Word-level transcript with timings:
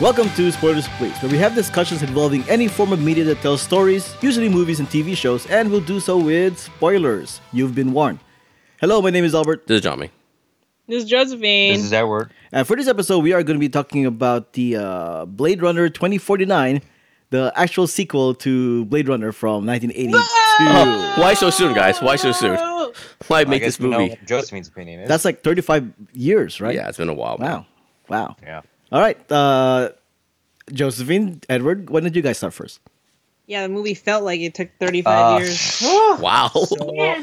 Welcome 0.00 0.30
to 0.30 0.50
Spoilers 0.50 0.88
Please, 0.96 1.14
where 1.22 1.30
we 1.30 1.36
have 1.38 1.54
discussions 1.54 2.02
involving 2.02 2.42
any 2.48 2.68
form 2.68 2.90
of 2.92 3.02
media 3.02 3.22
that 3.24 3.42
tells 3.42 3.60
stories, 3.60 4.14
usually 4.22 4.48
movies 4.48 4.80
and 4.80 4.88
TV 4.88 5.14
shows, 5.14 5.44
and 5.46 5.70
we'll 5.70 5.82
do 5.82 6.00
so 6.00 6.16
with 6.16 6.58
spoilers. 6.58 7.40
You've 7.52 7.74
been 7.74 7.92
warned. 7.92 8.18
Hello, 8.80 9.02
my 9.02 9.10
name 9.10 9.24
is 9.24 9.34
Albert, 9.34 9.66
This 9.66 9.76
is 9.76 9.82
Johnny. 9.82 10.10
This 10.88 11.04
is 11.04 11.10
Josephine. 11.10 11.74
This 11.74 11.84
is 11.84 11.92
Edward. 11.92 12.32
and 12.50 12.66
for 12.66 12.76
this 12.76 12.88
episode, 12.88 13.18
we 13.18 13.34
are 13.34 13.42
going 13.42 13.56
to 13.56 13.60
be 13.60 13.68
talking 13.68 14.06
about 14.06 14.54
the 14.54 14.76
uh, 14.76 15.24
Blade 15.26 15.60
Runner 15.60 15.90
2049, 15.90 16.80
the 17.28 17.52
actual 17.54 17.86
sequel 17.86 18.34
to 18.36 18.86
Blade 18.86 19.06
Runner 19.06 19.32
from 19.32 19.66
1982. 19.66 20.16
Oh, 20.16 21.14
why 21.20 21.34
so 21.34 21.50
soon, 21.50 21.74
guys? 21.74 22.00
Why 22.00 22.16
so 22.16 22.32
soon? 22.32 22.56
Why 23.28 23.42
I 23.42 23.44
make 23.44 23.60
guess 23.60 23.76
this 23.76 23.80
we 23.80 23.90
know 23.90 23.98
movie? 24.00 24.18
Josephine's 24.24 24.68
opinion 24.68 25.00
is. 25.00 25.08
That's 25.08 25.26
like 25.26 25.44
35 25.44 25.92
years, 26.14 26.58
right? 26.58 26.74
Yeah, 26.74 26.88
it's 26.88 26.96
been 26.96 27.10
a 27.10 27.14
while. 27.14 27.36
man. 27.36 27.50
Wow. 27.50 27.66
Wow. 28.08 28.36
yeah. 28.42 28.62
All 28.92 29.00
right. 29.00 29.18
Uh, 29.30 29.90
Josephine, 30.72 31.40
Edward, 31.48 31.90
when 31.90 32.04
did 32.04 32.14
you 32.16 32.22
guys 32.22 32.38
start 32.38 32.54
first? 32.54 32.80
Yeah, 33.46 33.62
the 33.62 33.68
movie 33.68 33.94
felt 33.94 34.22
like 34.22 34.38
it 34.40 34.54
took 34.54 34.68
35 34.78 35.34
Uh, 35.34 35.38
years. 35.44 35.82
Wow. 36.20 36.50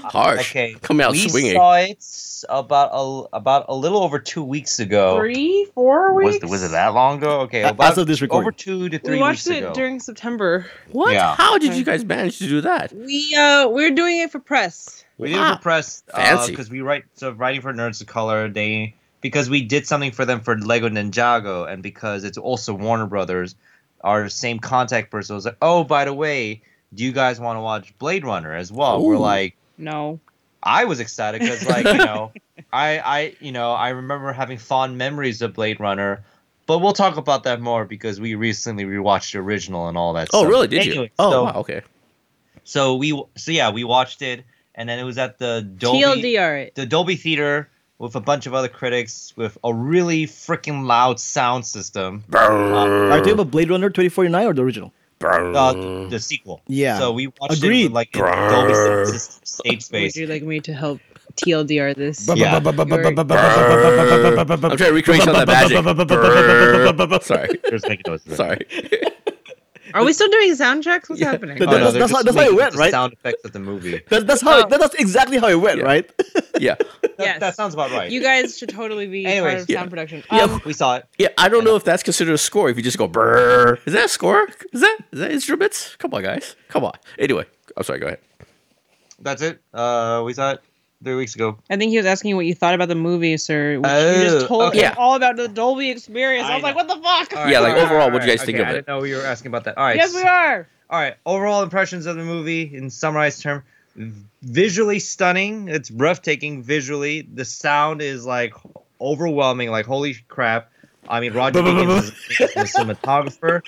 Harsh. 0.03 0.52
Okay. 0.52 0.75
Coming 0.81 1.05
out 1.05 1.11
we 1.13 1.30
swinging. 1.30 1.53
saw 1.53 1.75
it 1.75 2.03
about 2.49 2.89
a 2.94 3.35
about 3.35 3.66
a 3.70 3.75
little 3.75 4.02
over 4.03 4.17
two 4.20 4.44
weeks 4.44 4.80
ago. 4.80 5.17
Three, 5.20 5.67
four 5.73 6.13
weeks. 6.16 6.41
Was 6.41 6.52
was 6.52 6.63
it 6.63 6.72
that 6.72 6.94
long 6.94 7.20
ago? 7.20 7.41
Okay, 7.41 7.63
As 7.63 7.97
of 7.97 8.08
this 8.08 8.22
recording. 8.22 8.44
over 8.47 8.52
two 8.52 8.89
to 8.89 8.99
three 8.99 9.16
We 9.16 9.20
watched 9.22 9.45
weeks 9.47 9.58
it 9.59 9.63
ago. 9.63 9.73
during 9.73 9.99
September. 9.99 10.66
What? 10.91 11.13
Yeah. 11.13 11.36
How 11.36 11.58
did 11.58 11.75
you 11.75 11.84
guys 11.86 12.03
manage 12.03 12.39
to 12.39 12.47
do 12.47 12.61
that? 12.61 12.91
We 12.94 13.34
uh 13.36 13.67
we're 13.69 13.91
doing 13.91 14.19
it 14.19 14.31
for 14.31 14.39
press. 14.39 15.03
we 15.17 15.30
did 15.30 15.38
Wow. 15.38 15.53
it 15.53 15.56
for 15.58 15.61
press 15.63 16.03
Fancy. 16.13 16.52
because 16.52 16.69
we 16.69 16.81
write 16.81 17.03
so 17.16 17.31
writing 17.31 17.61
for 17.61 17.73
Nerds 17.73 18.02
of 18.02 18.08
Color. 18.08 18.50
They 18.50 18.95
because 19.28 19.50
we 19.50 19.61
did 19.61 19.86
something 19.86 20.11
for 20.11 20.25
them 20.25 20.39
for 20.42 20.58
Lego 20.58 20.89
Ninjago, 20.89 21.72
and 21.72 21.83
because 21.83 22.23
it's 22.23 22.38
also 22.38 22.73
Warner 22.73 23.06
Brothers, 23.06 23.56
our 24.02 24.30
same 24.30 24.59
contact 24.59 25.11
person 25.11 25.36
was 25.36 25.45
like, 25.45 25.58
"Oh, 25.61 25.84
by 25.84 26.06
the 26.06 26.14
way, 26.14 26.61
do 26.94 27.03
you 27.03 27.11
guys 27.11 27.39
want 27.39 27.58
to 27.58 27.61
watch 27.61 27.97
Blade 28.00 28.23
Runner 28.25 28.53
as 28.56 28.72
well?" 28.72 29.03
We're 29.03 29.17
like. 29.17 29.56
No. 29.78 30.19
I 30.64 30.86
was 30.86 31.00
excited 31.00 31.39
because, 31.42 31.64
like, 31.67 31.86
you 31.86 31.97
know, 31.97 32.31
I, 32.73 32.97
I, 33.00 33.36
you 33.39 33.52
know, 33.52 33.73
I 33.73 33.89
remember 33.89 34.34
having 34.34 34.58
fond 34.58 34.97
memories 34.97 35.44
of 35.44 35.53
Blade 35.53 35.80
Runner, 35.80 36.23
but 36.66 36.80
we'll 36.80 36.94
talk 36.94 37.16
about 37.17 37.44
that 37.44 37.62
more 37.62 37.86
because 37.86 38.19
we 38.19 38.34
recently 38.34 38.84
rewatched 38.84 39.34
the 39.34 39.38
original 39.39 39.88
and 39.88 39.95
all 39.97 40.14
that. 40.14 40.30
Stuff. 40.30 40.39
Oh, 40.39 40.41
stuff. 40.41 40.50
really? 40.50 40.67
Did 40.67 40.86
you? 40.86 40.91
Anyway, 40.94 41.12
Oh, 41.19 41.30
so, 41.31 41.44
wow. 41.44 41.53
Okay. 41.58 41.81
so 42.64 42.95
we, 42.95 43.23
so 43.36 43.52
yeah, 43.52 43.69
we 43.72 43.84
watched 43.84 44.23
it, 44.23 44.45
and 44.73 44.89
then 44.89 44.97
it 44.97 45.03
was 45.03 45.19
at 45.19 45.38
the 45.38 45.62
Dolby, 45.62 46.02
TLDR 46.02 46.64
it. 46.67 46.75
the 46.75 46.88
Dolby 46.88 47.16
Theater 47.17 47.69
with 48.00 48.16
a 48.16 48.22
bunch 48.22 48.45
of 48.45 48.53
other 48.53 48.67
critics 48.67 49.34
with 49.36 49.58
a 49.64 49.73
really 49.73 50.26
freaking 50.26 50.86
loud 50.86 51.20
sound 51.20 51.66
system. 51.66 52.23
Are 52.34 53.16
you 53.16 53.20
talking 53.20 53.34
about 53.34 53.52
Blade 53.52 53.70
Runner 53.70 53.90
2049 53.90 54.45
or 54.45 54.53
the 54.53 54.64
original? 54.64 54.94
Uh, 55.20 55.73
the 56.09 56.20
sequel. 56.20 56.62
Yeah. 56.68 57.00
So 57.00 57.12
we 57.12 57.28
watched 57.28 57.53
it 57.53 57.64
Agreed. 57.64 57.86
with, 57.86 57.94
like 57.94 58.16
in 58.16 58.22
Dolby 58.22 58.73
Cinema 58.75 59.06
stage 59.08 59.73
Would 59.73 59.84
space. 59.84 60.16
you 60.16 60.28
like 60.28 60.44
me 60.44 60.59
to 60.59 60.73
help 60.73 61.00
TLDR 61.36 61.95
this? 61.95 62.30
Yeah. 62.36 62.58
I'm 62.58 62.64
trying 62.64 62.78
to 64.78 64.92
recreate 64.92 65.23
some 65.23 65.36
of 65.36 65.48
that 65.48 65.48
magic. 65.48 67.23
Sorry. 67.23 67.50
Just 67.72 67.90
make 67.90 68.06
noises. 68.06 68.36
Sorry. 68.36 68.59
Are 69.93 70.03
we 70.03 70.13
still 70.13 70.30
doing 70.30 70.53
sound 70.55 70.83
checks? 70.83 71.09
What's 71.09 71.21
Yeah. 71.21 71.31
happening? 71.31 71.57
That- 71.59 71.67
Oh, 71.67 71.71
no, 71.71 71.77
that's- 71.77 71.93
they're 71.93 71.99
that's 72.02 72.11
how- 72.11 72.17
just 72.23 72.25
that's 72.25 72.35
how 72.38 72.41
it 72.41 72.45
making 72.45 72.57
went, 72.57 72.71
the 72.73 72.77
right? 72.80 72.91
Sound 72.91 73.13
effects 73.13 73.45
of 73.45 73.52
the 73.53 73.59
movie. 73.59 74.02
That, 74.09 74.27
that's 74.27 74.41
how. 74.41 74.63
Oh. 74.66 74.67
That, 74.69 74.79
that's 74.79 74.95
exactly 74.95 75.38
how 75.38 75.47
it 75.47 75.55
went, 75.62 75.79
Yeah. 75.79 75.85
right? 75.85 76.12
Yeah. 76.59 76.75
That, 77.01 77.13
Yes. 77.19 77.39
that 77.39 77.56
sounds 77.56 77.73
about 77.75 77.91
right. 77.91 78.09
You 78.12 78.22
guys 78.22 78.57
should 78.57 78.69
totally 78.69 79.07
be 79.07 79.25
Anyways, 79.25 79.51
part 79.53 79.62
of 79.63 79.69
yeah. 79.69 79.79
sound 79.79 79.89
production. 79.91 80.23
Yeah. 80.31 80.44
Um, 80.44 80.62
we 80.66 80.73
saw 80.73 80.95
it. 80.97 81.06
Yeah, 81.17 81.28
I 81.38 81.50
don't 81.50 81.63
know 81.63 81.75
if 81.75 81.84
that's 81.84 82.01
considered 82.03 82.34
a 82.34 82.38
score 82.38 82.69
if 82.69 82.78
you 82.78 82.84
just 82.84 82.97
go 82.97 83.07
brrr. 83.07 83.78
Is 83.85 83.94
that 83.94 84.06
a 84.06 84.09
score? 84.09 84.47
Is 84.73 84.81
that 84.81 84.97
is 85.12 85.19
that 85.19 85.31
instruments? 85.31 85.95
Come 85.97 86.13
on, 86.13 86.23
guys. 86.23 86.56
Come 86.69 86.83
on. 86.83 86.94
Anyway, 87.19 87.45
I'm 87.75 87.83
sorry, 87.83 88.00
go 88.00 88.07
ahead. 88.07 88.19
That's 89.19 89.41
it. 89.41 89.62
Uh, 89.73 90.22
we 90.25 90.33
saw 90.33 90.51
it 90.53 90.62
three 91.03 91.16
weeks 91.16 91.35
ago. 91.35 91.58
I 91.69 91.78
think 91.78 91.91
he 91.91 91.97
was 91.97 92.06
asking 92.06 92.35
what 92.35 92.46
you 92.46 92.56
thought 92.56 92.74
about 92.74 92.88
the 92.88 92.96
movie, 92.96 93.38
sir. 93.38 93.80
Which 93.80 93.90
you 93.90 93.97
Oh, 93.97 94.24
just 94.24 94.47
told 94.47 94.63
okay. 94.69 94.88
him 94.88 94.94
all 94.97 95.16
about 95.16 95.35
the 95.35 95.47
Dolby 95.47 95.90
experience. 95.90 96.47
I, 96.47 96.52
I 96.52 96.56
was 96.56 96.63
like, 96.63 96.75
what 96.75 96.88
the 96.88 96.96
fuck? 96.96 97.35
All 97.38 97.50
Yeah, 97.50 97.59
like, 97.59 97.74
all 97.75 97.80
overall, 97.81 98.02
all 98.03 98.12
what'd 98.12 98.28
you 98.28 98.35
guys 98.35 98.44
think 98.46 98.58
okay, 98.58 98.63
of 98.63 98.68
I 98.68 98.72
it? 98.72 98.74
didn't 98.75 98.88
know 98.88 99.03
you 99.03 99.16
were 99.18 99.22
asking 99.25 99.50
about 99.50 99.66
that. 99.66 99.78
All 99.78 99.84
right. 99.86 99.96
yes, 99.96 100.13
we 100.13 100.24
are. 100.24 100.68
All 100.90 101.00
right. 101.00 101.16
Overall 101.25 101.63
impressions 101.63 102.06
of 102.06 102.16
the 102.16 102.24
movie 102.24 102.74
in 102.75 102.90
summarized 102.90 103.41
term: 103.41 103.63
visually 104.41 105.00
stunning. 105.00 105.68
It's 105.68 105.90
breathtaking 105.90 106.63
visually. 106.63 107.22
The 107.22 107.46
sound 107.46 108.02
is 108.02 108.25
like 108.25 108.53
overwhelming. 109.02 109.69
Like 109.69 109.86
holy 109.86 110.16
crap. 110.28 110.72
I 111.09 111.19
mean, 111.19 111.34
Roger 111.34 111.62
Deakins 111.63 112.12
is 112.41 112.53
the 112.53 112.62
cinematographer. 112.62 113.62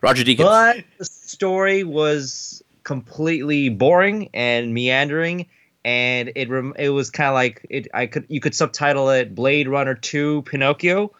Roger 0.00 0.22
Deakins. 0.24 0.44
But 0.44 0.84
the 0.98 1.04
story 1.04 1.82
was 1.84 2.62
completely 2.82 3.68
boring 3.68 4.28
and 4.34 4.74
meandering, 4.74 5.46
and 5.84 6.32
it 6.34 6.48
rem- 6.48 6.74
it 6.78 6.90
was 6.90 7.10
kind 7.10 7.28
of 7.28 7.34
like 7.34 7.64
it. 7.70 7.88
I 7.94 8.06
could 8.06 8.24
you 8.28 8.40
could 8.40 8.54
subtitle 8.54 9.10
it 9.10 9.34
Blade 9.34 9.68
Runner 9.68 9.94
Two 9.94 10.42
Pinocchio. 10.42 11.12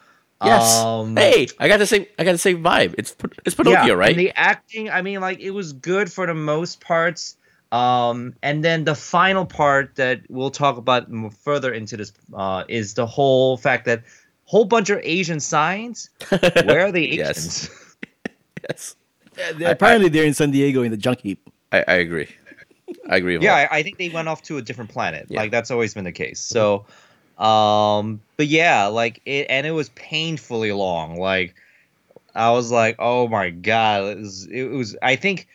Yes. 0.45 0.79
Um, 0.81 1.17
hey, 1.17 1.47
I 1.59 1.69
got 1.69 1.79
the 1.79 1.87
same. 1.87 2.07
I 2.19 2.25
got 2.25 2.33
the 2.33 2.39
same 2.39 2.63
vibe. 2.63 2.95
It's 2.99 3.15
it's 3.47 3.55
Pinocchio, 3.55 3.87
yeah, 3.87 3.93
right? 3.93 4.11
And 4.11 4.19
the 4.19 4.33
acting, 4.37 4.91
I 4.91 5.01
mean, 5.03 5.21
like 5.21 5.41
it 5.41 5.53
was 5.53 5.73
good 5.73 6.13
for 6.13 6.27
the 6.27 6.35
most 6.35 6.81
parts. 6.81 7.37
Um, 7.73 8.35
and 8.43 8.63
then 8.65 8.85
the 8.85 8.95
final 8.95 9.45
part 9.47 9.97
that 9.97 10.21
we'll 10.29 10.51
talk 10.51 10.77
about 10.77 11.11
more 11.11 11.31
further 11.31 11.73
into 11.73 11.97
this 11.97 12.13
uh, 12.35 12.63
is 12.69 12.95
the 12.95 13.07
whole 13.07 13.57
fact 13.57 13.85
that 13.87 14.03
whole 14.45 14.65
bunch 14.65 14.91
of 14.91 15.01
Asian 15.03 15.41
signs. 15.41 16.11
Where 16.29 16.87
are 16.87 16.93
the 16.93 17.05
Yes. 17.17 17.37
Asians? 17.37 17.97
yes, 18.69 18.97
Apparently, 19.65 20.09
they're 20.09 20.25
in 20.25 20.35
San 20.35 20.51
Diego 20.53 20.83
in 20.83 20.91
the 20.93 20.97
junk 20.97 21.21
heap. 21.21 21.49
I, 21.73 21.85
I 21.89 21.95
agree. 21.95 22.29
I 23.09 23.17
agree. 23.17 23.37
with 23.37 23.45
yeah, 23.45 23.55
I, 23.55 23.79
I 23.79 23.83
think 23.83 23.99
they 23.99 24.09
went 24.09 24.29
off 24.29 24.43
to 24.45 24.57
a 24.57 24.63
different 24.63 24.91
planet. 24.91 25.27
Yeah. 25.29 25.41
Like 25.41 25.51
that's 25.51 25.71
always 25.71 25.95
been 25.95 26.05
the 26.05 26.13
case. 26.13 26.41
So, 26.41 26.87
um, 27.39 28.21
but 28.37 28.47
yeah, 28.47 28.87
like 28.87 29.21
it, 29.27 29.47
and 29.51 29.67
it 29.67 29.73
was 29.73 29.91
painfully 29.91 30.73
long. 30.73 31.17
Like 31.17 31.55
I 32.35 32.53
was 32.53 32.71
like, 32.71 32.97
oh 32.99 33.29
my 33.29 33.51
god, 33.51 34.05
it 34.05 34.19
was. 34.19 34.47
It 34.47 34.65
was 34.65 34.97
I 35.03 35.17
think 35.17 35.49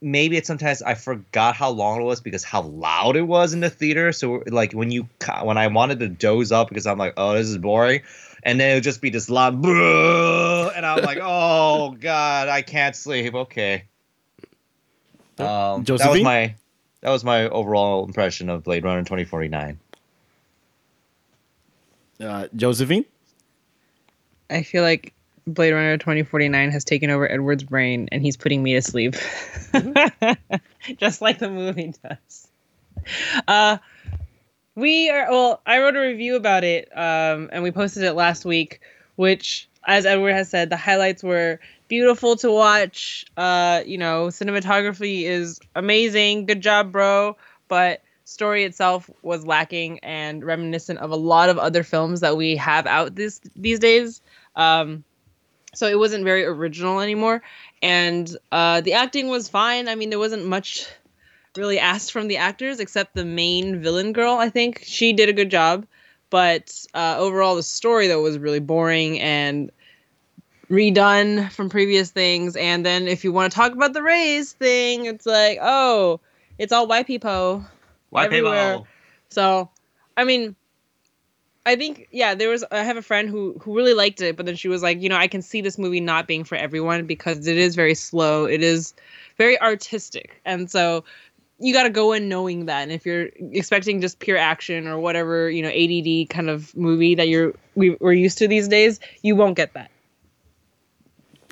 maybe 0.00 0.36
it's 0.36 0.46
sometimes 0.46 0.82
I 0.82 0.94
forgot 0.94 1.54
how 1.54 1.70
long 1.70 2.00
it 2.00 2.04
was 2.04 2.20
because 2.20 2.44
how 2.44 2.62
loud 2.62 3.16
it 3.16 3.22
was 3.22 3.54
in 3.54 3.60
the 3.60 3.70
theater. 3.70 4.12
So 4.12 4.42
like 4.46 4.72
when 4.72 4.90
you 4.90 5.08
when 5.42 5.58
I 5.58 5.68
wanted 5.68 6.00
to 6.00 6.08
doze 6.08 6.52
up 6.52 6.68
because 6.68 6.86
I'm 6.86 6.98
like, 6.98 7.14
oh, 7.16 7.34
this 7.34 7.48
is 7.48 7.58
boring. 7.58 8.02
And 8.46 8.60
then 8.60 8.72
it 8.72 8.74
would 8.74 8.84
just 8.84 9.00
be 9.00 9.08
this 9.08 9.30
loud, 9.30 9.54
and 9.64 10.84
I'm 10.84 11.02
like, 11.02 11.16
"Oh 11.22 11.96
God, 11.98 12.48
I 12.48 12.60
can't 12.60 12.94
sleep." 12.94 13.32
Okay, 13.32 13.84
um, 15.38 15.82
that 15.84 16.10
was 16.10 16.22
my 16.22 16.54
that 17.04 17.10
was 17.10 17.22
my 17.22 17.46
overall 17.50 18.06
impression 18.06 18.48
of 18.48 18.64
Blade 18.64 18.82
Runner 18.82 19.02
2049. 19.02 19.78
Uh, 22.18 22.48
Josephine? 22.56 23.04
I 24.48 24.62
feel 24.62 24.82
like 24.82 25.12
Blade 25.46 25.74
Runner 25.74 25.98
2049 25.98 26.70
has 26.70 26.82
taken 26.82 27.10
over 27.10 27.30
Edward's 27.30 27.62
brain 27.62 28.08
and 28.10 28.22
he's 28.22 28.38
putting 28.38 28.62
me 28.62 28.72
to 28.72 28.80
sleep. 28.80 29.16
Just 30.96 31.20
like 31.20 31.38
the 31.40 31.50
movie 31.50 31.92
does. 32.02 32.48
Uh 33.46 33.76
we 34.74 35.10
are 35.10 35.30
well, 35.30 35.60
I 35.66 35.80
wrote 35.80 35.96
a 35.96 36.00
review 36.00 36.36
about 36.36 36.64
it, 36.64 36.88
um, 36.96 37.50
and 37.52 37.62
we 37.62 37.70
posted 37.70 38.02
it 38.02 38.14
last 38.14 38.46
week, 38.46 38.80
which 39.16 39.68
as 39.86 40.06
Edward 40.06 40.32
has 40.32 40.48
said, 40.48 40.70
the 40.70 40.76
highlights 40.76 41.22
were 41.22 41.60
beautiful 41.88 42.36
to 42.36 42.50
watch. 42.50 43.24
Uh, 43.36 43.82
you 43.86 43.98
know, 43.98 44.26
cinematography 44.28 45.22
is 45.22 45.60
amazing. 45.74 46.46
Good 46.46 46.60
job, 46.60 46.92
bro. 46.92 47.36
But 47.68 48.02
story 48.24 48.64
itself 48.64 49.10
was 49.22 49.46
lacking 49.46 50.00
and 50.00 50.44
reminiscent 50.44 50.98
of 50.98 51.10
a 51.10 51.16
lot 51.16 51.48
of 51.48 51.58
other 51.58 51.82
films 51.82 52.20
that 52.20 52.36
we 52.36 52.56
have 52.56 52.86
out 52.86 53.14
this 53.14 53.40
these 53.56 53.78
days. 53.78 54.20
Um, 54.56 55.04
so 55.74 55.88
it 55.88 55.98
wasn't 55.98 56.24
very 56.24 56.44
original 56.44 57.00
anymore, 57.00 57.42
and 57.82 58.34
uh, 58.52 58.80
the 58.80 58.92
acting 58.92 59.28
was 59.28 59.48
fine. 59.48 59.88
I 59.88 59.96
mean, 59.96 60.10
there 60.10 60.20
wasn't 60.20 60.46
much 60.46 60.86
really 61.56 61.78
asked 61.78 62.12
from 62.12 62.28
the 62.28 62.36
actors 62.36 62.80
except 62.80 63.14
the 63.14 63.24
main 63.24 63.80
villain 63.80 64.12
girl. 64.12 64.34
I 64.34 64.50
think 64.50 64.82
she 64.84 65.12
did 65.12 65.28
a 65.28 65.32
good 65.32 65.50
job, 65.50 65.86
but 66.30 66.84
uh, 66.94 67.16
overall 67.18 67.56
the 67.56 67.62
story 67.62 68.06
though 68.06 68.22
was 68.22 68.38
really 68.38 68.60
boring 68.60 69.20
and 69.20 69.70
redone 70.70 71.50
from 71.50 71.68
previous 71.68 72.10
things. 72.10 72.56
And 72.56 72.84
then 72.84 73.08
if 73.08 73.24
you 73.24 73.32
want 73.32 73.52
to 73.52 73.56
talk 73.56 73.72
about 73.72 73.92
the 73.92 74.02
race 74.02 74.52
thing, 74.52 75.06
it's 75.06 75.26
like, 75.26 75.58
oh, 75.60 76.20
it's 76.58 76.72
all 76.72 76.86
white 76.86 77.06
people. 77.06 77.64
White 78.10 78.26
Everywhere. 78.26 78.72
people. 78.74 78.86
So, 79.30 79.70
I 80.16 80.24
mean, 80.24 80.54
I 81.66 81.76
think 81.76 82.08
yeah, 82.10 82.34
there 82.34 82.50
was. 82.50 82.62
I 82.70 82.82
have 82.82 82.96
a 82.96 83.02
friend 83.02 83.28
who 83.28 83.58
who 83.60 83.74
really 83.74 83.94
liked 83.94 84.20
it, 84.20 84.36
but 84.36 84.44
then 84.44 84.54
she 84.54 84.68
was 84.68 84.82
like, 84.82 85.00
you 85.00 85.08
know, 85.08 85.16
I 85.16 85.28
can 85.28 85.40
see 85.40 85.62
this 85.62 85.78
movie 85.78 86.00
not 86.00 86.26
being 86.26 86.44
for 86.44 86.56
everyone 86.56 87.06
because 87.06 87.46
it 87.46 87.56
is 87.56 87.74
very 87.74 87.94
slow. 87.94 88.44
It 88.44 88.62
is 88.62 88.92
very 89.38 89.58
artistic, 89.60 90.40
and 90.44 90.70
so 90.70 91.04
you 91.58 91.72
got 91.72 91.84
to 91.84 91.90
go 91.90 92.12
in 92.12 92.28
knowing 92.28 92.66
that. 92.66 92.82
And 92.82 92.92
if 92.92 93.06
you're 93.06 93.30
expecting 93.52 94.02
just 94.02 94.18
pure 94.18 94.36
action 94.36 94.86
or 94.86 94.98
whatever, 94.98 95.48
you 95.48 95.62
know, 95.62 95.68
ADD 95.68 96.28
kind 96.28 96.50
of 96.50 96.76
movie 96.76 97.14
that 97.14 97.28
you're 97.28 97.54
we, 97.74 97.96
we're 97.98 98.12
used 98.12 98.36
to 98.38 98.48
these 98.48 98.68
days, 98.68 99.00
you 99.22 99.34
won't 99.34 99.56
get 99.56 99.72
that. 99.72 99.90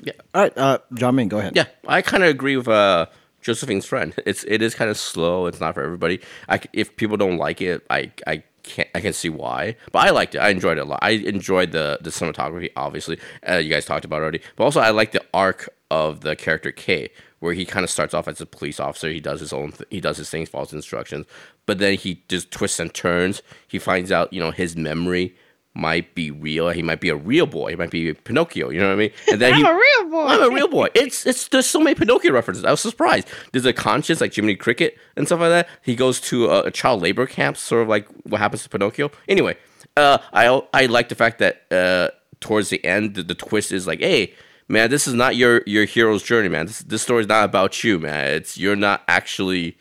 Yeah. 0.03 0.13
All 0.33 0.41
right, 0.41 0.57
uh, 0.57 0.79
John 0.93 1.15
Ming, 1.15 1.29
go 1.29 1.39
ahead. 1.39 1.55
Yeah, 1.55 1.65
I 1.87 2.01
kind 2.01 2.23
of 2.23 2.29
agree 2.29 2.57
with 2.57 2.67
uh, 2.67 3.07
Josephine's 3.41 3.85
friend. 3.85 4.13
It's 4.25 4.43
it 4.45 4.61
is 4.61 4.75
kind 4.75 4.89
of 4.89 4.97
slow. 4.97 5.45
It's 5.47 5.59
not 5.59 5.73
for 5.73 5.83
everybody. 5.83 6.19
I 6.49 6.59
if 6.73 6.95
people 6.95 7.17
don't 7.17 7.37
like 7.37 7.61
it, 7.61 7.85
I 7.89 8.11
I 8.27 8.43
can't 8.63 8.89
I 8.95 9.01
can 9.01 9.13
see 9.13 9.29
why. 9.29 9.75
But 9.91 10.07
I 10.07 10.09
liked 10.11 10.35
it. 10.35 10.39
I 10.39 10.49
enjoyed 10.49 10.77
it 10.77 10.81
a 10.81 10.85
lot. 10.85 10.99
I 11.01 11.11
enjoyed 11.11 11.71
the 11.71 11.99
the 12.01 12.09
cinematography. 12.09 12.69
Obviously, 12.75 13.19
uh, 13.47 13.55
you 13.57 13.69
guys 13.69 13.85
talked 13.85 14.05
about 14.05 14.21
already. 14.21 14.41
But 14.55 14.63
also, 14.65 14.79
I 14.79 14.89
like 14.91 15.11
the 15.11 15.23
arc 15.33 15.69
of 15.91 16.21
the 16.21 16.35
character 16.35 16.71
K, 16.71 17.09
where 17.39 17.53
he 17.53 17.65
kind 17.65 17.83
of 17.83 17.89
starts 17.89 18.13
off 18.13 18.27
as 18.27 18.41
a 18.41 18.45
police 18.45 18.79
officer. 18.79 19.09
He 19.09 19.19
does 19.19 19.39
his 19.39 19.53
own. 19.53 19.71
Th- 19.73 19.87
he 19.89 19.99
does 20.01 20.17
his 20.17 20.29
things, 20.29 20.49
follows 20.49 20.73
instructions. 20.73 21.25
But 21.65 21.79
then 21.79 21.95
he 21.95 22.23
just 22.29 22.51
twists 22.51 22.79
and 22.79 22.93
turns. 22.93 23.41
He 23.67 23.79
finds 23.79 24.11
out, 24.11 24.33
you 24.33 24.39
know, 24.41 24.51
his 24.51 24.75
memory 24.75 25.35
might 25.75 26.13
be 26.13 26.29
real. 26.29 26.69
He 26.69 26.83
might 26.83 27.01
be 27.01 27.09
a 27.09 27.15
real 27.15 27.45
boy. 27.47 27.71
He 27.71 27.75
might 27.75 27.89
be 27.89 28.13
Pinocchio. 28.13 28.69
You 28.69 28.79
know 28.79 28.87
what 28.87 28.93
I 28.93 28.97
mean? 28.97 29.11
And 29.31 29.41
then 29.41 29.53
I'm 29.53 29.59
he, 29.59 29.65
a 29.65 29.73
real 29.73 30.11
boy. 30.11 30.25
I'm 30.27 30.43
a 30.43 30.53
real 30.53 30.67
boy. 30.67 30.87
It's 30.93 31.25
it's 31.25 31.47
there's 31.47 31.65
so 31.65 31.79
many 31.79 31.95
Pinocchio 31.95 32.31
references. 32.31 32.63
I 32.63 32.71
was 32.71 32.81
surprised. 32.81 33.27
There's 33.51 33.65
a 33.65 33.73
conscience 33.73 34.21
like 34.21 34.33
Jiminy 34.35 34.55
Cricket 34.55 34.97
and 35.15 35.25
stuff 35.25 35.39
like 35.39 35.49
that. 35.49 35.67
He 35.81 35.95
goes 35.95 36.19
to 36.21 36.45
a, 36.45 36.63
a 36.65 36.71
child 36.71 37.01
labor 37.01 37.25
camp, 37.25 37.57
sort 37.57 37.81
of 37.81 37.87
like 37.87 38.07
what 38.23 38.39
happens 38.39 38.63
to 38.63 38.69
Pinocchio. 38.69 39.09
Anyway, 39.27 39.57
uh, 39.97 40.19
I 40.31 40.61
I 40.73 40.85
like 40.85 41.09
the 41.09 41.15
fact 41.15 41.39
that 41.39 41.63
uh, 41.71 42.09
towards 42.39 42.69
the 42.69 42.83
end, 42.85 43.15
the, 43.15 43.23
the 43.23 43.35
twist 43.35 43.71
is 43.71 43.87
like, 43.87 43.99
hey. 43.99 44.33
Man, 44.69 44.89
this 44.89 45.09
is 45.09 45.13
not 45.13 45.35
your 45.35 45.61
your 45.65 45.83
hero's 45.83 46.23
journey, 46.23 46.47
man. 46.47 46.67
This 46.67 46.79
this 46.79 47.01
story's 47.01 47.27
not 47.27 47.43
about 47.43 47.83
you, 47.83 47.99
man. 47.99 48.31
It's 48.31 48.57
you're 48.57 48.77
not 48.77 49.03
actually 49.09 49.77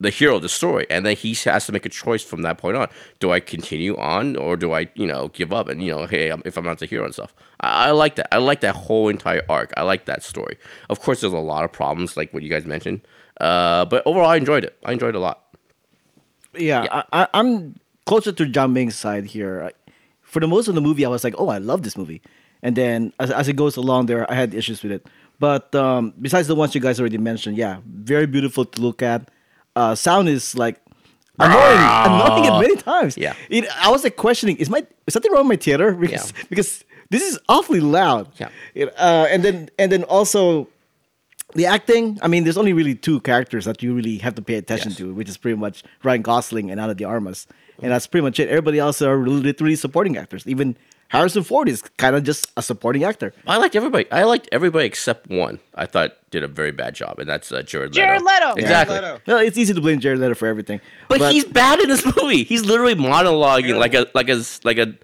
the 0.00 0.10
hero 0.10 0.36
of 0.36 0.42
the 0.42 0.48
story, 0.48 0.86
and 0.90 1.04
then 1.04 1.16
he 1.16 1.34
has 1.34 1.66
to 1.66 1.72
make 1.72 1.84
a 1.84 1.88
choice 1.88 2.22
from 2.22 2.42
that 2.42 2.58
point 2.58 2.76
on. 2.76 2.88
Do 3.18 3.32
I 3.32 3.40
continue 3.40 3.96
on, 3.96 4.36
or 4.36 4.56
do 4.56 4.72
I, 4.72 4.88
you 4.94 5.06
know, 5.06 5.28
give 5.28 5.52
up 5.52 5.68
and 5.68 5.82
you 5.82 5.90
know, 5.90 6.06
hey, 6.06 6.32
if 6.44 6.56
I'm 6.56 6.64
not 6.64 6.78
the 6.78 6.86
hero 6.86 7.04
and 7.04 7.12
stuff? 7.12 7.34
I, 7.60 7.88
I 7.88 7.90
like 7.90 8.14
that. 8.16 8.32
I 8.32 8.38
like 8.38 8.60
that 8.60 8.76
whole 8.76 9.08
entire 9.08 9.42
arc. 9.48 9.72
I 9.76 9.82
like 9.82 10.04
that 10.04 10.22
story. 10.22 10.56
Of 10.88 11.00
course, 11.00 11.20
there's 11.20 11.32
a 11.32 11.38
lot 11.38 11.64
of 11.64 11.72
problems, 11.72 12.16
like 12.16 12.32
what 12.32 12.42
you 12.42 12.50
guys 12.50 12.64
mentioned, 12.64 13.00
uh, 13.40 13.84
but 13.86 14.02
overall, 14.06 14.28
I 14.28 14.36
enjoyed 14.36 14.64
it. 14.64 14.78
I 14.84 14.92
enjoyed 14.92 15.14
it 15.14 15.18
a 15.18 15.20
lot. 15.20 15.44
Yeah, 16.56 16.86
I, 16.90 17.22
I, 17.22 17.28
I'm 17.34 17.78
closer 18.06 18.32
to 18.32 18.46
John 18.46 18.72
Ming's 18.72 18.96
side 18.96 19.26
here. 19.26 19.72
For 20.22 20.40
the 20.40 20.46
most 20.46 20.68
of 20.68 20.74
the 20.74 20.80
movie, 20.80 21.04
I 21.04 21.08
was 21.08 21.24
like, 21.24 21.34
"Oh, 21.38 21.48
I 21.48 21.58
love 21.58 21.82
this 21.82 21.96
movie," 21.96 22.22
and 22.62 22.76
then 22.76 23.12
as, 23.18 23.30
as 23.30 23.48
it 23.48 23.56
goes 23.56 23.76
along, 23.76 24.06
there 24.06 24.30
I 24.30 24.34
had 24.34 24.54
issues 24.54 24.82
with 24.82 24.92
it. 24.92 25.06
But 25.40 25.74
um, 25.74 26.14
besides 26.20 26.48
the 26.48 26.54
ones 26.54 26.74
you 26.74 26.80
guys 26.80 27.00
already 27.00 27.18
mentioned, 27.18 27.56
yeah, 27.56 27.78
very 27.86 28.26
beautiful 28.26 28.64
to 28.64 28.80
look 28.80 29.02
at. 29.02 29.30
Uh, 29.80 29.94
sound 29.94 30.28
is 30.28 30.44
like 30.64 30.76
annoying, 31.38 31.78
annoying 32.08 32.44
it 32.50 32.54
many 32.64 32.76
times. 32.76 33.12
Yeah. 33.16 33.34
it, 33.56 33.64
I 33.86 33.88
was 33.94 34.02
like 34.04 34.16
questioning: 34.16 34.56
Is 34.62 34.68
my 34.74 34.80
is 35.06 35.12
something 35.14 35.32
wrong 35.32 35.46
with 35.48 35.58
my 35.58 35.62
theater? 35.66 35.88
Because 36.04 36.32
Yeah. 36.32 36.42
because 36.52 36.70
this 37.14 37.22
is 37.30 37.38
awfully 37.48 37.80
loud. 37.98 38.24
Yeah. 38.42 38.50
It, 38.74 38.86
uh, 38.98 39.26
and 39.32 39.40
then 39.46 39.56
and 39.80 39.88
then 39.92 40.02
also 40.16 40.66
the 41.54 41.64
acting, 41.66 42.18
I 42.24 42.28
mean, 42.28 42.44
there's 42.44 42.58
only 42.58 42.74
really 42.80 42.94
two 42.94 43.20
characters 43.20 43.64
that 43.64 43.82
you 43.82 43.94
really 43.94 44.18
have 44.26 44.34
to 44.34 44.42
pay 44.42 44.56
attention 44.62 44.90
Yes. 44.90 44.98
to, 44.98 45.14
which 45.18 45.28
is 45.32 45.36
pretty 45.38 45.56
much 45.56 45.82
Ryan 46.04 46.22
Gosling 46.22 46.70
and 46.70 46.78
Ana 46.80 46.94
de 46.94 47.04
Armas. 47.04 47.46
And 47.82 47.90
that's 47.92 48.06
pretty 48.06 48.24
much 48.28 48.38
it. 48.42 48.48
Everybody 48.50 48.78
else 48.78 49.00
are 49.00 49.16
literally 49.26 49.76
supporting 49.76 50.16
actors. 50.18 50.42
Even 50.46 50.76
Harrison 51.08 51.42
Ford 51.44 51.68
is 51.68 51.80
kind 51.96 52.14
of 52.16 52.22
just 52.30 52.50
a 52.56 52.62
supporting 52.62 53.02
actor. 53.04 53.32
I 53.46 53.56
liked 53.56 53.74
everybody. 53.76 54.04
I 54.12 54.24
liked 54.24 54.46
everybody 54.52 54.84
except 54.84 55.30
one. 55.30 55.58
I 55.74 55.86
thought 55.86 56.10
did 56.30 56.42
a 56.44 56.48
very 56.48 56.72
bad 56.72 56.94
job, 56.94 57.18
and 57.18 57.28
that's 57.28 57.50
uh, 57.50 57.62
Jared 57.62 57.94
Leto. 57.94 58.06
Jared 58.06 58.22
Leto. 58.22 58.52
Exactly. 58.54 58.96
Jared 58.96 59.12
Leto. 59.12 59.20
Well, 59.26 59.38
it's 59.38 59.56
easy 59.56 59.74
to 59.74 59.80
blame 59.80 60.00
Jared 60.00 60.18
Leto 60.18 60.34
for 60.34 60.46
everything. 60.46 60.80
But, 61.08 61.32
he's 61.32 61.44
bad 61.44 61.80
in 61.80 61.88
this 61.88 62.04
movie. 62.04 62.44
He's 62.44 62.64
literally 62.64 62.94
monologuing 62.94 63.78
like 63.78 63.94
a 63.94 64.06
like 64.14 64.28
a 64.28 64.42
like 64.64 64.78
a 64.78 64.94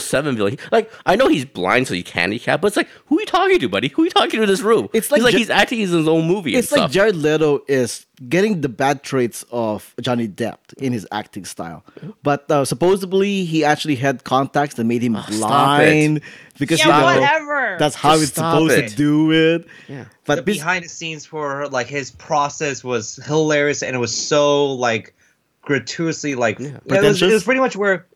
007 0.00 0.36
villain. 0.36 0.58
Like 0.72 0.90
I 1.06 1.16
know 1.16 1.28
he's 1.28 1.44
blind, 1.44 1.88
so 1.88 1.94
he's 1.94 2.08
handicapped, 2.10 2.60
but 2.62 2.68
it's 2.68 2.76
like 2.76 2.88
who 3.06 3.18
are 3.18 3.20
you 3.20 3.26
talking 3.26 3.58
to, 3.60 3.68
buddy? 3.68 3.88
Who 3.88 4.02
are 4.02 4.04
you 4.06 4.10
talking 4.10 4.30
to 4.38 4.42
in 4.42 4.48
this 4.48 4.60
room? 4.60 4.88
It's 4.92 5.10
like 5.10 5.18
he's 5.18 5.24
like 5.24 5.32
Ja- 5.32 5.38
he's 5.38 5.50
acting 5.50 5.80
in 5.80 5.88
his 5.88 6.08
own 6.08 6.26
movie. 6.26 6.54
it's 6.56 6.70
and 6.72 6.80
like 6.80 6.90
stuff. 6.90 6.92
Jared 6.92 7.16
Leto 7.16 7.62
is 7.68 8.06
getting 8.28 8.60
the 8.60 8.68
bad 8.68 9.02
traits 9.02 9.44
of 9.50 9.94
Johnny 10.00 10.28
Depp 10.28 10.58
in 10.78 10.92
his 10.92 11.06
acting 11.10 11.44
style. 11.44 11.84
But 12.22 12.48
uh, 12.50 12.64
supposedly 12.64 13.44
he 13.44 13.64
actually 13.64 13.96
had 13.96 14.24
contacts 14.24 14.76
that 14.76 14.84
made 14.84 15.02
him 15.02 15.16
stop 15.16 15.30
it. 15.32 15.38
blind 15.40 16.20
because 16.58 16.78
Yeah, 16.78 17.14
you 17.14 17.20
know, 17.20 17.43
whatever. 17.74 17.78
that's 17.78 17.94
how 17.94 18.12
Just 18.12 18.22
it's 18.24 18.34
supposed 18.34 18.72
it. 18.78 18.88
to 18.90 18.96
do 18.96 19.32
it. 19.32 19.66
Yeah. 19.88 20.04
But 20.26 20.36
the 20.36 20.42
bes- 20.42 20.56
behind 20.56 20.84
the 20.84 20.88
scenes 20.88 21.26
for 21.26 21.68
like 21.68 21.86
his 21.86 22.10
process 22.10 22.82
was 22.82 23.16
hilarious 23.26 23.82
and 23.82 23.94
it 23.94 23.98
was 23.98 24.16
so 24.16 24.72
like 24.72 25.14
gratuitously 25.62 26.34
like 26.34 26.60
it, 26.60 26.82
was, 26.86 27.22
it 27.22 27.32
was 27.32 27.44
pretty 27.44 27.60
much 27.60 27.74
where 27.76 28.06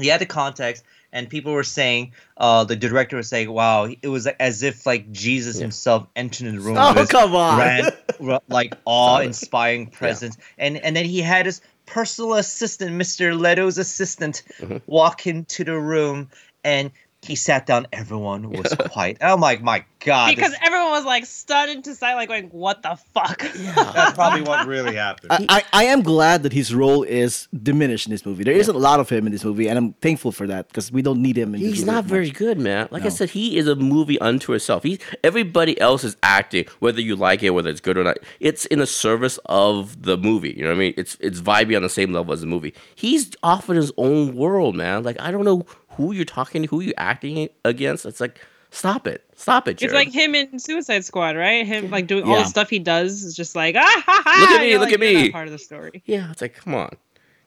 he 0.00 0.06
had 0.08 0.20
the 0.20 0.26
context 0.26 0.84
and 1.12 1.28
people 1.28 1.52
were 1.52 1.62
saying 1.62 2.12
uh 2.38 2.64
the 2.64 2.76
director 2.76 3.16
was 3.16 3.28
saying 3.28 3.50
wow 3.50 3.86
it 4.00 4.08
was 4.08 4.26
as 4.26 4.62
if 4.62 4.86
like 4.86 5.10
jesus 5.12 5.58
himself 5.58 6.06
entered 6.16 6.50
the 6.54 6.60
room 6.60 6.76
Oh, 6.78 6.94
with 6.94 7.10
come 7.10 7.34
on. 7.36 7.56
grand, 7.58 8.40
like 8.48 8.72
awe-inspiring 8.86 9.88
presence 9.88 10.38
and 10.56 10.78
and 10.78 10.96
then 10.96 11.04
he 11.04 11.20
had 11.20 11.44
his 11.44 11.60
personal 11.84 12.34
assistant 12.34 12.92
mr 12.92 13.38
leto's 13.38 13.76
assistant 13.78 14.42
Mm-hmm. 14.60 14.78
walk 14.86 15.26
into 15.26 15.64
the 15.64 15.78
room 15.78 16.30
and 16.64 16.90
he 17.22 17.34
sat 17.34 17.66
down 17.66 17.86
everyone 17.92 18.48
was 18.50 18.72
quiet 18.90 19.16
and 19.20 19.30
i'm 19.30 19.40
like 19.40 19.60
my 19.62 19.84
god 20.04 20.34
because 20.34 20.50
this- 20.52 20.60
everyone 20.62 20.90
was 20.90 21.04
like 21.04 21.26
stunned 21.26 21.84
to 21.84 21.94
sight, 21.94 22.14
like 22.14 22.28
going, 22.28 22.48
"What 22.50 22.82
the 22.82 22.96
fuck?" 23.14 23.42
Yeah. 23.58 23.72
that's 23.94 24.12
probably 24.14 24.42
what 24.42 24.66
really 24.66 24.94
happened 24.94 25.32
I, 25.32 25.46
I, 25.48 25.64
I 25.72 25.84
am 25.86 26.02
glad 26.02 26.42
that 26.44 26.52
his 26.52 26.74
role 26.74 27.02
is 27.02 27.48
diminished 27.62 28.06
in 28.06 28.10
this 28.12 28.24
movie. 28.24 28.44
There 28.44 28.56
not 28.56 28.68
a 28.68 28.72
lot 28.78 29.00
of 29.00 29.08
him 29.08 29.26
in 29.26 29.32
this 29.32 29.44
movie, 29.44 29.68
and 29.68 29.76
I'm 29.78 29.92
thankful 29.94 30.32
for 30.32 30.46
that 30.46 30.68
because 30.68 30.92
we 30.92 31.02
don't 31.02 31.20
need 31.20 31.36
him. 31.36 31.54
In 31.54 31.60
this 31.60 31.70
He's 31.70 31.80
movie 31.80 31.92
not 31.92 32.04
very 32.04 32.26
much. 32.28 32.36
good, 32.36 32.58
man. 32.58 32.88
Like 32.90 33.04
I 33.04 33.08
said, 33.08 33.30
he 33.30 33.56
is 33.56 33.66
a 33.66 33.74
movie 33.74 34.18
unto 34.20 34.52
itself. 34.54 34.82
He's 34.84 34.98
everybody 35.24 35.80
else 35.80 36.04
is 36.04 36.16
acting, 36.22 36.66
whether 36.78 37.00
you 37.00 37.16
like 37.16 37.42
it, 37.42 37.50
whether 37.50 37.70
it's 37.70 37.80
good 37.80 37.98
or 37.98 38.04
not. 38.04 38.18
It's 38.40 38.66
in 38.66 38.78
the 38.78 38.86
service 38.86 39.38
of 39.46 40.02
the 40.02 40.16
movie. 40.16 40.52
You 40.56 40.62
know 40.62 40.70
what 40.70 40.76
I 40.76 40.78
mean? 40.78 40.94
It's 40.96 41.16
it's 41.20 41.40
vibey 41.40 41.76
on 41.76 41.82
the 41.82 41.88
same 41.90 42.12
level 42.12 42.32
as 42.32 42.40
the 42.40 42.46
movie. 42.46 42.74
He's 42.94 43.30
off 43.42 43.68
in 43.68 43.76
his 43.76 43.92
own 43.96 44.34
world, 44.36 44.76
man. 44.76 45.02
Like 45.02 45.20
I 45.20 45.30
don't 45.30 45.44
know 45.44 45.66
who 45.98 46.12
you're 46.12 46.24
talking 46.24 46.62
to, 46.62 46.68
who 46.68 46.80
you're 46.80 46.94
acting 46.96 47.50
against. 47.66 48.06
It's 48.06 48.20
like 48.20 48.40
stop 48.70 49.06
it, 49.06 49.24
stop 49.36 49.66
it, 49.68 49.82
It's 49.82 49.92
like 49.92 50.10
him 50.12 50.34
in 50.34 50.58
Suicide 50.58 51.04
Squad, 51.04 51.36
right? 51.36 51.66
Him 51.66 51.90
like 51.90 52.06
doing 52.06 52.24
all 52.24 52.36
the 52.36 52.44
stuff 52.44 52.70
he 52.70 52.78
does 52.78 53.22
is 53.24 53.36
just 53.36 53.54
like, 53.54 53.74
ah 53.76 54.02
ha 54.06 54.22
ha. 54.24 54.36
Look 54.40 54.50
at 54.50 54.60
me, 54.62 54.70
You're 54.70 54.78
look 54.78 54.86
like, 54.90 54.94
at 54.94 55.00
you're 55.04 55.12
not 55.14 55.22
me. 55.24 55.30
Part 55.32 55.46
of 55.48 55.52
the 55.52 55.58
story. 55.58 56.02
yeah, 56.06 56.30
it's 56.30 56.40
like 56.40 56.54
come 56.54 56.74
on, 56.74 56.90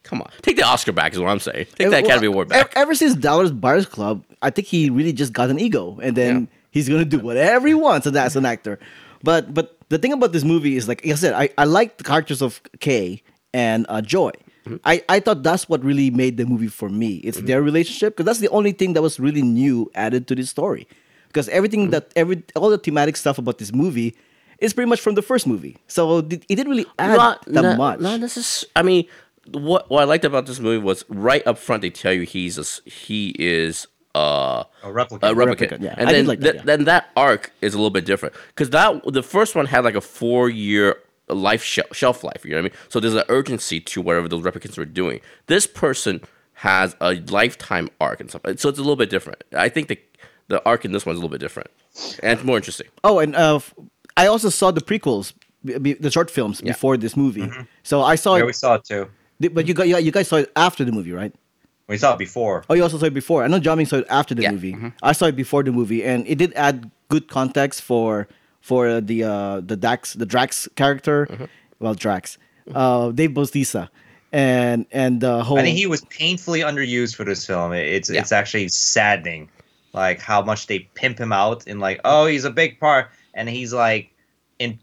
come 0.03 0.21
on, 0.21 0.29
take 0.43 0.57
the 0.57 0.63
Oscar 0.63 0.91
back 0.91 1.13
is 1.13 1.19
what 1.19 1.29
I'm 1.29 1.39
saying. 1.39 1.65
Take 1.75 1.81
Ever- 1.87 1.91
that 1.91 2.03
Academy 2.05 2.27
well, 2.27 2.33
Award 2.35 2.49
back. 2.49 2.73
Ever 2.75 2.93
since 2.93 3.15
Dallas 3.15 3.49
Buyers 3.51 3.85
Club, 3.87 4.23
I 4.41 4.49
think 4.51 4.67
he 4.67 4.89
really 4.89 5.13
just 5.13 5.33
got 5.33 5.49
an 5.49 5.59
ego, 5.59 5.97
and 6.03 6.15
then 6.15 6.41
Yeah. 6.41 6.47
he's 6.71 6.89
gonna 6.89 7.05
do 7.05 7.19
whatever 7.19 7.67
he 7.67 7.73
wants, 7.75 8.05
and 8.07 8.15
that's 8.15 8.35
an 8.35 8.45
actor. 8.45 8.79
But 9.23 9.53
but 9.53 9.77
the 9.89 9.99
thing 9.99 10.13
about 10.13 10.31
this 10.31 10.43
movie 10.43 10.75
is 10.75 10.87
like, 10.87 11.05
like 11.05 11.11
I 11.13 11.15
said, 11.15 11.33
I, 11.33 11.49
I 11.57 11.65
like 11.65 11.97
the 11.97 12.03
characters 12.03 12.41
of 12.41 12.59
Kay 12.79 13.21
and 13.53 13.85
uh, 13.89 14.01
Joy. 14.01 14.31
Mm-hmm. 14.65 14.77
I, 14.85 15.03
I 15.09 15.19
thought 15.19 15.41
that's 15.43 15.67
what 15.67 15.83
really 15.83 16.11
made 16.11 16.37
the 16.37 16.45
movie 16.45 16.67
for 16.67 16.87
me. 16.89 17.15
It's 17.17 17.41
their 17.41 17.61
relationship 17.63 18.13
because 18.15 18.25
that's 18.27 18.39
the 18.39 18.49
only 18.49 18.71
thing 18.73 18.93
that 18.93 19.01
was 19.01 19.19
really 19.19 19.41
new 19.41 19.89
added 19.95 20.27
to 20.27 20.35
this 20.35 20.49
story. 20.49 20.87
Because 21.27 21.49
everything 21.49 21.81
Mm-hmm. 21.83 21.91
that 21.91 22.11
every 22.15 22.43
all 22.55 22.69
the 22.69 22.77
thematic 22.77 23.15
stuff 23.17 23.37
about 23.37 23.57
this 23.57 23.73
movie 23.73 24.15
is 24.59 24.73
pretty 24.73 24.89
much 24.89 25.01
from 25.01 25.15
the 25.15 25.21
first 25.23 25.47
movie. 25.47 25.77
So 25.87 26.19
it 26.19 26.33
it 26.47 26.55
didn't 26.55 26.69
really 26.69 26.85
add 26.99 27.17
not 27.17 27.45
that 27.45 27.61
not, 27.63 27.77
much. 27.77 27.99
Not 28.01 28.19
necess- 28.19 28.65
I 28.75 28.83
mean, 28.83 29.07
what 29.49 29.89
what 29.89 30.01
I 30.01 30.05
liked 30.05 30.25
about 30.25 30.45
this 30.45 30.59
movie 30.59 30.77
was 30.83 31.05
right 31.09 31.45
up 31.47 31.57
front 31.57 31.81
they 31.81 31.89
tell 31.89 32.13
you 32.13 32.21
he's 32.23 32.57
a, 32.59 32.61
s- 32.61 32.81
he 32.85 33.33
is 33.39 33.87
uh, 34.13 34.65
a 34.83 34.87
replicant 34.87 35.23
a 35.23 35.33
replicant, 35.33 35.69
replicant, 35.71 35.81
yeah. 35.81 35.95
and 35.97 36.09
I 36.09 36.11
did 36.11 36.17
then 36.19 36.25
like 36.27 36.39
that, 36.41 36.51
th- 36.51 36.55
yeah. 36.57 36.61
then 36.65 36.83
that 36.85 37.09
arc 37.15 37.51
is 37.61 37.73
a 37.73 37.77
little 37.77 37.89
bit 37.89 38.05
different 38.05 38.35
because 38.49 38.69
that 38.71 39.01
the 39.07 39.23
first 39.23 39.55
one 39.55 39.65
had 39.65 39.83
like 39.85 39.95
a 39.95 40.01
four 40.01 40.49
year 40.49 40.97
life 41.35 41.63
shel- 41.63 41.91
shelf 41.93 42.23
life. 42.23 42.43
You 42.43 42.51
know 42.51 42.57
what 42.57 42.59
I 42.59 42.69
mean? 42.69 42.77
So 42.89 42.99
there's 42.99 43.15
an 43.15 43.23
urgency 43.29 43.79
to 43.81 44.01
whatever 44.01 44.27
those 44.27 44.43
replicants 44.43 44.77
were 44.77 44.85
doing. 44.85 45.19
This 45.47 45.67
person 45.67 46.21
has 46.55 46.95
a 47.01 47.15
lifetime 47.29 47.89
arc 47.99 48.19
and 48.19 48.29
stuff, 48.29 48.41
so 48.57 48.69
it's 48.69 48.77
a 48.79 48.81
little 48.81 48.95
bit 48.95 49.09
different. 49.09 49.43
I 49.53 49.69
think 49.69 49.87
the 49.87 49.97
the 50.47 50.63
arc 50.65 50.83
in 50.85 50.91
this 50.91 51.05
one 51.05 51.13
is 51.15 51.17
a 51.19 51.21
little 51.21 51.31
bit 51.31 51.39
different 51.39 51.69
and 52.21 52.43
more 52.43 52.57
interesting. 52.57 52.87
Oh, 53.03 53.19
and 53.19 53.35
uh, 53.35 53.55
f- 53.55 53.73
I 54.17 54.27
also 54.27 54.49
saw 54.49 54.69
the 54.71 54.81
prequels, 54.81 55.33
b- 55.63 55.77
b- 55.77 55.93
the 55.93 56.11
short 56.11 56.29
films 56.29 56.61
Yeah. 56.63 56.73
before 56.73 56.97
this 56.97 57.15
movie. 57.15 57.49
So 57.83 58.01
I 58.01 58.15
saw 58.15 58.35
yeah 58.35 58.43
it, 58.43 58.45
we 58.47 58.53
saw 58.53 58.75
it 58.75 58.83
too 58.83 59.09
th- 59.41 59.53
but 59.53 59.67
you 59.67 59.73
got 59.73 59.83
you 59.87 60.11
guys 60.11 60.27
saw 60.27 60.37
it 60.37 60.51
after 60.55 60.83
the 60.83 60.91
movie, 60.91 61.11
right? 61.13 61.33
we 61.87 61.97
saw 61.97 62.13
it 62.13 62.19
before 62.19 62.63
Oh, 62.69 62.73
you 62.73 62.83
also 62.83 62.97
saw 62.97 63.05
it 63.07 63.13
before. 63.13 63.43
I 63.43 63.47
know 63.47 63.59
John 63.59 63.77
Ming 63.77 63.85
saw 63.87 63.97
it 63.97 64.07
after 64.09 64.33
the 64.35 64.43
Yeah, 64.43 64.51
movie. 64.51 64.75
I 65.03 65.11
saw 65.13 65.25
it 65.25 65.35
before 65.35 65.63
the 65.63 65.71
movie, 65.71 66.03
and 66.05 66.25
it 66.27 66.37
did 66.37 66.53
add 66.53 66.89
good 67.09 67.27
context 67.27 67.81
for 67.81 68.27
for 68.61 68.87
uh, 68.87 68.99
the 69.01 69.23
uh, 69.23 69.59
the 69.61 69.75
Dax 69.75 70.13
the 70.13 70.25
Drax 70.25 70.67
character. 70.75 71.49
Well, 71.79 71.95
Drax, 71.95 72.37
uh, 72.73 73.11
Dave 73.11 73.33
Bautista, 73.33 73.89
and 74.31 74.85
and 74.91 75.19
the 75.21 75.43
whole. 75.43 75.57
I 75.59 75.63
think 75.63 75.77
he 75.77 75.87
was 75.87 76.01
painfully 76.05 76.61
underused 76.61 77.15
for 77.15 77.25
this 77.25 77.45
film. 77.45 77.73
It's 77.73 78.09
Yeah. 78.09 78.21
it's 78.21 78.31
actually 78.31 78.67
saddening, 78.69 79.49
like 79.93 80.19
how 80.21 80.41
much 80.43 80.67
they 80.67 80.79
pimp 80.93 81.17
him 81.19 81.31
out 81.33 81.65
and 81.67 81.79
like, 81.79 81.99
oh, 82.05 82.27
he's 82.27 82.45
a 82.45 82.51
big 82.51 82.79
part, 82.79 83.09
and 83.33 83.49
he's 83.49 83.73
like 83.73 84.11
in 84.59 84.77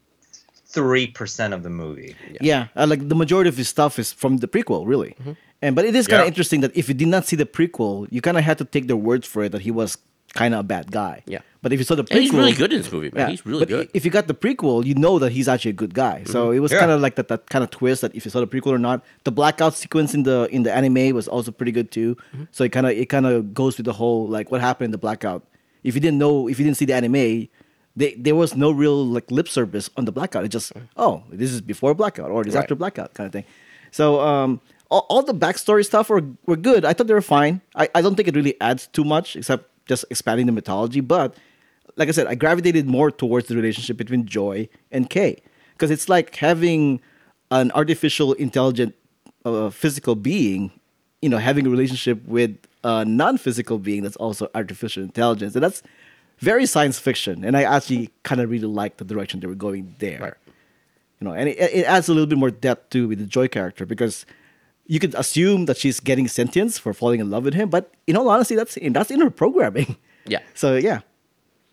three 0.66 1.06
percent 1.06 1.54
of 1.54 1.62
the 1.62 1.70
movie. 1.70 2.14
Yeah, 2.40 2.66
uh, 2.76 2.87
like 2.88 3.08
the 3.08 3.14
majority 3.14 3.49
of 3.49 3.56
his 3.56 3.68
stuff 3.68 3.99
is 3.99 4.12
from 4.12 4.38
the 4.38 4.49
prequel, 4.49 4.87
really. 4.87 5.14
And 5.62 5.75
but 5.76 5.85
it 5.85 5.94
is 5.94 6.06
kind 6.06 6.20
of 6.20 6.26
Yeah. 6.26 6.28
interesting 6.28 6.61
that 6.62 6.76
if 6.76 6.88
you 6.88 6.94
did 6.94 7.08
not 7.08 7.26
see 7.26 7.37
the 7.37 7.47
prequel, 7.47 8.06
you 8.11 8.20
kind 8.20 8.37
of 8.38 8.44
had 8.44 8.58
to 8.58 8.64
take 8.64 8.87
their 8.87 8.97
words 8.97 9.26
for 9.26 9.42
it 9.44 9.52
that 9.52 9.62
he 9.62 9.70
was 9.70 9.99
kind 10.40 10.52
of 10.54 10.61
a 10.61 10.68
bad 10.75 10.87
guy. 11.00 11.14
Yeah. 11.35 11.42
But 11.62 11.73
if 11.73 11.78
you 11.80 11.85
saw 11.90 11.97
the 12.00 12.04
prequel, 12.04 12.14
And 12.14 12.23
he's 12.23 12.33
really 12.40 12.52
good 12.62 12.73
in 12.73 12.78
this 12.83 12.92
movie, 12.95 13.11
man. 13.12 13.21
Yeah, 13.26 13.30
He's 13.35 13.45
really 13.45 13.64
but 13.66 13.68
good. 13.75 13.87
Mm-hmm. 13.88 13.97
If 13.99 14.04
you 14.07 14.11
got 14.18 14.26
the 14.33 14.38
prequel, 14.45 14.76
you 14.88 14.95
know 15.04 15.18
that 15.23 15.33
he's 15.37 15.49
actually 15.52 15.75
a 15.78 15.80
good 15.83 15.95
guy. 16.04 16.16
So 16.35 16.38
it 16.57 16.61
was 16.64 16.71
Yeah. 16.73 16.78
kind 16.83 16.92
of 16.95 17.00
like 17.07 17.14
that, 17.18 17.26
that 17.33 17.42
kind 17.54 17.62
of 17.66 17.71
twist 17.78 17.99
that 18.02 18.12
if 18.14 18.23
you 18.25 18.30
saw 18.35 18.40
the 18.47 18.47
prequel 18.54 18.73
or 18.78 18.83
not. 18.90 18.99
The 19.28 19.33
blackout 19.40 19.75
sequence 19.83 20.11
in 20.18 20.23
the 20.28 20.38
in 20.57 20.62
the 20.66 20.73
anime 20.80 21.04
was 21.18 21.26
also 21.35 21.50
pretty 21.59 21.73
good 21.78 21.88
too. 21.99 22.11
Mm-hmm. 22.14 22.45
So 22.57 22.61
it 22.64 22.71
kind 22.76 22.87
of 22.88 22.92
it 23.02 23.09
kind 23.14 23.26
of 23.26 23.52
goes 23.61 23.76
with 23.78 23.87
the 23.90 23.97
whole 24.00 24.23
like 24.37 24.47
what 24.52 24.61
happened 24.68 24.87
in 24.90 24.95
the 24.97 25.02
blackout. 25.07 25.42
If 25.88 25.92
you 25.97 26.00
didn't 26.04 26.18
know, 26.25 26.35
if 26.50 26.54
you 26.59 26.64
didn't 26.66 26.78
see 26.80 26.87
the 26.90 26.95
anime, 27.00 27.49
they, 27.99 28.11
there 28.26 28.37
was 28.42 28.54
no 28.54 28.71
real 28.83 28.99
like 29.16 29.26
lip 29.38 29.49
service 29.49 29.90
on 29.99 30.04
the 30.09 30.12
blackout. 30.18 30.45
It 30.47 30.52
just 30.59 30.71
oh 30.97 31.14
this 31.40 31.50
is 31.50 31.61
before 31.61 31.90
blackout 32.02 32.30
or 32.30 32.45
this 32.45 32.54
Right. 32.54 32.62
after 32.62 32.76
blackout 32.83 33.14
kind 33.18 33.26
of 33.26 33.33
thing. 33.37 33.45
So 33.90 34.21
um, 34.21 34.61
all, 34.90 35.07
all 35.11 35.23
the 35.23 35.35
backstory 35.35 35.85
stuff 35.85 36.07
were 36.12 36.23
were 36.47 36.57
good. 36.71 36.85
I 36.85 36.92
thought 36.95 37.07
they 37.11 37.18
were 37.23 37.30
fine. 37.38 37.61
I, 37.75 37.88
I 37.97 38.00
don't 38.02 38.14
think 38.16 38.28
it 38.30 38.37
really 38.37 38.54
adds 38.61 38.87
too 38.97 39.04
much 39.14 39.35
except 39.35 39.64
just 39.88 40.04
expanding 40.11 40.47
the 40.47 40.52
mythology, 40.52 41.00
but 41.00 41.35
like 41.97 42.09
I 42.09 42.12
said, 42.12 42.26
I 42.26 42.35
gravitated 42.35 42.87
more 42.87 43.11
towards 43.11 43.49
the 43.49 43.57
relationship 43.57 43.97
between 43.97 44.26
Joy 44.26 44.68
and 44.92 45.11
Kay 45.11 45.42
because 45.73 45.90
it's 45.90 46.09
like 46.09 46.37
having 46.37 47.00
an 47.50 47.73
artificial, 47.73 48.35
intelligent, 48.35 48.95
uh, 49.45 49.71
physical 49.71 50.14
being, 50.14 50.71
you 51.23 51.28
know, 51.28 51.38
having 51.38 51.66
a 51.66 51.71
relationship 51.71 52.25
with 52.26 52.57
a 52.85 53.04
non-physical 53.04 53.78
being 53.78 54.02
that's 54.02 54.16
also 54.16 54.49
artificial 54.54 55.02
intelligence, 55.02 55.54
and 55.54 55.64
that's 55.64 55.83
very 56.38 56.66
science 56.66 56.99
fiction. 56.99 57.45
And 57.45 57.57
I 57.57 57.64
actually 57.64 58.11
kind 58.23 58.40
of 58.40 58.50
really 58.50 58.68
like 58.68 58.99
the 58.99 59.04
direction 59.04 59.40
they 59.40 59.47
were 59.47 59.54
going 59.54 59.95
there. 59.99 60.21
Right. 60.21 60.35
You 61.21 61.26
know, 61.26 61.35
and 61.35 61.49
it, 61.49 61.59
it 61.59 61.85
adds 61.87 62.09
a 62.09 62.12
little 62.12 62.28
bit 62.28 62.38
more 62.38 62.50
depth 62.50 62.90
too 62.90 63.09
with 63.09 63.18
the 63.18 63.26
Joy 63.26 63.49
character 63.49 63.85
because 63.85 64.25
you 64.88 64.99
could 64.99 65.14
assume 65.14 65.66
that 65.66 65.76
she's 65.76 66.00
getting 66.00 66.26
sentience 66.26 66.78
for 66.78 66.92
falling 66.92 67.21
in 67.21 67.30
love 67.30 67.45
with 67.45 67.54
him, 67.54 67.68
but 67.71 67.95
in 68.09 68.16
all 68.16 68.28
honesty, 68.28 68.57
that's 68.57 68.76
in, 68.76 68.92
that's 68.92 69.11
in 69.12 69.21
her 69.21 69.30
programming. 69.30 69.97
Yeah. 70.26 70.40
So 70.52 70.76
yeah, 70.76 71.00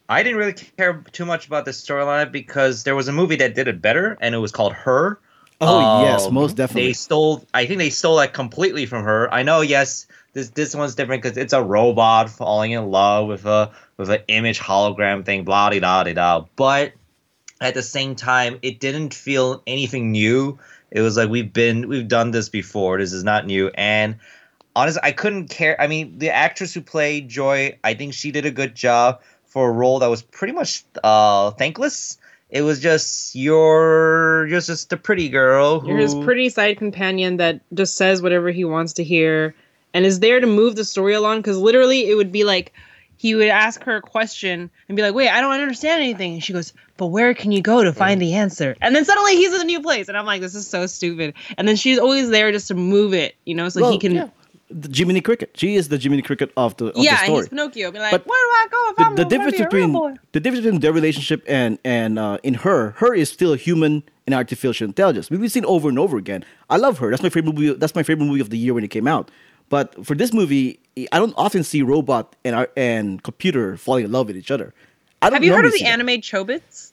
I 0.07 0.23
didn't 0.23 0.37
really 0.37 0.53
care 0.53 1.03
too 1.11 1.25
much 1.25 1.47
about 1.47 1.65
this 1.65 1.83
storyline 1.83 2.31
because 2.31 2.83
there 2.85 2.95
was 2.95 3.09
a 3.09 3.11
movie 3.11 3.35
that 3.37 3.55
did 3.55 3.67
it 3.67 3.81
better, 3.81 4.17
and 4.21 4.35
it 4.35 4.37
was 4.37 4.51
called 4.51 4.71
Her. 4.71 5.19
Oh, 5.61 6.03
yes, 6.03 6.27
Um, 6.27 6.33
most 6.33 6.55
definitely. 6.55 6.87
They 6.87 6.93
stole. 6.93 7.45
I 7.53 7.65
think 7.65 7.79
they 7.79 7.89
stole 7.89 8.17
that 8.17 8.33
completely 8.33 8.85
from 8.85 9.03
her. 9.03 9.33
I 9.33 9.43
know. 9.43 9.61
Yes, 9.61 10.05
this 10.33 10.49
this 10.51 10.75
one's 10.75 10.95
different 10.95 11.23
because 11.23 11.37
it's 11.37 11.53
a 11.53 11.63
robot 11.63 12.29
falling 12.29 12.71
in 12.71 12.91
love 12.91 13.27
with 13.27 13.45
a 13.45 13.71
with 13.97 14.09
an 14.09 14.21
image 14.27 14.59
hologram 14.59 15.25
thing. 15.25 15.43
Blah 15.43 15.69
de 15.71 15.79
da 15.79 16.03
de 16.03 16.13
da. 16.13 16.45
But 16.55 16.93
at 17.61 17.73
the 17.73 17.81
same 17.81 18.15
time, 18.15 18.59
it 18.61 18.79
didn't 18.79 19.13
feel 19.13 19.63
anything 19.65 20.11
new. 20.11 20.59
It 20.95 21.01
was 21.01 21.17
like 21.17 21.29
we've 21.29 21.51
been 21.51 21.89
we've 21.89 22.07
done 22.07 22.31
this 22.31 22.47
before. 22.47 22.97
This 22.99 23.11
is 23.11 23.25
not 23.25 23.45
new. 23.45 23.69
And 23.75 24.15
honestly, 24.77 25.01
I 25.03 25.11
couldn't 25.11 25.49
care. 25.49 25.79
I 25.79 25.87
mean, 25.87 26.19
the 26.19 26.29
actress 26.29 26.73
who 26.73 26.79
played 26.79 27.27
Joy, 27.27 27.77
I 27.83 27.95
think 27.95 28.13
she 28.13 28.31
did 28.31 28.45
a 28.45 28.51
good 28.51 28.75
job 28.75 29.21
for 29.43 29.69
a 29.69 29.71
role 29.73 29.99
that 29.99 30.07
was 30.07 30.21
pretty 30.21 30.53
much 30.53 30.85
uh, 31.03 31.51
thankless. 31.51 32.17
It 32.49 32.61
was 32.61 32.79
just 32.79 33.35
you're 33.35 34.47
you're 34.47 34.61
just 34.61 34.93
a 34.93 34.97
pretty 34.97 35.27
girl 35.27 35.81
who 35.81 35.89
You're 35.89 35.97
his 35.97 36.15
pretty 36.15 36.47
side 36.47 36.77
companion 36.77 37.35
that 37.37 37.59
just 37.73 37.97
says 37.97 38.21
whatever 38.21 38.49
he 38.49 38.63
wants 38.63 38.93
to 38.93 39.03
hear 39.03 39.53
and 39.93 40.05
is 40.05 40.21
there 40.21 40.39
to 40.39 40.47
move 40.47 40.77
the 40.77 40.85
story 40.85 41.13
along. 41.13 41.39
Because 41.39 41.57
literally, 41.57 42.09
it 42.09 42.15
would 42.15 42.31
be 42.31 42.45
like 42.45 42.71
he 43.25 43.33
would 43.33 43.47
ask 43.47 43.83
her 43.85 43.95
a 43.95 44.01
question 44.01 44.69
and 44.87 44.95
be 44.95 45.01
like, 45.01 45.15
"Wait, 45.15 45.29
I 45.29 45.41
don't 45.41 45.51
understand 45.51 46.01
anything." 46.01 46.33
And 46.33 46.43
she 46.43 46.53
goes, 46.53 46.73
"But 46.97 47.07
where 47.07 47.33
can 47.33 47.51
you 47.51 47.61
go 47.61 47.83
to 47.83 47.91
find 47.91 48.21
the 48.21 48.33
answer?" 48.35 48.75
And 48.81 48.95
then 48.95 49.03
suddenly 49.03 49.35
he's 49.35 49.51
in 49.53 49.61
a 49.61 49.63
new 49.63 49.81
place, 49.81 50.07
and 50.09 50.15
I'm 50.17 50.27
like, 50.27 50.41
"This 50.41 50.53
is 50.53 50.67
so 50.67 50.85
stupid." 50.85 51.33
And 51.57 51.67
then 51.67 51.75
she's 51.75 51.97
always 51.97 52.29
there 52.29 52.51
just 52.51 52.67
to 52.67 52.75
move 52.75 53.13
it, 53.15 53.33
you 53.45 53.55
know, 53.55 53.67
so 53.69 53.81
Well, 53.81 53.91
he 53.91 53.97
can. 53.97 54.13
yeah. 54.15 54.27
the 54.69 54.89
Jiminy 54.95 55.21
Cricket. 55.21 55.49
She 55.55 55.75
is 55.75 55.89
the 55.89 55.97
Jiminy 55.97 56.21
Cricket 56.21 56.51
of 56.57 56.75
the 56.77 56.85
of 56.87 56.97
Yeah, 56.97 57.15
the 57.15 57.17
and 57.17 57.25
story. 57.25 57.39
he's 57.41 57.49
Pinocchio. 57.49 57.91
Be 57.91 57.99
like, 57.99 58.11
But 58.11 58.27
where 58.27 58.43
do 58.47 58.51
I 58.61 58.67
go 58.75 58.79
if 58.89 58.95
the, 58.97 59.03
I'm 59.05 59.15
the 59.15 59.25
difference 59.25 59.57
be 59.57 59.63
between 59.63 59.91
the 60.35 60.39
difference 60.39 60.63
between 60.65 60.81
their 60.81 60.93
relationship 60.93 61.43
and 61.47 61.77
and 61.83 62.17
uh, 62.19 62.37
in 62.43 62.53
her, 62.65 62.91
her 63.01 63.13
is 63.13 63.29
still 63.29 63.53
a 63.53 63.57
human 63.57 64.03
and 64.27 64.33
artificial 64.35 64.85
intelligence. 64.85 65.29
We've 65.31 65.51
seen 65.51 65.65
over 65.65 65.87
and 65.89 65.97
over 65.99 66.17
again. 66.17 66.43
I 66.69 66.77
love 66.77 66.97
her. 67.01 67.09
That's 67.11 67.23
my 67.23 67.29
favorite 67.29 67.53
movie. 67.55 67.73
That's 67.73 67.95
my 67.95 68.03
favorite 68.03 68.25
movie 68.25 68.41
of 68.41 68.49
the 68.49 68.57
year 68.57 68.73
when 68.75 68.83
it 68.83 68.89
came 68.97 69.07
out. 69.07 69.29
But 69.69 70.05
for 70.05 70.15
this 70.15 70.33
movie, 70.33 70.79
I 71.11 71.17
don't 71.19 71.33
often 71.37 71.63
see 71.63 71.81
robot 71.81 72.35
and 72.45 72.55
ar- 72.55 72.69
and 72.77 73.21
computer 73.23 73.77
falling 73.77 74.05
in 74.05 74.11
love 74.11 74.27
with 74.27 74.37
each 74.37 74.51
other. 74.51 74.73
I 75.21 75.29
don't 75.29 75.37
Have 75.37 75.43
you 75.43 75.53
heard 75.53 75.65
of 75.65 75.73
the 75.73 75.85
anime 75.85 76.21
Chobits? 76.21 76.91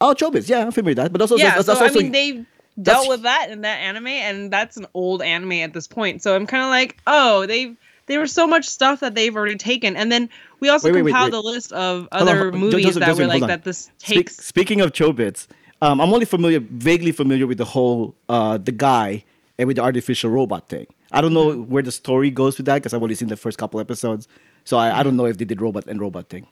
Oh, 0.00 0.14
Chobits. 0.14 0.48
Yeah, 0.48 0.60
I'm 0.60 0.72
familiar 0.72 0.90
with 0.90 0.96
that. 0.98 1.12
But 1.12 1.20
also, 1.20 1.36
yeah, 1.36 1.54
that's, 1.54 1.66
so 1.66 1.72
that's 1.72 1.82
also 1.82 2.00
I 2.00 2.02
mean, 2.02 2.12
they 2.12 2.44
dealt 2.80 3.08
with 3.08 3.22
that 3.22 3.50
in 3.50 3.62
that 3.62 3.76
anime, 3.78 4.06
and 4.08 4.52
that's 4.52 4.76
an 4.76 4.86
old 4.94 5.22
anime 5.22 5.52
at 5.52 5.72
this 5.72 5.86
point. 5.86 6.22
So 6.22 6.34
I'm 6.34 6.46
kind 6.46 6.62
of 6.62 6.70
like, 6.70 6.98
oh, 7.06 7.46
they've 7.46 7.76
there 8.06 8.20
was 8.20 8.32
so 8.32 8.46
much 8.46 8.66
stuff 8.66 9.00
that 9.00 9.14
they've 9.14 9.34
already 9.34 9.56
taken, 9.56 9.96
and 9.96 10.10
then 10.10 10.28
we 10.60 10.68
also 10.68 10.88
Wait, 10.88 10.96
wait, 10.96 11.02
wait, 11.02 11.10
compiled 11.12 11.32
wait. 11.32 11.38
a 11.38 11.42
list 11.42 11.72
of 11.72 12.08
other 12.12 12.52
on. 12.52 12.58
movies 12.58 12.84
Joseph, 12.84 13.00
that 13.00 13.06
Joseph, 13.06 13.20
were 13.20 13.26
like 13.26 13.42
on. 13.42 13.48
that. 13.48 13.64
This 13.64 13.90
takes. 13.98 14.36
speaking 14.36 14.80
of 14.80 14.92
Chobits, 14.92 15.46
um, 15.80 16.00
I'm 16.00 16.12
only 16.12 16.26
familiar, 16.26 16.60
vaguely 16.60 17.12
familiar 17.12 17.46
with 17.46 17.58
the 17.58 17.64
whole 17.64 18.14
uh, 18.28 18.58
the 18.58 18.72
guy 18.72 19.24
and 19.58 19.66
with 19.66 19.76
the 19.76 19.82
artificial 19.82 20.30
robot 20.30 20.68
thing. 20.68 20.86
I 21.12 21.20
don't 21.20 21.34
know 21.34 21.52
Mm-hmm. 21.52 21.64
where 21.64 21.82
the 21.82 21.92
story 21.92 22.30
goes 22.30 22.56
with 22.58 22.66
that 22.66 22.76
because 22.76 22.94
I've 22.94 23.02
only 23.02 23.14
seen 23.14 23.28
the 23.28 23.36
first 23.36 23.58
couple 23.58 23.80
episodes, 23.80 24.28
so 24.64 24.76
I, 24.78 25.00
I 25.00 25.02
don't 25.02 25.16
know 25.16 25.26
if 25.26 25.38
they 25.38 25.44
did 25.44 25.60
robot 25.60 25.86
and 25.86 26.00
robot 26.00 26.28
thing. 26.28 26.46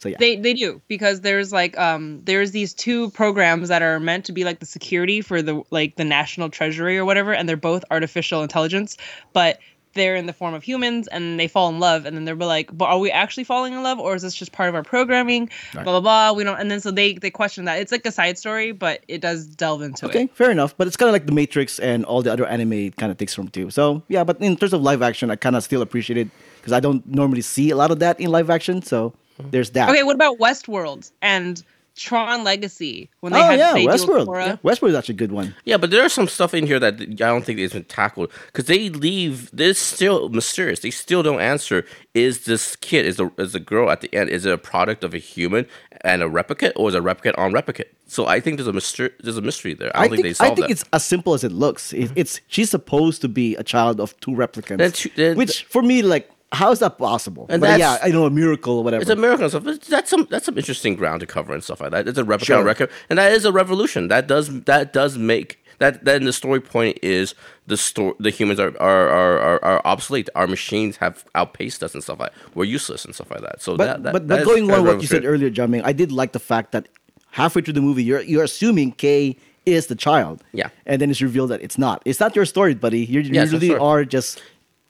So 0.00 0.08
yeah, 0.10 0.18
They 0.18 0.36
they 0.36 0.54
do 0.54 0.82
because 0.88 1.22
there's 1.22 1.52
like 1.52 1.78
um 1.78 2.20
there's 2.24 2.50
these 2.52 2.74
two 2.74 3.10
programs 3.10 3.68
that 3.68 3.82
are 3.82 3.98
meant 3.98 4.26
to 4.26 4.32
be 4.32 4.44
like 4.44 4.60
the 4.60 4.66
security 4.66 5.22
for 5.22 5.42
the 5.42 5.62
like 5.70 5.96
the 5.96 6.04
national 6.04 6.50
treasury 6.50 6.98
or 6.98 7.04
whatever, 7.04 7.32
and 7.32 7.48
they're 7.48 7.56
both 7.56 7.84
artificial 7.90 8.42
intelligence, 8.42 8.96
but 9.32 9.58
they're 9.94 10.16
in 10.16 10.26
the 10.26 10.32
form 10.32 10.54
of 10.54 10.62
humans 10.62 11.08
and 11.08 11.38
they 11.38 11.48
fall 11.48 11.68
in 11.68 11.78
love 11.78 12.06
and 12.06 12.16
then 12.16 12.24
they're 12.24 12.34
like 12.34 12.76
but 12.76 12.86
are 12.86 12.98
we 12.98 13.10
actually 13.10 13.44
falling 13.44 13.72
in 13.72 13.82
love 13.82 13.98
or 13.98 14.14
is 14.14 14.22
this 14.22 14.34
just 14.34 14.52
part 14.52 14.68
of 14.68 14.74
our 14.74 14.82
programming 14.82 15.48
Right. 15.74 15.84
blah 15.84 16.00
blah 16.00 16.00
blah 16.00 16.32
we 16.32 16.44
don't 16.44 16.58
and 16.58 16.70
then 16.70 16.80
so 16.80 16.90
they 16.90 17.14
they 17.14 17.30
question 17.30 17.64
that 17.64 17.78
it's 17.80 17.92
like 17.92 18.04
a 18.06 18.12
side 18.12 18.38
story 18.38 18.72
but 18.72 19.04
it 19.08 19.20
does 19.20 19.46
delve 19.46 19.82
into 19.82 20.06
it. 20.06 20.08
okay, 20.08 20.26
fair 20.34 20.50
enough. 20.50 20.76
But 20.76 20.86
it's 20.86 20.96
kind 20.96 21.08
of 21.08 21.12
like 21.12 21.26
the 21.26 21.32
Matrix 21.32 21.78
and 21.78 22.04
all 22.04 22.22
the 22.22 22.32
other 22.32 22.46
anime 22.46 22.90
kind 22.92 23.12
of 23.12 23.18
takes 23.18 23.34
from 23.34 23.48
too. 23.48 23.70
So 23.70 24.02
yeah, 24.08 24.24
but 24.24 24.40
in 24.40 24.56
terms 24.56 24.72
of 24.72 24.82
live 24.82 25.02
action, 25.02 25.30
I 25.30 25.36
kind 25.36 25.56
of 25.56 25.62
still 25.62 25.82
appreciate 25.82 26.16
it 26.16 26.28
because 26.56 26.72
I 26.72 26.80
don't 26.80 27.06
normally 27.06 27.42
see 27.42 27.70
a 27.70 27.76
lot 27.76 27.90
of 27.90 27.98
that 28.00 28.20
in 28.20 28.30
live 28.30 28.50
action. 28.50 28.82
So 28.82 29.10
mm-hmm. 29.38 29.50
there's 29.50 29.70
that. 29.70 29.88
okay 29.88 30.02
what 30.02 30.14
about 30.14 30.38
westworld 30.38 31.10
and 31.20 31.62
tron 31.94 32.44
legacy 32.44 33.10
when 33.20 33.32
they 33.32 33.40
oh 33.40 33.42
had 33.42 33.58
yeah, 33.58 33.74
Westworld. 33.74 34.26
Yeah, 34.26 34.56
Westworld 34.56 34.90
is 34.90 34.94
actually 34.94 35.14
a 35.14 35.18
good 35.18 35.32
one. 35.32 35.54
Yeah, 35.64 35.76
but 35.76 35.90
there's 35.90 36.12
some 36.12 36.28
stuff 36.28 36.54
in 36.54 36.66
here 36.66 36.78
that 36.80 37.00
I 37.00 37.04
don't 37.04 37.44
think 37.44 37.58
has 37.58 37.72
been 37.72 37.84
tackled 37.84 38.32
because 38.46 38.66
they 38.66 38.88
leave. 38.88 39.50
They're 39.52 39.74
still 39.74 40.28
mysterious. 40.28 40.80
They 40.80 40.90
still 40.90 41.22
don't 41.22 41.40
answer. 41.40 41.84
Is 42.14 42.44
this 42.44 42.76
kid 42.76 43.06
is 43.06 43.20
a 43.20 43.30
is 43.38 43.54
a 43.54 43.60
girl 43.60 43.90
at 43.90 44.00
the 44.00 44.14
end? 44.14 44.30
Is 44.30 44.46
it 44.46 44.52
a 44.52 44.58
product 44.58 45.04
of 45.04 45.14
a 45.14 45.18
human 45.18 45.66
and 46.02 46.22
a 46.22 46.28
replicate, 46.28 46.72
or 46.76 46.88
is 46.88 46.94
it 46.94 46.98
a 46.98 47.02
replicate 47.02 47.36
on 47.38 47.52
replicate? 47.52 47.92
So 48.06 48.26
I 48.26 48.40
think 48.40 48.56
there's 48.56 48.68
a 48.68 48.72
mystery. 48.72 49.10
There's 49.20 49.38
a 49.38 49.42
mystery 49.42 49.74
there. 49.74 49.90
I 49.94 50.08
don't 50.08 50.16
think, 50.16 50.38
they 50.38 50.44
I 50.44 50.48
think 50.54 50.66
that. 50.66 50.70
it's 50.70 50.84
as 50.92 51.04
simple 51.04 51.34
as 51.34 51.44
it 51.44 51.52
looks. 51.52 51.92
It, 51.92 52.00
mm-hmm. 52.00 52.12
it's 52.16 52.40
she's 52.46 52.70
supposed 52.70 53.20
to 53.22 53.28
be 53.28 53.56
a 53.56 53.62
child 53.62 54.00
of 54.00 54.18
two 54.20 54.32
replicants, 54.32 54.94
two- 54.94 55.10
then- 55.16 55.36
which 55.36 55.64
for 55.64 55.82
me, 55.82 56.02
like, 56.02 56.30
how 56.52 56.70
is 56.70 56.78
that 56.80 56.98
possible? 56.98 57.46
And 57.48 57.60
but 57.60 57.78
yeah, 57.78 57.98
I 58.02 58.08
know 58.10 58.26
a 58.26 58.30
miracle 58.30 58.78
or 58.78 58.84
whatever. 58.84 59.02
It's 59.02 59.10
a 59.10 59.16
miracle 59.16 59.44
and 59.44 59.50
stuff. 59.50 59.88
That's 59.88 60.10
some 60.10 60.26
that's 60.30 60.44
some 60.46 60.56
interesting 60.58 60.94
ground 60.96 61.20
to 61.20 61.26
cover 61.26 61.52
and 61.54 61.64
stuff 61.64 61.80
like 61.80 61.90
that. 61.92 62.06
It's 62.06 62.18
a 62.18 62.24
replica 62.24 62.46
Sure. 62.52 62.64
record, 62.64 62.90
and 63.08 63.18
that 63.18 63.32
is 63.32 63.44
a 63.44 63.52
revolution. 63.52 64.08
That 64.08 64.26
does 64.26 64.62
that 64.64 64.92
does 64.92 65.16
make 65.18 65.58
that 65.78 66.04
then 66.04 66.24
the 66.24 66.32
story 66.32 66.60
point 66.60 66.98
is 67.02 67.34
the 67.66 67.76
story. 67.76 68.14
The 68.20 68.30
humans 68.30 68.60
are 68.60 68.72
are, 68.80 69.08
are 69.08 69.38
are 69.38 69.64
are 69.64 69.82
obsolete. 69.84 70.28
Our 70.34 70.46
machines 70.46 70.98
have 70.98 71.24
outpaced 71.34 71.82
us 71.82 71.94
and 71.94 72.02
stuff 72.02 72.20
like. 72.20 72.32
that. 72.34 72.54
We're 72.54 72.64
useless 72.64 73.04
and 73.04 73.14
stuff 73.14 73.30
like 73.30 73.40
that. 73.40 73.62
So 73.62 73.76
but 73.76 73.86
that, 73.86 74.02
that, 74.02 74.12
but, 74.12 74.28
that 74.28 74.38
but 74.40 74.44
going 74.44 74.70
on 74.70 74.84
what 74.84 75.00
you 75.00 75.06
said 75.08 75.24
earlier, 75.24 75.50
John 75.50 75.70
Ming, 75.70 75.82
I 75.84 75.92
did 75.92 76.12
like 76.12 76.32
the 76.32 76.38
fact 76.38 76.72
that 76.72 76.88
halfway 77.30 77.62
through 77.62 77.74
the 77.74 77.80
movie, 77.80 78.04
you're 78.04 78.20
you're 78.22 78.44
assuming 78.44 78.92
Kay 78.92 79.36
is 79.64 79.86
the 79.86 79.94
child. 79.94 80.42
Yeah. 80.52 80.68
and 80.86 81.00
then 81.00 81.10
it's 81.10 81.22
revealed 81.22 81.50
that 81.50 81.62
it's 81.62 81.78
not. 81.78 82.02
It's 82.04 82.20
not 82.20 82.34
your 82.36 82.44
story, 82.44 82.74
buddy. 82.74 83.04
You're, 83.04 83.22
you 83.22 83.32
Yeah, 83.32 83.44
really 83.44 83.74
are 83.74 84.04
just 84.04 84.42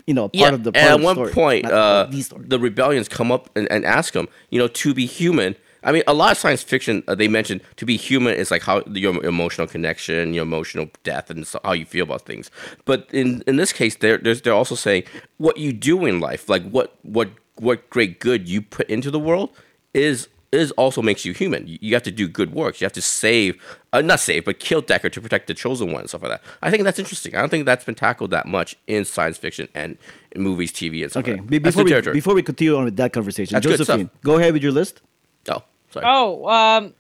you 0.07 0.15
know 0.15 0.29
part 0.29 0.35
yeah, 0.35 0.49
of 0.49 0.65
the. 0.65 0.73
Part 0.73 0.85
and 0.85 0.95
of 0.95 0.95
at 0.95 0.99
the 0.99 1.05
one 1.05 1.15
story, 1.17 1.33
point, 1.33 1.67
uh, 1.67 2.07
the 2.37 2.59
rebellions 2.59 3.09
come 3.09 3.33
up 3.33 3.51
and, 3.57 3.71
and 3.71 3.85
ask 3.85 4.15
him, 4.15 4.29
you 4.51 4.59
know, 4.59 4.69
to 4.69 4.95
be 4.95 5.07
human. 5.07 5.57
I 5.85 5.91
mean, 5.91 6.05
a 6.07 6.15
lot 6.15 6.31
of 6.31 6.39
science 6.39 6.63
fiction 6.63 7.03
uh, 7.09 7.17
they 7.17 7.27
mention 7.27 7.61
to 7.77 7.85
be 7.85 7.97
human 7.97 8.35
is 8.35 8.51
like 8.51 8.63
how 8.63 8.83
your 8.87 9.25
emotional 9.25 9.67
connection, 9.67 10.33
your 10.33 10.45
emotional 10.45 10.89
depth, 11.03 11.31
and 11.31 11.47
so 11.47 11.59
how 11.65 11.73
you 11.73 11.85
feel 11.85 12.05
about 12.05 12.23
things. 12.23 12.51
But 12.85 13.09
in 13.13 13.43
in 13.47 13.57
this 13.57 13.73
case, 13.73 13.97
they're 13.97 14.19
there's, 14.19 14.43
they're 14.43 14.55
also 14.55 14.75
saying 14.75 15.05
what 15.39 15.57
you 15.57 15.73
do 15.73 16.07
in 16.07 16.21
life, 16.21 16.49
like 16.49 16.69
what 16.71 16.97
what 17.03 17.31
what 17.57 17.91
great 17.91 18.21
good 18.21 18.49
you 18.49 18.63
put 18.63 18.89
into 18.89 19.11
the 19.11 19.19
world, 19.19 19.51
is 19.93 20.29
is 20.53 20.71
also 20.73 21.01
makes 21.01 21.25
you 21.25 21.33
human. 21.33 21.67
You, 21.67 21.79
you 21.81 21.95
have 21.95 22.03
to 22.05 22.11
do 22.11 22.29
good 22.29 22.53
works. 22.53 22.81
You 22.81 22.85
have 22.85 22.93
to 22.93 23.03
save, 23.03 23.61
uh, 23.93 24.03
not 24.03 24.21
save, 24.21 24.45
but 24.45 24.61
kill 24.61 24.83
Deckard 24.83 25.13
to 25.13 25.21
protect 25.21 25.47
the 25.47 25.55
chosen 25.55 25.93
one 25.93 26.03
and 26.03 26.09
stuff 26.09 26.23
like 26.23 26.33
that. 26.33 26.43
I 26.61 26.71
think 26.71 26.85
that's 26.85 26.99
interesting. 26.99 27.35
I 27.35 27.41
don't 27.41 27.49
think 27.49 27.65
that's 27.65 27.85
been 27.85 27.95
tackled 27.95 28.31
that 28.31 28.47
much 28.47 28.77
in 28.87 29.05
science 29.05 29.39
fiction 29.39 29.69
and 29.75 29.97
in 30.33 30.43
movies, 30.43 30.73
TV, 30.73 31.03
and 31.03 31.11
stuff. 31.11 31.25
okay, 31.25 31.37
like 31.37 31.51
that. 31.51 31.63
Before 31.63 31.85
good 31.85 32.07
we 32.07 32.13
before 32.13 32.35
we 32.35 32.43
continue 32.43 32.77
on 32.77 32.85
with 32.85 32.97
that 32.97 33.13
conversation, 33.13 33.55
That's. 33.55 33.67
Josephine, 33.67 34.11
go 34.23 34.39
ahead 34.39 34.53
with 34.53 34.63
your 34.63 34.73
list. 34.73 35.01
oh, 35.49 35.63
sorry. 35.91 36.07
Oh, 36.07 36.47
um, 36.49 36.95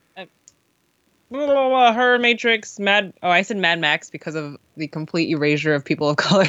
uh, 1.34 1.92
her 1.92 2.18
Matrix, 2.18 2.78
Mad. 2.78 3.12
Oh, 3.22 3.30
I 3.30 3.42
said 3.42 3.58
Mad 3.58 3.80
Max 3.80 4.10
because 4.10 4.34
of 4.34 4.56
the 4.76 4.88
complete 4.88 5.30
erasure 5.30 5.74
of 5.74 5.84
people 5.84 6.08
of 6.08 6.16
color, 6.18 6.46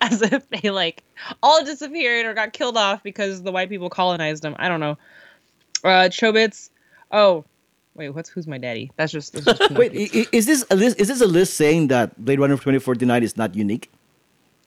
as 0.00 0.22
if 0.22 0.48
they 0.48 0.70
like 0.70 1.02
all 1.42 1.64
disappeared 1.64 2.26
or 2.26 2.34
got 2.34 2.52
killed 2.54 2.76
off 2.76 3.02
because 3.02 3.42
the 3.42 3.52
white 3.52 3.68
people 3.68 3.90
colonized 3.90 4.42
them. 4.42 4.56
I 4.58 4.68
don't 4.68 4.80
know. 4.80 4.96
Uh, 5.84 6.08
Chobits. 6.08 6.70
Oh, 7.12 7.44
wait. 7.94 8.10
What's 8.10 8.28
who's 8.28 8.46
my 8.46 8.58
daddy? 8.58 8.90
That's 8.96 9.12
just. 9.12 9.32
That's 9.32 9.58
just 9.58 9.70
Wait, 9.78 9.92
i- 9.92 10.18
i- 10.20 10.26
is 10.32 10.46
this 10.46 10.64
a 10.70 10.76
list? 10.76 11.00
Is 11.00 11.08
this 11.08 11.20
a 11.20 11.26
list 11.26 11.54
saying 11.54 11.88
that 11.88 12.16
Blade 12.24 12.40
Runner 12.40 12.54
2049 12.56 13.22
is 13.22 13.36
not 13.36 13.54
unique? 13.54 13.90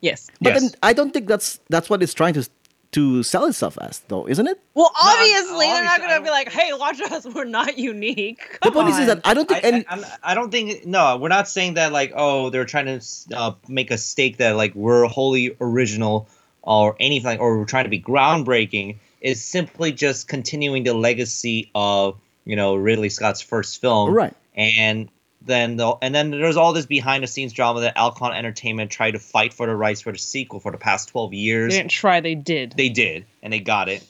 yes. 0.01 0.29
But 0.41 0.53
Yes. 0.53 0.61
then 0.61 0.71
I 0.83 0.93
don't 0.93 1.11
think 1.11 1.27
that's 1.27 1.59
that's 1.69 1.89
what 1.89 2.01
it's 2.01 2.13
trying 2.13 2.33
to 2.35 2.47
to 2.91 3.21
sell 3.21 3.45
itself 3.45 3.77
as, 3.81 3.99
though, 4.07 4.27
isn't 4.27 4.47
it? 4.47 4.59
Well, 4.73 4.89
No, 5.03 5.11
obviously 5.11 5.67
they're 5.67 5.83
not 5.83 6.01
obviously, 6.01 6.05
I 6.05 6.17
gonna 6.17 6.23
be 6.23 6.29
like, 6.31 6.51
"Hey, 6.51 6.73
watch 6.73 6.99
us. 7.01 7.27
We're 7.35 7.43
not 7.43 7.77
unique." 7.77 8.57
The 8.63 8.71
point 8.71 8.89
is, 8.89 8.97
is 8.97 9.05
that 9.07 9.21
I 9.25 9.33
don't 9.35 9.47
think 9.47 9.63
I, 9.63 9.67
any. 9.67 9.85
I, 9.87 9.93
I'm- 10.23 10.35
don't 10.35 10.49
think 10.51 10.85
no, 10.87 11.17
we're 11.17 11.27
not 11.27 11.47
saying 11.47 11.73
that 11.75 11.91
like 11.91 12.13
oh 12.15 12.49
they're 12.49 12.65
trying 12.65 12.85
to 12.99 13.05
uh, 13.35 13.51
make 13.67 13.91
a 13.91 13.97
stake 13.97 14.37
that 14.37 14.55
like 14.55 14.73
we're 14.73 15.05
wholly 15.05 15.55
original 15.61 16.27
or 16.63 16.95
anything 16.99 17.37
or 17.39 17.59
we're 17.59 17.65
trying 17.65 17.83
to 17.83 17.89
be 17.91 18.01
groundbreaking. 18.01 18.97
It's 19.21 19.41
simply 19.41 19.91
just 19.91 20.27
continuing 20.27 20.83
the 20.83 20.93
legacy 20.93 21.71
of 21.75 22.19
you 22.45 22.55
know 22.55 22.75
Ridley 22.75 23.09
Scott's 23.09 23.41
first 23.41 23.81
film, 23.81 24.13
Right. 24.13 24.33
And 24.55 25.09
then 25.41 25.77
the, 25.77 25.95
and 26.01 26.13
then 26.13 26.31
there's 26.31 26.57
all 26.57 26.73
this 26.73 26.85
behind 26.85 27.23
the 27.23 27.27
scenes 27.27 27.53
drama 27.53 27.81
that 27.81 27.97
Alcon 27.97 28.33
Entertainment 28.33 28.91
tried 28.91 29.11
to 29.11 29.19
fight 29.19 29.53
for 29.53 29.67
the 29.67 29.75
rights 29.75 30.01
for 30.01 30.11
the 30.11 30.17
sequel 30.17 30.59
for 30.59 30.71
the 30.71 30.77
past 30.77 31.09
twelve 31.09 31.33
years. 31.33 31.73
they 31.73 31.79
didn't 31.79 31.91
try. 31.91 32.19
They 32.19 32.35
did. 32.35 32.73
They 32.75 32.89
did, 32.89 33.25
and 33.41 33.53
they 33.53 33.59
got 33.59 33.89
it. 33.89 34.05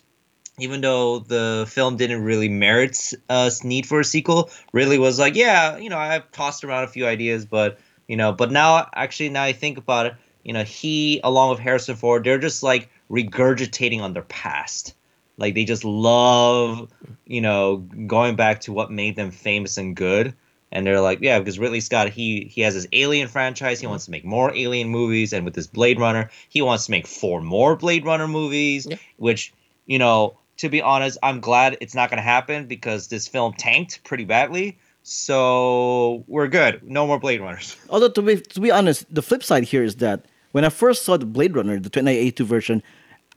Even 0.60 0.82
though 0.82 1.20
the 1.20 1.66
film 1.70 1.96
didn't 1.96 2.24
really 2.24 2.50
merit 2.50 3.13
uh, 3.30 3.50
a 3.63 3.68
need 3.68 3.86
for 3.86 4.01
a 4.01 4.04
sequel, 4.04 4.50
Ridley 4.74 4.98
was 4.98 5.18
like, 5.20 5.36
"Yeah, 5.36 5.78
you 5.78 5.89
know, 5.89 5.98
I've 5.98 6.30
tossed 6.32 6.63
around 6.63 6.84
a 6.84 6.88
few 6.88 7.06
ideas, 7.06 7.46
but 7.46 7.80
you 8.08 8.18
know, 8.18 8.34
but 8.34 8.51
now 8.51 8.89
actually, 8.94 9.30
now 9.30 9.44
I 9.44 9.54
think 9.54 9.78
about 9.78 10.08
it, 10.08 10.16
you 10.44 10.54
know, 10.54 10.63
he 10.63 11.22
along 11.24 11.51
with 11.51 11.60
Harrison 11.60 11.96
Ford, 11.96 12.24
they're 12.24 12.39
just 12.39 12.63
like 12.63 12.89
regurgitating 13.10 14.01
on 14.01 14.13
their 14.13 14.24
past. 14.24 14.96
Like 15.39 15.55
they 15.55 15.65
just 15.65 15.84
love, 15.84 16.91
you 17.25 17.41
know, 17.41 17.77
going 17.77 18.36
back 18.36 18.62
to 18.62 18.74
what 18.74 18.91
made 18.91 19.15
them 19.15 19.31
famous 19.31 19.77
and 19.77 19.96
good." 19.96 20.34
And 20.72 20.86
they're 20.86 21.01
like, 21.01 21.19
yeah, 21.22 21.39
because 21.39 21.58
Ridley 21.58 21.79
Scott, 21.79 22.10
he 22.10 22.46
he 22.51 22.62
has 22.62 22.75
his 22.75 22.88
Alien 22.93 23.27
franchise. 23.27 23.79
He 23.79 23.88
wants 23.88 24.05
to 24.05 24.12
make 24.12 24.24
more 24.24 24.55
Alien 24.55 24.89
movies, 24.89 25.34
and 25.34 25.43
with 25.43 25.55
this 25.55 25.67
Blade 25.67 26.00
Runner, 26.00 26.29
he 26.50 26.62
wants 26.62 26.86
to 26.86 26.91
make 26.91 27.08
four 27.08 27.41
more 27.41 27.75
Blade 27.75 28.05
Runner 28.05 28.27
movies. 28.27 28.86
Yeah. 28.88 28.98
Which, 29.17 29.51
you 29.88 29.98
know, 29.98 30.38
to 30.58 30.69
be 30.69 30.81
honest, 30.81 31.17
I'm 31.24 31.39
glad 31.39 31.77
it's 31.81 31.96
not 31.96 32.10
going 32.10 32.17
to 32.17 32.24
happen 32.24 32.67
because 32.67 33.08
this 33.08 33.27
film 33.27 33.53
tanked 33.53 34.03
pretty 34.03 34.25
badly. 34.25 34.77
So 35.01 36.24
we're 36.27 36.48
good. 36.48 36.84
No 36.84 37.08
more 37.08 37.19
Blade 37.19 37.41
Runners. 37.41 37.75
Although 37.89 38.10
to 38.10 38.22
be 38.22 38.38
to 38.38 38.60
be 38.60 38.69
honest, 38.69 39.05
the 39.13 39.24
flip 39.24 39.43
side 39.43 39.63
here 39.63 39.84
is 39.84 39.96
that 39.96 40.25
when 40.51 40.65
I 40.65 40.69
first 40.69 41.03
saw 41.03 41.17
the 41.17 41.25
Blade 41.25 41.55
Runner, 41.55 41.79
the 41.79 41.89
2082 41.89 42.46
version, 42.46 42.84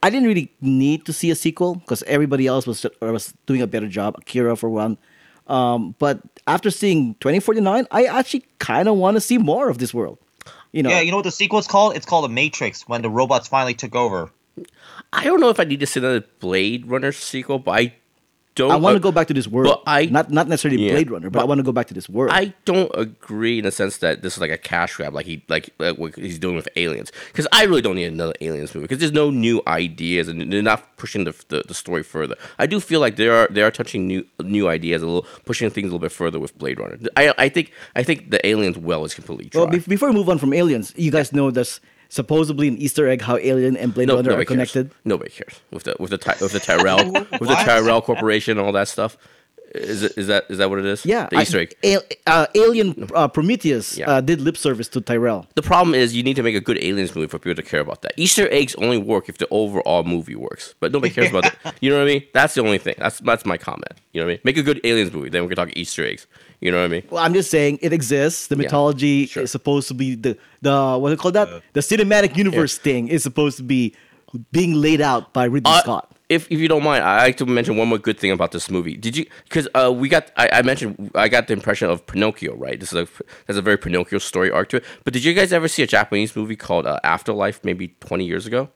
I 0.02 0.10
didn't 0.10 0.26
really 0.26 0.52
need 0.60 1.04
to 1.06 1.12
see 1.12 1.30
a 1.30 1.34
sequel 1.34 1.76
because 1.76 2.02
everybody 2.04 2.46
else 2.46 2.66
was 2.66 2.84
was 3.00 3.34
doing 3.46 3.62
a 3.62 3.66
better 3.66 3.88
job. 3.88 4.16
Akira 4.18 4.56
for 4.56 4.68
one. 4.68 4.98
Um, 5.46 5.94
but 5.98 6.20
after 6.46 6.70
seeing 6.70 7.14
2049, 7.20 7.86
I 7.90 8.04
actually 8.04 8.44
kind 8.58 8.88
of 8.88 8.96
want 8.96 9.16
to 9.16 9.20
see 9.20 9.38
more 9.38 9.68
of 9.68 9.78
this 9.78 9.92
world. 9.92 10.18
You 10.72 10.82
know, 10.82 10.90
Yeah, 10.90 11.00
you 11.00 11.10
know 11.10 11.18
what 11.18 11.24
the 11.24 11.30
sequel's 11.30 11.66
called? 11.66 11.96
It's 11.96 12.06
called 12.06 12.24
The 12.24 12.28
Matrix 12.28 12.88
when 12.88 13.02
the 13.02 13.10
robots 13.10 13.48
finally 13.48 13.74
took 13.74 13.94
over. 13.94 14.30
I 15.12 15.24
don't 15.24 15.40
know 15.40 15.50
if 15.50 15.60
I 15.60 15.64
need 15.64 15.80
to 15.80 15.86
see 15.86 16.00
another 16.00 16.24
Blade 16.40 16.86
Runner 16.86 17.12
sequel, 17.12 17.58
but 17.58 17.72
I 17.72 17.94
don't. 18.54 18.70
I 18.70 18.76
want 18.76 18.94
to 18.94 18.98
uh, 18.98 19.02
go 19.02 19.12
back 19.12 19.26
to 19.28 19.34
this 19.34 19.46
world. 19.48 19.66
but 19.84 19.90
I- 19.90 20.06
not 20.06 20.30
not 20.30 20.48
necessarily 20.48 20.84
Yeah, 20.84 20.92
Blade 20.92 21.10
Runner, 21.10 21.30
but, 21.30 21.40
I 21.42 21.44
want 21.44 21.58
to 21.58 21.62
go 21.62 21.72
back 21.72 21.86
to 21.88 21.94
this 21.94 22.08
world. 22.08 22.32
I 22.32 22.52
don't 22.64 22.90
agree 22.94 23.58
in 23.58 23.64
the 23.64 23.70
sense 23.70 23.98
that 23.98 24.22
this 24.22 24.34
is 24.34 24.40
like 24.40 24.50
a 24.50 24.58
cash 24.58 24.96
grab, 24.96 25.14
like 25.14 25.26
he 25.26 25.42
like, 25.48 25.70
like 25.78 25.96
what 25.98 26.14
he's 26.16 26.38
doing 26.38 26.56
with 26.56 26.68
Aliens. 26.76 27.12
Because 27.28 27.46
I 27.52 27.64
really 27.64 27.82
don't 27.82 27.96
need 27.96 28.06
another 28.12 28.34
Aliens 28.40 28.74
movie 28.74 28.84
because 28.84 28.98
there's 28.98 29.12
no 29.12 29.30
new 29.30 29.62
ideas 29.66 30.28
and 30.28 30.52
they're 30.52 30.62
not 30.62 30.96
pushing 30.96 31.24
the, 31.24 31.34
the, 31.48 31.62
the 31.66 31.74
story 31.74 32.02
further. 32.02 32.36
I 32.58 32.66
do 32.66 32.80
feel 32.80 33.00
like 33.00 33.16
they 33.16 33.28
are 33.28 33.48
they 33.50 33.62
are 33.62 33.70
touching 33.70 34.06
new 34.06 34.26
new 34.40 34.68
ideas 34.68 35.02
a 35.02 35.06
little, 35.06 35.26
pushing 35.44 35.68
things 35.70 35.84
a 35.84 35.88
little 35.88 35.98
bit 35.98 36.12
further 36.12 36.38
with 36.38 36.56
Blade 36.58 36.78
Runner. 36.78 36.98
I 37.16 37.34
I 37.38 37.48
think 37.48 37.72
I 37.96 38.02
think 38.02 38.30
the 38.30 38.44
Aliens 38.46 38.76
well 38.78 39.04
is 39.04 39.14
completely 39.14 39.46
dry. 39.46 39.62
well, 39.62 39.70
be- 39.70 39.78
before 39.78 40.08
we 40.10 40.14
move 40.14 40.28
on 40.28 40.38
from 40.38 40.52
aliens, 40.52 40.92
you 40.96 41.10
guys 41.10 41.32
know 41.32 41.50
there's 41.50 41.80
supposedly 42.12 42.68
an 42.68 42.76
Easter 42.76 43.08
egg 43.08 43.22
how 43.22 43.38
Alien 43.38 43.74
and 43.74 43.94
Blade 43.94 44.08
no, 44.08 44.16
Runner 44.16 44.28
are 44.28 44.32
nobody 44.32 44.46
connected. 44.46 44.90
Nobody 45.02 45.30
cares 45.30 45.60
with 45.70 45.84
the 45.84 45.96
with 45.98 46.10
the 46.10 46.18
Ty- 46.18 46.36
with 46.42 46.52
the 46.52 46.60
Tyrell 46.60 47.10
with 47.12 47.48
the 47.48 47.60
Tyrell 47.64 48.02
Corporation 48.02 48.58
and 48.58 48.66
all 48.66 48.72
that 48.72 48.88
stuff. 48.88 49.16
Is 49.74 50.02
it 50.02 50.12
is 50.18 50.26
that 50.26 50.44
is 50.50 50.58
that 50.58 50.68
what 50.68 50.78
it 50.80 50.84
is? 50.84 51.04
Yeah, 51.06 51.28
the 51.30 51.40
Easter 51.40 51.60
egg. 51.60 51.74
Uh, 52.26 52.46
Alien 52.54 53.08
uh, 53.14 53.26
Prometheus 53.28 53.96
Yeah. 53.96 54.10
uh, 54.10 54.20
did 54.20 54.40
lip 54.40 54.56
service 54.56 54.86
to 54.88 55.00
Tyrell. 55.00 55.46
The 55.54 55.62
problem 55.62 55.94
is 55.94 56.14
you 56.14 56.22
need 56.22 56.36
to 56.36 56.42
make 56.42 56.54
a 56.54 56.60
good 56.60 56.76
aliens 56.82 57.14
movie 57.14 57.26
for 57.28 57.38
people 57.38 57.54
to 57.62 57.62
care 57.62 57.80
about 57.80 58.02
that. 58.02 58.12
Easter 58.18 58.46
eggs 58.52 58.74
only 58.76 58.98
work 58.98 59.28
if 59.30 59.38
the 59.38 59.48
overall 59.50 60.04
movie 60.04 60.34
works, 60.36 60.74
but 60.80 60.92
nobody 60.92 61.12
cares 61.12 61.30
about 61.30 61.46
it. 61.46 61.54
You 61.80 61.88
know 61.90 61.96
what 61.96 62.02
I 62.02 62.12
mean? 62.14 62.22
That's 62.34 62.54
the 62.54 62.60
only 62.62 62.78
thing. 62.78 62.94
That's 62.98 63.18
that's 63.20 63.46
my 63.46 63.56
comment. 63.56 63.94
You 64.12 64.20
know 64.20 64.26
what 64.26 64.32
I 64.32 64.34
mean? 64.34 64.40
Make 64.44 64.56
a 64.58 64.62
good 64.62 64.80
aliens 64.84 65.10
movie, 65.12 65.30
then 65.30 65.42
we 65.42 65.48
can 65.48 65.56
talk 65.56 65.70
Easter 65.74 66.04
eggs. 66.04 66.26
You 66.60 66.70
know 66.70 66.78
what 66.78 66.84
I 66.84 66.88
mean? 66.88 67.02
Well, 67.10 67.24
I'm 67.24 67.32
just 67.34 67.50
saying 67.50 67.78
it 67.82 67.92
exists. 67.94 68.48
The 68.48 68.56
Yeah, 68.56 68.62
mythology 68.64 69.26
sure. 69.26 69.42
is 69.42 69.50
supposed 69.50 69.88
to 69.88 69.94
be 69.94 70.14
the 70.16 70.36
the 70.60 70.98
what 70.98 71.08
do 71.08 71.12
you 71.12 71.16
call 71.18 71.32
that? 71.32 71.48
the 71.72 71.80
cinematic 71.80 72.36
universe 72.36 72.76
thing 72.78 73.08
is 73.08 73.22
supposed 73.22 73.56
to 73.56 73.62
be 73.64 73.94
being 74.52 74.74
laid 74.74 75.00
out 75.00 75.32
by 75.32 75.44
Ridley 75.44 75.72
Uh, 75.72 75.80
Scott. 75.80 76.14
If, 76.34 76.50
if 76.50 76.58
you 76.60 76.68
don't 76.68 76.82
mind, 76.84 77.04
I 77.04 77.24
like 77.24 77.36
to 77.38 77.46
mention 77.46 77.76
one 77.76 77.88
more 77.88 77.98
good 77.98 78.18
thing 78.18 78.30
about 78.30 78.52
this 78.52 78.70
movie. 78.70 78.96
Did 78.96 79.16
you? 79.16 79.26
Because 79.44 79.68
uh, 79.74 79.92
we 79.92 80.08
got, 80.08 80.30
I, 80.36 80.48
I 80.54 80.62
mentioned, 80.62 81.10
I 81.14 81.28
got 81.28 81.46
the 81.46 81.52
impression 81.52 81.90
of 81.90 82.06
Pinocchio, 82.06 82.54
right? 82.56 82.78
This 82.80 82.92
is 82.92 82.98
a, 82.98 83.08
there's 83.46 83.56
a 83.58 83.62
very 83.62 83.76
Pinocchio 83.78 84.18
story 84.18 84.50
arc 84.50 84.68
to 84.70 84.76
it. 84.78 84.84
But 85.04 85.12
did 85.12 85.24
you 85.24 85.34
guys 85.34 85.52
ever 85.52 85.68
see 85.68 85.82
a 85.82 85.86
Japanese 85.86 86.34
movie 86.34 86.56
called 86.56 86.86
uh, 86.86 86.98
Afterlife, 87.04 87.62
maybe 87.64 87.88
20 88.00 88.24
years 88.24 88.46
ago? 88.46 88.68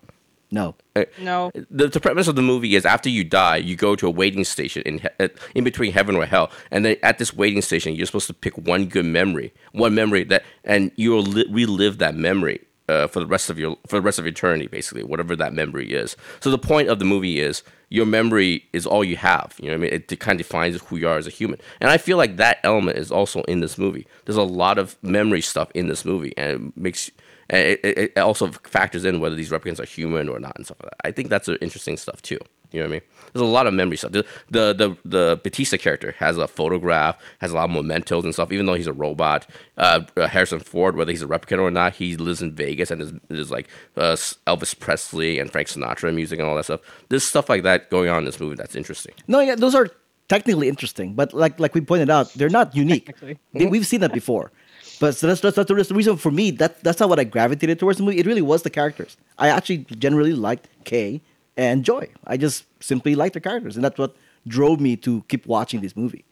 No, 0.52 0.76
No. 1.20 1.50
the, 1.68 1.88
the 1.88 1.98
premise 1.98 2.28
of 2.28 2.36
the 2.36 2.42
movie 2.42 2.76
is 2.76 2.86
after 2.86 3.08
you 3.08 3.24
die, 3.24 3.56
you 3.56 3.74
go 3.74 3.96
to 3.96 4.06
a 4.06 4.10
waiting 4.10 4.44
station 4.44 4.80
in 4.86 4.98
he- 4.98 5.08
uh, 5.18 5.26
in 5.56 5.64
between 5.64 5.92
heaven 5.92 6.14
or 6.14 6.24
hell, 6.24 6.52
and 6.70 6.84
then 6.84 6.96
at 7.02 7.18
this 7.18 7.34
waiting 7.34 7.60
station, 7.62 7.96
you're 7.96 8.06
supposed 8.06 8.28
to 8.28 8.32
pick 8.34 8.56
one 8.56 8.86
good 8.86 9.06
memory, 9.06 9.52
one 9.72 9.92
memory 9.96 10.22
that, 10.22 10.44
and 10.62 10.92
you 10.94 11.10
will 11.10 11.22
li- 11.24 11.46
relive 11.50 11.98
that 11.98 12.14
memory 12.14 12.60
uh, 12.88 13.06
for 13.06 13.20
the 13.20 13.26
rest 13.26 13.50
of 13.50 13.58
your 13.58 13.76
for 13.86 13.96
the 13.96 14.02
rest 14.02 14.18
of 14.18 14.26
eternity, 14.26 14.66
basically, 14.66 15.02
whatever 15.02 15.36
that 15.36 15.52
memory 15.52 15.92
is. 15.92 16.16
So 16.40 16.50
the 16.50 16.58
point 16.58 16.88
of 16.88 16.98
the 16.98 17.04
movie 17.04 17.40
is 17.40 17.62
your 17.88 18.06
memory 18.06 18.64
is 18.72 18.86
all 18.86 19.04
you 19.04 19.16
have. 19.16 19.54
You 19.58 19.68
know 19.68 19.74
what 19.74 19.78
I 19.78 19.82
mean? 19.82 19.92
It, 19.92 20.12
it 20.12 20.20
kind 20.20 20.40
of 20.40 20.46
defines 20.46 20.80
who 20.80 20.96
you 20.96 21.08
are 21.08 21.18
as 21.18 21.26
a 21.26 21.30
human, 21.30 21.60
and 21.80 21.90
I 21.90 21.98
feel 21.98 22.16
like 22.16 22.36
that 22.36 22.58
element 22.62 22.98
is 22.98 23.10
also 23.10 23.42
in 23.42 23.60
this 23.60 23.78
movie. 23.78 24.06
There's 24.24 24.36
a 24.36 24.42
lot 24.42 24.78
of 24.78 24.96
memory 25.02 25.40
stuff 25.40 25.70
in 25.74 25.88
this 25.88 26.04
movie, 26.04 26.32
and 26.36 26.50
it 26.50 26.76
makes 26.76 27.10
and 27.50 27.68
it, 27.68 27.80
it, 27.84 27.98
it 28.16 28.18
also 28.18 28.48
factors 28.64 29.04
in 29.04 29.20
whether 29.20 29.36
these 29.36 29.50
replicants 29.50 29.80
are 29.80 29.86
human 29.86 30.28
or 30.28 30.38
not 30.40 30.56
and 30.56 30.64
stuff 30.66 30.78
like 30.82 30.90
that. 30.90 31.06
I 31.06 31.12
think 31.12 31.28
that's 31.28 31.48
uh, 31.48 31.56
interesting 31.60 31.96
stuff 31.96 32.20
too. 32.22 32.38
You 32.72 32.80
know 32.80 32.86
what 32.86 32.90
I 32.90 32.92
mean? 32.94 33.00
There's 33.32 33.42
a 33.42 33.44
lot 33.44 33.66
of 33.68 33.74
memory 33.74 33.96
stuff. 33.96 34.10
The, 34.12 34.26
the 34.50 34.72
the 34.74 34.96
the 35.04 35.40
Batista 35.42 35.76
character 35.76 36.14
has 36.18 36.36
a 36.36 36.48
photograph, 36.48 37.16
has 37.40 37.52
a 37.52 37.54
lot 37.54 37.64
of 37.64 37.70
mementos 37.70 38.24
and 38.24 38.34
stuff. 38.34 38.50
Even 38.52 38.66
though 38.66 38.74
he's 38.74 38.88
a 38.88 38.92
robot, 38.92 39.46
uh, 39.78 40.00
uh, 40.16 40.26
Harrison 40.26 40.58
Ford, 40.58 40.96
whether 40.96 41.12
he's 41.12 41.22
a 41.22 41.26
replicant 41.28 41.60
or 41.60 41.70
not, 41.70 41.94
he 41.94 42.16
lives 42.16 42.42
in 42.42 42.52
Vegas 42.54 42.90
and 42.90 43.00
there's, 43.00 43.12
there's 43.28 43.50
like 43.52 43.68
uh, 43.96 44.16
Elvis 44.48 44.78
Presley 44.78 45.38
and 45.38 45.50
Frank 45.52 45.68
Sinatra 45.68 46.12
music 46.12 46.40
and 46.40 46.48
all 46.48 46.56
that 46.56 46.64
stuff. 46.64 46.80
There's 47.08 47.22
stuff 47.24 47.48
like 47.48 47.62
that 47.62 47.88
going 47.90 48.08
on 48.08 48.18
in 48.18 48.24
this 48.24 48.40
movie 48.40 48.56
that's 48.56 48.74
interesting. 48.74 49.14
no, 49.28 49.38
yeah, 49.40 49.54
those 49.54 49.74
are 49.76 49.88
technically 50.28 50.68
interesting, 50.68 51.14
but 51.14 51.32
like 51.32 51.60
like 51.60 51.72
we 51.72 51.80
pointed 51.80 52.10
out, 52.10 52.32
they're 52.34 52.48
not 52.50 52.74
unique. 52.74 53.14
They- 53.20 53.66
we've 53.66 53.86
seen 53.86 54.00
that 54.00 54.12
before. 54.12 54.50
But 54.98 55.14
so 55.16 55.26
that's, 55.26 55.40
that's, 55.40 55.56
that's 55.56 55.88
the 55.88 55.94
reason 55.94 56.16
for 56.16 56.30
me 56.30 56.50
that 56.52 56.82
that's 56.82 57.00
not 57.00 57.08
what 57.08 57.18
I 57.18 57.24
gravitated 57.24 57.78
towards 57.78 57.98
the 57.98 58.04
movie. 58.04 58.18
It 58.18 58.26
really 58.26 58.42
was 58.42 58.62
the 58.62 58.70
characters. 58.70 59.16
I 59.38 59.48
actually 59.48 59.78
generally 59.98 60.32
liked 60.32 60.68
Kay 60.84 61.20
and 61.56 61.84
Joy. 61.84 62.08
I 62.26 62.36
just 62.36 62.64
simply 62.80 63.14
liked 63.14 63.34
the 63.34 63.40
characters, 63.40 63.76
and 63.76 63.84
that's 63.84 63.98
what 63.98 64.16
drove 64.46 64.80
me 64.80 64.96
to 64.96 65.22
keep 65.28 65.46
watching 65.46 65.80
this 65.80 65.96
movie. 65.96 66.24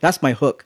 That's 0.00 0.20
my 0.22 0.32
hook. 0.32 0.64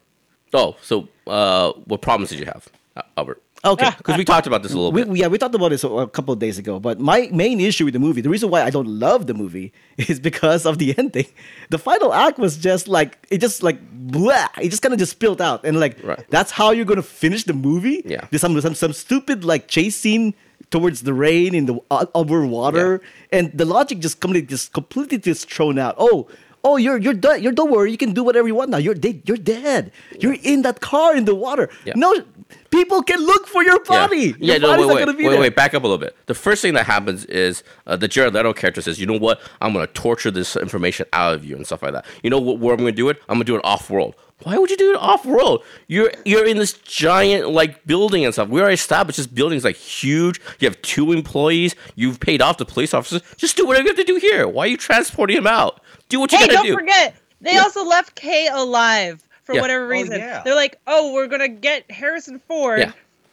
Oh, 0.54 0.76
so 0.82 1.08
uh, 1.26 1.72
what 1.84 2.00
problems 2.02 2.30
did 2.30 2.38
you 2.38 2.46
have, 2.46 2.68
Albert? 3.16 3.42
Okay. 3.64 3.90
Because 3.96 4.16
we 4.18 4.24
talked 4.24 4.48
about 4.48 4.64
this 4.64 4.72
a 4.72 4.76
little 4.76 4.90
We, 4.90 5.04
bit. 5.04 5.16
yeah, 5.16 5.28
we 5.28 5.38
talked 5.38 5.54
about 5.54 5.68
this 5.68 5.84
a, 5.84 5.88
a 5.88 6.08
couple 6.08 6.32
of 6.34 6.40
days 6.40 6.58
ago. 6.58 6.80
But 6.80 6.98
my 6.98 7.28
main 7.32 7.60
issue 7.60 7.84
with 7.84 7.94
the 7.94 8.00
movie, 8.00 8.20
the 8.20 8.28
reason 8.28 8.50
why 8.50 8.62
I 8.64 8.70
don't 8.70 8.88
love 8.88 9.28
the 9.28 9.34
movie, 9.34 9.72
is 9.98 10.18
because 10.18 10.66
of 10.66 10.78
the 10.78 10.94
ending. 10.98 11.26
The 11.70 11.78
final 11.78 12.12
act 12.12 12.38
was 12.38 12.56
just 12.56 12.88
like 12.88 13.24
it 13.30 13.38
just 13.38 13.62
like 13.62 13.78
blah. 13.92 14.48
It 14.60 14.70
just 14.70 14.82
kind 14.82 14.92
of 14.92 14.98
just 14.98 15.12
spilled 15.12 15.40
out, 15.40 15.64
and 15.64 15.78
like 15.78 16.02
Right. 16.02 16.24
that's 16.30 16.50
how 16.50 16.72
you're 16.72 16.84
gonna 16.84 17.02
finish 17.02 17.44
the 17.44 17.52
movie. 17.54 18.02
Yeah. 18.04 18.26
There's 18.30 18.40
some 18.40 18.60
some 18.60 18.74
some 18.74 18.92
stupid 18.92 19.44
like 19.44 19.68
chase 19.68 19.94
scene 19.96 20.34
towards 20.70 21.02
the 21.02 21.12
rain 21.14 21.54
in 21.54 21.66
the 21.66 21.78
uh, 21.90 22.06
over 22.14 22.44
water, 22.46 23.00
and 23.30 23.52
the 23.56 23.64
logic 23.64 24.00
just 24.00 24.18
completely 24.20 24.48
just 24.48 24.72
completely 24.72 25.18
just 25.18 25.48
thrown 25.48 25.78
out. 25.78 25.94
Oh. 25.98 26.26
Oh, 26.64 26.76
you're 26.76 26.96
you're 26.98 27.14
done. 27.14 27.42
You're 27.42 27.52
don't 27.52 27.70
worry. 27.70 27.90
You 27.90 27.98
can 27.98 28.12
do 28.12 28.22
whatever 28.22 28.46
you 28.46 28.54
want 28.54 28.70
now. 28.70 28.76
You're 28.78 28.94
de- 28.94 29.20
you're 29.24 29.36
dead. 29.36 29.90
You're 30.20 30.36
in 30.42 30.62
that 30.62 30.80
car 30.80 31.16
in 31.16 31.24
the 31.24 31.34
water. 31.34 31.68
Yeah. 31.84 31.94
No, 31.96 32.14
people 32.70 33.02
can 33.02 33.20
look 33.24 33.46
for 33.48 33.62
your 33.64 33.82
body. 33.84 34.34
Yeah, 34.38 34.56
Your 34.56 34.60
no, 34.60 34.78
wait, 34.78 34.86
wait, 34.94 34.98
gonna 35.06 35.16
be 35.16 35.24
wait, 35.24 35.30
there. 35.32 35.40
wait, 35.40 35.56
back 35.56 35.74
up 35.74 35.82
a 35.82 35.86
little 35.86 35.98
bit. 35.98 36.16
The 36.26 36.34
first 36.34 36.62
thing 36.62 36.74
that 36.74 36.86
happens 36.86 37.24
is 37.24 37.64
uh, 37.86 37.96
the 37.96 38.06
Jared 38.08 38.34
Leto 38.34 38.52
character 38.52 38.80
says, 38.80 39.00
"You 39.00 39.06
know 39.06 39.18
what? 39.18 39.40
I'm 39.60 39.72
gonna 39.72 39.88
torture 39.88 40.30
this 40.30 40.54
information 40.56 41.06
out 41.12 41.34
of 41.34 41.44
you 41.44 41.56
and 41.56 41.66
stuff 41.66 41.82
like 41.82 41.92
that. 41.94 42.06
You 42.22 42.30
know 42.30 42.38
what, 42.40 42.58
where 42.58 42.72
I'm 42.74 42.78
gonna 42.78 42.92
do 42.92 43.08
it? 43.08 43.18
I'm 43.28 43.34
gonna 43.34 43.44
do 43.44 43.56
it 43.56 43.62
off 43.64 43.90
world. 43.90 44.14
Why 44.44 44.58
would 44.58 44.70
you 44.70 44.76
do 44.76 44.90
it 44.92 44.96
off 44.98 45.24
world? 45.24 45.62
You're 45.86 46.12
you're 46.24 46.44
in 46.44 46.56
this 46.56 46.72
giant 46.74 47.48
like 47.50 47.84
building 47.86 48.24
and 48.24 48.32
stuff. 48.32 48.48
We 48.48 48.60
already 48.60 48.74
established 48.74 49.16
this 49.16 49.26
building's 49.26 49.64
like 49.64 49.76
huge. 49.76 50.40
You 50.58 50.68
have 50.68 50.80
two 50.82 51.12
employees. 51.12 51.74
You've 51.94 52.18
paid 52.20 52.42
off 52.42 52.58
the 52.58 52.64
police 52.64 52.92
officers. 52.94 53.22
Just 53.36 53.56
do 53.56 53.66
whatever 53.66 53.84
you 53.84 53.90
have 53.94 53.96
to 53.98 54.04
do 54.04 54.16
here. 54.16 54.48
Why 54.48 54.64
are 54.64 54.68
you 54.68 54.76
transporting 54.76 55.36
him 55.36 55.46
out? 55.46 55.80
Do 56.12 56.20
what 56.20 56.30
you 56.30 56.36
Hey, 56.38 56.44
gotta 56.46 56.56
don't 56.58 56.66
do. 56.66 56.74
forget 56.74 57.14
They 57.40 57.56
also 57.56 57.84
left 57.84 58.14
Kay 58.14 58.48
alive 58.52 59.26
for 59.44 59.54
Yeah. 59.54 59.62
whatever 59.62 59.84
Oh, 59.86 59.88
reason. 59.88 60.18
yeah. 60.18 60.42
They're 60.44 60.54
like, 60.54 60.78
oh, 60.86 61.14
we're 61.14 61.26
gonna 61.26 61.48
get 61.48 61.90
Harrison 61.90 62.38
Ford, 62.46 62.80
Yeah. 62.80 62.92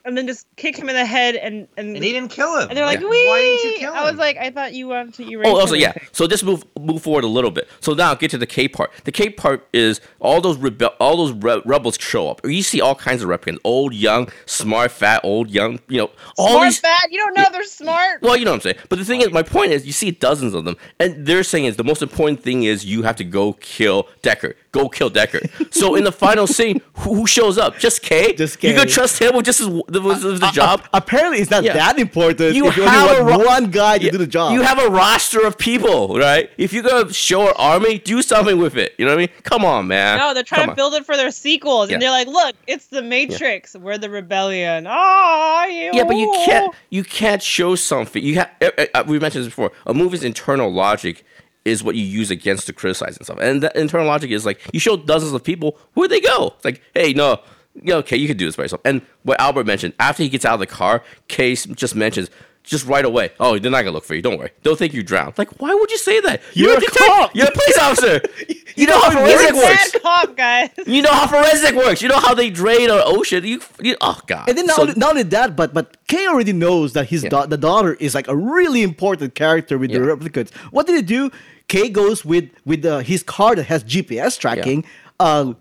And 0.09 0.17
then 0.17 0.27
just 0.27 0.47
kick 0.55 0.75
him 0.77 0.89
in 0.89 0.95
the 0.95 1.05
head, 1.05 1.35
and 1.35 1.67
and, 1.77 1.95
And 1.95 2.03
he 2.03 2.11
didn't 2.11 2.31
kill 2.31 2.57
him. 2.59 2.67
and 2.69 2.77
they're 2.77 2.85
like, 2.85 2.99
Yeah. 2.99 3.07
wee. 3.07 3.27
Why 3.27 3.39
didn't 3.39 3.71
you 3.71 3.77
kill 3.79 3.93
him? 3.93 3.99
I 3.99 4.09
was 4.09 4.19
like, 4.19 4.37
I 4.37 4.49
thought 4.49 4.73
you 4.73 4.87
wanted 4.87 5.13
to 5.15 5.29
erase. 5.29 5.47
Oh, 5.47 5.59
also 5.59 5.75
yeah. 5.75 5.93
So 6.11 6.27
just 6.27 6.43
move 6.43 6.63
move 6.79 7.01
forward 7.03 7.23
a 7.23 7.27
little 7.27 7.51
bit. 7.51 7.69
So 7.79 7.93
now 7.93 8.13
get 8.15 8.31
to 8.31 8.37
the 8.37 8.47
K 8.47 8.67
part. 8.67 8.91
The 9.03 9.11
K 9.11 9.29
part 9.29 9.67
is 9.71 10.01
all 10.19 10.41
those 10.41 10.57
rebel, 10.57 10.89
all 10.99 11.17
those 11.17 11.31
re- 11.33 11.61
rebels 11.65 11.97
show 11.99 12.29
up. 12.29 12.41
You 12.45 12.63
see 12.63 12.81
all 12.81 12.95
kinds 12.95 13.21
of 13.23 13.29
replicants: 13.29 13.59
old, 13.63 13.93
young, 13.93 14.29
smart, 14.45 14.91
fat, 14.91 15.21
old, 15.23 15.49
young. 15.51 15.79
You 15.87 15.99
know, 15.99 16.11
all 16.37 16.49
smart 16.49 16.67
these. 16.69 16.79
fat. 16.79 17.07
You 17.11 17.19
don't 17.19 17.37
know 17.37 17.45
they're 17.51 17.63
smart. 17.63 18.21
Well, 18.21 18.35
you 18.35 18.45
know 18.45 18.51
what 18.51 18.55
I'm 18.55 18.61
saying. 18.61 18.77
But 18.89 18.99
the 18.99 19.05
thing 19.05 19.21
is, 19.21 19.31
my 19.31 19.43
point 19.43 19.71
is, 19.71 19.85
you 19.85 19.91
see 19.93 20.11
dozens 20.11 20.53
of 20.53 20.65
them, 20.65 20.75
and 20.99 21.25
they're 21.25 21.43
saying 21.43 21.65
is 21.65 21.75
the 21.77 21.83
most 21.83 22.01
important 22.01 22.41
thing 22.41 22.63
is 22.63 22.83
you 22.85 23.03
have 23.03 23.15
to 23.17 23.23
go 23.23 23.53
kill 23.53 24.07
Deckard. 24.23 24.55
Go 24.71 24.87
kill 24.87 25.09
Deckard. 25.09 25.73
so 25.73 25.95
in 25.95 26.03
the 26.03 26.11
final 26.11 26.45
scene, 26.45 26.79
who, 26.93 27.15
who 27.15 27.25
shows 27.27 27.57
up? 27.57 27.79
Just 27.79 28.03
K. 28.03 28.33
Just 28.33 28.61
You 28.63 28.73
K. 28.73 28.77
could 28.79 28.89
trust 28.89 29.19
him 29.19 29.35
with 29.35 29.45
just 29.45 29.57
his, 29.59 29.67
the, 29.67 29.99
with 29.99 30.21
the 30.39 30.51
job. 30.53 30.81
A- 30.93 30.97
apparently, 30.97 31.39
it's 31.39 31.49
not 31.49 31.63
Yeah. 31.63 31.73
that 31.73 31.97
important. 31.97 32.53
You 32.53 32.67
if 32.67 32.77
you 32.77 32.83
have 32.83 33.09
only 33.09 33.21
a 33.21 33.23
want 33.25 33.41
ro- 33.41 33.47
one 33.47 33.71
guy 33.71 33.97
to 33.97 34.05
Yeah, 34.05 34.11
do 34.11 34.19
the 34.19 34.27
job. 34.27 34.53
You 34.53 34.61
have 34.61 34.77
a 34.77 34.87
roster 34.89 35.43
of 35.45 35.57
people, 35.57 36.17
right? 36.19 36.51
If 36.57 36.71
you're 36.71 36.83
gonna 36.83 37.11
show 37.11 37.47
an 37.47 37.53
army, 37.57 37.97
do 37.97 38.21
something 38.21 38.59
with 38.59 38.77
it. 38.77 38.93
You 38.99 39.05
know 39.05 39.11
what 39.13 39.17
I 39.17 39.25
mean? 39.25 39.29
Come 39.41 39.65
on, 39.65 39.87
man. 39.87 40.19
No, 40.19 40.35
they're 40.35 40.43
trying 40.43 40.59
Come 40.59 40.65
to 40.67 40.71
on. 40.73 40.75
build 40.75 40.93
it 40.93 41.05
for 41.05 41.17
their 41.17 41.31
sequels, 41.31 41.89
Yeah. 41.89 41.95
and 41.95 42.03
they're 42.03 42.11
like, 42.11 42.27
"Look, 42.27 42.55
it's 42.67 42.85
the 42.87 43.01
Matrix. 43.01 43.75
We're 43.75 43.97
the 43.97 44.09
rebellion." 44.11 44.85
Ah, 44.87 45.65
you. 45.65 45.91
Yeah, 45.93 46.03
but 46.03 46.15
you 46.17 46.31
can't 46.45 46.75
you 46.91 47.03
can't 47.03 47.41
show 47.41 47.73
something. 47.75 48.23
You 48.23 48.35
have 48.35 48.49
uh, 48.93 49.03
we 49.07 49.17
mentioned 49.17 49.45
this 49.45 49.49
before. 49.49 49.71
A 49.87 49.93
movie's 49.95 50.23
internal 50.23 50.71
logic 50.71 51.25
is 51.65 51.83
what 51.83 51.95
you 51.95 52.03
use 52.03 52.31
against 52.31 52.67
to 52.67 52.73
criticize 52.73 53.17
and 53.17 53.25
stuff. 53.25 53.37
And 53.41 53.63
that 53.63 53.75
internal 53.75 54.07
logic 54.07 54.31
is 54.31 54.45
like 54.45 54.59
you 54.73 54.79
show 54.79 54.97
dozens 54.97 55.33
of 55.33 55.43
people 55.43 55.77
where'd 55.93 56.11
they 56.11 56.21
go? 56.21 56.53
It's 56.55 56.65
like, 56.65 56.81
hey, 56.93 57.13
no, 57.13 57.41
yeah, 57.83 57.95
okay, 57.95 58.17
you 58.17 58.27
can 58.27 58.37
do 58.37 58.45
this 58.45 58.55
by 58.55 58.63
yourself. 58.63 58.81
And 58.85 59.01
what 59.23 59.39
Albert 59.39 59.65
mentioned 59.65 59.93
after 59.99 60.23
he 60.23 60.29
gets 60.29 60.45
out 60.45 60.55
of 60.55 60.59
the 60.59 60.67
car, 60.67 61.03
Case 61.27 61.65
just 61.65 61.95
mentions. 61.95 62.29
Just 62.63 62.85
right 62.85 63.03
away. 63.05 63.31
Oh, 63.39 63.57
they're 63.57 63.71
not 63.71 63.79
gonna 63.81 63.91
look 63.91 64.03
for 64.05 64.13
you. 64.13 64.21
Don't 64.21 64.37
worry. 64.37 64.51
They'll 64.61 64.75
think 64.75 64.93
you 64.93 65.01
drowned. 65.01 65.37
Like, 65.39 65.59
why 65.59 65.73
would 65.73 65.89
you 65.89 65.97
say 65.97 66.19
that? 66.21 66.41
You're 66.53 66.73
a 66.77 66.81
detec- 66.81 66.97
cop. 67.07 67.35
You're 67.35 67.47
a 67.47 67.51
police 67.51 67.77
officer. 67.79 68.21
You 68.75 68.87
know 68.87 68.97
how 68.97 69.09
He's 69.25 69.33
forensic 69.33 69.51
a 69.51 69.57
works. 69.57 69.91
bad 69.91 70.01
cop, 70.03 70.37
guys. 70.37 70.69
You 70.87 71.01
know 71.01 71.11
how 71.11 71.27
forensic 71.27 71.75
works. 71.75 72.01
You 72.01 72.07
know 72.07 72.19
how 72.19 72.33
they 72.33 72.49
drain 72.49 72.89
an 72.89 73.01
ocean. 73.03 73.43
You, 73.43 73.59
you 73.81 73.97
oh 73.99 74.17
god. 74.25 74.47
And 74.47 74.57
then 74.57 74.67
not, 74.67 74.77
So- 74.77 74.81
only, 74.83 74.93
not 74.95 75.09
only 75.09 75.23
that, 75.23 75.57
but 75.57 75.73
but 75.73 75.97
Kay 76.07 76.27
already 76.27 76.53
knows 76.53 76.93
that 76.93 77.09
his 77.09 77.23
Yeah. 77.23 77.29
da- 77.29 77.45
the 77.47 77.57
daughter 77.57 77.95
is 77.95 78.15
like 78.15 78.29
a 78.29 78.35
really 78.37 78.81
important 78.83 79.35
character 79.35 79.77
with 79.77 79.91
the 79.91 79.97
replicants. 79.99 80.53
What 80.71 80.87
did 80.87 80.95
he 80.95 81.01
do? 81.01 81.29
Kay 81.67 81.89
goes 81.89 82.23
with 82.23 82.51
with 82.65 82.85
uh, 82.85 82.99
his 82.99 83.21
car 83.21 83.53
that 83.55 83.63
has 83.63 83.83
GPS 83.83 84.39
tracking. 84.39 84.85
Uh, 85.19 85.53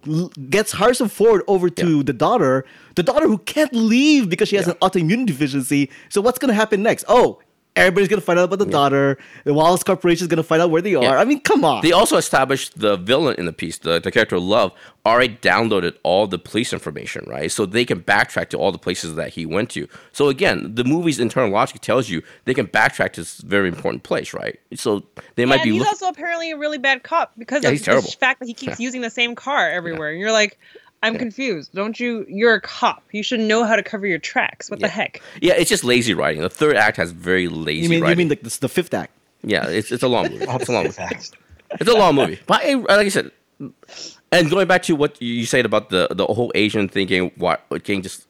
gets 0.50 0.72
Harrison 0.72 1.08
Ford 1.08 1.42
over 1.48 1.68
to 1.68 1.96
Yeah. 1.98 2.02
the 2.04 2.12
daughter. 2.12 2.64
The 2.94 3.02
daughter 3.02 3.26
who 3.26 3.38
can't 3.38 3.74
leave 3.74 4.28
because 4.28 4.48
she 4.48 4.54
has 4.56 4.66
Yeah. 4.68 4.74
an 4.74 4.78
autoimmune 4.78 5.26
deficiency. 5.26 5.90
So 6.08 6.20
what's 6.20 6.38
gonna 6.38 6.54
happen 6.54 6.82
next? 6.82 7.04
Oh, 7.08 7.40
everybody's 7.78 8.08
gonna 8.08 8.20
find 8.22 8.38
out 8.38 8.44
about 8.44 8.58
the 8.58 8.66
daughter. 8.66 9.18
The 9.44 9.54
Wallace 9.54 9.82
Corporation 9.82 10.24
is 10.24 10.28
gonna 10.28 10.42
find 10.42 10.60
out 10.62 10.70
where 10.70 10.82
they 10.82 10.94
are. 10.94 11.02
Yeah. 11.02 11.18
I 11.18 11.24
mean, 11.24 11.40
come 11.40 11.64
on. 11.64 11.82
They 11.82 11.92
also 11.92 12.16
established 12.16 12.78
the 12.78 12.96
villain 12.96 13.36
in 13.38 13.46
the 13.46 13.52
piece, 13.52 13.78
the, 13.78 14.00
the 14.00 14.10
character 14.10 14.38
Love, 14.38 14.72
already 15.06 15.36
downloaded 15.36 15.96
all 16.02 16.26
the 16.26 16.38
police 16.38 16.72
information, 16.72 17.24
right? 17.28 17.50
So 17.50 17.64
they 17.66 17.84
can 17.84 18.02
backtrack 18.02 18.48
to 18.50 18.58
all 18.58 18.72
the 18.72 18.78
places 18.78 19.14
that 19.14 19.30
he 19.30 19.46
went 19.46 19.70
to. 19.70 19.88
So 20.12 20.28
again, 20.28 20.74
the 20.74 20.84
movie's 20.84 21.18
internal 21.18 21.50
logic 21.50 21.80
tells 21.80 22.08
you 22.08 22.22
they 22.44 22.54
can 22.54 22.66
backtrack 22.66 23.12
to 23.14 23.22
this 23.22 23.38
very 23.38 23.68
important 23.68 24.02
place, 24.02 24.34
right? 24.34 24.58
So 24.74 25.04
they 25.36 25.44
Yeah, 25.44 25.46
might 25.46 25.54
and 25.60 25.64
be. 25.64 25.70
he's 25.70 25.78
look- 25.80 25.88
also 25.88 26.08
apparently 26.08 26.50
a 26.50 26.56
really 26.58 26.78
bad 26.78 27.02
cop 27.02 27.32
because 27.38 27.62
Yeah, 27.64 27.70
of 27.70 28.04
the 28.04 28.16
fact 28.20 28.40
that 28.40 28.46
he 28.46 28.54
keeps 28.54 28.78
using 28.78 29.00
the 29.00 29.10
same 29.10 29.34
car 29.34 29.70
everywhere. 29.70 30.10
And 30.10 30.20
you're 30.20 30.32
like, 30.32 30.58
I'm 31.02 31.16
confused. 31.16 31.72
Don't 31.74 31.98
you? 32.00 32.26
You're 32.28 32.54
a 32.54 32.60
cop. 32.60 33.04
You 33.12 33.22
should 33.22 33.40
know 33.40 33.64
how 33.64 33.76
to 33.76 33.82
cover 33.82 34.06
your 34.06 34.18
tracks. 34.18 34.70
What 34.70 34.80
the 34.80 34.88
heck? 34.88 35.22
yeah, 35.40 35.54
it's 35.54 35.70
just 35.70 35.84
lazy 35.84 36.14
writing. 36.14 36.42
The 36.42 36.50
third 36.50 36.76
act 36.76 36.96
has 36.96 37.12
very 37.12 37.48
lazy 37.48 37.82
you 37.82 37.88
mean 37.88 37.98
you 37.98 38.04
writing. 38.04 38.18
mean 38.18 38.28
the, 38.28 38.38
this, 38.42 38.58
the 38.58 38.68
fifth 38.68 38.92
act? 38.94 39.12
yeah, 39.42 39.66
it's, 39.68 39.92
it's 39.92 40.02
a 40.02 40.08
long 40.08 40.24
movie. 40.24 40.44
It's 40.48 40.68
a 40.68 40.72
long 40.72 40.84
movie. 40.84 40.96
It's 41.70 41.90
a 41.90 41.94
long 41.94 42.14
movie, 42.14 42.40
but 42.46 42.62
I, 42.64 42.74
like 42.74 42.90
I 42.90 43.08
said, 43.08 43.30
and 44.32 44.50
going 44.50 44.66
back 44.66 44.82
to 44.84 44.96
what 44.96 45.20
you 45.20 45.46
said 45.46 45.64
about 45.66 45.90
the 45.90 46.08
the 46.10 46.26
whole 46.26 46.52
Asian 46.54 46.88
thinking, 46.88 47.30
what 47.36 47.64
getting 47.70 48.02
just 48.02 48.27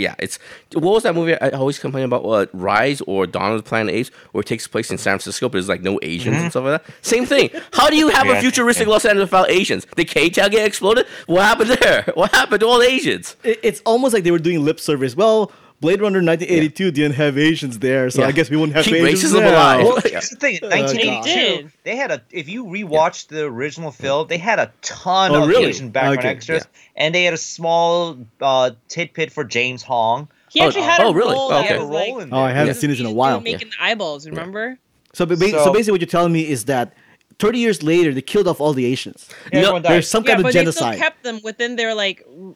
yeah, 0.00 0.14
it's 0.18 0.38
what 0.72 0.94
was 0.94 1.02
that 1.02 1.14
movie 1.14 1.40
I 1.40 1.50
always 1.50 1.78
complain 1.78 2.04
about? 2.04 2.24
What 2.24 2.50
Rise 2.52 3.00
or 3.02 3.26
Dawn 3.26 3.52
of 3.52 3.62
the 3.62 3.68
Planet 3.68 3.94
Apes, 3.94 4.10
where 4.32 4.40
it 4.40 4.46
takes 4.46 4.66
place 4.66 4.90
in 4.90 4.98
San 4.98 5.12
Francisco, 5.12 5.48
but 5.48 5.52
there's 5.52 5.68
like 5.68 5.82
no 5.82 5.98
Asians 6.02 6.36
and 6.36 6.44
mm-hmm. 6.44 6.50
stuff 6.50 6.64
like 6.64 6.84
that. 6.84 6.94
Same 7.02 7.26
thing. 7.26 7.50
How 7.72 7.90
do 7.90 7.96
you 7.96 8.08
have 8.08 8.26
a 8.26 8.34
Yeah. 8.34 8.40
futuristic 8.40 8.88
Los 8.88 9.04
Angeles 9.04 9.28
without 9.28 9.50
Asians? 9.50 9.86
Did 9.96 10.08
K-Town 10.08 10.50
get 10.50 10.66
exploded? 10.66 11.06
What 11.26 11.42
happened 11.42 11.70
there? 11.70 12.04
What 12.14 12.34
happened 12.34 12.60
to 12.60 12.66
all 12.66 12.78
the 12.78 12.86
Asians? 12.86 13.36
it, 13.44 13.60
it's 13.62 13.80
almost 13.86 14.12
like 14.14 14.24
they 14.24 14.30
were 14.30 14.38
doing 14.38 14.64
lip 14.64 14.80
service. 14.80 15.16
Well, 15.16 15.52
Blade 15.80 16.00
Runner 16.02 16.18
1982 16.22 16.90
didn't 16.90 17.14
have 17.14 17.38
Asians 17.38 17.78
there, 17.78 18.10
so 18.10 18.20
Yeah. 18.20 18.28
I 18.28 18.32
guess 18.32 18.50
we 18.50 18.56
wouldn't 18.58 18.76
have 18.76 18.84
Keep 18.84 18.96
Asians 18.96 19.32
racism 19.32 19.40
now. 19.40 19.50
alive. 19.50 19.84
Well, 19.86 19.98
Yeah. 20.04 20.10
here's 20.10 20.28
the 20.28 20.36
thing. 20.36 20.58
1982, 20.62 21.70
They 21.84 21.90
they 21.92 21.96
had 21.96 22.10
a. 22.10 22.22
If 22.30 22.48
you 22.48 22.64
rewatch 22.66 23.28
the 23.28 23.44
original 23.44 23.90
film, 23.90 24.28
they 24.28 24.36
had 24.38 24.58
a 24.58 24.70
ton 24.82 25.30
Oh, 25.32 25.42
of 25.42 25.48
really? 25.48 25.66
Asian 25.66 25.88
background 25.88 26.18
Okay. 26.18 26.28
extras, 26.28 26.66
and 26.96 27.14
they 27.14 27.24
had 27.24 27.32
a 27.34 27.38
small 27.38 28.18
uh, 28.42 28.72
tidbit 28.88 29.32
for 29.32 29.42
James 29.44 29.82
Hong. 29.82 30.28
He 30.50 30.60
Oh, 30.60 30.66
actually 30.66 30.82
had 30.82 31.00
oh, 31.00 31.10
a 31.10 31.14
really? 31.14 31.32
role 31.32 31.46
Okay. 31.52 31.62
that 31.62 31.66
had 31.66 31.76
a 31.76 31.80
was 31.86 31.90
like, 31.94 32.08
role 32.10 32.20
in 32.20 32.34
Oh, 32.34 32.40
I 32.40 32.50
haven't 32.50 32.74
Yeah. 32.74 32.80
seen 32.80 32.90
this 32.90 33.00
in 33.00 33.06
a 33.06 33.12
while. 33.12 33.40
Making 33.40 33.70
the 33.70 33.76
eyeballs, 33.84 34.26
remember? 34.26 34.78
So, 35.14 35.24
ba- 35.24 35.36
ba- 35.36 35.48
so, 35.50 35.64
So- 35.64 35.72
basically, 35.72 35.92
what 35.92 36.00
you're 36.02 36.08
telling 36.08 36.32
me 36.32 36.46
is 36.48 36.64
that 36.66 36.92
30 37.38 37.58
years 37.58 37.82
later, 37.82 38.12
they 38.12 38.20
killed 38.20 38.46
off 38.48 38.60
all 38.60 38.74
the 38.74 38.84
Asians. 38.84 39.26
Yeah, 39.52 39.60
No, 39.62 39.66
everyone. 39.76 39.82
There's 39.82 40.08
some 40.08 40.22
kind 40.24 40.28
yeah, 40.30 40.34
kind 40.34 40.42
but 40.42 40.48
of 40.56 40.64
they 40.66 40.72
still 40.72 40.92
kept 40.98 41.22
them 41.22 41.40
within 41.42 41.76
their 41.76 41.94
like 41.94 42.20
a- 42.28 42.54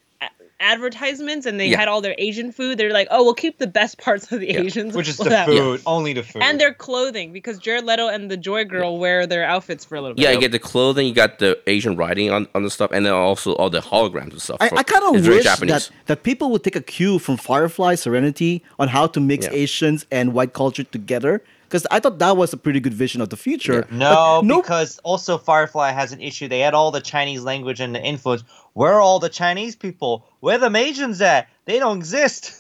advertisements, 0.64 1.46
and 1.46 1.58
they 1.60 1.68
Yeah. 1.68 1.78
had 1.78 1.88
all 1.88 2.00
their 2.00 2.14
Asian 2.18 2.50
food. 2.52 2.78
They're 2.78 2.92
like, 2.92 3.08
oh, 3.10 3.22
we'll 3.24 3.34
keep 3.34 3.58
the 3.58 3.66
best 3.66 3.98
parts 3.98 4.30
of 4.32 4.40
the 4.40 4.48
Yeah. 4.50 4.60
Asians, 4.60 4.94
which 4.96 5.08
is 5.08 5.16
the 5.18 5.24
without- 5.24 5.46
food, 5.48 5.80
only 5.86 6.12
the 6.12 6.22
food. 6.22 6.42
and 6.42 6.60
their 6.60 6.72
clothing, 6.74 7.32
because 7.32 7.58
Jared 7.58 7.84
Leto 7.84 8.08
and 8.08 8.30
the 8.30 8.36
Joy 8.36 8.64
Girl 8.64 8.98
wear 8.98 9.26
their 9.26 9.44
outfits 9.44 9.84
for 9.84 9.94
a 9.96 10.00
little 10.00 10.14
bit. 10.16 10.22
Yeah, 10.22 10.30
you 10.32 10.40
get 10.40 10.52
the 10.52 10.58
clothing, 10.58 11.06
you 11.06 11.14
got 11.14 11.38
the 11.38 11.58
Asian 11.66 11.96
writing 11.96 12.30
on, 12.30 12.48
on 12.54 12.62
the 12.62 12.70
stuff, 12.70 12.90
and 12.92 13.04
then 13.06 13.12
also 13.12 13.52
all 13.54 13.70
the 13.70 13.80
holograms 13.80 14.32
and 14.32 14.42
stuff. 14.42 14.58
I, 14.60 14.70
I 14.74 14.82
kind 14.82 15.04
of 15.16 15.22
very 15.22 15.36
wish 15.36 15.44
Japanese. 15.44 15.88
that, 15.88 16.06
that 16.06 16.22
people 16.22 16.50
would 16.50 16.64
take 16.64 16.76
a 16.76 16.80
cue 16.80 17.18
from 17.18 17.36
Firefly 17.36 17.94
Serenity 17.96 18.62
on 18.78 18.88
how 18.88 19.06
to 19.08 19.20
mix 19.20 19.46
Yeah. 19.46 19.52
Asians 19.62 20.06
and 20.10 20.32
white 20.32 20.52
culture 20.52 20.84
together. 20.84 21.42
Because 21.64 21.86
I 21.90 22.00
thought 22.00 22.18
that 22.18 22.36
was 22.36 22.52
a 22.52 22.56
pretty 22.56 22.80
good 22.80 22.94
vision 22.94 23.20
of 23.20 23.30
the 23.30 23.36
future. 23.36 23.86
no, 23.90 24.42
But 24.44 24.62
because 24.62 24.98
also 24.98 25.38
Firefly 25.38 25.92
has 25.92 26.12
an 26.12 26.20
issue. 26.20 26.48
They 26.48 26.60
had 26.60 26.74
all 26.74 26.90
the 26.90 27.00
Chinese 27.00 27.42
language 27.42 27.80
and 27.80 27.94
the 27.94 28.02
influence. 28.02 28.44
Where 28.74 28.94
are 28.94 29.00
all 29.00 29.18
the 29.18 29.28
Chinese 29.28 29.76
people? 29.76 30.26
Where 30.40 30.58
the 30.58 30.74
Asians 30.74 31.20
at? 31.20 31.48
They 31.64 31.78
don't 31.78 31.98
exist. 31.98 32.52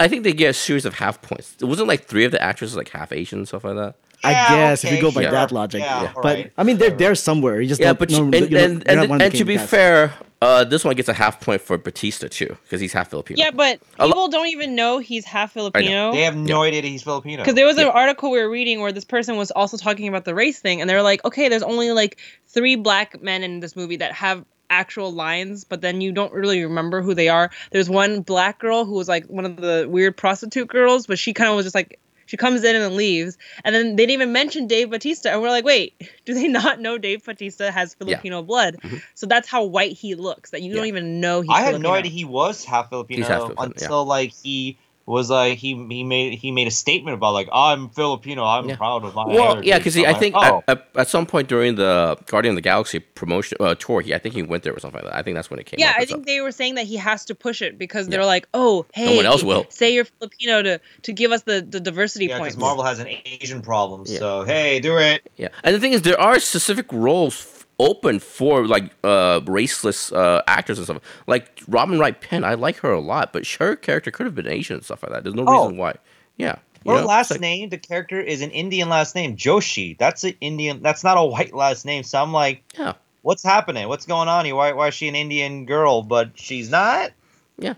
I 0.00 0.08
think 0.08 0.24
they 0.24 0.32
get 0.32 0.50
a 0.50 0.54
series 0.54 0.84
of 0.84 0.94
half 0.94 1.22
points. 1.22 1.56
It 1.60 1.64
wasn't 1.64 1.88
like 1.88 2.04
three 2.04 2.24
of 2.24 2.32
the 2.32 2.42
actresses 2.42 2.76
like 2.76 2.88
half 2.90 3.12
Asian 3.12 3.40
and 3.40 3.48
stuff 3.48 3.64
like 3.64 3.76
that. 3.76 3.96
I 4.22 4.32
Yeah, 4.32 4.48
guess 4.48 4.84
if 4.84 4.90
you 4.90 4.96
okay, 4.98 5.02
go 5.02 5.10
by 5.12 5.22
sure. 5.22 5.30
that 5.32 5.50
logic. 5.52 5.80
Yeah, 5.82 6.02
Yeah. 6.02 6.12
But 6.14 6.24
alright. 6.24 6.52
I 6.58 6.62
mean, 6.62 6.76
they're 6.78 6.90
there 6.90 7.14
somewhere. 7.14 7.60
You 7.60 7.68
just 7.68 7.80
Yeah, 7.80 7.88
don't, 7.88 7.98
but 7.98 8.10
no, 8.10 8.16
you, 8.18 8.24
and, 8.24 8.34
you 8.34 8.40
don't- 8.48 8.88
and, 8.88 9.00
and, 9.10 9.22
and 9.22 9.34
to 9.34 9.44
be 9.44 9.56
king 9.56 9.66
fair, 9.66 10.12
uh, 10.42 10.64
this 10.64 10.84
one 10.84 10.94
gets 10.96 11.08
a 11.08 11.14
half 11.14 11.40
point 11.40 11.60
for 11.62 11.76
Batista 11.78 12.28
too 12.28 12.56
because 12.64 12.80
he's 12.80 12.92
half 12.92 13.08
Filipino. 13.10 13.38
Yeah, 13.38 13.50
but 13.50 13.80
A 13.98 14.06
lo- 14.06 14.12
people 14.12 14.28
don't 14.28 14.48
even 14.48 14.74
know 14.74 14.98
he's 14.98 15.24
half 15.24 15.52
Filipino. 15.52 16.12
They 16.12 16.22
have 16.22 16.36
no 16.36 16.62
idea 16.62 16.82
he's 16.82 17.02
Filipino. 17.02 17.38
Because 17.42 17.54
there 17.54 17.66
was 17.66 17.78
an 17.78 17.86
Yeah. 17.86 17.92
article 17.92 18.30
we 18.30 18.38
were 18.40 18.50
reading 18.50 18.80
where 18.80 18.92
this 18.92 19.04
person 19.04 19.36
was 19.36 19.50
also 19.50 19.76
talking 19.76 20.08
about 20.08 20.24
the 20.24 20.34
race 20.34 20.60
thing, 20.60 20.80
and 20.80 20.88
they're 20.88 21.02
like, 21.02 21.24
okay, 21.24 21.48
there's 21.48 21.62
only 21.62 21.90
like 21.92 22.18
three 22.48 22.76
black 22.76 23.22
men 23.22 23.42
in 23.42 23.60
this 23.60 23.74
movie 23.76 23.96
that 23.96 24.12
have 24.12 24.44
actual 24.70 25.12
lines, 25.12 25.64
but 25.64 25.80
then 25.80 26.00
you 26.00 26.12
don't 26.12 26.32
really 26.32 26.62
remember 26.62 27.02
who 27.02 27.12
they 27.14 27.28
are. 27.28 27.50
There's 27.72 27.90
one 27.90 28.20
black 28.20 28.58
girl 28.60 28.84
who 28.84 28.92
was 28.92 29.08
like 29.08 29.26
one 29.26 29.44
of 29.44 29.56
the 29.56 29.86
weird 29.90 30.16
prostitute 30.16 30.68
girls, 30.68 31.06
but 31.06 31.18
she 31.18 31.32
kind 31.32 31.50
of 31.50 31.56
was 31.56 31.64
just 31.66 31.74
like 31.74 31.98
she 32.30 32.36
comes 32.36 32.62
in 32.62 32.76
and 32.76 32.84
then 32.84 32.96
leaves, 32.96 33.36
and 33.64 33.74
then 33.74 33.96
they 33.96 34.06
didn't 34.06 34.12
even 34.12 34.32
mention 34.32 34.68
Dave 34.68 34.88
Batista, 34.88 35.30
and 35.30 35.42
we're 35.42 35.48
like, 35.48 35.64
wait, 35.64 36.00
do 36.24 36.32
they 36.32 36.46
not 36.46 36.78
know 36.78 36.96
Dave 36.96 37.24
Batista 37.24 37.72
has 37.72 37.94
Filipino 37.94 38.40
blood? 38.40 38.76
Mhm. 38.80 39.02
So 39.16 39.26
that's 39.26 39.48
how 39.48 39.64
white 39.64 39.94
he 39.94 40.14
looks. 40.14 40.50
That 40.50 40.62
you 40.62 40.72
don't 40.72 40.86
even 40.86 41.20
know 41.20 41.40
he's. 41.40 41.50
I 41.50 41.62
had 41.62 41.80
no 41.80 41.90
idea 41.90 42.12
he 42.12 42.24
was 42.24 42.64
half 42.64 42.88
Filipino, 42.88 43.26
half 43.26 43.40
Filipino, 43.40 43.62
yeah. 43.62 43.66
until 43.66 44.04
like 44.04 44.32
he 44.32 44.78
was 45.10 45.28
like 45.30 45.58
he 45.58 45.70
he 45.90 46.04
made 46.04 46.38
he 46.38 46.50
made 46.52 46.68
a 46.68 46.70
statement 46.70 47.14
about 47.14 47.32
like 47.34 47.48
I'm 47.52 47.88
Filipino, 47.90 48.44
I'm 48.44 48.68
Yeah. 48.68 48.76
proud 48.76 49.04
of 49.04 49.14
my 49.14 49.26
Well, 49.26 49.36
heritage." 49.48 49.66
yeah, 49.66 49.78
because 49.78 49.96
I'm 49.96 50.02
like, 50.04 50.18
think 50.18 50.34
oh, 50.36 50.62
at, 50.68 50.78
at, 50.78 50.88
at 51.02 51.08
some 51.08 51.26
point 51.26 51.48
during 51.48 51.74
the 51.74 52.16
Guardian 52.26 52.52
of 52.52 52.56
the 52.56 52.62
Galaxy 52.72 52.98
promotion 53.00 53.58
uh, 53.60 53.74
tour, 53.74 54.00
he 54.00 54.14
I 54.14 54.18
think 54.18 54.34
he 54.34 54.42
went 54.42 54.62
there 54.62 54.74
or 54.74 54.80
something 54.80 55.02
like 55.02 55.10
that. 55.12 55.18
I 55.18 55.22
think 55.22 55.34
that's 55.36 55.50
when 55.50 55.58
it 55.60 55.66
came. 55.66 55.78
Yeah, 55.80 55.90
up 55.90 55.96
I 55.96 55.98
think 56.00 56.08
stuff. 56.10 56.26
they 56.26 56.40
were 56.40 56.52
saying 56.52 56.76
that 56.76 56.86
he 56.86 56.96
has 56.96 57.24
to 57.26 57.34
push 57.34 57.60
it 57.62 57.78
because 57.78 58.06
Yeah. 58.06 58.12
they're 58.18 58.26
like, 58.26 58.46
oh, 58.54 58.86
hey, 58.94 59.06
no 59.06 59.16
one 59.16 59.26
else 59.26 59.42
will. 59.42 59.66
say 59.70 59.92
you're 59.94 60.04
Filipino 60.06 60.62
to 60.62 60.80
to 61.02 61.12
give 61.12 61.32
us 61.32 61.42
the, 61.42 61.60
the 61.60 61.80
diversity 61.80 62.26
yeah, 62.26 62.38
points. 62.38 62.54
because 62.54 62.60
Marvel 62.68 62.84
has 62.84 62.98
an 63.00 63.08
Asian 63.24 63.62
problem, 63.62 64.04
Yeah. 64.06 64.18
so 64.20 64.44
hey, 64.44 64.80
do 64.80 64.96
it. 64.98 65.28
Yeah, 65.36 65.48
and 65.64 65.74
the 65.74 65.80
thing 65.80 65.92
is, 65.92 66.02
there 66.02 66.20
are 66.20 66.38
specific 66.40 66.86
roles 66.92 67.34
f- 67.40 67.59
open 67.80 68.18
for 68.20 68.66
like 68.66 68.92
uh 69.02 69.40
raceless 69.40 70.12
uh 70.12 70.42
actors 70.46 70.78
and 70.78 70.86
stuff. 70.86 71.00
Like 71.26 71.62
Robin 71.66 71.98
Wright 71.98 72.20
Penn, 72.20 72.44
I 72.44 72.54
like 72.54 72.76
her 72.78 72.92
a 72.92 73.00
lot, 73.00 73.32
but 73.32 73.46
her 73.58 73.74
character 73.76 74.10
could 74.10 74.26
have 74.26 74.34
been 74.34 74.46
Asian 74.48 74.76
and 74.76 74.84
stuff 74.84 75.02
like 75.02 75.12
that. 75.12 75.24
There's 75.24 75.34
no 75.34 75.44
Oh. 75.46 75.62
reason 75.64 75.78
why. 75.78 75.94
Yeah. 76.36 76.56
Her 76.86 77.00
know, 77.00 77.06
last 77.06 77.30
like- 77.30 77.40
name, 77.40 77.68
the 77.70 77.78
character 77.78 78.20
is 78.20 78.40
an 78.42 78.50
Indian 78.50 78.88
last 78.88 79.14
name, 79.14 79.36
Joshi. 79.36 79.98
That's 79.98 80.24
an 80.24 80.34
Indian. 80.40 80.82
That's 80.82 81.02
not 81.04 81.16
a 81.18 81.24
white 81.24 81.54
last 81.54 81.84
name. 81.84 82.02
So 82.04 82.22
I'm 82.22 82.32
like, 82.32 82.62
Yeah. 82.78 82.94
what's 83.22 83.42
happening? 83.42 83.88
What's 83.88 84.06
going 84.06 84.28
on 84.28 84.44
here? 84.44 84.54
Why, 84.54 84.72
why 84.72 84.88
is 84.88 84.94
she 84.94 85.08
an 85.08 85.14
Indian 85.14 85.66
girl, 85.66 86.02
but 86.02 86.30
she's 86.36 86.70
not? 86.70 87.10
Yeah. 87.58 87.74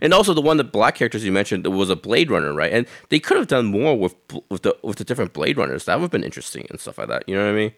And 0.00 0.12
also 0.14 0.32
the 0.34 0.40
one 0.42 0.58
the 0.58 0.64
black 0.64 0.94
characters 0.94 1.24
you 1.24 1.32
mentioned 1.32 1.66
was 1.66 1.90
a 1.90 1.96
Blade 1.96 2.30
Runner, 2.30 2.52
right? 2.54 2.72
And 2.72 2.86
they 3.08 3.18
could 3.18 3.36
have 3.36 3.48
done 3.48 3.66
more 3.66 3.98
with 3.98 4.14
with 4.48 4.62
the 4.62 4.76
with 4.82 4.98
the 4.98 5.04
different 5.04 5.32
Blade 5.32 5.56
Runners. 5.58 5.86
That 5.86 5.96
would 5.96 6.02
have 6.04 6.10
been 6.12 6.22
interesting 6.24 6.66
and 6.70 6.78
stuff 6.78 6.98
like 6.98 7.08
that. 7.08 7.28
You 7.28 7.34
know 7.34 7.44
what 7.46 7.52
I 7.52 7.56
mean? 7.56 7.72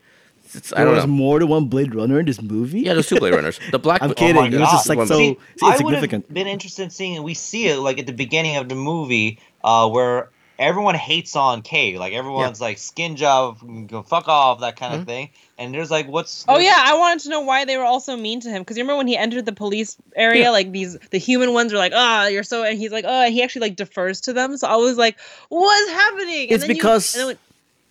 It's, 0.54 0.72
I 0.72 0.76
There 0.76 0.84
don't 0.86 0.94
was 0.96 1.04
know. 1.06 1.12
more 1.12 1.38
than 1.38 1.48
one 1.48 1.66
Blade 1.66 1.94
Runner 1.94 2.18
in 2.20 2.26
this 2.26 2.40
movie. 2.40 2.80
Yeah, 2.80 2.94
there's 2.94 3.08
two 3.08 3.16
Blade 3.16 3.34
Runners. 3.34 3.58
The 3.70 3.78
black. 3.78 4.02
I'm 4.02 4.10
oh 4.10 4.14
kidding. 4.14 4.36
my 4.36 4.46
it 4.46 4.52
was 4.52 4.60
God. 4.60 4.70
just 4.72 4.88
like 4.88 4.98
One- 4.98 5.06
so 5.06 5.16
See, 5.16 5.36
I 5.62 5.66
would 5.66 5.72
insignificant. 5.74 6.26
have 6.26 6.34
been 6.34 6.46
interested 6.46 6.82
in 6.84 6.90
seeing. 6.90 7.22
We 7.22 7.34
see 7.34 7.68
it 7.68 7.78
like 7.78 7.98
at 7.98 8.06
the 8.06 8.12
beginning 8.12 8.56
of 8.56 8.68
the 8.68 8.74
movie, 8.74 9.38
uh, 9.62 9.88
where 9.88 10.30
everyone 10.56 10.94
hates 10.94 11.34
on 11.34 11.62
K. 11.62 11.98
Like 11.98 12.12
everyone's 12.12 12.60
like 12.60 12.78
skin 12.78 13.16
job, 13.16 13.58
go 13.88 14.02
fuck 14.02 14.28
off, 14.28 14.60
that 14.60 14.76
kind 14.76 14.94
Mhm. 14.94 15.00
of 15.00 15.06
thing. 15.06 15.30
And 15.58 15.74
there's 15.74 15.90
like, 15.90 16.06
what's? 16.06 16.44
Oh 16.48 16.54
there's- 16.54 16.66
yeah, 16.66 16.80
I 16.80 16.96
wanted 16.96 17.22
to 17.24 17.28
know 17.30 17.40
why 17.40 17.64
they 17.64 17.76
were 17.76 17.82
all 17.84 17.98
so 18.00 18.16
mean 18.16 18.38
to 18.40 18.48
him. 18.50 18.62
Because 18.62 18.76
you 18.76 18.84
remember 18.84 18.98
when 18.98 19.08
he 19.08 19.16
entered 19.16 19.46
the 19.46 19.52
police 19.52 19.96
area, 20.14 20.44
Yeah. 20.44 20.50
like 20.50 20.70
these 20.70 20.96
the 21.10 21.18
human 21.18 21.52
ones 21.52 21.72
were 21.72 21.78
like, 21.78 21.92
"Ah, 21.94 22.26
you're 22.28 22.44
so," 22.44 22.62
and 22.62 22.78
he's 22.78 22.92
like, 22.92 23.04
"Oh," 23.06 23.22
and 23.24 23.32
he 23.34 23.42
actually 23.42 23.62
like 23.62 23.76
defers 23.76 24.20
to 24.22 24.32
them. 24.32 24.56
So 24.56 24.68
I 24.68 24.76
was 24.76 24.96
like, 24.96 25.16
"What's 25.48 25.90
happening?" 25.90 26.42
And 26.44 26.52
It's 26.52 26.62
then 26.62 26.70
you- 26.70 26.76
because- 26.76 27.14
and 27.14 27.20
then 27.20 27.26
when- 27.28 27.38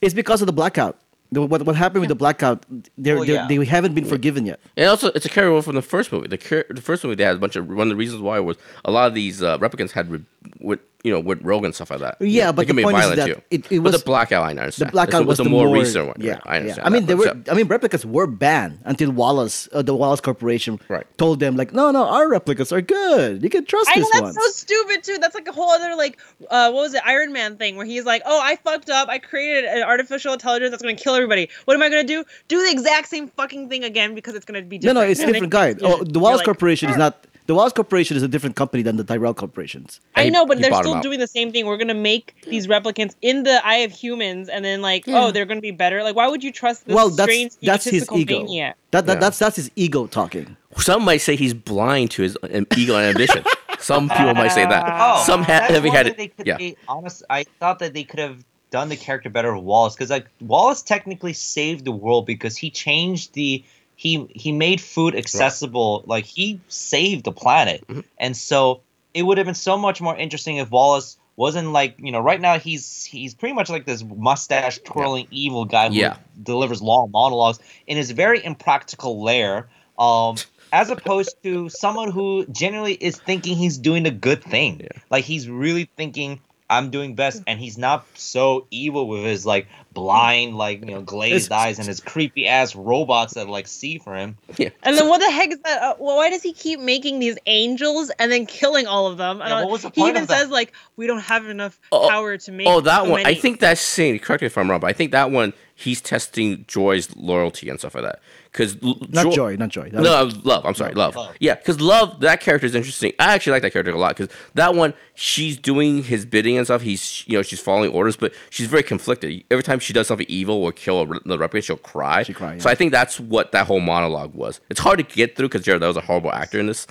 It's 0.01 0.13
because 0.13 0.41
of 0.41 0.47
the 0.47 0.53
blackout. 0.53 0.97
The, 1.33 1.41
what 1.51 1.61
what 1.65 1.75
happened 1.75 2.01
with 2.01 2.09
the 2.09 2.15
blackout? 2.23 2.65
They're, 2.97 3.17
Oh, 3.19 3.25
they're, 3.25 3.35
yeah. 3.35 3.47
They 3.47 3.65
haven't 3.65 3.93
been 3.95 4.05
forgiven 4.05 4.45
yet. 4.45 4.59
And 4.77 4.87
also, 4.89 5.07
it's 5.15 5.25
a 5.25 5.29
carryover 5.29 5.63
from 5.63 5.75
the 5.75 5.81
first 5.81 6.11
movie. 6.11 6.27
The 6.27 6.37
car- 6.37 6.65
the 6.69 6.81
first 6.81 7.03
movie 7.03 7.15
they 7.15 7.23
had 7.23 7.35
a 7.35 7.39
bunch 7.39 7.55
of 7.55 7.67
one 7.67 7.87
of 7.87 7.89
the 7.89 7.95
reasons 7.95 8.21
why 8.21 8.39
was 8.39 8.57
a 8.85 8.91
lot 8.91 9.07
of 9.07 9.13
these 9.13 9.41
uh, 9.41 9.57
replicants 9.57 9.91
had 9.91 10.05
re- 10.11 10.77
you 11.03 11.11
know 11.11 11.19
with 11.19 11.41
Rogue 11.43 11.65
and 11.65 11.75
stuff 11.75 11.91
like 11.91 11.99
that. 11.99 12.15
Yeah, 12.21 12.51
They 12.51 12.55
but 12.55 12.67
can 12.67 12.75
the 12.77 12.79
be 12.81 12.83
point 12.83 12.97
is 12.97 13.01
violent 13.03 13.19
that 13.19 13.27
too. 13.27 13.41
it- 13.51 13.71
it 13.71 13.79
but 13.83 13.91
was- 13.91 13.99
the 13.99 14.05
blackout, 14.05 14.43
I 14.45 14.53
The 14.53 14.59
understand. 14.61 14.91
blackout 14.91 15.21
This 15.23 15.27
was 15.27 15.37
the 15.39 15.43
more, 15.45 15.65
more 15.67 15.75
recent 15.75 16.07
one. 16.07 16.15
Yeah, 16.19 16.39
I 16.45 16.57
understand. 16.57 16.77
yeah. 16.77 16.87
I 16.87 16.89
mean, 16.89 17.01
that, 17.01 17.07
they 17.07 17.15
were. 17.15 17.25
so- 17.25 17.51
I 17.51 17.53
mean, 17.55 17.67
replicas 17.67 18.05
were 18.05 18.25
banned 18.27 18.79
until 18.85 19.11
Wallace, 19.11 19.67
uh, 19.73 19.81
the 19.81 19.93
Wallace 19.93 20.21
Corporation, 20.21 20.79
Right. 20.87 21.05
told 21.17 21.39
them 21.41 21.57
like, 21.57 21.73
no, 21.73 21.91
no, 21.91 22.05
our 22.07 22.29
replicas 22.29 22.71
are 22.71 22.79
good. 22.81 23.43
You 23.43 23.49
can 23.49 23.65
trust 23.65 23.89
I 23.93 23.99
know 23.99 24.07
that's 24.13 24.21
ones. 24.23 24.37
so 24.39 24.47
stupid 24.51 25.03
too. 25.03 25.17
That's 25.19 25.35
like 25.35 25.47
a 25.47 25.51
whole 25.51 25.69
other 25.71 25.95
like, 25.97 26.17
uh, 26.49 26.71
what 26.71 26.81
was 26.83 26.93
it, 26.93 27.01
Iron 27.05 27.33
Man 27.33 27.57
thing 27.57 27.75
where 27.75 27.85
he's 27.85 28.05
like, 28.05 28.21
"Oh, 28.25 28.39
I 28.41 28.55
fucked 28.55 28.89
up. 28.89 29.09
I 29.09 29.17
created 29.19 29.65
an 29.65 29.83
artificial 29.83 30.31
intelligence 30.33 30.71
that's 30.71 30.81
gonna 30.83 30.95
kill 30.95 31.15
everybody. 31.15 31.49
What 31.65 31.73
am 31.75 31.83
I 31.83 31.89
gonna 31.89 32.03
do? 32.05 32.23
Do 32.47 32.63
the 32.65 32.71
exact 32.71 33.09
same 33.09 33.27
fucking 33.27 33.67
thing 33.67 33.83
again 33.83 34.15
because 34.15 34.35
it's 34.35 34.45
gonna 34.45 34.61
be 34.61 34.77
no, 34.77 34.93
different." 34.93 34.95
no, 34.95 35.11
it's 35.11 35.19
And 35.23 35.33
different 35.33 35.51
guy. 35.51 35.67
yeah, 35.69 35.75
Oh, 35.81 36.03
the 36.03 36.11
you're 36.13 36.21
Wallace 36.21 36.37
like, 36.37 36.45
Corporation 36.45 36.87
is 36.89 36.93
"Sure." 36.93 36.99
not. 36.99 37.25
The 37.45 37.55
Wallace 37.55 37.73
Corporation 37.73 38.15
is 38.15 38.23
a 38.23 38.27
different 38.27 38.55
company 38.55 38.83
than 38.83 38.95
the 38.95 39.03
Tyrell 39.03 39.33
corporations. 39.33 39.99
I 40.15 40.29
know, 40.29 40.45
but 40.45 40.57
he 40.57 40.63
they're 40.63 40.73
still 40.73 41.01
doing 41.01 41.19
the 41.19 41.27
same 41.27 41.51
thing. 41.51 41.65
We're 41.65 41.77
gonna 41.77 41.93
make 41.93 42.35
these 42.47 42.67
replicants 42.67 43.15
in 43.21 43.43
the 43.43 43.65
eye 43.65 43.77
of 43.77 43.91
humans, 43.91 44.47
and 44.47 44.63
then 44.63 44.81
like, 44.81 45.05
Yeah. 45.05 45.25
oh, 45.25 45.31
they're 45.31 45.45
gonna 45.45 45.59
be 45.61 45.71
better. 45.71 46.03
Like, 46.03 46.15
why 46.15 46.27
would 46.27 46.43
you 46.43 46.51
trust 46.53 46.85
this 46.85 46.95
well, 46.95 47.09
that's 47.09 47.29
strange 47.31 47.51
that's 47.61 47.83
his 47.83 48.03
egotistical 48.03 48.17
ego. 48.19 48.39
maniac? 48.39 48.77
That, 48.91 49.05
that 49.07 49.13
Yeah. 49.15 49.19
that's 49.19 49.39
that's 49.39 49.55
his 49.57 49.71
ego 49.75 50.07
talking. 50.07 50.55
Some 50.77 51.03
might 51.03 51.17
say 51.17 51.35
he's 51.35 51.53
blind 51.53 52.11
to 52.11 52.21
his 52.23 52.37
um, 52.43 52.65
ego 52.77 52.95
and 52.95 53.07
ambition. 53.09 53.43
Some 53.79 54.07
people 54.09 54.33
might 54.35 54.51
say 54.53 54.65
that. 54.65 54.85
Oh, 54.87 55.23
Some 55.25 55.41
ha- 55.43 55.47
that's 55.59 55.71
heavy 55.73 55.89
one 55.89 55.97
headed. 55.97 56.13
that 56.13 56.17
They 56.17 56.27
could, 56.29 56.47
Yeah. 56.47 56.57
they, 56.57 56.77
honest, 56.87 57.23
I 57.29 57.43
thought 57.59 57.79
that 57.79 57.93
they 57.93 58.05
could 58.05 58.19
have 58.19 58.43
done 58.71 58.87
the 58.89 58.95
character 58.95 59.29
better 59.29 59.53
with 59.53 59.63
Wallace 59.65 59.93
because 59.95 60.09
like 60.09 60.27
Wallace 60.39 60.81
technically 60.81 61.33
saved 61.33 61.83
the 61.85 61.91
world 61.91 62.25
because 62.25 62.55
he 62.57 62.71
changed 62.71 63.33
the 63.33 63.63
he 64.03 64.27
he 64.43 64.51
made 64.51 64.81
food 64.81 65.15
accessible. 65.15 66.03
Like 66.05 66.25
he 66.25 66.59
saved 66.67 67.23
the 67.23 67.31
planet, 67.31 67.83
Mhm. 67.87 68.03
and 68.17 68.35
so 68.35 68.81
it 69.13 69.23
would 69.23 69.37
have 69.37 69.45
been 69.45 69.55
so 69.55 69.77
much 69.77 70.01
more 70.01 70.15
interesting 70.17 70.57
if 70.57 70.69
Wallace 70.69 71.17
wasn't 71.37 71.71
like 71.71 71.95
you 71.97 72.11
know 72.11 72.19
right 72.19 72.41
now 72.41 72.59
he's 72.59 73.05
he's 73.05 73.33
pretty 73.33 73.55
much 73.55 73.69
like 73.69 73.85
this 73.85 74.03
mustache 74.03 74.79
twirling 74.83 75.27
evil 75.31 75.63
guy 75.65 75.87
who 75.87 75.95
Yeah. 75.95 76.17
delivers 76.43 76.81
long 76.81 77.11
monologues 77.11 77.59
in 77.87 77.95
his 77.97 78.11
very 78.11 78.43
impractical 78.43 79.23
lair. 79.23 79.69
Um, 79.97 80.35
as 80.73 80.89
opposed 80.89 81.35
to 81.43 81.69
someone 81.69 82.09
who 82.11 82.45
generally 82.47 82.95
is 82.95 83.15
thinking 83.17 83.55
he's 83.55 83.77
doing 83.77 84.05
a 84.07 84.11
good 84.11 84.43
thing. 84.43 84.81
Yeah. 84.83 84.89
Like 85.11 85.23
he's 85.23 85.47
really 85.47 85.87
thinking 85.95 86.39
I'm 86.69 86.89
doing 86.89 87.13
best, 87.13 87.43
and 87.45 87.59
he's 87.59 87.77
not 87.77 88.05
so 88.15 88.65
evil 88.71 89.07
with 89.07 89.23
his 89.23 89.45
like 89.45 89.67
blind, 89.93 90.57
like 90.57 90.79
you 90.81 90.87
know, 90.91 91.01
glazed 91.01 91.51
eyes 91.51 91.79
and 91.79 91.87
his 91.87 91.99
creepy 91.99 92.47
ass 92.47 92.75
robots 92.75 93.33
that 93.35 93.47
like 93.49 93.67
see 93.67 93.97
for 93.99 94.15
him. 94.15 94.37
Yeah. 94.57 94.69
And 94.83 94.97
then 94.97 95.07
what 95.07 95.19
the 95.19 95.29
heck 95.31 95.51
is 95.51 95.59
that? 95.59 95.81
Uh, 95.81 95.95
why 95.97 96.29
does 96.29 96.41
he 96.41 96.53
keep 96.53 96.79
making 96.79 97.19
these 97.19 97.37
angels 97.45 98.11
and 98.19 98.31
then 98.31 98.45
killing 98.45 98.87
all 98.87 99.07
of 99.07 99.17
them? 99.17 99.39
Yeah, 99.39 99.57
Uh, 99.59 99.61
what 99.63 99.71
was 99.71 99.81
the 99.83 99.91
he 99.93 100.01
even 100.01 100.23
of 100.23 100.27
that? 100.27 100.39
says 100.39 100.49
like, 100.49 100.73
"We 100.95 101.07
don't 101.07 101.19
have 101.21 101.47
enough 101.47 101.79
Oh, 101.91 102.07
power 102.09 102.37
to 102.37 102.51
make." 102.51 102.67
Oh, 102.67 102.81
that 102.81 103.03
so 103.05 103.09
one. 103.09 103.25
I 103.25 103.33
think 103.33 103.59
that 103.59 103.77
scene. 103.77 104.19
Correct 104.19 104.41
me 104.41 104.47
if 104.47 104.57
I'm 104.57 104.69
wrong, 104.69 104.79
but 104.79 104.87
I 104.87 104.93
think 104.93 105.11
that 105.11 105.31
one 105.31 105.53
he's 105.75 105.99
testing 106.01 106.63
Joy's 106.67 107.13
loyalty 107.15 107.67
and 107.67 107.79
stuff 107.79 107.95
like 107.95 108.03
that. 108.03 108.19
Because 108.51 108.77
Not 109.09 109.33
joy, 109.33 109.55
not 109.55 109.69
joy. 109.69 109.89
That 109.89 110.01
was- 110.01 110.07
No, 110.07 110.13
uh, 110.13 110.31
love. 110.43 110.65
I'm 110.67 110.75
sorry, 110.75 110.93
love. 110.93 111.15
Love. 111.15 111.35
Yeah, 111.39 111.55
because 111.55 111.81
love. 111.81 112.19
That 112.19 112.39
character 112.41 112.67
is 112.67 112.75
interesting. 112.75 113.11
I 113.17 113.33
actually 113.33 113.53
like 113.53 113.63
that 113.63 113.71
character 113.73 113.91
a 113.91 113.97
lot 113.97 114.15
because 114.15 114.33
that 114.53 114.75
one, 114.75 114.93
she's 115.15 115.57
doing 115.57 116.03
his 116.03 116.27
bidding 116.27 116.57
and 116.57 116.67
stuff. 116.67 116.83
He's, 116.83 117.23
you 117.27 117.35
know, 117.35 117.41
she's 117.41 117.59
following 117.59 117.89
orders, 117.91 118.15
but 118.15 118.31
she's 118.51 118.67
very 118.67 118.83
conflicted. 118.83 119.43
Every 119.49 119.63
time 119.63 119.79
she 119.83 119.93
does 119.93 120.07
something 120.07 120.25
evil 120.29 120.55
or 120.55 120.71
kill 120.71 121.01
a, 121.01 121.05
the 121.05 121.37
replicant, 121.37 121.63
she'll 121.65 121.77
cry. 121.77 122.23
She 122.23 122.33
cry, 122.33 122.57
So. 122.57 122.69
I 122.69 122.75
think 122.75 122.91
that's 122.91 123.19
what 123.19 123.51
that 123.51 123.67
whole 123.67 123.79
monologue 123.79 124.33
was. 124.33 124.59
It's 124.69 124.79
hard 124.79 124.97
to 124.99 125.03
get 125.03 125.35
through 125.35 125.49
because 125.49 125.63
Jared 125.63 125.81
that 125.81 125.87
was 125.87 125.97
a 125.97 126.01
horrible 126.01 126.31
actor 126.31 126.59
in 126.59 126.67
this. 126.67 126.87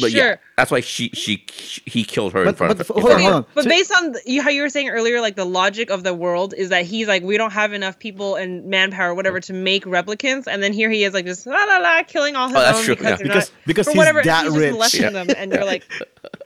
But 0.00 0.10
yeah, 0.12 0.22
Sure. 0.22 0.40
that's 0.56 0.70
why 0.70 0.80
she 0.80 1.10
she 1.10 1.44
he 1.84 2.02
killed 2.04 2.32
her 2.32 2.44
in 2.44 2.54
front 2.54 2.76
but 2.76 2.88
of. 2.90 2.96
in 2.96 3.02
hold 3.02 3.12
on, 3.14 3.20
hold 3.20 3.34
on. 3.34 3.46
But 3.54 3.64
So- 3.64 3.70
based 3.70 3.92
on 3.96 4.12
the, 4.12 4.22
you, 4.26 4.42
how 4.42 4.50
you 4.50 4.62
were 4.62 4.68
saying 4.68 4.88
earlier, 4.88 5.20
like 5.20 5.36
the 5.36 5.44
logic 5.44 5.90
of 5.90 6.02
the 6.02 6.12
world 6.14 6.54
is 6.56 6.70
that 6.70 6.84
he's 6.86 7.06
like, 7.06 7.22
we 7.22 7.36
don't 7.36 7.52
have 7.52 7.72
enough 7.72 7.98
people 7.98 8.34
and 8.36 8.64
manpower, 8.66 9.14
whatever, 9.14 9.38
to 9.40 9.52
make 9.52 9.84
replicants, 9.84 10.46
and 10.48 10.62
then 10.62 10.72
here 10.72 10.90
he 10.90 11.04
is, 11.04 11.14
like 11.14 11.24
just 11.24 11.46
la 11.46 11.62
la 11.64 11.78
la, 11.78 12.02
killing 12.02 12.34
all 12.34 12.48
his 12.48 12.56
Oh, 12.56 12.60
that's 12.60 12.78
own 12.78 12.84
true, 12.84 12.96
because 12.96 13.10
yeah. 13.10 13.16
they're 13.16 13.26
Because- 13.26 13.50
not 13.50 13.66
because 13.66 13.86
for 13.86 13.90
he's 13.92 13.98
whatever 13.98 14.22
that 14.22 14.44
he's 14.44 14.52
rich. 14.56 14.62
just 14.62 14.72
molesting 14.72 15.02
Yeah. 15.02 15.10
them, 15.10 15.26
and 15.36 15.52
you're 15.52 15.64
like, 15.64 15.84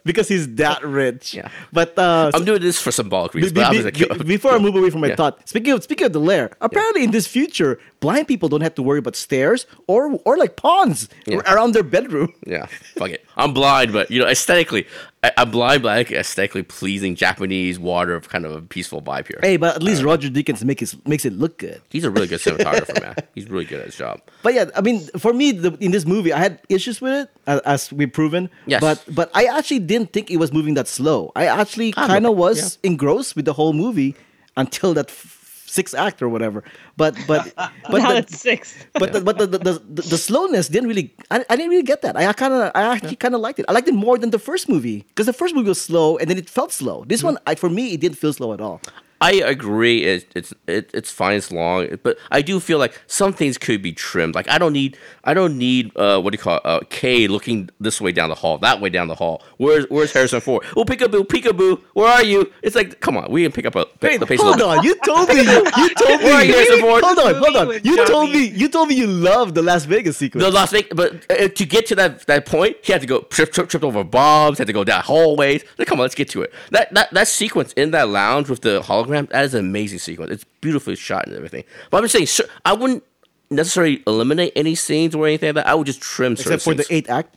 because 0.05 0.29
he's 0.29 0.55
that 0.57 0.85
rich. 1.01 1.35
Yeah. 1.35 1.49
But 1.73 1.99
uh, 1.99 2.31
I'm 2.35 2.45
doing 2.45 2.61
this 2.63 2.81
for 2.81 2.91
symbolic 2.93 3.35
reasons. 3.35 3.53
be- 3.53 3.61
but 3.61 3.71
be- 3.71 3.79
obviously 3.79 3.91
be- 3.93 4.15
kill- 4.15 4.25
before 4.27 4.53
I 4.53 4.59
move 4.59 4.75
away 4.77 4.91
from 4.91 5.01
my 5.01 5.09
Yeah. 5.09 5.17
thought, 5.17 5.49
speaking 5.49 5.73
of 5.73 5.83
speaking 5.83 6.07
of 6.07 6.13
the 6.13 6.21
lair, 6.21 6.51
apparently 6.61 7.05
in 7.05 7.11
this 7.11 7.27
future, 7.27 7.79
blind 8.01 8.29
people 8.29 8.49
don't 8.49 8.63
have 8.63 8.75
to 8.77 8.83
worry 8.83 8.99
about 8.99 9.17
stairs 9.17 9.67
or 9.87 10.19
or 10.25 10.37
like 10.37 10.57
pawns 10.57 11.09
Yeah. 11.27 11.39
around 11.53 11.73
their 11.75 11.83
bedroom. 11.83 12.33
Yeah, 12.47 12.67
fuck 12.97 13.11
it. 13.11 13.25
I'm 13.37 13.53
blind, 13.55 13.93
but 13.93 14.11
you 14.11 14.19
know, 14.21 14.27
aesthetically, 14.27 14.87
I'm 15.23 15.51
blind, 15.51 15.85
like 15.85 16.11
aesthetically 16.11 16.63
pleasing 16.63 17.15
Japanese 17.15 17.79
water 17.79 18.15
of 18.15 18.31
kind 18.31 18.47
of 18.47 18.53
a 18.53 18.63
peaceful 18.63 19.03
vibe 19.03 19.27
here. 19.29 19.39
Hey, 19.43 19.59
but 19.59 19.77
at 19.77 19.83
least 19.83 20.03
Roger 20.03 20.31
Deakins 20.31 20.65
make 20.65 20.81
it, 20.81 20.95
makes 21.07 21.27
it 21.27 21.35
look 21.35 21.59
good. 21.59 21.83
He's 21.91 22.05
a 22.05 22.11
really 22.11 22.27
good 22.27 22.41
cinematographer, 22.41 22.99
man. 23.03 23.15
He's 23.35 23.49
really 23.51 23.67
good 23.67 23.81
at 23.81 23.87
his 23.87 23.97
job. 23.97 24.23
But 24.43 24.55
yeah, 24.55 24.71
I 24.75 24.81
mean, 24.81 25.01
for 25.19 25.35
me, 25.35 25.53
the, 25.53 25.77
in 25.79 25.91
this 25.91 26.07
movie, 26.07 26.33
I 26.33 26.39
had 26.39 26.61
issues 26.71 27.03
with 27.03 27.13
it, 27.13 27.31
as, 27.47 27.61
as 27.61 27.93
we've 27.93 28.11
proven. 28.11 28.49
Yes. 28.65 28.81
But 28.81 29.05
but 29.15 29.31
I 29.35 29.45
actually 29.45 29.81
didn't 29.81 30.15
think 30.15 30.31
it 30.31 30.39
was 30.39 30.55
moving 30.55 30.73
that 30.75 30.89
slow. 30.89 31.33
I 31.37 31.47
actually 31.47 31.93
Ah, 31.99 32.07
kind 32.07 32.25
of 32.27 32.37
was 32.37 32.79
engrossed 32.83 33.37
with 33.37 33.45
the 33.45 33.53
whole 33.53 33.75
movie 33.75 34.15
until 34.57 34.95
that 34.95 35.11
f- 35.11 35.40
sixth 35.71 35.95
act 35.95 36.23
or 36.23 36.29
whatever. 36.29 36.65
But 36.97 37.17
but 37.27 37.53
but 37.57 37.99
now 38.03 38.13
the, 38.13 38.19
it's 38.19 38.39
six. 38.39 38.77
but 38.95 39.13
the, 39.13 39.21
but 39.21 39.39
the, 39.39 39.47
the, 39.47 39.59
the, 39.59 40.03
the 40.03 40.19
slowness 40.19 40.69
didn't 40.69 40.89
really 40.89 41.15
I, 41.31 41.45
I 41.49 41.57
didn't 41.57 41.71
really 41.71 41.83
get 41.83 42.03
that. 42.03 42.17
I 42.17 42.33
kind 42.33 42.53
of 42.53 42.73
i 42.75 42.83
actually 42.83 43.17
kind 43.17 43.35
of 43.35 43.41
liked 43.41 43.59
it. 43.59 43.67
I 43.69 43.73
liked 43.73 43.89
it 43.89 43.95
more 43.95 44.19
than 44.19 44.31
the 44.31 44.39
first 44.39 44.69
movie 44.69 45.05
because 45.09 45.27
the 45.27 45.33
first 45.33 45.55
movie 45.55 45.69
was 45.69 45.81
slow 45.81 46.19
and 46.19 46.29
then 46.29 46.39
it 46.39 46.51
felt 46.51 46.73
slow. 46.73 47.05
This 47.07 47.21
mm-hmm. 47.21 47.35
one 47.35 47.39
I, 47.47 47.55
for 47.55 47.71
me 47.71 47.95
it 47.95 48.01
didn't 48.01 48.19
feel 48.19 48.33
slow 48.33 48.53
at 48.53 48.61
all 48.61 48.81
I 49.23 49.33
agree. 49.33 50.05
It, 50.05 50.27
it's 50.35 50.55
it, 50.67 50.91
it's 50.95 51.11
fine. 51.11 51.37
It's 51.37 51.53
long, 51.53 51.89
but 52.03 52.19
I 52.31 52.41
do 52.41 52.59
feel 52.59 52.79
like 52.79 52.99
some 53.07 53.33
things 53.35 53.59
could 53.59 53.83
be 53.83 53.93
trimmed. 53.93 54.35
Like 54.35 54.49
I 54.49 54.57
don't 54.57 54.73
need 54.73 54.97
I 55.25 55.35
don't 55.35 55.59
need 55.59 55.93
uh 55.97 56.21
what 56.23 56.33
do 56.33 56.37
you 56.37 56.43
call 56.43 56.57
it? 56.57 56.63
Uh, 56.65 56.81
Kay 56.89 57.29
looking 57.29 57.69
this 57.79 58.01
way 58.01 58.13
down 58.13 58.31
the 58.31 58.35
hall, 58.35 58.57
that 58.59 58.81
way 58.81 58.89
down 58.89 59.09
the 59.09 59.15
hall. 59.15 59.43
Where's 59.59 59.85
Where's 59.91 60.13
Harrison 60.13 60.41
Ford? 60.41 60.65
Oh, 60.75 60.85
peekaboo, 60.85 61.25
peekaboo. 61.27 61.83
Where 61.93 62.09
are 62.09 62.25
you? 62.25 62.51
It's 62.63 62.75
like 62.75 63.01
come 63.01 63.19
on, 63.19 63.31
we 63.31 63.43
can 63.43 63.53
pick 63.53 63.67
up 63.67 63.77
a 63.77 63.85
the 64.01 64.27
pace 64.27 64.41
a 64.41 64.45
hold 64.45 64.57
little 64.59 64.73
bit. 64.73 64.79
on 64.79 64.85
you 64.85 64.95
told 65.05 65.29
me 65.29 65.35
you, 65.43 65.65
you 65.77 65.95
told 65.95 66.19
me 66.21 66.25
Where 66.25 66.45
you, 66.45 66.53
Harrison 66.55 66.81
Ford? 66.81 67.05
hold 67.05 67.19
on 67.19 67.35
hold 67.35 67.57
on 67.57 67.69
with 67.69 67.85
you 67.85 68.07
told 68.07 68.31
me 68.31 68.49
you 68.49 68.69
told 68.71 68.89
me 68.89 68.95
you 68.95 69.07
love 69.07 69.53
the 69.55 69.61
las 69.63 69.85
vegas 69.85 70.17
sequence 70.17 70.43
The 70.45 70.51
Las 70.51 70.71
Vegas, 70.73 70.93
but 70.95 71.27
uh, 71.31 71.49
to 71.49 71.67
get 71.67 71.85
to 71.89 71.95
that 71.97 72.27
that 72.27 72.47
point, 72.47 72.79
he 72.83 72.93
had 72.93 73.03
to 73.03 73.07
go 73.07 73.21
trip, 73.23 73.53
trip, 73.53 73.69
tripped 73.69 73.85
over 73.85 74.03
bombs, 74.03 74.57
had 74.57 74.67
to 74.69 74.73
go 74.73 74.85
down 74.85 75.03
hallways. 75.03 75.63
Like, 75.77 75.89
come 75.89 75.99
on, 76.01 76.05
let's 76.05 76.15
get 76.15 76.31
to 76.31 76.43
it. 76.43 76.55
That 76.71 76.95
that 76.95 77.13
that 77.13 77.29
sequence 77.29 77.75
in 77.75 77.91
that 77.91 78.09
lounge 78.09 78.49
with 78.49 78.63
the 78.63 78.81
hologram, 78.81 79.10
that 79.11 79.45
is 79.45 79.55
an 79.55 79.61
amazing 79.61 79.99
sequence. 79.99 80.31
It's 80.31 80.45
beautifully 80.61 80.97
shot 80.97 81.27
and 81.27 81.37
everything. 81.37 81.65
But 81.91 81.99
I'm 81.99 82.05
just 82.05 82.13
saying, 82.13 82.27
sure, 82.27 82.47
I 82.65 82.73
wouldn't 82.73 83.05
necessarily 83.51 84.03
eliminate 84.07 84.53
any 84.57 84.75
scenes 84.75 85.15
or 85.15 85.27
anything 85.27 85.49
like 85.49 85.65
that. 85.65 85.67
I 85.67 85.75
would 85.75 85.87
just 85.87 86.01
trim 86.01 86.37
certain 86.37 86.55
except 86.55 86.63
for 86.63 86.75
the 86.75 86.87
eighth 86.95 87.11
act 87.11 87.37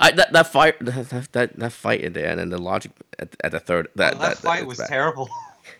I, 0.00 0.10
that 0.12 0.32
that 0.32 0.46
fight 0.46 0.78
that, 0.80 1.28
that 1.32 1.56
that 1.58 1.72
fight 1.72 2.00
in 2.00 2.12
there 2.12 2.30
and 2.30 2.40
then 2.40 2.50
the 2.50 2.58
logic 2.58 2.92
at, 3.18 3.34
at 3.42 3.52
the 3.52 3.60
third 3.60 3.88
that 3.96 4.14
oh, 4.14 4.18
that, 4.18 4.28
that, 4.28 4.38
fight 4.38 4.56
that's 4.56 4.66
was 4.66 4.78
bad. 4.78 4.88
terrible. 4.88 5.28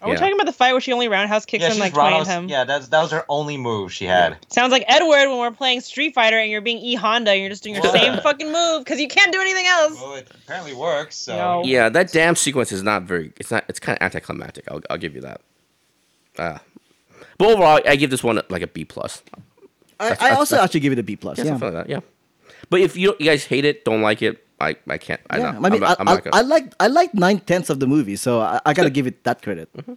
Are 0.05 0.09
we 0.09 0.13
Yeah. 0.13 0.19
talking 0.21 0.35
about 0.35 0.45
the 0.47 0.53
fight 0.53 0.73
where 0.73 0.81
she 0.83 0.93
only 0.93 1.09
roundhouse 1.09 1.47
kicks 1.47 1.63
yeah, 1.63 1.73
him 1.73 1.79
like 1.79 1.95
twenty 1.95 2.11
Ronald's- 2.11 2.29
him? 2.29 2.49
yeah, 2.49 2.65
that's 2.65 2.89
that 2.89 3.01
was 3.01 3.11
her 3.11 3.25
only 3.31 3.57
move 3.57 3.91
she 3.91 4.05
had. 4.05 4.37
Sounds 4.51 4.71
like 4.71 4.85
Edward 4.87 5.29
when 5.31 5.39
we're 5.39 5.51
playing 5.51 5.81
Street 5.81 6.15
Fighter 6.15 6.39
and 6.39 6.51
you're 6.51 6.61
being 6.61 6.77
E 6.79 6.95
Honda 6.95 7.31
and 7.31 7.41
you're 7.41 7.49
just 7.49 7.63
doing 7.63 7.75
your 7.77 7.85
same 7.91 8.21
fucking 8.21 8.53
move 8.53 8.85
because 8.85 9.01
you 9.01 9.09
can't 9.09 9.33
do 9.33 9.41
anything 9.41 9.67
else. 9.67 9.95
Well, 10.01 10.15
it 10.17 10.29
apparently 10.45 10.75
works. 10.75 11.17
So 11.17 11.35
No. 11.37 11.63
Yeah, 11.65 11.89
that 11.89 12.13
damn 12.13 12.37
sequence 12.37 12.71
is 12.71 12.83
not 12.83 13.05
very. 13.05 13.33
It's 13.39 13.51
not. 13.51 13.65
It's 13.69 13.81
kind 13.81 13.97
of 13.99 14.05
anticlimactic. 14.05 14.71
I'll 14.71 14.83
I'll 14.91 14.99
give 14.99 15.15
you 15.15 15.23
that. 15.23 15.41
Uh, 16.39 16.59
but 17.39 17.49
overall, 17.49 17.81
I 17.89 17.97
give 17.97 18.11
this 18.11 18.23
one 18.23 18.41
like 18.51 18.63
a 18.63 18.67
B 18.67 18.85
plus. 18.85 19.23
I, 19.99 20.17
I 20.21 20.31
also 20.31 20.59
actually 20.59 20.81
give 20.81 20.93
it 20.93 20.99
a 20.99 21.03
B 21.03 21.17
plus. 21.17 21.39
Yeah, 21.39 21.45
Yeah, 21.45 21.53
like 21.53 21.73
that. 21.73 21.89
Yeah. 21.89 22.01
But 22.69 22.81
if 22.81 22.97
you, 22.97 23.15
you 23.19 23.27
guys 23.27 23.45
hate 23.45 23.65
it, 23.65 23.85
don't 23.85 24.03
like 24.03 24.21
it, 24.23 24.44
I, 24.61 24.77
I 24.89 24.99
can't. 24.99 25.21
I, 25.31 25.39
yeah. 25.39 25.43
not, 25.43 25.55
I 25.55 25.59
mean, 25.59 25.73
I'm 25.75 25.81
not, 25.81 25.91
I, 25.91 26.03
I'm 26.03 26.09
I, 26.09 26.15
not 26.15 26.25
gonna. 26.25 26.37
I 26.37 26.41
like 26.43 26.75
I 26.81 26.87
like 26.87 27.15
nine 27.15 27.41
tenths 27.41 27.71
of 27.71 27.81
the 27.81 27.87
movie, 27.87 28.17
so 28.17 28.41
I, 28.41 28.61
I 28.65 28.73
gotta 28.73 28.91
give 28.91 29.07
it 29.07 29.25
that 29.25 29.43
credit. 29.43 29.73
Mm-hmm. 29.77 29.95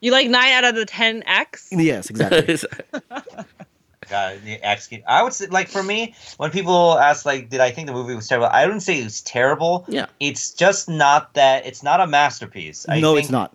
You 0.00 0.12
like 0.12 0.28
nine 0.28 0.52
out 0.52 0.64
of 0.64 0.74
the 0.74 0.84
ten 0.84 1.22
X? 1.26 1.68
Yes, 1.72 2.10
exactly. 2.10 2.58
God, 4.08 4.40
the 4.44 4.64
X. 4.64 4.88
I 5.06 5.22
would 5.22 5.32
say, 5.32 5.46
like, 5.46 5.68
for 5.68 5.82
me, 5.82 6.14
when 6.36 6.50
people 6.50 6.98
ask, 6.98 7.26
like, 7.26 7.48
did 7.48 7.60
I 7.60 7.70
think 7.70 7.88
the 7.88 7.92
movie 7.92 8.14
was 8.14 8.28
terrible? 8.28 8.48
I 8.52 8.64
wouldn't 8.64 8.82
say 8.82 9.00
it 9.00 9.04
was 9.04 9.20
terrible. 9.22 9.84
yeah. 9.88 10.06
It's 10.20 10.52
just 10.52 10.88
not 10.88 11.34
that. 11.34 11.66
It's 11.66 11.82
not 11.82 12.00
a 12.00 12.06
masterpiece. 12.06 12.86
I 12.88 13.00
no, 13.00 13.14
think 13.14 13.24
it's 13.24 13.32
not. 13.32 13.54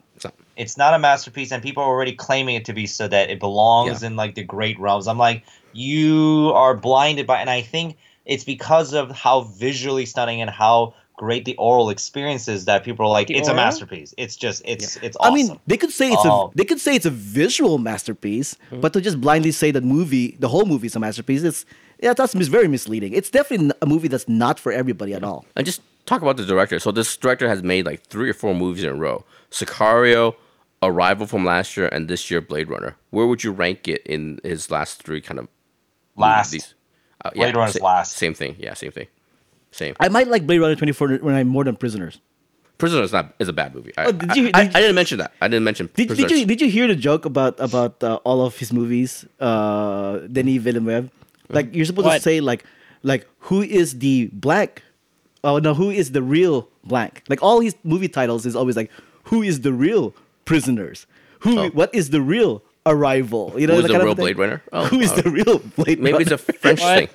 It's 0.58 0.78
not 0.78 0.94
a 0.94 1.00
masterpiece, 1.00 1.52
and 1.52 1.64
people 1.64 1.82
are 1.82 1.88
already 1.88 2.14
claiming 2.14 2.56
it 2.56 2.66
to 2.66 2.74
be 2.74 2.86
so 2.86 3.08
that 3.08 3.30
it 3.30 3.40
belongs 3.40 4.04
in 4.04 4.16
like 4.16 4.36
the 4.36 4.44
great 4.44 4.78
realms. 4.80 5.08
I'm 5.08 5.18
like, 5.18 5.44
you 5.72 6.52
are 6.54 6.76
blinded 6.76 7.26
by, 7.26 7.40
and 7.40 7.50
I 7.50 7.62
think 7.62 7.98
it's 8.26 8.44
because 8.44 8.94
of 8.94 9.12
how 9.12 9.42
visually 9.42 10.06
stunning 10.06 10.42
and 10.42 10.50
how 10.50 10.94
great 11.18 11.46
the 11.46 11.56
aural 11.58 11.90
experience 11.92 12.48
is 12.48 12.66
that 12.66 12.84
people 12.84 13.06
are 13.06 13.10
like, 13.10 13.28
The 13.28 13.36
it's 13.36 13.48
a 13.48 13.54
masterpiece. 13.54 14.14
It's 14.18 14.36
just, 14.36 14.64
it's, 14.66 14.98
it's. 14.98 15.16
Awesome. 15.20 15.34
I 15.34 15.36
mean, 15.36 15.60
they 15.68 15.78
could 15.78 15.92
say 15.92 16.10
it's 16.12 16.22
Oh. 16.26 16.50
a 16.54 16.58
they 16.58 16.66
could 16.66 16.80
say 16.80 16.96
it's 16.96 17.06
a 17.06 17.12
visual 17.12 17.78
masterpiece, 17.78 18.56
Hmm. 18.70 18.80
but 18.82 18.94
to 18.94 19.02
just 19.02 19.22
blindly 19.22 19.52
say 19.52 19.70
that 19.72 19.84
movie, 19.84 20.36
the 20.40 20.48
whole 20.50 20.66
movie 20.66 20.88
is 20.88 20.96
a 20.96 21.00
masterpiece, 21.00 21.44
it's 21.44 21.66
yeah, 22.02 22.14
that's 22.14 22.34
mis- 22.34 22.48
very 22.48 22.68
misleading. 22.68 23.14
It's 23.14 23.30
definitely 23.30 23.72
a 23.82 23.86
movie 23.86 24.08
that's 24.08 24.28
not 24.28 24.60
for 24.60 24.72
everybody 24.72 25.14
at 25.14 25.24
all. 25.24 25.46
And 25.56 25.64
just 25.68 25.82
talk 26.08 26.24
about 26.24 26.38
the 26.38 26.46
director. 26.46 26.80
So 26.80 26.92
this 26.92 27.16
director 27.16 27.48
has 27.48 27.62
made 27.62 27.86
like 27.86 28.02
three 28.08 28.28
or 28.30 28.34
four 28.34 28.56
movies 28.56 28.84
in 28.84 28.90
a 28.90 28.96
row: 28.96 29.24
Sicario, 29.52 30.34
Arrival 30.82 31.28
from 31.28 31.46
last 31.46 31.78
year, 31.78 31.88
and 31.90 32.08
this 32.08 32.32
year 32.32 32.42
Blade 32.42 32.68
Runner. 32.68 32.96
Where 33.12 33.28
would 33.28 33.44
you 33.44 33.52
rank 33.52 33.88
it 33.88 34.02
in 34.08 34.40
his 34.44 34.72
last 34.72 35.04
three 35.04 35.22
kind 35.22 35.40
of 35.40 35.48
last. 36.18 36.52
movies? 36.54 36.74
Uh, 37.24 37.30
Blade 37.36 37.56
Runner's 37.56 37.74
sa- 37.78 37.84
last. 37.86 38.14
Same 38.18 38.34
thing. 38.34 38.56
Yeah, 38.60 38.74
same 38.74 38.92
thing. 38.92 39.08
Same. 39.72 39.96
I 40.00 40.10
might 40.10 40.28
like 40.28 40.46
Blade 40.48 40.60
Runner 40.60 40.76
twenty 40.76 40.92
four 40.94 41.10
when 41.18 41.36
I'm 41.36 41.48
more 41.48 41.64
than 41.64 41.76
Prisoners. 41.76 42.20
Prisoner 42.78 43.04
is 43.04 43.12
not 43.14 43.34
is 43.38 43.48
a 43.48 43.54
bad 43.54 43.76
movie. 43.76 43.94
I, 43.98 44.06
Oh, 44.06 44.12
did 44.12 44.36
you- 44.36 44.50
I, 44.54 44.62
I, 44.62 44.64
did- 44.66 44.76
I 44.76 44.80
didn't 44.82 44.96
mention 44.96 45.20
that. 45.20 45.34
I 45.40 45.48
didn't 45.48 45.64
mention. 45.64 45.90
Did, 45.94 46.10
did 46.10 46.32
you 46.32 46.46
did 46.46 46.62
you 46.62 46.68
hear 46.70 46.88
the 46.88 46.96
joke 46.96 47.26
about 47.26 47.60
about 47.60 48.04
uh, 48.04 48.16
all 48.24 48.44
of 48.46 48.58
his 48.58 48.74
movies? 48.74 49.26
Uh, 49.40 50.18
Denis 50.32 50.62
Villeneuve, 50.62 51.10
like 51.50 51.74
you're 51.76 51.86
supposed 51.86 52.10
to 52.10 52.20
say 52.20 52.42
like 52.42 52.64
like 53.04 53.28
who 53.40 53.62
is 53.62 54.00
the 54.00 54.28
blank? 54.34 54.82
Oh 55.44 55.60
no, 55.60 55.74
who 55.74 55.90
is 55.92 56.12
the 56.12 56.22
real 56.24 56.68
blank? 56.84 57.24
Like 57.30 57.42
all 57.44 57.60
his 57.62 57.76
movie 57.84 58.10
titles 58.10 58.46
is 58.46 58.56
always 58.56 58.76
like 58.76 58.90
who 59.26 59.42
is 59.44 59.62
the 59.62 59.74
real 59.74 60.14
prisoners? 60.46 61.06
Who 61.42 61.58
Oh. 61.60 61.70
what 61.70 61.94
is 61.94 62.10
the 62.10 62.22
real 62.22 62.64
arrival? 62.86 63.54
You 63.58 63.68
know, 63.68 63.74
Who 63.76 63.80
is 63.82 63.88
that 63.88 63.98
the 64.00 64.04
real. 64.06 64.16
Blade 64.16 64.38
Runner? 64.38 64.62
Oh, 64.72 64.86
who 64.86 65.00
is 65.00 65.12
uh, 65.12 65.22
the 65.22 65.30
real 65.30 65.60
Blade 65.60 66.00
runner? 66.00 66.12
Maybe 66.12 66.24
it's 66.24 66.32
a 66.32 66.38
French 66.38 66.80
thing. 66.80 67.10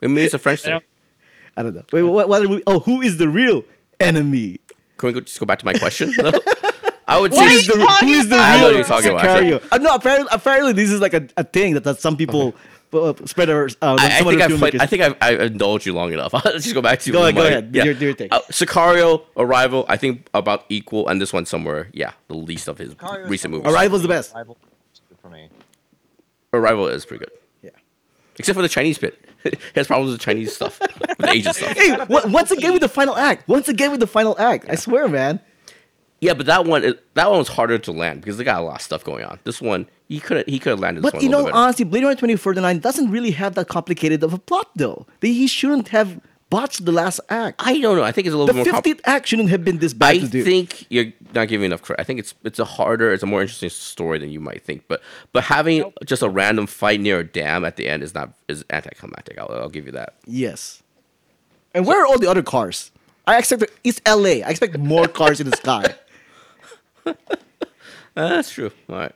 Maybe 0.00 0.22
it's 0.22 0.34
a 0.34 0.38
French 0.38 0.62
thing. 0.62 0.80
I 1.56 1.62
don't 1.62 1.74
know. 1.74 1.82
Wait, 1.92 2.02
what, 2.02 2.28
what 2.28 2.44
are 2.44 2.48
we, 2.48 2.62
oh, 2.66 2.80
who 2.80 3.00
is 3.02 3.16
the 3.16 3.28
real 3.28 3.64
enemy? 3.98 4.60
Can 4.96 5.08
we 5.08 5.12
go, 5.12 5.20
just 5.20 5.40
go 5.40 5.46
back 5.46 5.58
to 5.60 5.64
my 5.66 5.72
question? 5.74 6.12
No? 6.18 6.30
I 7.08 7.18
would 7.18 7.32
What 7.32 7.38
say 7.48 7.52
Who 7.54 7.58
is 7.58 7.66
the, 7.66 7.96
who 8.00 8.06
is 8.08 8.28
the 8.28 8.34
about? 8.36 8.48
I 8.48 8.60
know 8.60 8.68
real 8.68 8.76
you're 8.76 8.84
talking 8.84 9.10
about, 9.10 9.24
Sicario? 9.24 9.68
Uh, 9.72 9.78
no, 9.78 9.94
apparently, 9.94 10.28
apparently 10.30 10.72
this 10.74 10.90
is 10.90 11.00
like 11.00 11.14
a, 11.14 11.26
a 11.38 11.44
thing 11.44 11.74
that, 11.74 11.84
that 11.84 11.98
some 12.00 12.16
people 12.18 12.54
uh, 12.92 13.14
spread 13.24 13.48
our. 13.50 13.64
Uh, 13.80 13.96
I, 13.98 14.18
I 14.18 14.22
think 14.22 14.40
I've 14.42 14.58
played, 14.58 14.80
I 14.80 14.86
think 14.86 15.02
I've, 15.02 15.16
I've 15.20 15.40
indulged 15.40 15.86
you 15.86 15.94
long 15.94 16.12
enough. 16.12 16.32
Let's 16.44 16.64
just 16.64 16.74
go 16.74 16.82
back 16.82 17.00
to 17.00 17.10
Go 17.10 17.22
ahead, 17.22 17.34
go 17.34 17.40
my- 17.42 17.48
ahead. 17.48 17.72
Do 17.72 17.82
your- 17.82 17.94
do 17.94 18.04
your 18.06 18.14
take. 18.14 18.32
Uh, 18.32 18.40
Sicario, 18.50 19.22
Arrival, 19.36 19.86
I 19.88 19.96
think 19.96 20.28
about 20.34 20.64
equal, 20.68 21.08
and 21.08 21.20
this 21.20 21.32
one 21.32 21.46
somewhere, 21.46 21.88
yeah, 21.94 22.12
the 22.28 22.34
least 22.36 22.68
of 22.68 22.76
his 22.78 22.90
Sicario's 22.94 23.28
recent 23.30 23.52
number 23.52 23.64
movies. 23.64 23.74
one. 23.74 23.82
Arrival's 23.82 24.02
the 24.02 24.08
best. 24.08 24.34
Arrival 24.34 24.56
is 24.60 24.67
good 24.67 24.67
for 25.28 25.34
me. 25.34 25.48
Arrival 26.52 26.88
is 26.88 27.04
pretty 27.04 27.24
good. 27.24 27.32
Yeah. 27.62 27.70
Except 28.38 28.56
for 28.56 28.62
the 28.62 28.68
Chinese 28.68 28.98
bit. 28.98 29.18
he 29.44 29.52
has 29.74 29.86
problems 29.86 30.12
with 30.12 30.20
Chinese 30.20 30.54
stuff, 30.54 30.80
with 30.80 31.18
the 31.18 31.30
Asian 31.30 31.52
stuff. 31.52 31.76
Hey, 31.76 31.94
w- 31.96 32.32
once 32.32 32.50
again 32.50 32.72
with 32.72 32.82
the 32.82 32.88
final 32.88 33.16
act. 33.16 33.46
Once 33.48 33.68
again 33.68 33.90
with 33.90 34.00
the 34.00 34.06
final 34.06 34.36
act. 34.38 34.66
I 34.68 34.74
swear, 34.74 35.06
man. 35.08 35.40
Yeah, 36.20 36.34
but 36.34 36.46
that 36.46 36.64
one 36.64 36.82
that 37.14 37.30
one 37.30 37.38
was 37.38 37.46
harder 37.48 37.78
to 37.78 37.92
land 37.92 38.20
because 38.20 38.38
they 38.38 38.44
got 38.44 38.60
a 38.60 38.64
lot 38.64 38.76
of 38.76 38.82
stuff 38.82 39.04
going 39.04 39.24
on. 39.24 39.38
This 39.44 39.60
one, 39.60 39.86
he 40.08 40.18
could 40.18 40.38
have, 40.38 40.46
he 40.46 40.58
could 40.58 40.70
have 40.70 40.80
landed. 40.80 41.04
This 41.04 41.12
But 41.12 41.18
one 41.18 41.22
you 41.22 41.28
a 41.28 41.32
know, 41.32 41.44
bit 41.44 41.54
honestly, 41.54 41.84
Blade 41.84 42.02
Runner 42.02 42.16
2049 42.16 42.80
doesn't 42.80 43.10
really 43.12 43.30
have 43.32 43.54
that 43.54 43.68
complicated 43.68 44.24
of 44.24 44.32
a 44.32 44.38
plot, 44.38 44.68
though. 44.74 45.06
He 45.20 45.46
shouldn't 45.46 45.88
have 45.88 46.20
botched 46.50 46.84
the 46.84 46.92
last 46.92 47.20
act. 47.28 47.56
I 47.64 47.78
don't 47.80 47.96
know. 47.96 48.02
I 48.04 48.12
think 48.12 48.26
it's 48.26 48.34
a 48.34 48.38
little 48.38 48.54
The 48.54 48.64
bit 48.64 48.72
more. 48.72 48.82
50th 48.82 49.00
act 49.04 49.28
shouldn't 49.28 49.50
have 49.50 49.64
been 49.64 49.78
this 49.78 49.92
bad 49.94 50.16
I 50.16 50.18
to 50.20 50.28
do. 50.28 50.42
think 50.44 50.86
you're 50.90 51.12
not 51.34 51.48
giving 51.48 51.66
enough 51.66 51.82
credit. 51.82 52.00
I 52.00 52.04
think 52.04 52.18
it's 52.20 52.34
it's 52.44 52.58
a 52.58 52.64
harder, 52.64 53.12
it's 53.12 53.22
a 53.22 53.26
more 53.26 53.40
interesting 53.42 53.68
story 53.70 54.18
than 54.18 54.30
you 54.30 54.40
might 54.40 54.62
think. 54.64 54.84
But 54.88 55.02
but 55.32 55.44
having 55.44 55.92
just 56.04 56.22
a 56.22 56.28
random 56.28 56.66
fight 56.66 57.00
near 57.00 57.20
a 57.20 57.24
dam 57.24 57.64
at 57.64 57.76
the 57.76 57.88
end 57.88 58.02
is 58.02 58.14
not 58.14 58.32
is 58.48 58.64
anticlimactic. 58.70 59.38
I'll, 59.38 59.50
I'll 59.52 59.68
give 59.68 59.86
you 59.86 59.92
that. 59.92 60.14
yes. 60.26 60.82
And 61.74 61.86
where 61.86 62.02
are 62.02 62.06
all 62.06 62.18
the 62.18 62.30
other 62.30 62.42
cars? 62.42 62.90
I 63.26 63.36
expect 63.38 63.64
it's 63.84 64.00
LA. 64.06 64.40
I 64.46 64.50
expect 64.50 64.78
more 64.78 65.06
cars 65.06 65.38
in 65.40 65.50
the 65.50 65.56
sky. 65.56 65.94
Uh, 68.16 68.28
that's 68.30 68.50
true. 68.50 68.72
All 68.88 68.96
right, 68.96 69.12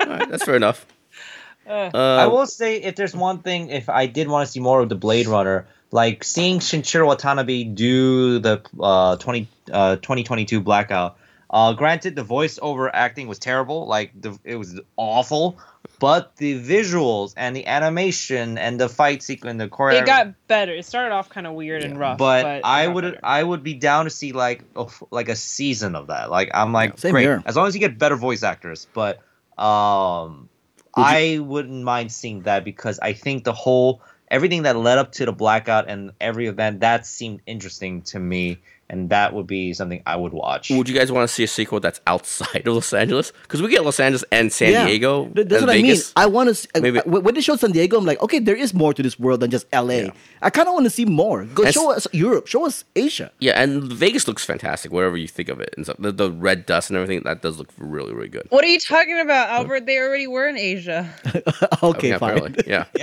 all 0.00 0.06
right, 0.06 0.28
that's 0.30 0.44
fair 0.44 0.56
enough. 0.56 0.84
I 1.66 1.86
Uh, 1.86 2.28
will 2.30 2.46
say, 2.46 2.76
if 2.82 2.96
there's 2.96 3.16
one 3.16 3.38
thing, 3.38 3.70
if 3.70 3.88
I 3.88 4.04
did 4.06 4.28
want 4.28 4.46
to 4.46 4.52
see 4.52 4.60
more 4.60 4.80
of 4.82 4.90
the 4.90 4.94
Blade 4.94 5.26
Runner, 5.26 5.66
like 5.92 6.24
seeing 6.24 6.58
Shinichiro 6.58 7.06
Watanabe 7.06 7.64
do 7.64 8.38
the 8.38 8.62
uh, 8.80 9.16
20, 9.16 9.46
uh, 9.70 9.96
2022 9.96 10.60
Blackout. 10.60 11.18
Uh, 11.50 11.74
granted, 11.74 12.16
the 12.16 12.24
voiceover 12.24 12.90
acting 12.92 13.28
was 13.28 13.38
terrible, 13.38 13.86
like 13.86 14.10
the, 14.18 14.38
it 14.42 14.56
was 14.56 14.80
awful, 14.96 15.58
but 16.00 16.34
the 16.36 16.58
visuals 16.58 17.34
and 17.36 17.54
the 17.54 17.66
animation 17.66 18.56
and 18.56 18.80
the 18.80 18.88
fight 18.88 19.22
sequence, 19.22 19.58
the 19.58 19.68
choreography. 19.68 20.00
It 20.00 20.06
got 20.06 20.48
better. 20.48 20.72
It 20.72 20.86
started 20.86 21.12
off 21.12 21.28
kind 21.28 21.46
of 21.46 21.52
weird 21.52 21.84
and 21.84 21.98
rough, 21.98 22.16
but, 22.16 22.42
but, 22.42 22.64
I 22.64 22.88
would 22.88 23.02
better. 23.04 23.20
I 23.22 23.42
would 23.42 23.62
be 23.62 23.74
down 23.74 24.04
to 24.06 24.10
see 24.10 24.32
like 24.32 24.64
a, 24.74 24.84
f- 24.84 25.02
like 25.10 25.28
a 25.28 25.36
season 25.36 25.94
of 25.94 26.06
that. 26.06 26.30
Like 26.30 26.50
I'm 26.54 26.72
like 26.72 26.98
Same 26.98 27.12
great 27.12 27.24
here. 27.24 27.42
as 27.44 27.54
long 27.54 27.66
as 27.66 27.74
you 27.74 27.80
get 27.80 27.98
better 27.98 28.16
voice 28.16 28.42
actors. 28.42 28.86
But 28.94 29.18
um, 29.58 30.48
Would 30.96 31.02
you- 31.02 31.36
I 31.36 31.38
wouldn't 31.38 31.84
mind 31.84 32.12
seeing 32.12 32.42
that 32.42 32.64
because 32.64 32.98
I 33.00 33.12
think 33.12 33.44
the 33.44 33.52
whole 33.52 34.00
everything 34.32 34.62
that 34.62 34.76
led 34.76 34.98
up 34.98 35.12
to 35.12 35.26
the 35.26 35.32
blackout 35.32 35.88
and 35.88 36.12
every 36.20 36.48
event 36.48 36.80
that 36.80 37.06
seemed 37.06 37.42
interesting 37.46 38.02
to 38.02 38.18
me, 38.18 38.58
and 38.92 39.08
that 39.10 39.32
would 39.34 39.46
be 39.46 39.72
something 39.72 40.02
I 40.06 40.14
would 40.16 40.32
watch. 40.32 40.70
would 40.70 40.88
you 40.88 40.94
guys 40.94 41.10
want 41.10 41.26
to 41.28 41.32
see 41.34 41.42
a 41.44 41.48
sequel 41.48 41.80
that's 41.80 42.00
outside 42.06 42.68
of 42.68 42.74
Los 42.74 42.92
Angeles? 42.92 43.32
Because 43.42 43.62
we 43.62 43.68
get 43.70 43.84
Los 43.84 43.98
Angeles 43.98 44.22
and 44.30 44.52
San 44.52 44.70
Yeah. 44.72 44.86
Diego. 44.86 45.28
Th- 45.34 45.48
That's 45.48 45.62
what 45.62 45.72
Vegas. 45.72 46.12
I 46.14 46.20
mean. 46.20 46.24
I 46.24 46.26
want 46.34 46.54
to. 46.54 46.80
Maybe- 46.82 47.00
when 47.06 47.34
they 47.34 47.40
showed 47.40 47.58
San 47.58 47.72
Diego, 47.72 47.96
I'm 47.98 48.04
like, 48.04 48.20
okay, 48.22 48.38
there 48.38 48.54
is 48.54 48.74
more 48.74 48.92
to 48.94 49.02
this 49.02 49.18
world 49.18 49.40
than 49.40 49.50
just 49.50 49.66
LA. 49.72 49.94
Yeah. 49.94 50.10
I 50.42 50.50
kind 50.50 50.68
of 50.68 50.74
want 50.74 50.84
to 50.84 50.90
see 50.90 51.06
more. 51.06 51.44
Go 51.46 51.62
That's- 51.64 51.74
show 51.74 51.90
us 51.90 52.06
Europe. 52.12 52.46
Show 52.46 52.66
us 52.66 52.84
Asia. 52.94 53.32
Yeah, 53.40 53.60
and 53.62 53.82
Vegas 53.82 54.28
looks 54.28 54.44
fantastic. 54.44 54.92
Whatever 54.92 55.16
you 55.16 55.26
think 55.28 55.48
of 55.48 55.58
it, 55.60 55.72
and 55.76 55.86
so, 55.86 55.94
the, 55.98 56.12
the 56.12 56.30
red 56.30 56.66
dust 56.66 56.90
and 56.90 56.96
everything 56.98 57.22
that 57.24 57.40
does 57.40 57.58
look 57.58 57.70
really 57.78 58.12
really 58.12 58.28
good. 58.28 58.46
What 58.50 58.62
are 58.64 58.68
you 58.68 58.78
talking 58.78 59.18
about, 59.20 59.48
Albert? 59.48 59.86
They 59.86 59.98
already 59.98 60.26
were 60.26 60.46
in 60.46 60.58
Asia. 60.58 61.08
okay, 61.82 62.10
yeah, 62.10 62.18
fine. 62.18 62.36
apparently. 62.36 62.64
Yeah. 62.66 62.84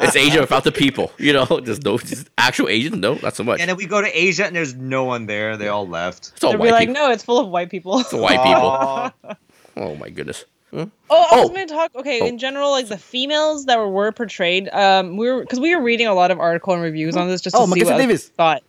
it's 0.00 0.16
Asia 0.16 0.40
without 0.40 0.64
the 0.64 0.72
people. 0.72 1.12
You 1.18 1.32
know, 1.32 1.46
just 1.64 1.82
no 1.84 1.96
just 1.98 2.28
actual 2.36 2.68
Asians. 2.68 2.96
No, 2.96 3.14
not 3.22 3.34
so 3.36 3.42
much. 3.44 3.60
and 3.60 3.68
then 3.70 3.76
we 3.76 3.86
go 3.86 4.00
to 4.02 4.10
Asia 4.18 4.44
and 4.46 4.54
there's 4.54 4.74
no 4.74 5.04
one 5.04 5.13
there. 5.26 5.56
They 5.56 5.68
all 5.68 5.86
left. 5.88 6.32
It's 6.34 6.44
all 6.44 6.50
They'll 6.52 6.60
white 6.60 6.66
be 6.66 6.72
like, 6.72 6.88
people. 6.88 7.02
no, 7.02 7.10
it's 7.12 7.22
full 7.24 7.38
of 7.38 7.48
white 7.48 7.70
people. 7.70 7.98
It's 8.00 8.12
all 8.12 8.20
white 8.20 8.42
people. 8.42 9.36
Oh 9.76 9.96
my 9.96 10.08
goodness. 10.10 10.44
Hmm? 10.70 10.84
Oh, 11.10 11.26
I 11.32 11.36
was 11.40 11.50
Oh. 11.50 11.52
going 11.54 11.66
to 11.68 11.72
talk. 11.74 11.94
Okay, 11.94 12.20
Oh. 12.20 12.26
in 12.26 12.38
general, 12.38 12.70
like 12.72 12.88
the 12.88 12.98
females 12.98 13.66
that 13.66 13.78
were, 13.78 13.88
were 13.88 14.12
portrayed, 14.12 14.68
um, 14.72 15.16
we 15.16 15.30
were 15.30 15.40
because 15.40 15.60
we 15.60 15.74
were 15.74 15.82
reading 15.82 16.06
a 16.06 16.14
lot 16.14 16.30
of 16.30 16.38
article 16.40 16.74
and 16.74 16.82
reviews 16.82 17.16
on 17.16 17.28
this 17.28 17.40
just 17.40 17.54
to 17.56 17.62
Oh, 17.62 17.64
see 17.66 17.70
Mackenzie 17.70 17.92
what 17.92 17.98
Davis. 17.98 18.24
people 18.24 18.36
thought. 18.36 18.62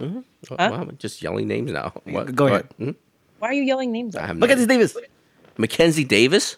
Oh, 0.00 0.24
Huh? 0.48 0.56
wow, 0.72 0.80
I'm 0.82 0.96
just 0.98 1.22
yelling 1.22 1.46
names 1.48 1.70
now. 1.70 1.92
What? 2.04 2.34
Go 2.34 2.46
ahead. 2.48 2.66
Hmm? 2.78 2.90
Why 3.38 3.48
are 3.48 3.52
you 3.52 3.62
yelling 3.62 3.92
names? 3.92 4.16
I 4.16 4.22
Out? 4.22 4.26
have 4.28 4.36
no 4.36 4.40
Look 4.40 4.50
at 4.50 4.58
this. 4.58 4.66
Davis. 4.66 4.96
Mackenzie 5.56 6.04
Davis. 6.04 6.56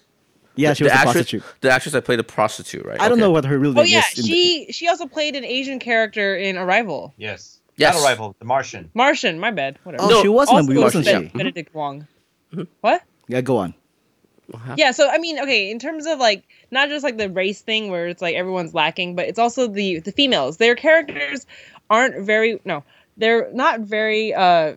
Yeah, 0.56 0.72
she 0.72 0.84
was 0.84 0.92
a 0.92 0.94
actress, 0.94 1.12
prostitute. 1.14 1.42
The 1.62 1.70
actress 1.70 1.92
that 1.94 2.04
played 2.04 2.20
the 2.20 2.24
prostitute, 2.24 2.86
right? 2.86 3.00
I 3.00 3.08
don't 3.08 3.18
know 3.18 3.30
what 3.32 3.44
her 3.44 3.58
real 3.58 3.72
name 3.72 3.80
Oh 3.80 3.82
yeah, 3.84 4.02
is. 4.12 4.18
in 4.20 4.22
the- 4.22 4.28
she 4.28 4.66
she 4.70 4.88
also 4.88 5.06
played 5.06 5.34
an 5.34 5.44
Asian 5.44 5.80
character 5.80 6.36
in 6.36 6.56
Arrival. 6.56 7.12
Yes. 7.16 7.58
Yes. 7.76 7.94
Not 7.94 8.04
Arrival, 8.06 8.36
The 8.38 8.44
Martian. 8.44 8.90
Martian, 8.94 9.38
my 9.40 9.50
bad. 9.50 9.78
Whatever. 9.82 10.04
oh, 10.04 10.08
No, 10.08 10.22
she 10.22 10.28
was 10.28 10.48
in 10.48 10.54
the 10.54 10.58
Also 10.60 10.68
movie, 10.68 10.80
wasn't 10.80 11.06
she? 11.06 11.38
Benedict 11.38 11.74
Wong. 11.74 12.06
Mm-hmm. 12.52 12.62
What? 12.80 13.02
Yeah, 13.28 13.40
go 13.40 13.56
on. 13.58 13.74
Wow. 14.52 14.74
Yeah, 14.76 14.90
so 14.92 15.08
I 15.08 15.18
mean, 15.18 15.40
okay, 15.40 15.70
in 15.70 15.78
terms 15.78 16.06
of 16.06 16.18
like 16.18 16.44
not 16.70 16.88
just 16.90 17.02
like 17.02 17.16
the 17.16 17.30
race 17.30 17.62
thing 17.62 17.90
where 17.90 18.06
it's 18.08 18.20
like 18.22 18.34
everyone's 18.36 18.74
lacking, 18.74 19.16
but 19.16 19.26
it's 19.26 19.38
also 19.38 19.66
the 19.66 20.00
the 20.00 20.12
females. 20.12 20.58
Their 20.58 20.74
characters 20.74 21.46
aren't 21.90 22.24
very 22.24 22.60
no, 22.64 22.84
they're 23.16 23.50
not 23.52 23.80
very 23.80 24.34
uh 24.34 24.74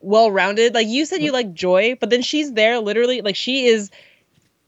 well 0.00 0.30
rounded. 0.30 0.72
Like 0.74 0.86
you 0.86 1.04
said 1.04 1.20
you 1.20 1.32
like 1.32 1.52
Joy, 1.52 1.96
but 2.00 2.10
then 2.10 2.22
she's 2.22 2.52
there 2.52 2.78
literally 2.78 3.20
like 3.22 3.36
she 3.36 3.66
is 3.66 3.90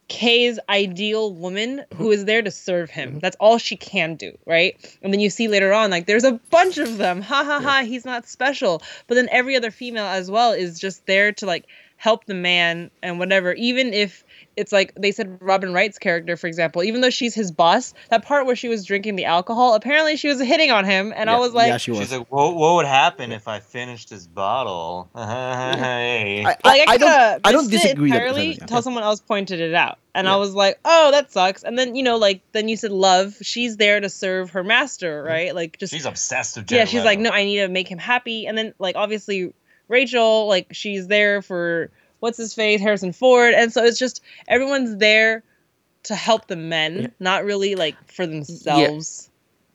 Kay's 0.08 0.58
ideal 0.68 1.32
woman 1.32 1.84
who 1.94 2.04
mm-hmm. 2.04 2.12
is 2.12 2.24
there 2.24 2.42
to 2.42 2.50
serve 2.50 2.90
him. 2.90 3.10
Mm-hmm. 3.10 3.18
That's 3.20 3.36
all 3.40 3.58
she 3.58 3.76
can 3.76 4.16
do, 4.16 4.36
right? 4.46 4.76
And 5.02 5.12
then 5.12 5.20
you 5.20 5.30
see 5.30 5.48
later 5.48 5.72
on, 5.72 5.90
like 5.90 6.06
there's 6.06 6.24
a 6.24 6.40
bunch 6.50 6.78
of 6.78 6.98
them. 6.98 7.22
Ha 7.22 7.44
ha 7.44 7.60
ha, 7.60 7.82
he's 7.84 8.04
not 8.04 8.28
special. 8.28 8.82
But 9.06 9.14
then 9.14 9.28
every 9.30 9.56
other 9.56 9.70
female 9.70 10.06
as 10.06 10.30
well 10.30 10.52
is 10.52 10.78
just 10.78 11.06
there 11.06 11.32
to 11.32 11.46
like 11.46 11.66
help 11.96 12.24
the 12.24 12.34
man 12.34 12.90
and 13.02 13.18
whatever, 13.18 13.52
even 13.52 13.94
if 13.94 14.24
it's 14.56 14.72
like 14.72 14.92
they 14.96 15.12
said 15.12 15.38
Robin 15.40 15.72
Wright's 15.72 15.98
character, 15.98 16.36
for 16.36 16.46
example, 16.46 16.82
even 16.82 17.00
though 17.00 17.10
she's 17.10 17.34
his 17.34 17.50
boss, 17.50 17.94
that 18.10 18.24
part 18.24 18.46
where 18.46 18.56
she 18.56 18.68
was 18.68 18.84
drinking 18.84 19.16
the 19.16 19.24
alcohol, 19.24 19.74
apparently 19.74 20.16
she 20.16 20.28
was 20.28 20.40
hitting 20.40 20.70
on 20.70 20.84
him, 20.84 21.12
and 21.16 21.30
I 21.30 21.38
was 21.38 21.54
like, 21.54 21.68
yeah, 21.68 21.76
she 21.78 21.90
was. 21.90 22.00
She's 22.00 22.12
like, 22.12 22.30
what, 22.30 22.54
what 22.54 22.74
would 22.74 22.86
happen 22.86 23.32
if 23.32 23.48
I 23.48 23.60
finished 23.60 24.10
this 24.10 24.26
bottle? 24.26 25.08
hey. 25.14 26.42
I, 26.44 26.48
like 26.48 26.60
I, 26.64 26.78
I, 26.80 26.84
I 26.88 26.96
don't. 26.98 27.40
I 27.46 27.52
don't 27.52 27.70
disagree. 27.70 28.10
that- 28.10 28.16
entirely 28.16 28.52
yeah. 28.52 28.58
until 28.62 28.82
someone 28.82 29.02
else 29.02 29.20
pointed 29.20 29.60
it 29.60 29.74
out, 29.74 29.98
and 30.14 30.26
Yeah. 30.26 30.34
I 30.34 30.36
was 30.36 30.54
like, 30.54 30.78
"Oh, 30.84 31.10
that 31.12 31.32
sucks." 31.32 31.62
And 31.62 31.78
then 31.78 31.94
you 31.94 32.02
know, 32.02 32.16
like 32.16 32.42
then 32.52 32.68
you 32.68 32.76
said, 32.76 32.90
"Love." 32.92 33.36
She's 33.42 33.76
there 33.76 34.00
to 34.00 34.08
serve 34.08 34.50
her 34.50 34.60
Mm-hmm. 34.60 34.68
master, 34.68 35.22
right? 35.22 35.54
Like 35.54 35.78
just 35.78 35.92
She's 35.92 36.06
obsessed 36.06 36.56
with 36.56 36.70
yeah. 36.70 36.78
Jared 36.78 36.88
She's 36.90 37.04
like, 37.04 37.18
"No, 37.18 37.30
I 37.30 37.44
need 37.44 37.58
to 37.58 37.68
make 37.68 37.88
him 37.88 37.98
happy." 37.98 38.46
And 38.46 38.56
then 38.56 38.74
like 38.78 38.96
obviously 38.96 39.52
Rachel, 39.88 40.46
like 40.46 40.68
she's 40.72 41.06
there 41.08 41.42
for 41.42 41.90
what's 42.22 42.38
his 42.38 42.54
face, 42.54 42.80
Harrison 42.80 43.12
Ford, 43.12 43.52
and 43.52 43.72
so 43.72 43.82
it's 43.84 43.98
just 43.98 44.22
everyone's 44.48 44.96
there 44.98 45.42
to 46.04 46.14
help 46.14 46.46
the 46.46 46.56
men, 46.56 47.00
Yeah. 47.02 47.06
not 47.20 47.44
really 47.44 47.74
like 47.74 47.96
for 48.10 48.26
themselves. 48.26 49.28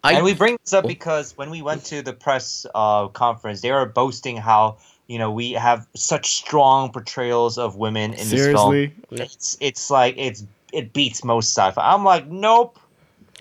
I 0.04 0.14
and 0.14 0.24
we 0.24 0.34
bring 0.34 0.58
this 0.64 0.74
up 0.74 0.86
Oh. 0.86 0.88
because 0.88 1.38
when 1.38 1.50
we 1.50 1.62
went 1.62 1.84
to 1.86 2.02
the 2.02 2.14
press 2.14 2.66
uh, 2.74 3.08
conference, 3.10 3.62
they 3.62 3.72
were 3.72 3.86
boasting 3.86 4.38
how 4.38 4.78
you 5.08 5.20
know 5.20 5.32
we 5.32 5.52
have 5.54 5.88
such 5.96 6.36
strong 6.36 6.92
portrayals 6.92 7.58
of 7.58 7.76
women 7.76 8.12
in 8.14 8.30
this 8.30 8.46
film. 8.46 8.72
Seriously. 8.72 8.96
It's 9.12 9.58
it's 9.60 9.90
like 9.90 10.16
it's 10.18 10.46
it 10.72 10.94
beats 10.94 11.24
most 11.24 11.54
sci-fi. 11.54 11.82
I'm 11.94 12.04
like, 12.06 12.28
nope. 12.28 12.80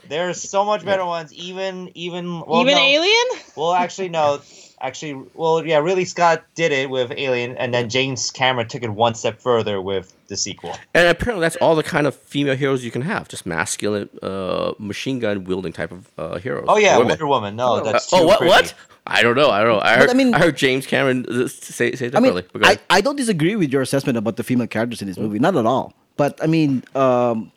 There's 0.09 0.41
so 0.41 0.65
much 0.65 0.85
better 0.85 1.05
ones. 1.05 1.33
Even 1.33 1.91
even 1.95 2.41
well, 2.41 2.61
Even 2.61 2.75
no. 2.75 2.81
Alien. 2.81 3.27
Well, 3.57 3.73
actually, 3.73 4.09
no. 4.09 4.41
Actually, 4.81 5.25
well, 5.35 5.65
yeah. 5.67 5.79
Really, 5.79 6.05
Scott 6.05 6.45
did 6.55 6.71
it 6.71 6.91
with 6.91 7.11
Alien, 7.17 7.57
and 7.57 7.73
then 7.73 7.89
James 7.89 8.31
Cameron 8.31 8.69
took 8.69 8.83
it 8.83 8.91
one 8.91 9.15
step 9.15 9.41
further 9.41 9.81
with 9.81 10.13
the 10.29 10.37
sequel. 10.37 10.77
And 10.93 11.09
apparently, 11.09 11.41
that's 11.41 11.57
all 11.57 11.75
the 11.75 11.83
kind 11.83 12.07
of 12.07 12.15
female 12.15 12.57
heroes 12.57 12.85
you 12.85 12.91
can 12.91 13.01
have. 13.03 13.27
Just 13.29 13.47
masculine, 13.47 14.11
uh, 14.23 14.73
machine 14.79 15.19
gun 15.19 15.45
wielding 15.45 15.73
type 15.73 15.93
of 15.93 16.11
uh, 16.19 16.37
heroes. 16.39 16.67
Oh 16.69 16.77
yeah, 16.77 16.97
women. 16.99 17.09
Wonder 17.11 17.27
Woman. 17.27 17.57
No, 17.57 17.77
Uh, 17.77 17.81
that's 17.93 18.13
oh 18.13 18.21
too 18.21 18.27
what? 18.27 18.39
pretty. 18.39 18.51
What? 18.51 18.75
I 19.07 19.23
don't 19.23 19.37
know. 19.37 19.51
I 19.51 19.63
don't 19.63 19.69
know. 19.77 19.81
I 19.81 19.95
But 19.97 19.99
heard. 20.01 20.11
I 20.11 20.15
mean- 20.15 20.35
I 20.35 20.39
heard 20.41 20.57
James 20.57 20.85
Cameron 20.87 21.25
uh, 21.29 21.49
say 21.49 21.93
say 21.95 22.07
I 22.07 22.21
mean, 22.21 22.35
differently. 22.35 22.45
But 22.53 22.63
go 22.63 22.69
I. 22.69 22.79
I 22.91 23.01
don't 23.01 23.17
disagree 23.17 23.57
with 23.57 23.73
your 23.73 23.81
assessment 23.83 24.19
about 24.19 24.37
the 24.37 24.43
female 24.43 24.67
characters 24.67 25.01
in 25.01 25.09
this 25.09 25.17
movie, 25.17 25.39
not 25.39 25.57
at 25.57 25.65
all. 25.65 25.95
But 26.19 26.39
I 26.43 26.47
mean, 26.49 26.83
um, 26.95 27.51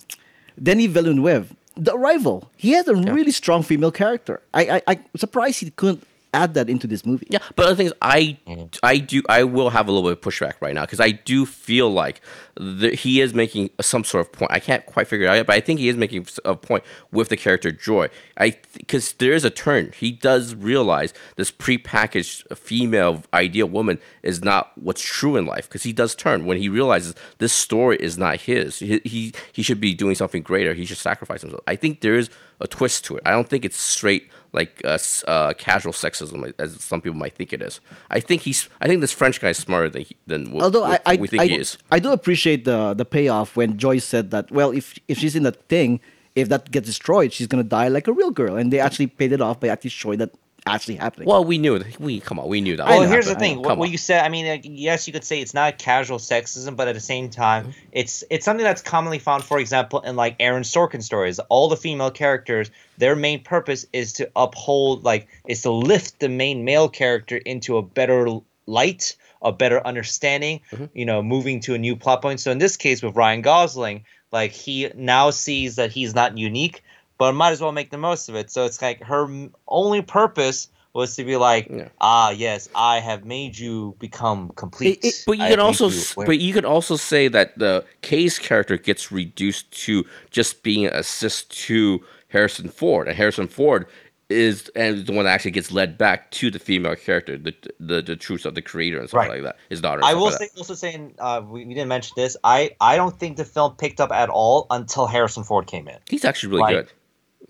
Denis 0.61 0.87
Villeneuve, 0.87 1.53
The 1.75 1.93
Arrival, 1.95 2.49
he 2.55 2.71
has 2.71 2.87
a 2.87 2.95
really 2.95 3.31
strong 3.31 3.63
female 3.63 3.91
character. 3.91 4.41
I, 4.53 4.69
I, 4.77 4.81
I'm 4.87 5.03
surprised 5.17 5.59
he 5.61 5.69
couldn't 5.71 6.05
add 6.33 6.53
that 6.53 6.69
into 6.69 6.87
this 6.87 7.05
movie. 7.05 7.27
Yeah, 7.29 7.39
but 7.55 7.67
the 7.69 7.75
thing 7.75 7.87
is, 7.87 7.93
I, 8.01 8.37
Mm-hmm. 8.47 8.65
I 8.83 8.97
do, 8.97 9.21
I 9.29 9.43
will 9.43 9.69
have 9.69 9.87
a 9.87 9.91
little 9.91 10.09
bit 10.09 10.17
of 10.17 10.21
pushback 10.23 10.53
right 10.61 10.73
now 10.73 10.81
because 10.81 10.99
I 10.99 11.11
do 11.11 11.45
feel 11.45 11.89
like 11.89 12.21
the, 12.55 12.91
he 12.91 13.21
is 13.21 13.33
making 13.33 13.69
some 13.81 14.03
sort 14.03 14.25
of 14.25 14.31
point. 14.33 14.51
I 14.51 14.59
can't 14.59 14.85
quite 14.85 15.07
figure 15.07 15.27
it 15.27 15.29
out 15.29 15.35
yet, 15.35 15.47
but 15.47 15.55
I 15.55 15.59
think 15.59 15.79
he 15.79 15.87
is 15.89 15.95
making 15.95 16.27
a 16.45 16.55
point 16.55 16.83
with 17.11 17.29
the 17.29 17.37
character 17.37 17.71
Joy. 17.71 18.09
I 18.37 18.57
because 18.73 19.13
there 19.13 19.33
is 19.33 19.45
a 19.45 19.49
turn. 19.49 19.91
He 19.95 20.11
does 20.11 20.55
realize 20.55 21.13
this 21.35 21.51
prepackaged 21.51 22.57
female 22.57 23.23
ideal 23.33 23.67
woman 23.67 23.99
is 24.23 24.43
not 24.43 24.71
what's 24.75 25.01
true 25.01 25.35
in 25.35 25.45
life 25.45 25.67
because 25.67 25.83
he 25.83 25.93
does 25.93 26.15
turn 26.15 26.45
when 26.45 26.57
he 26.57 26.69
realizes 26.69 27.15
this 27.37 27.53
story 27.53 27.97
is 27.97 28.17
not 28.17 28.41
his. 28.41 28.79
He, 28.79 28.99
he 29.05 29.33
he 29.53 29.63
should 29.63 29.79
be 29.79 29.93
doing 29.93 30.15
something 30.15 30.41
greater. 30.41 30.73
He 30.73 30.85
should 30.85 30.97
sacrifice 30.97 31.41
himself. 31.41 31.63
I 31.67 31.75
think 31.75 32.01
there 32.01 32.15
is 32.15 32.29
a 32.59 32.67
twist 32.67 33.05
to 33.05 33.17
it. 33.17 33.23
I 33.25 33.31
don't 33.31 33.47
think 33.47 33.63
it's 33.63 33.79
straight 33.79 34.29
like 34.51 34.81
uh, 34.83 34.97
uh, 35.27 35.53
casual 35.53 35.93
sexism 35.93 36.53
as 36.59 36.81
some 36.83 37.01
people 37.01 37.17
might 37.17 37.35
think 37.35 37.53
it 37.53 37.61
is. 37.61 37.79
I 38.09 38.19
think 38.19 38.41
he's. 38.43 38.69
I 38.81 38.87
think 38.87 39.01
this 39.01 39.11
French 39.11 39.39
guy 39.39 39.49
is 39.49 39.57
smarter 39.57 39.89
than 39.89 40.03
he, 40.03 40.15
than 40.27 40.51
what, 40.51 40.63
Although 40.63 40.81
what 40.81 41.01
I, 41.05 41.13
I, 41.13 41.15
we 41.17 41.27
think 41.27 41.41
I, 41.41 41.45
he 41.47 41.59
is. 41.59 41.77
I 41.91 41.99
do 41.99 42.11
appreciate 42.11 42.65
the 42.65 42.93
the 42.93 43.05
payoff 43.05 43.55
when 43.55 43.77
Joyce 43.77 44.05
said 44.05 44.31
that. 44.31 44.51
Well, 44.51 44.71
if 44.71 44.97
if 45.07 45.17
she's 45.19 45.35
in 45.35 45.43
that 45.43 45.67
thing, 45.69 45.99
if 46.35 46.49
that 46.49 46.71
gets 46.71 46.87
destroyed, 46.87 47.33
she's 47.33 47.47
gonna 47.47 47.63
die 47.63 47.87
like 47.87 48.07
a 48.07 48.13
real 48.13 48.31
girl, 48.31 48.55
and 48.55 48.73
they 48.73 48.79
actually 48.79 49.07
paid 49.07 49.31
it 49.31 49.41
off 49.41 49.59
by 49.59 49.67
actually 49.67 49.91
showing 49.91 50.19
that 50.19 50.31
actually 50.75 50.95
happening. 50.95 51.27
Well, 51.27 51.43
we 51.43 51.57
knew 51.57 51.79
that. 51.79 51.99
We 51.99 52.19
come 52.19 52.39
on, 52.39 52.47
we 52.47 52.61
knew 52.61 52.77
that. 52.77 52.87
Well, 52.87 52.99
would 52.99 53.05
know, 53.05 53.11
here's 53.11 53.27
the 53.27 53.35
thing. 53.35 53.61
What, 53.61 53.77
what 53.77 53.89
you 53.89 53.97
said, 53.97 54.23
I 54.23 54.29
mean, 54.29 54.47
like, 54.47 54.61
yes, 54.63 55.07
you 55.07 55.13
could 55.13 55.23
say 55.23 55.41
it's 55.41 55.53
not 55.53 55.77
casual 55.77 56.17
sexism, 56.17 56.75
but 56.75 56.87
at 56.87 56.95
the 56.95 57.01
same 57.01 57.29
time, 57.29 57.49
Mm-hmm. 57.49 57.71
it's 57.91 58.23
it's 58.29 58.45
something 58.45 58.63
that's 58.63 58.81
commonly 58.81 59.19
found. 59.19 59.43
For 59.43 59.59
example, 59.59 60.01
in 60.01 60.15
like 60.15 60.35
Aaron 60.39 60.63
Sorkin 60.63 61.03
stories, 61.03 61.39
all 61.49 61.67
the 61.69 61.77
female 61.77 62.11
characters, 62.11 62.71
their 62.97 63.15
main 63.15 63.43
purpose 63.43 63.85
is 63.91 64.13
to 64.13 64.29
uphold, 64.35 65.03
like, 65.03 65.27
is 65.47 65.63
to 65.63 65.71
lift 65.71 66.19
the 66.19 66.29
main 66.29 66.63
male 66.63 66.89
character 66.89 67.37
into 67.37 67.77
a 67.77 67.81
better 67.81 68.27
light, 68.65 69.15
a 69.41 69.51
better 69.51 69.85
understanding. 69.85 70.61
Mm-hmm. 70.71 70.85
You 70.93 71.05
know, 71.05 71.21
moving 71.21 71.59
to 71.61 71.73
a 71.73 71.77
new 71.77 71.95
plot 71.95 72.21
point. 72.21 72.39
So 72.39 72.51
in 72.51 72.59
this 72.59 72.77
case, 72.77 73.01
with 73.01 73.15
Ryan 73.15 73.41
Gosling, 73.41 74.05
like 74.31 74.51
he 74.51 74.91
now 74.95 75.31
sees 75.31 75.77
that 75.77 75.91
he's 75.91 76.13
not 76.13 76.37
unique, 76.37 76.83
but 77.19 77.33
might 77.33 77.51
as 77.51 77.61
well 77.61 77.71
make 77.71 77.91
the 77.91 77.97
most 77.97 78.29
of 78.29 78.35
it. 78.35 78.49
So 78.49 78.65
it's 78.65 78.81
like 78.81 79.03
her 79.03 79.27
only 79.67 80.01
purpose 80.01 80.69
was 80.93 81.15
to 81.17 81.23
be 81.23 81.35
like, 81.37 81.67
Yeah. 81.69 81.89
ah, 82.01 82.31
yes, 82.31 82.67
I 82.73 82.99
have 82.99 83.23
made 83.23 83.59
you 83.59 83.95
become 83.99 84.49
complete. 84.55 84.97
It- 85.03 85.07
it- 85.09 85.23
But 85.27 85.37
you 85.37 85.43
I 85.43 85.49
can 85.51 85.59
also, 85.59 85.89
you 85.89 86.01
but 86.25 86.39
you 86.39 86.51
could 86.51 86.65
also 86.65 86.95
say 86.95 87.27
that 87.27 87.57
the 87.59 87.85
Kay's 88.01 88.39
character 88.39 88.75
gets 88.77 89.11
reduced 89.11 89.69
to 89.85 90.03
just 90.31 90.63
being 90.63 90.87
an 90.87 90.93
assist 90.95 91.51
to 91.67 92.03
Harrison 92.29 92.69
Ford, 92.69 93.07
and 93.07 93.15
Harrison 93.15 93.47
Ford 93.47 93.85
is 94.29 94.69
and 94.75 95.07
the 95.07 95.11
one 95.11 95.25
that 95.25 95.31
actually 95.31 95.49
gets 95.51 95.71
led 95.71 95.97
back 95.97 96.29
to 96.31 96.51
the 96.51 96.59
female 96.59 96.95
character, 96.95 97.35
the 97.37 97.53
the, 97.79 98.01
the 98.01 98.15
truth 98.15 98.45
of 98.45 98.53
the 98.55 98.61
creator 98.61 98.99
and 98.99 99.07
stuff 99.09 99.19
Right. 99.19 99.29
like 99.31 99.43
that. 99.43 99.57
His 99.69 99.81
daughter. 99.81 100.01
I 100.03 100.13
will 100.13 100.25
like 100.25 100.35
say, 100.35 100.49
also 100.57 100.75
saying, 100.75 101.15
uh, 101.19 101.41
we, 101.43 101.65
we 101.65 101.73
didn't 101.73 101.87
mention 101.89 102.13
this. 102.15 102.35
I 102.43 102.71
I 102.79 102.95
don't 102.95 103.17
think 103.19 103.37
the 103.37 103.45
film 103.45 103.75
picked 103.75 103.99
up 103.99 104.11
at 104.11 104.29
all 104.29 104.65
until 104.71 105.05
Harrison 105.07 105.43
Ford 105.43 105.65
came 105.67 105.87
in. 105.87 105.97
he's 106.09 106.25
actually 106.25 106.49
really 106.49 106.61
like, 106.61 106.75
good. 106.75 106.91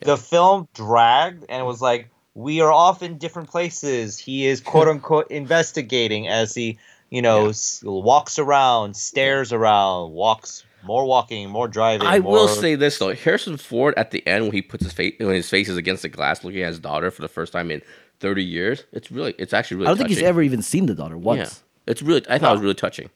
The 0.03 0.17
film 0.17 0.67
dragged, 0.73 1.45
and 1.49 1.61
it 1.61 1.65
was 1.65 1.81
like 1.81 2.09
we 2.35 2.61
are 2.61 2.71
off 2.71 3.03
in 3.03 3.17
different 3.17 3.49
places. 3.49 4.17
He 4.17 4.45
is 4.47 4.61
quote 4.71 4.87
unquote 4.87 5.29
investigating 5.31 6.27
as 6.27 6.53
he, 6.55 6.77
you 7.09 7.21
know, 7.21 7.43
Yeah. 7.45 7.49
s- 7.49 7.81
walks 7.83 8.39
around, 8.39 8.95
stares 8.95 9.51
around, 9.51 10.11
walks 10.13 10.63
more 10.83 11.05
walking, 11.05 11.49
more 11.49 11.67
driving. 11.67 12.07
I 12.07 12.19
will 12.19 12.47
say 12.47 12.75
this 12.75 12.97
though, 12.99 13.13
Harrison 13.13 13.57
Ford 13.57 13.93
at 13.97 14.11
the 14.11 14.25
end 14.25 14.43
when 14.45 14.53
he 14.53 14.61
puts 14.61 14.83
his 14.83 14.93
face 14.93 15.15
when 15.19 15.33
his 15.33 15.49
face 15.49 15.67
is 15.69 15.75
against 15.77 16.03
the 16.03 16.09
glass, 16.09 16.43
looking 16.43 16.61
at 16.61 16.69
his 16.69 16.79
daughter 16.79 17.11
for 17.11 17.21
the 17.21 17.27
first 17.27 17.51
time 17.51 17.69
in 17.71 17.81
thirty 18.21 18.43
years, 18.43 18.85
it's 18.93 19.11
really, 19.11 19.35
it's 19.37 19.53
actually 19.53 19.77
really. 19.77 19.87
I 19.87 19.89
don't 19.91 19.97
think 19.97 20.09
he's 20.09 20.21
ever 20.21 20.41
even 20.41 20.61
seen 20.61 20.85
the 20.85 20.95
daughter 20.95 21.17
once. 21.17 21.39
Yeah, 21.85 21.91
it's 21.91 22.01
really. 22.01 22.23
I 22.29 22.37
thought 22.37 22.51
it 22.51 22.55
was 22.55 22.61
really 22.61 22.73
touching. 22.75 23.09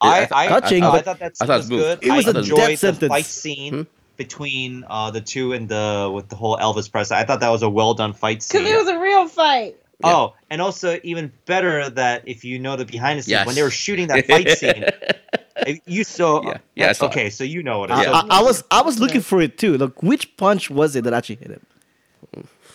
I, 0.00 0.18
th- 0.20 0.32
I, 0.32 0.48
Touching, 0.48 0.82
I, 0.82 0.88
I 0.88 0.92
but- 0.92 1.04
thought 1.06 1.18
that 1.20 1.32
I 1.40 1.46
thought 1.46 1.54
it 1.54 1.56
was 1.58 1.70
was 1.70 1.80
good. 1.80 1.98
It 2.02 2.10
was 2.12 2.26
I 2.26 2.30
a 2.32 2.38
enjoyed 2.40 2.56
death 2.58 2.68
the 2.70 2.76
sentence. 2.76 3.08
fight 3.08 3.24
scene 3.24 3.72
Hmm? 3.72 3.82
Between 4.16 4.84
uh, 4.88 5.10
the 5.10 5.20
two 5.20 5.52
and 5.52 5.68
the 5.68 6.10
with 6.12 6.28
the 6.28 6.36
whole 6.36 6.56
Elvis 6.56 6.90
Presley. 6.90 7.16
I 7.16 7.24
thought 7.24 7.40
that 7.40 7.50
was 7.50 7.62
a 7.62 7.68
well 7.70 7.94
done 7.94 8.12
fight 8.12 8.42
scene. 8.42 8.62
Because 8.62 8.72
it 8.74 8.76
was 8.78 8.88
a 8.88 8.98
real 8.98 9.28
fight. 9.28 9.76
Yeah. 10.04 10.14
Oh, 10.14 10.34
and 10.50 10.60
also 10.60 10.98
even 11.04 11.32
better 11.46 11.88
that 11.88 12.22
if 12.26 12.44
you 12.44 12.58
know 12.58 12.76
the 12.76 12.84
behind 12.84 13.18
the 13.18 13.22
scenes 13.22 13.30
Yes. 13.30 13.46
when 13.46 13.54
they 13.54 13.62
were 13.62 13.70
shooting 13.70 14.08
that 14.08 14.26
fight 14.26 14.50
scene, 14.50 14.84
you 15.86 16.04
saw. 16.04 16.42
Yeah. 16.42 16.58
Yeah, 16.74 16.88
I 16.90 16.92
saw 16.92 17.06
okay, 17.06 17.30
so 17.30 17.44
you 17.44 17.62
know 17.62 17.78
what. 17.78 17.90
I. 17.90 18.04
I, 18.04 18.26
I 18.30 18.42
was 18.42 18.62
I 18.70 18.82
was 18.82 18.98
looking 18.98 19.22
for 19.22 19.40
it 19.40 19.56
too. 19.56 19.78
Like 19.78 20.02
which 20.02 20.36
punch 20.36 20.68
was 20.70 20.96
it 20.96 21.04
that 21.04 21.14
actually 21.14 21.36
hit 21.36 21.48
him? 21.50 21.66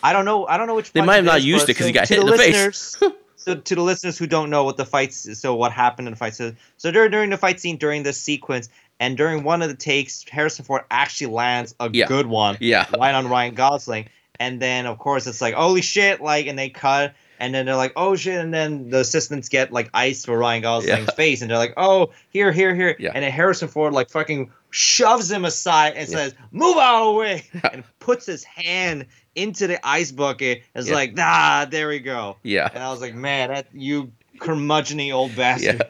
I 0.03 0.13
don't 0.13 0.25
know. 0.25 0.47
I 0.47 0.57
don't 0.57 0.65
know 0.67 0.75
which. 0.75 0.91
They 0.93 0.99
punch 1.01 1.07
might 1.07 1.15
have 1.17 1.25
not 1.25 1.37
is, 1.39 1.45
used 1.45 1.63
but 1.67 1.69
it 1.69 1.77
'cause 1.77 1.85
he 1.87 1.93
got 1.93 2.07
to 2.07 2.13
hit 2.15 2.21
in 2.23 2.25
the 2.29 2.37
face. 2.37 2.55
listeners- 2.55 2.97
so 3.35 3.55
to 3.55 3.75
the 3.75 3.81
listeners 3.81 4.17
who 4.17 4.27
don't 4.27 4.49
know 4.49 4.63
what 4.63 4.77
the 4.77 4.85
fights, 4.85 5.39
so 5.39 5.53
what 5.55 5.71
happened 5.71 6.07
in 6.07 6.13
the 6.13 6.17
fight. 6.17 6.33
So 6.35 6.53
so 6.77 6.89
during 6.91 7.11
during 7.11 7.29
the 7.29 7.37
fight 7.37 7.59
scene 7.59 7.77
during 7.77 8.01
this 8.03 8.19
sequence 8.19 8.69
and 9.01 9.17
during 9.17 9.43
one 9.43 9.61
of 9.61 9.67
the 9.67 9.75
takes, 9.75 10.23
Harrison 10.29 10.63
Ford 10.63 10.83
actually 10.89 11.33
lands 11.33 11.75
a 11.81 11.89
Yeah. 11.91 12.05
good 12.07 12.27
one. 12.27 12.55
Yeah. 12.61 12.85
right 12.97 13.13
on 13.13 13.27
Ryan 13.27 13.53
Gosling. 13.55 14.07
And 14.39 14.61
then 14.61 14.85
of 14.85 14.97
course 14.97 15.27
it's 15.27 15.41
like 15.41 15.53
holy 15.55 15.81
shit, 15.81 16.21
like, 16.21 16.47
and 16.47 16.57
they 16.57 16.69
cut. 16.69 17.13
And 17.39 17.55
then 17.55 17.65
they're 17.65 17.75
like, 17.75 17.93
"Oh 17.95 18.15
shit!" 18.15 18.39
And 18.39 18.53
then 18.53 18.91
the 18.91 18.99
assistants 18.99 19.49
get 19.49 19.73
like 19.73 19.89
ice 19.95 20.25
for 20.25 20.37
Ryan 20.37 20.61
Gosling's 20.61 21.07
Yeah. 21.07 21.13
face, 21.15 21.41
and 21.41 21.49
they're 21.49 21.57
like, 21.57 21.73
"Oh, 21.75 22.11
here, 22.29 22.51
here, 22.51 22.75
here!" 22.75 22.95
Yeah. 22.99 23.13
And 23.15 23.23
then 23.23 23.31
Harrison 23.31 23.67
Ford 23.67 23.93
like 23.93 24.11
fucking 24.11 24.51
shoves 24.69 25.31
him 25.31 25.43
aside 25.43 25.93
and 25.95 26.07
says, 26.07 26.35
"Move 26.51 26.77
out 26.77 27.01
of 27.01 27.07
the 27.15 27.19
way," 27.19 27.43
and 27.73 27.83
puts 27.97 28.27
his 28.27 28.43
hand 28.43 29.07
into 29.33 29.65
the 29.65 29.83
ice 29.83 30.11
bucket. 30.11 30.61
It's 30.75 30.87
Yeah. 30.89 30.93
like, 30.93 31.15
"Ah, 31.17 31.65
there 31.67 31.87
we 31.87 31.97
go." 31.97 32.37
Yeah. 32.43 32.69
And 32.71 32.83
I 32.83 32.91
was 32.91 33.01
like, 33.01 33.15
"Man, 33.15 33.49
that 33.49 33.65
you 33.73 34.11
curmudgeony 34.37 35.11
old 35.11 35.35
bastard." 35.35 35.81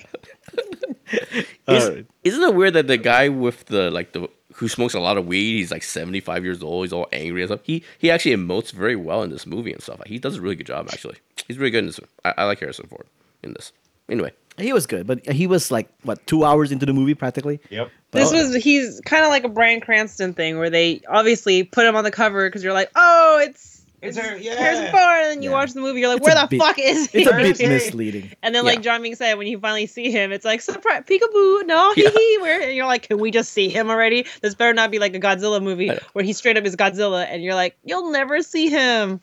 Is, 1.67 1.85
Alright. 1.85 2.05
Isn't 2.23 2.43
it 2.43 2.55
weird 2.55 2.73
that 2.73 2.87
the 2.87 2.97
guy 2.97 3.29
with 3.29 3.65
the 3.65 3.91
like 3.91 4.13
the 4.13 4.27
who 4.55 4.67
smokes 4.67 4.93
a 4.93 4.99
lot 4.99 5.17
of 5.17 5.27
weed, 5.27 5.57
he's 5.57 5.71
like 5.71 5.83
seventy 5.83 6.19
five 6.19 6.43
years 6.43 6.61
old, 6.61 6.85
he's 6.85 6.93
all 6.93 7.07
angry 7.13 7.41
and 7.41 7.49
stuff. 7.49 7.61
He 7.63 7.83
he 7.97 8.11
actually 8.11 8.35
emotes 8.35 8.71
very 8.71 8.95
well 8.95 9.23
in 9.23 9.29
this 9.29 9.45
movie 9.45 9.71
and 9.71 9.81
stuff. 9.81 10.01
He 10.05 10.19
does 10.19 10.37
a 10.37 10.41
really 10.41 10.55
good 10.55 10.67
job 10.67 10.89
actually. 10.91 11.17
He's 11.47 11.57
really 11.57 11.71
good 11.71 11.79
in 11.79 11.85
this. 11.87 11.99
I, 12.25 12.33
I 12.37 12.43
like 12.45 12.59
Harrison 12.59 12.87
Ford 12.87 13.05
in 13.43 13.53
this. 13.53 13.71
Anyway, 14.09 14.33
He 14.57 14.73
was 14.73 14.85
good, 14.85 15.07
but 15.07 15.25
he 15.25 15.47
was 15.47 15.71
like 15.71 15.87
what 16.03 16.25
two 16.27 16.43
hours 16.43 16.71
into 16.71 16.85
the 16.85 16.93
movie 16.93 17.15
practically. 17.15 17.59
Yep. 17.69 17.89
This 18.11 18.31
was 18.31 18.55
he's 18.55 18.99
kind 19.05 19.23
of 19.23 19.29
like 19.29 19.45
a 19.45 19.49
Bryan 19.49 19.79
Cranston 19.79 20.33
thing 20.33 20.59
where 20.59 20.69
they 20.69 21.01
obviously 21.07 21.63
put 21.63 21.85
him 21.85 21.95
on 21.95 22.03
the 22.03 22.11
cover 22.11 22.47
because 22.49 22.63
you're 22.63 22.73
like, 22.73 22.91
oh, 22.95 23.39
it's 23.41 23.80
It's 24.01 24.17
her. 24.17 24.35
Yeah. 24.37 24.55
Harrison 24.55 24.85
Ford, 24.91 25.01
and 25.03 25.31
then 25.31 25.41
you 25.43 25.49
Yeah. 25.51 25.55
watch 25.57 25.73
the 25.73 25.79
movie, 25.81 25.99
you're 25.99 26.09
like, 26.09 26.17
It's 26.17 26.25
where 26.25 26.33
the 26.35 26.47
bit- 26.47 26.59
fuck 26.59 26.79
is 26.79 27.09
he? 27.11 27.19
It's 27.23 27.29
a 27.29 27.35
bit 27.35 27.69
misleading. 27.69 28.31
And 28.41 28.55
then, 28.55 28.65
like 28.65 28.77
Yeah. 28.77 28.81
John 28.81 29.01
Ming 29.03 29.13
said, 29.15 29.35
when 29.37 29.45
you 29.47 29.59
finally 29.59 29.85
see 29.85 30.09
him, 30.09 30.31
it's 30.31 30.43
like 30.45 30.61
surprise, 30.61 31.03
peekaboo, 31.05 31.65
no, 31.67 31.93
hee 31.93 32.03
Yeah. 32.05 32.09
hee. 32.09 32.37
Where 32.41 32.61
and 32.61 32.73
you're 32.75 32.87
like, 32.87 33.07
can 33.07 33.19
we 33.19 33.29
just 33.31 33.53
see 33.53 33.69
him 33.69 33.89
already? 33.91 34.25
This 34.41 34.55
better 34.55 34.73
not 34.73 34.89
be 34.91 34.97
like 34.99 35.15
a 35.15 35.19
Godzilla 35.19 35.61
movie 35.61 35.91
where 36.13 36.25
he 36.25 36.33
straight 36.33 36.57
up 36.57 36.65
is 36.65 36.75
Godzilla, 36.75 37.25
and 37.29 37.43
you're 37.43 37.53
like, 37.55 37.77
you'll 37.85 38.11
never 38.11 38.41
see 38.41 38.69
him. 38.69 39.21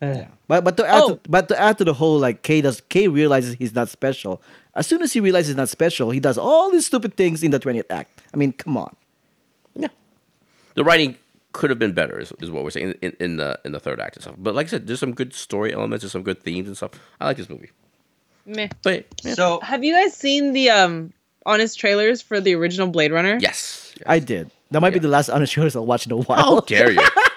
But 0.00 0.64
but 0.64 0.76
to 0.78 0.86
add 0.86 1.02
Oh. 1.02 1.08
to, 1.16 1.20
but 1.28 1.48
to 1.48 1.60
add 1.60 1.76
to 1.78 1.84
the 1.84 1.92
whole 1.92 2.18
like 2.18 2.42
K 2.42 2.60
does 2.62 2.80
K 2.88 3.08
realizes 3.08 3.54
he's 3.58 3.74
not 3.74 3.88
special. 3.90 4.40
As 4.74 4.86
soon 4.86 5.02
as 5.02 5.12
he 5.12 5.20
realizes 5.20 5.48
he's 5.48 5.56
not 5.56 5.68
special, 5.68 6.10
he 6.10 6.20
does 6.20 6.38
all 6.38 6.70
these 6.70 6.86
stupid 6.86 7.16
things 7.16 7.42
in 7.42 7.50
the 7.50 7.58
twentieth 7.58 7.90
act. 7.90 8.22
I 8.32 8.36
mean, 8.38 8.52
come 8.52 8.76
on. 8.78 8.96
Yeah, 9.74 9.88
the 10.74 10.84
writing 10.84 11.16
could 11.52 11.70
have 11.70 11.78
been 11.78 11.92
better, 11.92 12.18
is, 12.18 12.32
is 12.40 12.50
what 12.50 12.62
we're 12.64 12.70
saying 12.70 12.94
in, 13.02 13.16
in 13.20 13.36
the 13.36 13.58
in 13.64 13.72
the 13.72 13.80
third 13.80 14.00
act 14.00 14.16
and 14.16 14.22
stuff. 14.22 14.36
But 14.38 14.54
like 14.54 14.66
I 14.66 14.70
said, 14.70 14.86
there's 14.86 15.00
some 15.00 15.14
good 15.14 15.34
story 15.34 15.72
elements, 15.72 16.02
there's 16.02 16.12
some 16.12 16.22
good 16.22 16.42
themes 16.42 16.68
and 16.68 16.76
stuff. 16.76 16.92
I 17.20 17.26
like 17.26 17.36
this 17.36 17.48
movie. 17.48 17.70
Meh. 18.46 18.68
But 18.82 19.06
yeah. 19.22 19.34
So 19.34 19.60
Have 19.60 19.84
you 19.84 19.94
guys 19.94 20.14
seen 20.16 20.52
the 20.52 20.70
um 20.70 21.12
honest 21.46 21.78
trailers 21.78 22.22
for 22.22 22.40
the 22.40 22.54
original 22.54 22.88
Blade 22.88 23.12
Runner? 23.12 23.38
yes, 23.40 23.92
yes. 23.96 24.04
I 24.06 24.18
did. 24.18 24.50
That 24.70 24.80
might 24.80 24.92
be 24.92 25.00
the 25.00 25.08
last 25.08 25.28
honest 25.28 25.52
trailers 25.52 25.74
I'll 25.74 25.84
watch 25.86 26.06
in 26.06 26.12
a 26.12 26.16
while. 26.16 26.38
How 26.38 26.60
dare 26.60 26.92
you? 26.92 27.00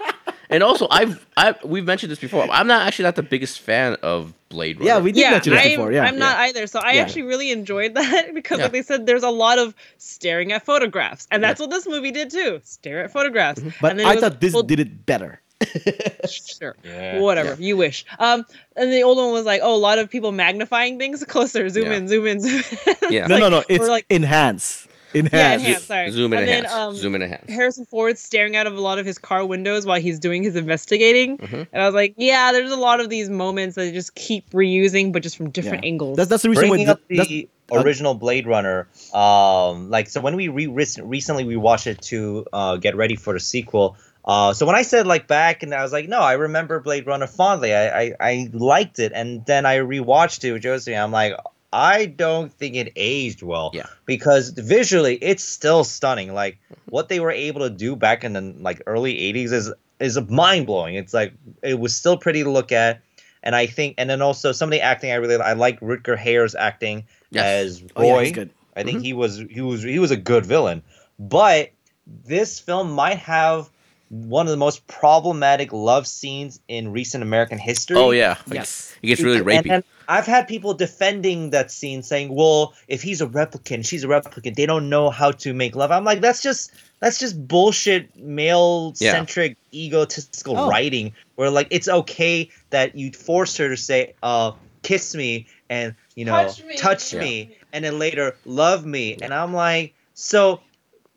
and 0.54 0.64
also, 0.64 0.88
I've 0.90 1.26
I 1.36 1.56
we've 1.64 1.86
mentioned 1.86 2.12
this 2.12 2.20
before. 2.20 2.48
I'm 2.50 2.68
not 2.68 2.88
actually 2.88 3.04
not 3.04 3.16
the 3.16 3.24
biggest 3.24 3.60
fan 3.60 3.98
of 4.02 4.34
Blade 4.50 4.78
Runner. 4.80 4.88
yeah, 4.90 5.00
we 5.00 5.12
did 5.12 5.22
yeah, 5.22 5.32
mention 5.32 5.54
this 5.54 5.64
I'm, 5.66 5.70
before. 5.72 5.92
Yeah, 5.92 6.04
I'm 6.06 6.18
not 6.20 6.38
either. 6.38 6.68
So 6.68 6.80
I 6.80 6.94
Yeah. 6.94 7.02
actually 7.02 7.24
really 7.24 7.52
enjoyed 7.52 7.94
that 8.00 8.34
because, 8.34 8.60
Yeah. 8.60 8.66
like 8.66 8.72
they 8.74 8.82
said, 8.84 9.06
there's 9.06 9.24
a 9.24 9.30
lot 9.30 9.60
of 9.60 9.74
staring 9.98 10.52
at 10.52 10.64
photographs, 10.66 11.28
and 11.32 11.44
that's 11.44 11.60
what 11.60 11.70
this 11.70 11.86
movie 11.88 12.12
did 12.12 12.30
too. 12.32 12.62
Stare 12.64 13.04
at 13.04 13.12
photographs. 13.12 13.60
Mm-hmm. 13.60 13.70
but 13.82 13.92
and 13.92 14.00
then 14.00 14.08
I 14.08 14.16
was- 14.16 14.22
thought 14.24 14.40
this 14.40 14.54
well, 14.54 14.64
did 14.64 14.80
it 14.80 15.06
better. 15.06 15.42
sure. 16.30 16.76
Yeah. 16.84 17.20
Whatever 17.20 17.62
you 17.62 17.78
wish. 17.78 18.06
Um, 18.20 18.46
and 18.76 18.92
the 18.92 19.04
old 19.04 19.18
one 19.18 19.32
was 19.32 19.46
like, 19.46 19.62
oh, 19.64 19.76
a 19.76 19.78
lot 19.78 19.98
of 19.98 20.10
people 20.10 20.32
magnifying 20.32 21.00
things 21.00 21.24
closer, 21.24 21.70
zoom 21.70 21.86
Yeah. 21.86 21.94
in, 21.98 22.08
zoom 22.08 22.28
in, 22.28 22.40
zoom 22.42 22.62
in. 23.02 23.12
Yeah. 23.12 23.28
No, 23.28 23.38
no, 23.38 23.50
no. 23.56 23.64
It's 23.70 23.88
like- 23.88 24.06
enhance. 24.10 24.88
Enhance. 25.14 25.34
Yeah, 25.34 25.54
enhance. 25.70 25.84
Sorry. 25.84 26.12
Zoom 26.12 26.34
in 26.34 26.40
and 26.40 26.50
and 26.50 26.50
then, 26.50 26.64
hands. 26.72 26.74
um, 26.76 26.96
Zoom 26.96 27.16
in 27.16 27.22
and 27.22 27.32
hands. 27.32 27.50
Harrison 27.50 27.86
Ford 27.86 28.18
staring 28.18 28.56
out 28.56 28.68
of 28.68 28.76
a 28.78 28.82
lot 28.82 29.00
of 29.00 29.06
his 29.06 29.18
car 29.18 29.46
windows 29.46 29.86
while 29.86 30.00
he's 30.00 30.20
doing 30.20 30.44
his 30.44 30.56
investigating, 30.56 31.38
Mhm. 31.38 31.68
and 31.72 31.82
I 31.82 31.86
was 31.86 31.96
like, 31.96 32.16
yeah, 32.18 32.52
there's 32.52 32.72
a 32.72 32.76
lot 32.78 33.00
of 33.00 33.10
these 33.10 33.30
moments 33.30 33.76
that 33.76 33.84
they 33.84 33.92
just 33.92 34.16
keep 34.16 34.50
reusing, 34.52 35.12
but 35.14 35.24
just 35.24 35.38
from 35.38 35.50
different 35.50 35.84
Yeah. 35.84 35.90
angles. 35.90 36.18
That's 36.18 36.30
that's 36.30 36.44
the 36.44 36.50
reason 36.50 36.70
bringing 36.70 36.88
why 36.88 36.94
up 36.94 37.02
the 37.10 37.48
original 37.72 38.14
Blade 38.14 38.46
Runner, 38.48 38.88
um, 39.14 39.90
like 39.90 40.10
so 40.10 40.22
when 40.22 40.36
we 40.36 40.48
re- 40.48 40.68
recently 40.68 41.44
we 41.44 41.56
watched 41.56 41.88
it 41.88 42.02
to 42.04 42.46
uh, 42.54 42.78
get 42.78 42.96
ready 42.96 43.16
for 43.16 43.34
the 43.34 43.40
sequel. 43.40 43.96
Uh, 44.26 44.54
so 44.54 44.66
when 44.66 44.76
I 44.76 44.84
said 44.84 45.06
like 45.06 45.28
back 45.28 45.64
and 45.64 45.74
I 45.74 45.84
was 45.84 45.92
like, 45.92 46.08
no, 46.08 46.20
I 46.20 46.34
remember 46.34 46.80
Blade 46.80 47.06
Runner 47.08 47.28
fondly. 47.28 47.74
I 47.74 48.02
I, 48.02 48.14
I 48.20 48.50
liked 48.54 49.00
it, 49.00 49.12
and 49.14 49.46
then 49.46 49.66
I 49.66 49.78
rewatched 49.80 50.44
it 50.46 50.54
with 50.54 50.62
Josie. 50.62 50.96
I'm 50.96 51.12
like, 51.12 51.34
I 51.74 52.06
don't 52.06 52.54
think 52.54 52.76
it 52.76 52.94
aged 52.96 53.42
well. 53.42 53.72
Yeah. 53.74 53.88
Because 54.06 54.50
visually, 54.50 55.16
it's 55.16 55.44
still 55.44 55.84
stunning. 55.84 56.34
Like 56.34 56.60
mm-hmm. 56.72 56.92
what 56.92 57.10
they 57.10 57.20
were 57.20 57.32
able 57.32 57.62
to 57.62 57.70
do 57.70 57.96
back 57.96 58.24
in 58.24 58.34
the 58.34 58.42
like 58.60 58.82
early 58.86 59.16
'80s 59.34 59.52
is 59.52 59.74
is 60.00 60.22
mind 60.30 60.68
blowing. 60.68 60.96
It's 60.96 61.14
like 61.14 61.34
it 61.62 61.80
was 61.80 61.96
still 61.96 62.18
pretty 62.18 62.44
to 62.44 62.50
look 62.50 62.72
at. 62.72 63.02
And 63.46 63.58
I 63.58 63.66
think, 63.66 63.96
and 63.98 64.10
then 64.10 64.22
also 64.22 64.54
some 64.54 64.70
of 64.70 64.72
the 64.72 64.80
acting 64.80 65.12
I 65.12 65.16
really 65.16 65.36
I 65.36 65.54
like 65.54 65.80
Rutger 65.82 66.18
Hauer's 66.18 66.56
acting 66.56 67.06
Yes. 67.32 67.46
as 67.46 67.84
Oh, 67.96 68.04
yeah, 68.04 68.22
he's 68.22 68.32
good. 68.32 68.50
I 68.76 68.84
think 68.84 68.98
mm-hmm. 68.98 69.06
he 69.06 69.14
was 69.14 69.38
he 69.50 69.62
was 69.62 69.84
he 69.84 70.00
was 70.00 70.12
a 70.12 70.18
good 70.18 70.46
villain. 70.46 70.84
But 71.20 71.72
this 72.06 72.60
film 72.60 72.92
might 72.92 73.18
have 73.18 73.70
one 74.14 74.46
of 74.46 74.52
the 74.52 74.58
most 74.58 74.86
problematic 74.86 75.74
love 75.74 76.06
scenes 76.06 76.60
in 76.68 76.92
recent 76.92 77.24
American 77.24 77.58
history. 77.58 77.98
Oh 77.98 78.12
yeah, 78.12 78.38
like, 78.48 78.60
Yes. 78.60 78.96
it 79.02 79.08
gets 79.08 79.22
really 79.24 79.42
rapey. 79.42 79.72
And, 79.72 79.84
I've 80.08 80.26
had 80.26 80.50
people 80.50 80.74
defending 80.74 81.52
that 81.52 81.72
scene, 81.72 82.04
saying, 82.04 82.36
"Well, 82.36 82.74
if 82.90 83.02
he's 83.02 83.22
a 83.22 83.26
replicant, 83.28 83.88
she's 83.88 84.04
a 84.04 84.08
replicant. 84.08 84.56
They 84.56 84.66
don't 84.66 84.90
know 84.90 85.10
how 85.10 85.32
to 85.32 85.54
make 85.54 85.76
love." 85.78 85.92
I'm 85.92 86.04
like, 86.04 86.20
that's 86.20 86.42
just 86.44 86.72
that's 87.00 87.20
just 87.20 87.48
bullshit, 87.48 88.14
male-centric, 88.18 89.58
egotistical 89.74 90.58
Oh. 90.58 90.68
writing. 90.70 91.14
Where 91.36 91.50
like 91.50 91.68
it's 91.72 91.88
okay 91.88 92.50
that 92.70 92.96
you 92.98 93.12
force 93.14 93.56
her 93.58 93.70
to 93.70 93.78
say, 93.78 94.14
"Uh, 94.22 94.52
kiss 94.84 95.16
me," 95.16 95.48
and 95.70 95.96
you 96.16 96.26
know, 96.26 96.34
Touch 96.48 96.64
me. 96.66 96.76
touch 96.76 97.14
Yeah. 97.14 97.20
me, 97.22 97.58
and 97.72 97.86
then 97.86 97.98
later 97.98 98.36
love 98.46 98.86
me, 98.86 99.18
and 99.22 99.34
I'm 99.34 99.54
like, 99.54 99.94
so 100.14 100.60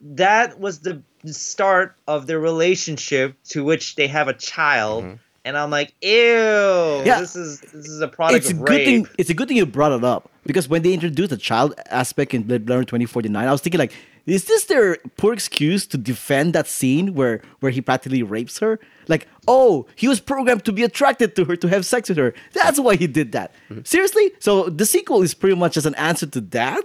that 0.00 0.60
was 0.60 0.78
the 0.80 1.02
start 1.34 1.94
of 2.06 2.26
their 2.26 2.38
relationship 2.40 3.34
to 3.50 3.64
which 3.64 3.96
they 3.96 4.06
have 4.08 4.28
a 4.28 4.34
child. 4.34 5.04
Mhm. 5.04 5.18
And 5.44 5.56
I'm 5.56 5.70
like, 5.70 5.94
ew, 6.02 7.02
Yeah. 7.04 7.20
this 7.20 7.36
is 7.36 7.60
this 7.60 7.86
is 7.86 8.00
a 8.00 8.08
product 8.08 8.38
it's 8.44 8.50
a 8.50 8.54
of 8.54 8.64
good 8.64 8.68
rape. 8.70 8.84
thing. 8.86 9.06
It's 9.18 9.30
a 9.30 9.34
good 9.34 9.48
thing 9.48 9.56
you 9.56 9.66
brought 9.66 9.92
it 9.92 10.02
up 10.04 10.28
because 10.44 10.68
when 10.68 10.82
they 10.82 10.92
introduced 10.92 11.30
the 11.30 11.36
child 11.36 11.74
aspect 11.90 12.34
in 12.34 12.42
Blade 12.42 12.68
Runner 12.68 12.84
2049, 12.84 13.46
I 13.46 13.52
was 13.52 13.60
thinking 13.60 13.78
like, 13.78 13.92
is 14.26 14.46
this 14.46 14.64
their 14.64 14.96
poor 15.16 15.32
excuse 15.32 15.86
to 15.86 15.96
defend 15.96 16.52
that 16.54 16.66
scene 16.66 17.14
where 17.14 17.40
where 17.60 17.70
he 17.70 17.80
practically 17.80 18.24
rapes 18.24 18.58
her? 18.58 18.80
Like, 19.06 19.28
oh, 19.46 19.86
he 19.94 20.08
was 20.08 20.18
programmed 20.18 20.64
to 20.64 20.72
be 20.72 20.82
attracted 20.82 21.36
to 21.36 21.44
her 21.44 21.54
to 21.54 21.68
have 21.68 21.86
sex 21.86 22.08
with 22.08 22.18
her. 22.18 22.34
That's 22.52 22.80
why 22.80 22.96
he 22.96 23.06
did 23.06 23.30
that. 23.32 23.52
Mm-hmm. 23.70 23.82
Seriously? 23.84 24.32
So 24.40 24.68
the 24.68 24.84
sequel 24.84 25.22
is 25.22 25.32
pretty 25.32 25.54
much 25.54 25.76
as 25.76 25.86
an 25.86 25.94
answer 25.94 26.26
to 26.26 26.40
that. 26.58 26.82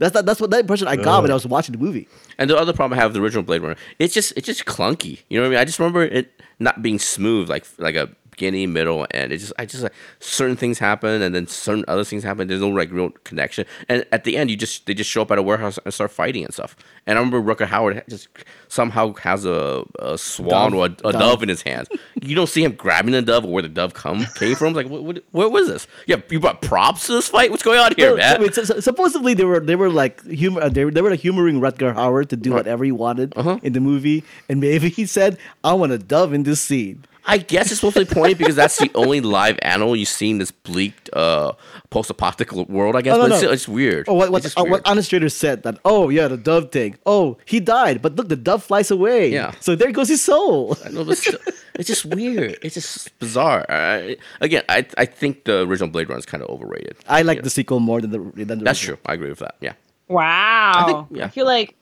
That's 0.00 0.14
that, 0.14 0.24
that's 0.24 0.40
what 0.40 0.50
that 0.50 0.60
impression 0.60 0.88
I 0.88 0.96
got 0.96 1.22
when 1.22 1.30
I 1.30 1.34
was 1.34 1.46
watching 1.46 1.72
the 1.74 1.78
movie. 1.78 2.08
And 2.38 2.48
the 2.48 2.56
other 2.56 2.72
problem 2.72 2.98
I 2.98 3.02
have 3.02 3.10
with 3.10 3.16
the 3.16 3.22
original 3.22 3.42
Blade 3.42 3.60
Runner, 3.60 3.76
it's 3.98 4.14
just 4.14 4.32
it's 4.34 4.46
just 4.46 4.64
clunky. 4.64 5.20
You 5.28 5.38
know 5.38 5.42
what 5.42 5.48
I 5.48 5.50
mean? 5.50 5.58
I 5.58 5.64
just 5.66 5.78
remember 5.78 6.02
it 6.02 6.32
not 6.58 6.82
being 6.82 6.98
smooth, 6.98 7.50
like 7.50 7.66
like 7.76 7.96
a 7.96 8.08
beginning, 8.40 8.72
middle, 8.72 9.06
and 9.10 9.32
it 9.32 9.38
just 9.38 9.52
I 9.58 9.66
just 9.66 9.82
like 9.82 9.92
certain 10.18 10.56
things 10.56 10.78
happen, 10.78 11.20
and 11.22 11.34
then 11.34 11.46
certain 11.46 11.84
other 11.88 12.04
things 12.04 12.24
happen. 12.24 12.48
There's 12.48 12.60
no 12.62 12.68
like 12.68 12.90
real 12.90 13.10
connection, 13.24 13.66
and 13.88 14.04
at 14.12 14.24
the 14.24 14.36
end, 14.36 14.50
you 14.50 14.56
just 14.56 14.86
they 14.86 14.94
just 14.94 15.10
show 15.10 15.20
up 15.22 15.30
at 15.30 15.38
a 15.38 15.42
warehouse 15.42 15.78
and 15.84 15.92
start 15.92 16.10
fighting 16.10 16.44
and 16.44 16.52
stuff. 16.54 16.74
And 17.06 17.18
I 17.18 17.22
remember 17.22 17.40
Rutger 17.54 17.66
Howard 17.66 18.02
just 18.08 18.28
somehow 18.68 19.12
has 19.14 19.44
a, 19.44 19.84
a 19.98 20.16
swan 20.16 20.72
Dove. 20.72 20.74
or 20.74 20.86
a, 20.86 21.08
a 21.08 21.12
Dove. 21.12 21.20
dove 21.20 21.42
in 21.42 21.48
his 21.48 21.62
hands. 21.62 21.88
you 22.22 22.34
don't 22.34 22.48
see 22.48 22.64
him 22.64 22.72
grabbing 22.72 23.12
the 23.12 23.22
dove 23.22 23.44
or 23.44 23.52
where 23.52 23.62
the 23.62 23.68
dove 23.68 23.92
come 23.94 24.24
came 24.36 24.54
from. 24.54 24.68
It's 24.68 24.76
like 24.76 24.88
what, 24.88 25.02
what 25.02 25.24
where 25.32 25.48
was 25.48 25.68
this? 25.68 25.86
Yeah, 26.06 26.16
you 26.30 26.40
brought 26.40 26.62
props 26.62 27.06
to 27.06 27.12
this 27.12 27.28
fight. 27.28 27.50
What's 27.50 27.62
going 27.62 27.78
on 27.80 27.92
here, 27.96 28.08
Well, 28.10 28.16
man? 28.16 28.40
wait, 28.40 28.54
so- 28.54 28.64
so- 28.64 28.80
supposedly 28.80 29.34
they 29.34 29.44
were 29.44 29.60
they 29.60 29.76
were 29.76 29.90
like 29.90 30.24
humor 30.26 30.62
uh, 30.62 30.68
they 30.70 30.84
were, 30.86 30.90
they 30.90 31.02
were 31.02 31.10
like 31.10 31.20
humoring 31.20 31.60
Rutger 31.60 31.94
Howard 31.94 32.30
to 32.30 32.36
do 32.36 32.52
whatever 32.52 32.84
he 32.84 32.92
wanted 32.92 33.34
Uh-huh. 33.36 33.58
in 33.62 33.72
the 33.74 33.80
movie, 33.80 34.24
and 34.48 34.60
maybe 34.60 34.88
he 34.88 35.04
said, 35.06 35.36
"I 35.64 35.74
want 35.74 35.92
a 35.92 35.98
dove 35.98 36.32
in 36.32 36.44
this 36.44 36.60
scene." 36.60 37.04
I 37.32 37.38
guess 37.38 37.70
it's 37.70 37.80
supposed 37.80 37.96
to 37.96 38.04
be 38.04 38.12
pointy 38.14 38.34
because 38.34 38.56
that's 38.56 38.76
the 38.78 38.90
only 38.94 39.20
live 39.20 39.58
animal 39.62 39.94
you 39.94 40.04
see 40.04 40.30
in 40.30 40.38
this 40.38 40.50
bleak 40.50 40.94
uh, 41.12 41.52
post-apocalyptic 41.90 42.68
world. 42.68 42.96
I 42.96 43.02
guess, 43.02 43.14
Oh, 43.14 43.18
no, 43.18 43.22
but 43.24 43.28
no. 43.28 43.34
it's, 43.34 43.40
still- 43.42 43.52
it's 43.52 43.68
weird. 43.68 44.08
Or 44.08 44.16
what 44.16 44.24
It's 44.24 44.32
what, 44.32 44.42
just 44.42 44.58
uh, 44.58 44.62
weird. 44.62 44.70
what 44.72 44.82
Honest 44.86 45.10
said 45.38 45.62
that 45.62 45.78
oh 45.84 46.08
yeah 46.08 46.28
the 46.28 46.36
dove 46.36 46.70
thing 46.72 46.96
oh 47.06 47.36
he 47.44 47.60
died 47.60 48.00
but 48.02 48.16
look 48.16 48.28
the 48.28 48.36
dove 48.36 48.62
flies 48.64 48.90
away 48.90 49.30
Yeah. 49.32 49.52
so 49.60 49.74
there 49.74 49.92
goes 49.92 50.08
his 50.08 50.22
soul 50.22 50.76
I 50.84 50.88
know, 50.90 51.04
but 51.04 51.18
still, 51.18 51.38
it's 51.74 51.86
just 51.88 52.04
weird. 52.04 52.58
It's 52.62 52.74
just 52.74 53.16
bizarre. 53.18 53.64
I, 53.68 54.16
again, 54.40 54.62
I 54.68 54.86
I 54.98 55.04
think 55.06 55.44
the 55.44 55.60
original 55.66 55.88
Blade 55.90 56.08
Runner 56.08 56.18
is 56.18 56.26
kind 56.26 56.42
of 56.42 56.50
overrated. 56.50 56.96
I 57.08 57.22
like 57.22 57.36
Yeah. 57.38 57.42
the 57.42 57.50
sequel 57.50 57.80
more 57.80 58.00
than 58.00 58.10
the 58.10 58.18
than 58.44 58.58
the 58.58 58.64
That's 58.64 58.80
original. 58.82 58.96
true. 58.96 59.04
I 59.06 59.14
agree 59.14 59.30
with 59.30 59.38
that. 59.40 59.54
Yeah. 59.60 59.74
Wow. 60.08 60.72
I, 60.76 60.84
think- 60.86 61.06
yeah. 61.18 61.28
feel 61.28 61.46
like 61.46 61.74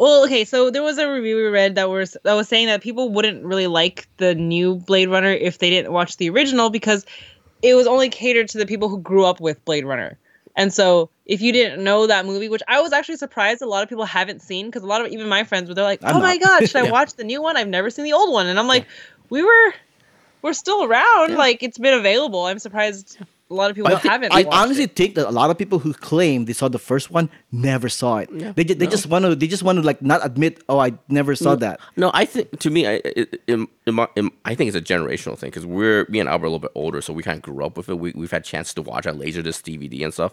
well, 0.00 0.24
okay, 0.24 0.46
so 0.46 0.70
there 0.70 0.82
was 0.82 0.96
a 0.96 1.12
review 1.12 1.36
we 1.36 1.42
read 1.48 1.74
that 1.74 1.90
was 1.90 2.16
that 2.24 2.32
was 2.32 2.48
saying 2.48 2.68
that 2.68 2.80
people 2.82 3.10
wouldn't 3.10 3.44
really 3.44 3.66
like 3.66 4.08
the 4.16 4.34
new 4.34 4.76
Blade 4.76 5.10
Runner 5.10 5.30
if 5.30 5.58
they 5.58 5.68
didn't 5.68 5.92
watch 5.92 6.16
the 6.16 6.30
original 6.30 6.70
because 6.70 7.04
it 7.60 7.74
was 7.74 7.86
only 7.86 8.08
catered 8.08 8.48
to 8.48 8.58
the 8.58 8.64
people 8.64 8.88
who 8.88 8.98
grew 8.98 9.26
up 9.26 9.40
with 9.40 9.62
Blade 9.66 9.84
Runner. 9.84 10.18
And 10.56 10.72
so 10.72 11.10
if 11.26 11.42
you 11.42 11.52
didn't 11.52 11.84
know 11.84 12.06
that 12.06 12.24
movie, 12.24 12.48
which 12.48 12.62
I 12.66 12.80
was 12.80 12.94
actually 12.94 13.18
surprised 13.18 13.60
a 13.60 13.66
lot 13.68 13.82
of 13.82 13.90
people 13.90 14.06
haven't 14.06 14.40
seen 14.40 14.66
because 14.66 14.82
a 14.82 14.86
lot 14.86 15.04
of 15.04 15.12
even 15.12 15.28
my 15.28 15.44
friends 15.44 15.68
were 15.68 15.74
they're 15.74 15.84
like, 15.84 16.00
"Oh 16.02 16.18
my 16.18 16.38
god, 16.38 16.66
should 16.66 16.80
I 16.80 16.84
Yeah. 16.86 16.90
watch 16.90 17.12
the 17.16 17.24
new 17.24 17.42
one? 17.42 17.58
I've 17.58 17.68
never 17.68 17.90
seen 17.90 18.06
the 18.06 18.14
old 18.14 18.32
one." 18.32 18.46
And 18.46 18.58
I'm 18.58 18.68
like, 18.68 18.86
"We 19.28 19.42
were 19.42 19.74
we're 20.40 20.54
still 20.54 20.82
around. 20.84 21.32
Yeah. 21.32 21.36
Like 21.36 21.62
it's 21.62 21.76
been 21.76 21.92
available. 21.92 22.46
I'm 22.46 22.58
surprised 22.58 23.18
a 23.50 23.54
lot 23.54 23.68
of 23.70 23.74
people 23.76 23.90
I, 23.92 23.98
thi- 23.98 24.08
haven't 24.08 24.32
I 24.32 24.44
honestly 24.50 24.84
it. 24.84 24.94
think 24.96 25.16
that 25.16 25.26
a 25.26 25.30
lot 25.30 25.50
of 25.50 25.58
people 25.58 25.78
who 25.80 25.92
claim 25.92 26.44
they 26.44 26.52
saw 26.52 26.68
the 26.68 26.78
first 26.78 27.10
one 27.10 27.28
never 27.50 27.88
saw 27.88 28.18
it. 28.18 28.28
Yeah, 28.32 28.52
they, 28.52 28.62
they 28.64 28.84
no. 28.84 28.90
just 28.90 29.06
want 29.06 29.24
to 29.24 29.34
they 29.34 29.46
just 29.48 29.62
want 29.62 29.76
to 29.78 29.82
like 29.82 30.00
not 30.02 30.24
admit 30.24 30.62
oh 30.68 30.78
I 30.78 30.92
never 31.08 31.34
saw 31.34 31.54
that. 31.56 31.80
No, 31.96 32.10
I 32.14 32.24
think 32.24 32.58
to 32.60 32.70
me, 32.70 32.86
I 32.86 33.00
it, 33.04 33.42
in, 33.48 33.66
in 33.86 33.94
my, 33.96 34.08
in, 34.16 34.30
I 34.44 34.54
think 34.54 34.68
it's 34.68 34.76
a 34.76 34.80
generational 34.94 35.36
thing 35.36 35.50
because 35.50 35.66
we're 35.66 36.06
me 36.08 36.20
and 36.20 36.28
Albert 36.28 36.44
are 36.44 36.48
a 36.48 36.50
little 36.50 36.58
bit 36.60 36.72
older, 36.74 37.00
so 37.00 37.12
we 37.12 37.22
kind 37.22 37.36
of 37.36 37.42
grew 37.42 37.64
up 37.64 37.76
with 37.76 37.88
it. 37.88 37.98
We, 37.98 38.12
we've 38.14 38.30
had 38.30 38.44
chance 38.44 38.72
to 38.74 38.82
watch 38.82 39.06
our 39.06 39.12
Laserdisc 39.12 39.62
DVD 39.62 40.04
and 40.04 40.12
stuff. 40.14 40.32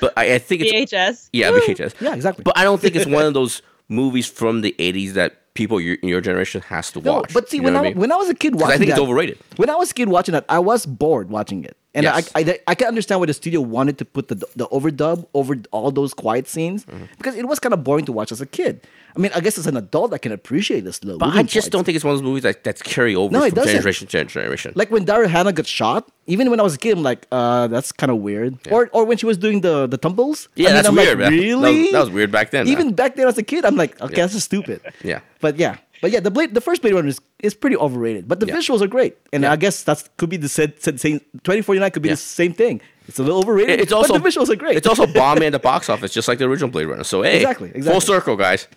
But 0.00 0.12
I, 0.16 0.34
I 0.34 0.38
think 0.38 0.62
it's 0.62 0.92
VHS. 0.92 1.28
yeah, 1.32 1.50
Woo! 1.50 1.60
VHS. 1.60 2.00
Yeah, 2.00 2.14
exactly. 2.14 2.42
But 2.44 2.56
I 2.58 2.64
don't 2.64 2.80
think 2.80 2.96
it's 2.96 3.06
one 3.18 3.26
of 3.26 3.34
those 3.34 3.60
movies 3.88 4.26
from 4.26 4.62
the 4.62 4.74
'80s 4.78 5.12
that 5.12 5.52
people 5.54 5.80
your, 5.80 5.96
your 6.02 6.20
generation 6.20 6.60
has 6.62 6.90
to 6.92 7.00
No, 7.00 7.12
watch. 7.14 7.32
but 7.34 7.48
see 7.48 7.58
You 7.58 7.62
when 7.64 7.74
know 7.74 7.80
I, 7.80 7.82
mean? 7.82 7.98
when 7.98 8.10
I 8.10 8.16
was 8.16 8.28
a 8.30 8.34
kid 8.34 8.54
watching 8.54 8.72
I 8.74 8.78
think 8.78 8.88
that, 8.88 8.98
it's 8.98 9.00
overrated. 9.00 9.38
When 9.56 9.70
I 9.70 9.76
was 9.76 9.90
a 9.90 9.94
kid 9.94 10.08
watching 10.08 10.32
that, 10.32 10.44
I 10.48 10.58
was 10.58 10.84
bored 10.86 11.28
watching 11.30 11.62
it. 11.64 11.76
And 11.96 12.02
Yes. 12.04 12.30
I, 12.34 12.40
I 12.40 12.58
I 12.72 12.74
can 12.74 12.88
understand 12.88 13.20
why 13.20 13.26
the 13.26 13.34
studio 13.34 13.60
wanted 13.60 13.96
to 13.98 14.04
put 14.04 14.26
the 14.28 14.34
the 14.56 14.66
overdub 14.76 15.26
over 15.32 15.54
all 15.70 15.90
those 15.92 16.12
quiet 16.14 16.46
scenes 16.48 16.84
Mm-hmm. 16.84 17.04
because 17.18 17.34
it 17.36 17.46
was 17.46 17.58
kind 17.60 17.72
of 17.72 17.84
boring 17.84 18.04
to 18.06 18.12
watch 18.12 18.30
as 18.32 18.40
a 18.40 18.46
kid. 18.46 18.74
I 19.16 19.20
mean, 19.20 19.30
I 19.32 19.38
guess 19.40 19.56
as 19.58 19.68
an 19.68 19.76
adult, 19.76 20.12
I 20.12 20.18
can 20.18 20.32
appreciate 20.32 20.82
this 20.84 20.96
slow. 20.96 21.18
But 21.18 21.28
I 21.38 21.44
just 21.44 21.70
don't 21.70 21.84
think 21.84 21.94
it's 21.94 22.04
one 22.04 22.14
of 22.14 22.18
those 22.18 22.26
movies 22.30 22.42
that, 22.42 22.64
that's 22.64 22.82
carry 22.82 23.14
over 23.14 23.32
No, 23.32 23.44
it 23.44 23.50
from 23.50 23.62
doesn't. 23.62 23.76
generation 23.76 24.08
to 24.08 24.24
generation. 24.24 24.72
like 24.74 24.90
when 24.90 25.04
Daryl 25.06 25.28
Hannah 25.28 25.52
got 25.52 25.66
shot. 25.66 26.10
Even 26.26 26.48
when 26.50 26.58
I 26.58 26.62
was 26.62 26.74
a 26.74 26.78
kid, 26.78 26.96
I'm 26.96 27.02
like, 27.02 27.26
uh, 27.30 27.66
that's 27.68 27.92
kind 27.92 28.10
of 28.10 28.16
weird. 28.18 28.56
Or 28.74 28.88
or 28.96 29.04
when 29.04 29.16
she 29.20 29.26
was 29.26 29.36
doing 29.38 29.60
the 29.60 29.86
the 29.86 29.98
tumbles. 29.98 30.48
yeah, 30.56 30.56
I 30.56 30.72
mean, 30.72 30.74
that's 30.76 30.88
I'm 30.88 30.96
weird, 30.96 31.18
Like, 31.20 31.30
really? 31.30 31.74
That 31.76 31.82
was, 31.82 31.92
that 31.92 32.00
was 32.06 32.10
weird 32.18 32.30
back 32.32 32.50
then. 32.50 32.66
Even 32.66 32.86
back 32.94 33.14
then 33.16 33.28
as 33.28 33.36
a 33.38 33.42
kid, 33.52 33.62
I'm 33.68 33.76
like, 33.76 33.92
okay, 34.00 34.14
Yeah. 34.16 34.22
that's 34.24 34.32
just 34.32 34.46
stupid. 34.46 34.80
Yeah. 35.10 35.20
But 35.44 35.58
yeah, 35.64 35.76
but 36.04 36.10
yeah, 36.10 36.20
the 36.20 36.30
Blade, 36.30 36.52
the 36.52 36.60
first 36.60 36.82
Blade 36.82 36.92
Runner 36.92 37.08
is, 37.08 37.18
is 37.38 37.54
pretty 37.54 37.78
overrated. 37.78 38.28
But 38.28 38.38
the 38.38 38.44
Yeah. 38.46 38.56
visuals 38.56 38.82
are 38.82 38.86
great, 38.86 39.16
and 39.32 39.46
I 39.46 39.56
guess 39.56 39.82
that's 39.82 40.10
could 40.18 40.28
be 40.28 40.36
the 40.36 40.50
said, 40.50 40.74
said 40.82 41.00
same. 41.00 41.22
Twenty 41.44 41.62
forty 41.62 41.80
nine 41.80 41.90
could 41.92 42.02
be 42.02 42.10
Yeah. 42.10 42.16
the 42.20 42.28
same 42.40 42.52
thing. 42.52 42.82
It's 43.08 43.18
a 43.18 43.22
little 43.22 43.38
overrated. 43.38 43.80
It's 43.80 43.90
also 43.90 44.12
but 44.12 44.22
the 44.22 44.28
visuals 44.28 44.50
are 44.50 44.56
great. 44.56 44.76
It's 44.76 44.86
also 44.86 45.06
bombing 45.22 45.44
at 45.44 45.52
the 45.52 45.58
box 45.58 45.88
office, 45.88 46.12
just 46.12 46.28
like 46.28 46.36
the 46.36 46.44
original 46.44 46.68
Blade 46.68 46.84
Runner. 46.88 47.04
So 47.04 47.22
hey, 47.22 47.36
Exactly, 47.36 47.70
full 47.80 48.02
circle, 48.02 48.36
guys. 48.36 48.68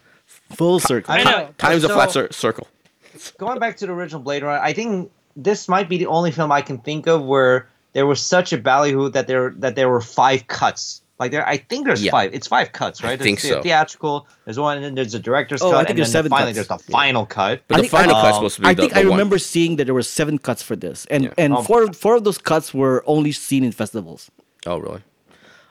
full 0.56 0.80
circle. 0.80 1.14
I 1.14 1.24
know. 1.24 1.50
Time's 1.58 1.84
a 1.84 1.90
flat 1.90 2.12
cir- 2.12 2.32
circle. 2.32 2.66
going 3.38 3.60
back 3.60 3.76
to 3.78 3.88
the 3.88 3.92
original 3.92 4.22
Blade 4.22 4.44
Runner, 4.44 4.62
I 4.64 4.72
think 4.72 5.12
this 5.36 5.68
might 5.68 5.90
be 5.90 5.98
the 5.98 6.06
only 6.08 6.32
film 6.32 6.54
I 6.54 6.62
can 6.62 6.78
think 6.78 7.08
of 7.08 7.26
where 7.26 7.68
there 7.92 8.06
was 8.08 8.22
such 8.22 8.54
a 8.54 8.58
ballyhoo 8.58 9.10
that 9.10 9.28
there 9.28 9.54
that 9.58 9.76
there 9.76 9.90
were 9.90 10.00
five 10.02 10.48
cuts. 10.48 11.02
Like 11.20 11.32
there, 11.32 11.48
I 11.48 11.58
think 11.58 11.88
there's 11.88 12.04
Yeah. 12.04 12.12
five. 12.12 12.34
It's 12.34 12.46
five 12.48 12.72
cuts, 12.74 13.02
right? 13.04 13.20
think 13.20 13.42
there's 13.42 13.52
the 13.52 13.58
so. 13.58 13.64
Theatrical. 13.64 14.28
There's 14.46 14.60
one, 14.60 14.78
and 14.78 14.86
then 14.86 14.94
there's 14.96 15.16
a 15.16 15.20
director's 15.20 15.62
Oh, 15.64 15.70
I 15.70 15.72
cut, 15.72 15.78
think 15.80 15.90
and 15.90 15.98
there's 16.00 16.08
then 16.10 16.20
seven 16.20 16.30
finally 16.30 16.54
cuts. 16.54 16.68
there's 16.68 16.82
the 16.86 16.92
final 16.92 17.26
cut. 17.26 17.62
But 17.68 17.76
I 17.76 17.78
the 17.78 17.82
think- 17.84 17.92
final 17.92 18.16
I- 18.16 18.22
cut's 18.22 18.28
um, 18.38 18.40
supposed 18.42 18.56
to 18.58 18.62
be 18.62 18.68
I 18.68 18.74
the, 18.76 18.82
think 18.84 18.94
the 18.94 19.00
I 19.00 19.04
one. 19.04 19.12
remember 19.14 19.38
seeing 19.40 19.78
that 19.78 19.86
there 19.86 19.96
were 19.96 20.04
seven 20.04 20.38
cuts 20.38 20.62
for 20.62 20.76
this, 20.76 21.08
and 21.10 21.24
Yeah. 21.26 21.34
and 21.38 21.54
Oh. 21.54 21.64
four 21.64 21.92
four 21.94 22.16
of 22.16 22.24
those 22.24 22.38
cuts 22.38 22.72
were 22.74 23.04
only 23.08 23.32
seen 23.32 23.64
in 23.64 23.72
festivals. 23.72 24.30
Oh, 24.68 24.78
really? 24.78 25.02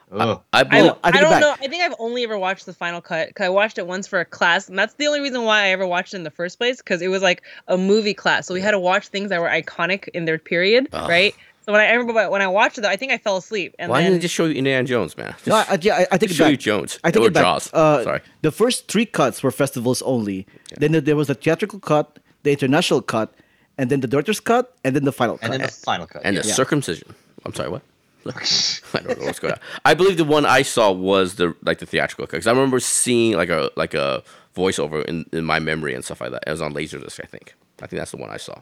Ugh. 0.09 0.39
I 0.53 0.59
I, 0.59 0.63
believe. 0.63 0.85
don't, 0.85 0.99
I 1.03 1.07
I 1.09 1.11
don't 1.11 1.29
back. 1.31 1.41
know. 1.41 1.51
I 1.61 1.67
think 1.67 1.83
I've 1.83 1.95
only 1.99 2.23
ever 2.23 2.37
watched 2.39 2.65
the 2.65 2.73
final 2.73 3.01
cut 3.01 3.27
because 3.27 3.45
I 3.45 3.49
watched 3.49 3.77
it 3.77 3.87
once 3.87 4.07
for 4.07 4.19
a 4.21 4.25
class, 4.25 4.69
and 4.69 4.79
that's 4.79 4.93
the 4.93 5.05
only 5.07 5.19
reason 5.19 5.43
why 5.43 5.63
I 5.63 5.67
ever 5.69 5.85
watched 5.85 6.13
it 6.13 6.17
in 6.17 6.23
the 6.23 6.31
first 6.31 6.57
place. 6.57 6.77
Because 6.77 7.01
it 7.01 7.09
was 7.09 7.21
like 7.21 7.41
a 7.67 7.77
movie 7.77 8.13
class, 8.13 8.47
so 8.47 8.53
we 8.53 8.61
had 8.61 8.71
to 8.71 8.79
watch 8.79 9.07
things 9.09 9.29
that 9.29 9.41
were 9.41 9.49
iconic 9.49 10.07
in 10.09 10.23
their 10.25 10.37
period, 10.39 10.87
Ugh. 10.93 11.09
right? 11.09 11.35
So 11.67 11.73
when 11.73 11.81
I, 11.81 11.87
I 11.87 11.91
remember 11.95 12.29
when 12.29 12.41
I 12.41 12.47
watched 12.47 12.77
it, 12.77 12.81
though, 12.81 12.87
I 12.89 12.95
think 12.95 13.11
I 13.11 13.17
fell 13.17 13.35
asleep. 13.35 13.75
And 13.77 13.91
Why 13.91 13.97
then 13.97 14.11
didn't 14.11 14.21
they 14.21 14.21
just 14.21 14.35
show 14.35 14.45
you 14.45 14.55
Indiana 14.55 14.87
Jones, 14.87 15.17
man? 15.17 15.33
Just 15.43 15.47
No, 15.47 15.55
I, 15.55 15.77
yeah, 15.81 15.95
I, 15.95 16.07
I 16.13 16.17
think 16.17 16.31
show 16.31 16.45
it 16.45 16.51
you 16.51 16.55
back. 16.55 16.61
Jones. 16.61 16.99
I 17.03 17.11
think 17.11 17.25
or 17.25 17.27
it 17.27 17.33
back. 17.33 17.43
Jaws. 17.43 17.73
Uh, 17.73 18.03
Sorry. 18.05 18.21
The 18.41 18.51
first 18.53 18.87
three 18.87 19.05
cuts 19.05 19.43
were 19.43 19.51
festivals 19.51 20.01
only. 20.03 20.47
Then 20.77 20.93
there- 20.93 21.01
there 21.01 21.17
was 21.17 21.27
the 21.27 21.35
theatrical 21.35 21.79
cut, 21.81 22.19
the 22.43 22.51
international 22.51 23.01
cut, 23.01 23.33
and 23.77 23.89
then 23.89 23.99
the 23.99 24.07
director's 24.07 24.39
cut, 24.39 24.77
and 24.85 24.95
then 24.95 25.03
the 25.03 25.11
final 25.11 25.37
cut. 25.37 25.43
and 25.43 25.53
then 25.55 25.61
the 25.67 25.67
final 25.73 26.07
cut. 26.07 26.21
And 26.23 26.37
yeah. 26.37 26.41
the 26.43 26.47
circumcision. 26.47 27.13
I'm 27.43 27.53
sorry, 27.53 27.69
what? 27.69 27.81
I 28.27 28.99
don't 28.99 29.19
know 29.19 29.25
what's 29.25 29.39
going 29.39 29.53
on. 29.53 29.59
I 29.83 29.93
believe 29.93 30.15
the 30.17 30.23
one 30.25 30.45
I 30.45 30.61
saw 30.61 30.91
was 30.91 31.35
the 31.35 31.53
like 31.63 31.79
the 31.79 31.85
theatrical 31.85 32.27
cut 32.27 32.31
because 32.31 32.47
I 32.47 32.51
remember 32.51 32.79
seeing 32.79 33.35
like 33.35 33.49
a 33.49 33.71
like 33.75 33.93
a 33.93 34.23
voiceover 34.55 35.03
in, 35.05 35.25
in 35.33 35.43
my 35.43 35.59
memory 35.59 35.93
and 35.93 36.03
stuff 36.03 36.21
like 36.21 36.31
that. 36.31 36.43
It 36.47 36.51
was 36.51 36.61
on 36.61 36.73
Laserdisc, 36.73 37.19
I 37.23 37.27
think. 37.27 37.55
I 37.81 37.87
think 37.87 37.99
that's 37.99 38.11
the 38.11 38.17
one 38.17 38.29
I 38.29 38.37
saw. 38.37 38.61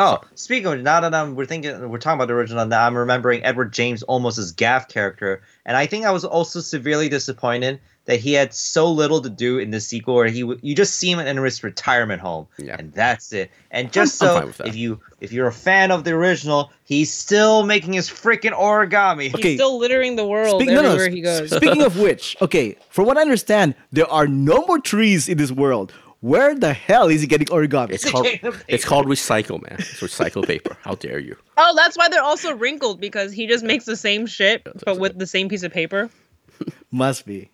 Oh, 0.00 0.18
speaking 0.34 0.66
of 0.66 0.80
now 0.80 1.00
that 1.00 1.14
I'm 1.14 1.34
we're 1.36 1.44
thinking 1.44 1.90
we're 1.90 1.98
talking 1.98 2.16
about 2.18 2.28
the 2.28 2.34
original 2.34 2.64
now, 2.64 2.86
I'm 2.86 2.96
remembering 2.96 3.44
Edward 3.44 3.72
James 3.72 4.02
Olmos 4.08 4.38
as 4.38 4.50
Gaff 4.50 4.88
character, 4.88 5.42
and 5.66 5.76
I 5.76 5.84
think 5.86 6.06
I 6.06 6.10
was 6.10 6.24
also 6.24 6.60
severely 6.60 7.10
disappointed 7.10 7.80
that 8.06 8.18
he 8.18 8.32
had 8.32 8.54
so 8.54 8.90
little 8.90 9.20
to 9.20 9.28
do 9.28 9.58
in 9.58 9.70
the 9.72 9.80
sequel, 9.80 10.14
where 10.14 10.26
he 10.28 10.38
you 10.62 10.74
just 10.74 10.96
see 10.96 11.10
him 11.12 11.18
in 11.20 11.36
his 11.36 11.62
retirement 11.62 12.22
home, 12.22 12.46
Yeah. 12.56 12.76
and 12.78 12.92
that's 12.94 13.32
it. 13.34 13.50
And 13.70 13.92
just 13.92 14.20
I'm 14.22 14.28
so 14.28 14.34
fine 14.38 14.46
with 14.46 14.56
that. 14.56 14.68
if 14.68 14.74
you 14.76 15.00
if 15.20 15.32
you're 15.32 15.48
a 15.48 15.52
fan 15.52 15.90
of 15.90 16.04
the 16.04 16.12
original, 16.12 16.72
he's 16.84 17.12
still 17.12 17.64
making 17.66 17.92
his 17.92 18.08
freaking 18.08 18.52
origami. 18.52 19.24
he's 19.24 19.34
Okay. 19.34 19.54
still 19.56 19.78
littering 19.78 20.16
the 20.16 20.24
world 20.26 20.62
Speak- 20.62 20.70
no, 20.74 20.80
no, 20.80 20.92
everywhere 20.92 21.10
he 21.10 21.20
goes. 21.20 21.50
Speaking 21.54 21.82
of 21.82 21.98
which, 22.06 22.38
okay, 22.40 22.76
from 22.88 23.04
what 23.04 23.18
I 23.18 23.20
understand, 23.20 23.74
there 23.92 24.10
are 24.10 24.26
no 24.26 24.64
more 24.66 24.78
trees 24.80 25.28
in 25.28 25.36
this 25.36 25.52
world. 25.52 25.92
Where 26.20 26.54
the 26.54 26.74
hell 26.74 27.08
is 27.08 27.22
he 27.22 27.26
getting 27.26 27.46
origami? 27.46 27.92
It's 27.92 28.10
called 28.10 28.26
it's 28.68 28.84
called 28.84 29.06
recycle, 29.06 29.62
man. 29.62 29.76
It's 29.78 30.00
recycled 30.00 30.46
paper. 30.46 30.76
How 30.82 30.94
dare 30.94 31.18
you? 31.18 31.36
oh, 31.56 31.74
that's 31.76 31.96
why 31.96 32.08
they're 32.08 32.22
also 32.22 32.54
wrinkled 32.54 33.00
because 33.00 33.32
he 33.32 33.46
just 33.46 33.64
makes 33.64 33.84
the 33.86 33.96
same 33.96 34.26
shit 34.26 34.66
but 34.84 34.98
with 34.98 35.18
the 35.18 35.26
same 35.26 35.48
piece 35.48 35.62
of 35.62 35.72
paper. 35.72 36.10
Must 36.90 37.24
be. 37.24 37.50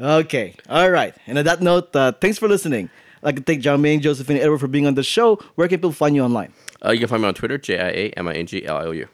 Okay. 0.00 0.54
All 0.68 0.90
right. 0.90 1.14
And 1.26 1.38
on 1.38 1.44
that 1.44 1.62
note, 1.62 1.94
uh, 1.94 2.12
thanks 2.12 2.38
for 2.38 2.48
listening. 2.48 2.90
I'd 3.22 3.26
like 3.26 3.36
to 3.36 3.42
thank 3.42 3.62
John 3.62 3.80
Ming, 3.80 4.00
Josephine, 4.00 4.36
Edward 4.38 4.58
for 4.58 4.68
being 4.68 4.86
on 4.86 4.94
the 4.94 5.02
show. 5.02 5.36
Where 5.54 5.68
can 5.68 5.78
people 5.78 5.92
find 5.92 6.14
you 6.14 6.22
online? 6.22 6.52
Uh, 6.84 6.90
you 6.90 6.98
can 6.98 7.08
find 7.08 7.22
me 7.22 7.28
on 7.28 7.34
Twitter, 7.34 7.56
J 7.56 7.78
I 7.78 7.88
A 7.88 8.10
M 8.10 8.28
I 8.28 8.34
N 8.34 8.46
G 8.46 8.66
L 8.66 8.76
I 8.76 8.84
O 8.84 8.90
U. 8.90 9.08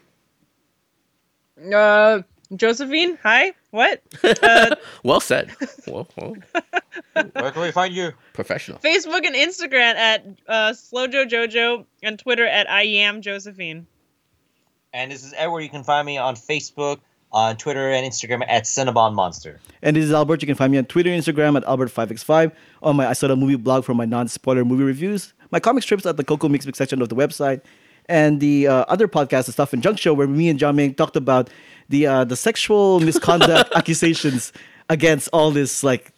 Uh, 1.75 2.23
Josephine, 2.57 3.19
hi. 3.23 3.53
What? 3.73 4.03
Uh, 4.43 4.77
Well 5.03 5.21
said. 5.21 5.51
Well, 5.87 6.07
well, 6.17 6.37
Where 7.33 7.51
can 7.51 7.63
we 7.63 7.71
find 7.73 7.93
you? 7.95 8.13
professional. 8.35 8.79
Facebook 8.79 9.27
and 9.27 9.35
Instagram 9.35 9.95
at 9.97 10.25
uh, 10.47 10.73
Slowjo 10.73 11.29
Jojo 11.29 11.85
and 12.03 12.19
Twitter 12.19 12.47
at 12.47 12.71
I 12.71 12.83
am 12.83 13.21
Josephine. 13.23 13.87
And 14.93 15.11
this 15.11 15.25
is 15.25 15.33
Edward. 15.37 15.61
You 15.63 15.71
can 15.71 15.85
find 15.85 16.05
me 16.07 16.19
on 16.19 16.37
Facebook, 16.37 17.01
on 17.33 17.57
Twitter, 17.57 17.91
and 17.91 18.07
Instagram 18.07 18.45
at 18.47 18.65
Cinnabon 18.65 19.15
Monster. 19.15 19.59
And 19.81 19.97
this 19.97 20.05
is 20.05 20.13
Albert. 20.13 20.43
You 20.43 20.47
can 20.47 20.55
find 20.55 20.71
me 20.71 20.77
on 20.79 20.85
Twitter 20.85 21.11
and 21.11 21.23
Instagram 21.23 21.57
at 21.57 21.65
Albert5x5, 21.65 22.53
on 22.83 22.97
my 22.97 23.09
I 23.09 23.15
Saw 23.15 23.29
the 23.29 23.37
Movie 23.37 23.57
blog 23.57 23.85
for 23.85 23.95
my 23.95 24.05
non 24.05 24.29
spoiler 24.29 24.65
movie 24.67 24.85
reviews, 24.85 25.33
my 25.51 25.59
comic 25.61 25.83
strips 25.83 26.05
at 26.05 26.19
the 26.19 26.25
Coco 26.25 26.49
Mix 26.49 26.67
Mix 26.67 26.77
section 26.77 27.01
of 27.01 27.09
the 27.09 27.17
website, 27.17 27.63
and 28.13 28.41
the 28.41 28.69
uh, 28.69 28.85
other 28.89 29.09
podcast, 29.09 29.47
The 29.47 29.53
Stuff 29.53 29.73
and 29.73 29.83
Junk 29.83 29.99
Show, 29.99 30.13
where 30.13 30.27
me 30.29 30.51
and 30.51 30.59
John 30.59 30.77
Ming 30.77 30.93
talked 30.93 31.17
about 31.17 31.49
the 31.89 32.07
uh, 32.07 32.25
the 32.25 32.37
sexual 32.37 33.01
misconduct 33.01 33.73
accusations 33.75 34.53
against 34.91 35.31
all 35.33 35.51
this 35.51 35.83
like 35.83 36.13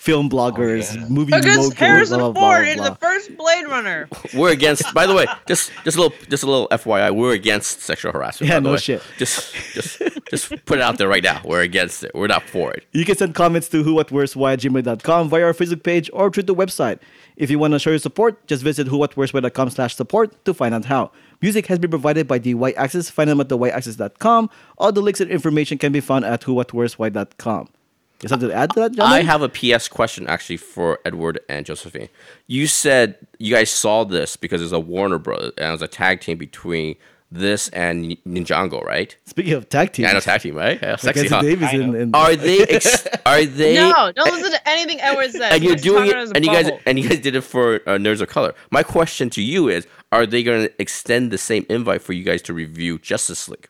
film 0.00 0.26
oh, 0.26 0.28
bloggers, 0.30 0.96
yeah. 0.96 1.06
movie 1.08 1.34
Against 1.34 1.58
moguls, 1.58 1.74
Harrison 1.74 2.18
blah, 2.18 2.30
blah, 2.30 2.40
blah, 2.40 2.50
Ford 2.54 2.62
blah, 2.62 2.86
in 2.86 2.92
the 2.92 2.98
first 2.98 3.36
Blade 3.36 3.66
Runner. 3.66 4.08
We're 4.34 4.50
against. 4.52 4.94
By 4.94 5.06
the 5.06 5.14
way, 5.14 5.26
just 5.46 5.70
just 5.84 5.98
a 5.98 6.00
little 6.00 6.16
just 6.30 6.42
a 6.42 6.46
little 6.46 6.68
FYI. 6.68 7.14
We're 7.14 7.34
against 7.34 7.82
sexual 7.82 8.12
harassment. 8.12 8.50
Yeah, 8.50 8.60
no 8.60 8.72
way. 8.72 8.78
shit. 8.78 9.02
Just 9.18 9.54
just 9.74 10.02
just 10.30 10.48
put 10.64 10.78
it 10.78 10.82
out 10.82 10.96
there 10.96 11.08
right 11.08 11.22
now. 11.22 11.42
We're 11.44 11.60
against 11.60 12.02
it. 12.02 12.12
We're 12.14 12.28
not 12.28 12.44
for 12.44 12.72
it. 12.72 12.86
You 12.92 13.04
can 13.04 13.14
send 13.14 13.34
comments 13.34 13.68
to 13.68 13.84
whowhatworstwhy 13.84 14.54
at 14.54 14.60
gmail.com 14.60 15.28
via 15.28 15.44
our 15.44 15.52
Facebook 15.52 15.82
page 15.82 16.08
or 16.14 16.30
through 16.30 16.44
the 16.44 16.54
website. 16.54 16.98
If 17.36 17.50
you 17.50 17.58
want 17.58 17.74
to 17.74 17.78
show 17.78 17.90
your 17.90 17.98
support, 17.98 18.46
just 18.46 18.62
visit 18.62 18.86
whowhatworstwhy.com 18.86 19.70
slash 19.70 19.94
support 19.96 20.44
to 20.46 20.54
find 20.54 20.74
out 20.74 20.86
how. 20.86 21.12
Music 21.42 21.66
has 21.66 21.78
been 21.78 21.90
provided 21.90 22.26
by 22.26 22.38
the 22.38 22.54
Y 22.54 22.70
Axis. 22.72 23.10
Find 23.10 23.28
them 23.28 23.40
at 23.40 23.50
the 23.50 23.58
yaxis.com. 23.58 24.48
All 24.78 24.92
the 24.92 25.02
links 25.02 25.20
and 25.20 25.30
information 25.30 25.76
can 25.76 25.92
be 25.92 26.00
found 26.00 26.24
at 26.24 26.40
whowhatworstwhy.com. 26.42 27.68
You 28.22 28.26
have 28.26 28.30
something 28.30 28.48
to 28.50 28.54
add 28.54 28.70
to 28.74 28.80
that, 28.80 28.92
John? 28.92 29.10
I 29.10 29.22
have 29.22 29.40
a 29.42 29.48
PS 29.48 29.88
question 29.88 30.26
actually 30.26 30.58
for 30.58 30.98
Edward 31.06 31.40
and 31.48 31.64
Josephine. 31.64 32.08
You 32.46 32.66
said 32.66 33.16
you 33.38 33.54
guys 33.54 33.70
saw 33.70 34.04
this 34.04 34.36
because 34.36 34.60
it's 34.60 34.72
a 34.72 34.80
Warner 34.80 35.18
Brothers 35.18 35.52
and 35.56 35.68
it 35.68 35.72
was 35.72 35.82
a 35.82 35.88
tag 35.88 36.20
team 36.20 36.36
between 36.36 36.96
this 37.32 37.68
and 37.68 38.16
Ninjago, 38.26 38.84
right? 38.84 39.16
Speaking 39.24 39.52
of 39.54 39.68
tag 39.68 39.92
teams, 39.92 40.04
Yeah, 40.04 40.10
I 40.10 40.12
know 40.14 40.20
tag 40.20 40.40
team, 40.42 40.56
right? 40.56 40.78
Yeah, 40.82 40.96
sexy, 40.96 41.28
Mackenzie 41.28 41.34
huh? 41.34 41.40
Davis 41.42 41.68
I 41.68 41.72
and, 41.76 41.92
know. 41.92 41.98
and 42.00 42.16
Are 42.16 42.36
they? 42.36 42.58
Ex- 42.68 43.06
are 43.24 43.44
they? 43.46 43.74
No, 43.76 44.12
don't 44.12 44.32
listen 44.34 44.50
to 44.50 44.68
anything 44.68 45.00
Edward 45.00 45.30
says. 45.30 45.40
and 45.54 45.62
you're 45.62 45.74
He's 45.74 45.82
doing 45.82 46.06
it, 46.10 46.16
out 46.16 46.24
of 46.24 46.32
and 46.34 46.44
you 46.44 46.50
guys 46.52 46.70
and 46.86 46.98
you 46.98 47.08
guys 47.08 47.20
did 47.20 47.36
it 47.36 47.42
for 47.42 47.76
uh, 47.86 47.92
Nerds 47.96 48.20
of 48.20 48.28
Color. 48.28 48.52
My 48.70 48.82
question 48.82 49.30
to 49.30 49.42
you 49.42 49.68
is: 49.68 49.86
Are 50.12 50.26
they 50.26 50.42
going 50.42 50.66
to 50.66 50.72
extend 50.82 51.30
the 51.30 51.38
same 51.38 51.64
invite 51.70 52.02
for 52.02 52.12
you 52.12 52.24
guys 52.24 52.42
to 52.42 52.52
review 52.52 52.98
Justice 52.98 53.48
League? 53.48 53.68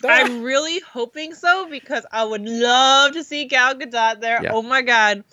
I'm 0.08 0.42
really 0.42 0.80
hoping 0.80 1.34
so 1.34 1.68
because 1.70 2.04
I 2.12 2.24
would 2.24 2.42
love 2.42 3.12
to 3.12 3.24
see 3.24 3.44
Gal 3.46 3.74
Gadot 3.74 4.20
there. 4.20 4.42
Yeah. 4.42 4.52
Oh 4.52 4.62
my 4.62 4.82
god. 4.82 5.24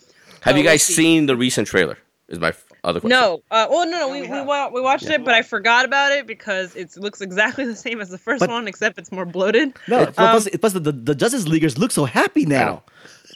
Have 0.42 0.56
Oh, 0.56 0.58
you 0.58 0.64
guys 0.64 0.84
see. 0.84 0.94
seen 0.94 1.26
the 1.26 1.36
recent 1.36 1.68
trailer? 1.68 1.98
Is 2.30 2.40
my 2.40 2.54
other 2.84 3.00
question. 3.00 3.18
No. 3.20 3.42
Uh, 3.50 3.68
oh 3.70 3.84
no, 3.86 4.00
no. 4.00 4.08
We 4.10 4.16
we 4.16 4.22
we, 4.24 4.28
have. 4.28 4.46
wa- 4.46 4.70
we 4.74 4.82
watched 4.82 5.06
it, 5.10 5.24
but 5.24 5.34
I 5.34 5.42
forgot 5.42 5.86
about 5.86 6.12
it 6.12 6.28
because 6.28 6.76
it 6.76 6.96
looks 6.98 7.22
exactly 7.22 7.66
the 7.74 7.76
same 7.76 8.02
as 8.02 8.10
the 8.10 8.18
first 8.18 8.42
But- 8.42 8.50
one, 8.50 8.68
except 8.68 8.98
it's 9.00 9.12
more 9.12 9.26
bloated. 9.26 9.74
no, 9.88 10.02
Um, 10.08 10.14
plus, 10.14 10.48
plus 10.60 10.74
the, 10.74 10.80
the, 10.82 10.92
the 10.92 11.16
Justice 11.16 11.48
Leaguers 11.48 11.78
look 11.78 11.92
so 11.92 12.04
happy 12.06 12.46
now. 12.46 12.84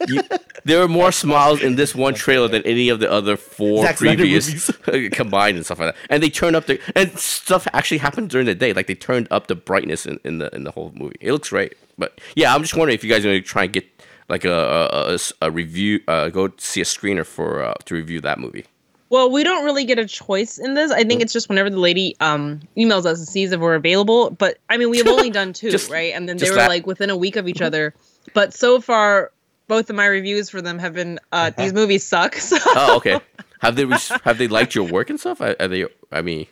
Know. 0.08 0.22
You- 0.32 0.38
there 0.64 0.82
are 0.82 0.88
more 0.88 1.12
smiles 1.12 1.62
in 1.64 1.76
this 1.76 1.96
one 1.96 2.14
trailer 2.14 2.48
than 2.48 2.62
any 2.64 2.90
of 2.90 3.00
the 3.00 3.12
other 3.12 3.36
four 3.36 3.84
Zack 3.84 3.98
Snyder 3.98 4.18
previous 4.18 4.72
combined 5.12 5.58
and 5.58 5.66
stuff 5.66 5.80
like 5.80 5.96
that. 5.96 6.02
And 6.10 6.22
they 6.22 6.30
turned 6.30 6.56
up 6.56 6.68
the 6.68 6.80
and 6.96 7.18
stuff 7.18 7.68
actually 7.74 7.98
happened 7.98 8.30
during 8.30 8.46
the 8.46 8.54
day. 8.56 8.72
Like 8.74 8.88
they 8.88 8.96
turned 8.96 9.28
up 9.32 9.48
the 9.48 9.56
brightness 9.56 10.06
in, 10.06 10.20
in 10.24 10.38
the 10.38 10.54
in 10.56 10.64
the 10.64 10.72
whole 10.72 10.92
movie. 10.96 11.16
It 11.20 11.32
looks 11.32 11.50
great. 11.50 11.76
But 11.98 12.20
yeah, 12.36 12.54
I'm 12.54 12.62
just 12.62 12.76
wondering 12.76 12.94
if 12.96 13.04
you 13.04 13.10
guys 13.10 13.26
are 13.26 13.30
going 13.30 13.42
to 13.42 13.48
try 13.48 13.64
and 13.64 13.74
get 13.74 13.86
like 14.30 14.46
a 14.46 15.18
a 15.42 15.52
review, 15.52 16.00
uh, 16.08 16.30
go 16.30 16.52
see 16.58 16.82
a 16.82 16.86
screener 16.86 17.26
for 17.26 17.64
uh, 17.64 17.74
to 17.86 17.96
review 17.96 18.22
that 18.22 18.40
movie. 18.40 18.66
Well, 19.10 19.30
we 19.30 19.44
don't 19.44 19.66
really 19.66 19.84
get 19.84 20.00
a 20.00 20.06
choice 20.06 20.58
in 20.58 20.74
this. 20.76 20.90
I 20.90 21.04
think 21.04 21.22
it's 21.22 21.34
just 21.34 21.50
whenever 21.50 21.70
the 21.70 21.80
lady 21.80 22.16
um 22.22 22.62
emails 22.78 23.06
us 23.06 23.18
and 23.20 23.28
sees 23.28 23.52
if 23.52 23.60
we're 23.60 23.76
available. 23.76 24.30
But 24.30 24.60
I 24.70 24.78
mean, 24.78 24.90
we 24.90 25.00
have 25.00 25.08
only 25.08 25.30
done 25.42 25.54
two, 25.54 25.72
Just- 25.72 25.90
right? 25.92 26.14
And 26.14 26.30
then 26.30 26.38
they 26.38 26.50
were 26.50 26.56
that- 26.56 26.70
like 26.70 26.86
within 26.88 27.10
a 27.10 27.18
week 27.18 27.36
of 27.36 27.48
each 27.48 27.62
other. 27.62 27.94
But 28.36 28.54
so 28.54 28.80
far, 28.80 29.32
both 29.72 29.90
of 29.90 29.96
my 29.96 30.06
reviews 30.18 30.50
for 30.50 30.62
them 30.62 30.78
have 30.80 30.94
been 30.94 31.18
uh, 31.32 31.50
these 31.58 31.72
movies 31.74 32.04
suck. 32.04 32.36
So 32.50 32.58
Oh, 32.76 32.98
okay. 32.98 33.20
have 33.62 33.76
they 33.78 33.86
re- 33.86 34.18
have 34.28 34.38
they 34.38 34.48
liked 34.58 34.76
your 34.76 34.86
work 34.96 35.10
and 35.10 35.18
stuff? 35.20 35.40
Are, 35.40 35.56
are 35.62 35.68
they? 35.74 35.86
I 36.12 36.22
mean, 36.22 36.46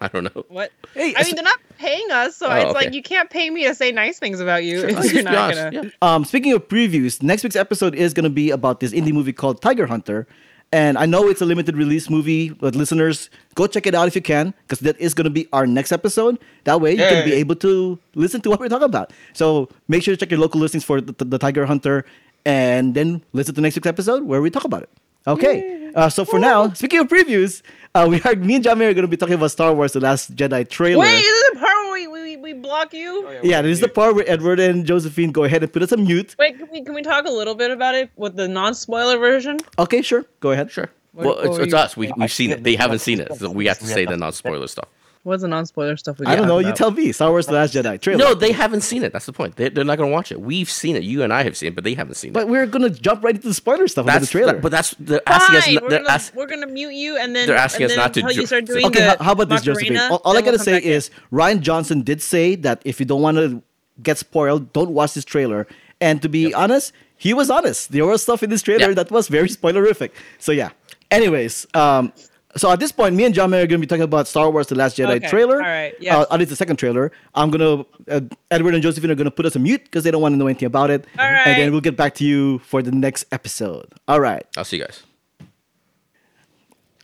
I 0.00 0.08
don't 0.08 0.24
know. 0.24 0.44
What? 0.48 0.72
Hey, 0.94 1.12
I 1.16 1.22
mean, 1.24 1.34
they're 1.36 1.44
not 1.44 1.60
paying 1.78 2.10
us, 2.10 2.36
so 2.36 2.46
Oh, 2.48 2.54
it's 2.54 2.64
okay. 2.70 2.72
like 2.80 2.94
you 2.94 3.02
can't 3.02 3.28
pay 3.30 3.50
me 3.50 3.60
to 3.68 3.74
say 3.74 3.92
nice 3.92 4.18
things 4.18 4.40
about 4.40 4.64
you 4.64 4.76
if 4.88 4.96
Let's 4.96 5.12
you're 5.12 5.22
not 5.22 5.54
gonna. 5.54 5.70
yeah. 5.82 5.90
Um, 6.00 6.24
speaking 6.24 6.52
of 6.56 6.66
previews, 6.66 7.22
next 7.22 7.44
week's 7.44 7.56
episode 7.66 7.94
is 7.94 8.14
going 8.16 8.24
to 8.32 8.36
be 8.42 8.50
about 8.50 8.80
this 8.80 8.92
indie 8.92 9.12
movie 9.12 9.32
called 9.34 9.60
Tiger 9.60 9.86
Hunter. 9.86 10.26
And 10.74 10.96
I 10.96 11.04
know 11.04 11.28
it's 11.28 11.42
a 11.42 11.44
limited 11.44 11.76
release 11.76 12.08
movie, 12.08 12.48
but 12.48 12.74
listeners, 12.74 13.28
go 13.54 13.66
check 13.66 13.86
it 13.86 13.94
out 13.94 14.08
if 14.08 14.14
you 14.16 14.22
can, 14.22 14.54
because 14.64 14.80
that 14.80 14.96
is 14.98 15.12
going 15.12 15.26
to 15.26 15.34
be 15.40 15.46
our 15.52 15.66
next 15.66 15.92
episode. 15.92 16.38
That 16.64 16.80
way, 16.80 16.92
you 16.92 17.04
can 17.12 17.24
be 17.26 17.34
able 17.44 17.56
to 17.56 17.98
listen 18.14 18.40
to 18.40 18.48
what 18.50 18.58
we're 18.58 18.70
talking 18.70 18.88
about. 18.94 19.12
So 19.34 19.68
make 19.88 20.02
sure 20.02 20.14
to 20.14 20.18
check 20.18 20.30
your 20.30 20.40
local 20.40 20.58
listings 20.64 20.82
for 20.82 21.02
the, 21.02 21.12
the 21.26 21.36
Tiger 21.36 21.66
Hunter, 21.66 22.06
and 22.44 22.94
then 22.94 23.22
listen 23.32 23.54
to 23.54 23.60
the 23.60 23.62
next 23.62 23.76
week's 23.76 23.86
episode 23.86 24.24
where 24.24 24.40
we 24.42 24.50
talk 24.50 24.64
about 24.64 24.82
it. 24.82 24.90
Okay. 25.26 25.90
Uh, 25.94 26.08
so 26.08 26.24
for 26.24 26.38
now, 26.38 26.72
speaking 26.72 26.98
of 27.00 27.06
previews, 27.08 27.62
uh, 27.94 28.06
we 28.08 28.20
are 28.22 28.34
me 28.34 28.54
and 28.56 28.64
Jamie 28.64 28.86
are 28.86 28.94
going 28.94 29.02
to 29.02 29.08
be 29.08 29.16
talking 29.16 29.34
about 29.34 29.50
Star 29.50 29.72
Wars: 29.74 29.92
The 29.92 30.00
Last 30.00 30.34
Jedi 30.34 30.68
trailer. 30.68 31.02
Wait, 31.02 31.14
is 31.14 31.22
this 31.22 31.50
the 31.52 31.58
part 31.60 31.76
where 31.76 31.92
we, 31.92 32.06
we, 32.08 32.36
we 32.38 32.52
block 32.54 32.92
you? 32.94 33.28
yeah, 33.42 33.60
this 33.62 33.72
is 33.72 33.80
the 33.80 33.88
part 33.88 34.14
where 34.14 34.28
Edward 34.28 34.58
and 34.58 34.86
Josephine 34.86 35.30
go 35.30 35.44
ahead 35.44 35.62
and 35.62 35.72
put 35.72 35.82
us 35.82 35.92
on 35.92 36.04
mute. 36.04 36.34
Wait, 36.38 36.58
can 36.58 36.68
we 36.72 36.82
can 36.82 36.94
we 36.94 37.02
talk 37.02 37.26
a 37.26 37.30
little 37.30 37.54
bit 37.54 37.70
about 37.70 37.94
it 37.94 38.10
with 38.16 38.36
the 38.36 38.48
non-spoiler 38.48 39.18
version? 39.18 39.58
Okay, 39.78 40.00
sure. 40.02 40.24
Go 40.40 40.50
ahead. 40.52 40.70
Sure. 40.70 40.88
What- 41.12 41.24
well, 41.26 41.38
it's, 41.56 41.58
it's 41.58 41.74
us. 41.74 41.96
We, 41.96 42.10
we've 42.16 42.32
seen 42.32 42.50
it. 42.50 42.64
They 42.64 42.74
haven't 42.74 43.00
seen 43.00 43.20
it, 43.20 43.34
so 43.34 43.50
we 43.50 43.66
have 43.66 43.78
to 43.80 43.86
say 43.86 44.06
the 44.06 44.16
non-spoiler 44.16 44.66
stuff. 44.66 44.88
What's 45.24 45.42
the 45.42 45.48
non-spoiler 45.48 45.96
stuff? 45.96 46.18
We 46.18 46.26
I 46.26 46.34
don't 46.34 46.48
talk 46.48 46.48
know. 46.48 46.58
You 46.58 46.72
tell 46.72 46.90
me. 46.90 47.12
Star 47.12 47.30
Wars: 47.30 47.46
The 47.46 47.52
Last 47.52 47.72
Jedi 47.72 48.00
trailer. 48.00 48.18
No, 48.18 48.34
they 48.34 48.50
haven't 48.50 48.80
seen 48.80 49.04
it. 49.04 49.12
That's 49.12 49.26
the 49.26 49.32
point. 49.32 49.54
They, 49.54 49.68
they're 49.68 49.84
not 49.84 49.96
going 49.96 50.10
to 50.10 50.12
watch 50.12 50.32
it. 50.32 50.40
We've 50.40 50.68
seen 50.68 50.96
it. 50.96 51.04
You 51.04 51.22
and 51.22 51.32
I 51.32 51.44
have 51.44 51.56
seen 51.56 51.68
it, 51.68 51.74
but 51.76 51.84
they 51.84 51.94
haven't 51.94 52.14
seen 52.16 52.30
it. 52.30 52.34
but 52.34 52.48
we're 52.48 52.66
gonna 52.66 52.90
jump 52.90 53.22
right 53.22 53.34
into 53.34 53.46
the 53.46 53.54
spoiler 53.54 53.86
stuff 53.86 54.04
about 54.04 54.14
the 54.14 54.18
that's 54.20 54.30
trailer. 54.32 54.58
but 54.58 54.72
that's 54.72 54.96
they're 54.98 55.20
asking 55.26 55.56
us. 55.56 55.64
Fine, 55.64 55.74
not- 55.74 55.82
we're, 55.84 55.90
gonna, 55.90 56.10
ask, 56.10 56.34
we're 56.34 56.46
gonna 56.48 56.66
mute 56.66 56.94
you 56.94 57.16
and 57.18 57.36
then 57.36 57.46
They're 57.46 57.56
asking 57.56 57.84
and 57.84 57.92
us 57.92 57.96
not 57.96 58.14
to 58.14 58.20
until 58.20 58.36
you 58.36 58.46
start 58.46 58.64
doing 58.64 58.84
okay, 58.86 58.98
the 59.00 59.10
how, 59.18 59.24
how 59.24 59.32
about 59.32 59.48
this, 59.48 59.62
Josephine? 59.62 59.96
All, 59.96 60.20
all 60.24 60.32
I 60.32 60.40
then 60.40 60.44
we'll 60.44 60.52
gotta 60.54 60.64
say 60.64 60.72
back 60.72 60.82
in. 60.84 60.90
is 60.90 61.10
Rian 61.32 61.60
Johnson 61.60 62.02
did 62.02 62.20
say 62.20 62.56
that 62.56 62.82
if 62.84 62.98
you 62.98 63.06
don't 63.06 63.22
want 63.22 63.36
to 63.36 63.62
get 64.02 64.18
spoiled, 64.18 64.72
don't 64.72 64.90
watch 64.90 65.14
this 65.14 65.24
trailer. 65.24 65.68
And 66.00 66.20
to 66.22 66.28
be 66.28 66.52
honest, 66.52 66.92
he 67.16 67.32
was 67.32 67.48
honest. 67.48 67.92
There 67.92 68.04
was 68.04 68.22
stuff 68.22 68.42
in 68.42 68.50
this 68.50 68.62
trailer 68.62 68.88
Yeah. 68.88 68.94
that 68.94 69.12
was 69.12 69.28
very 69.28 69.48
spoilerific. 69.48 70.10
So 70.40 70.50
yeah. 70.50 70.70
Anyways, 71.12 71.66
um, 71.74 72.12
so 72.56 72.70
at 72.70 72.78
this 72.80 72.92
point, 72.92 73.14
me 73.14 73.24
and 73.24 73.34
John 73.34 73.50
Ming 73.50 73.60
are 73.60 73.66
going 73.66 73.80
to 73.80 73.86
be 73.86 73.88
talking 73.88 74.02
about 74.02 74.28
Star 74.28 74.50
Wars: 74.50 74.66
The 74.66 74.74
Last 74.74 74.96
Jedi 74.96 75.16
Okay, 75.16 75.28
trailer. 75.28 75.56
all 75.56 75.62
right, 75.68 75.94
yes. 76.00 76.14
Uh, 76.14 76.26
at 76.32 76.38
least 76.38 76.50
the 76.50 76.56
second 76.56 76.76
trailer. 76.76 77.10
I'm 77.34 77.50
gonna 77.50 77.84
uh, 78.08 78.20
Edward 78.50 78.74
and 78.74 78.82
Josephine 78.82 79.10
are 79.10 79.14
gonna 79.14 79.30
put 79.30 79.46
us 79.46 79.56
on 79.56 79.62
mute 79.62 79.84
because 79.84 80.04
they 80.04 80.10
don't 80.10 80.20
want 80.22 80.32
to 80.34 80.36
know 80.36 80.46
anything 80.46 80.66
about 80.66 80.90
it. 80.90 81.06
All 81.18 81.24
And 81.24 81.58
then 81.60 81.72
we'll 81.72 81.80
get 81.80 81.96
back 81.96 82.14
to 82.16 82.24
you 82.24 82.58
for 82.60 82.82
the 82.82 82.92
next 82.92 83.24
episode. 83.32 83.86
All 84.06 84.20
right. 84.20 84.44
I'll 84.56 84.64
see 84.64 84.76
you 84.78 84.84
guys. 84.84 85.02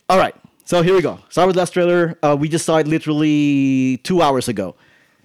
All 0.09 0.17
right. 0.17 0.35
So 0.65 0.81
here 0.81 0.93
we 0.93 1.01
go. 1.01 1.19
Star 1.29 1.45
Wars 1.45 1.55
Last 1.55 1.71
trailer. 1.73 2.17
Uh, 2.21 2.37
we 2.39 2.47
just 2.47 2.65
saw 2.65 2.77
it 2.77 2.87
literally 2.87 3.97
two 4.03 4.21
hours 4.21 4.47
ago. 4.47 4.75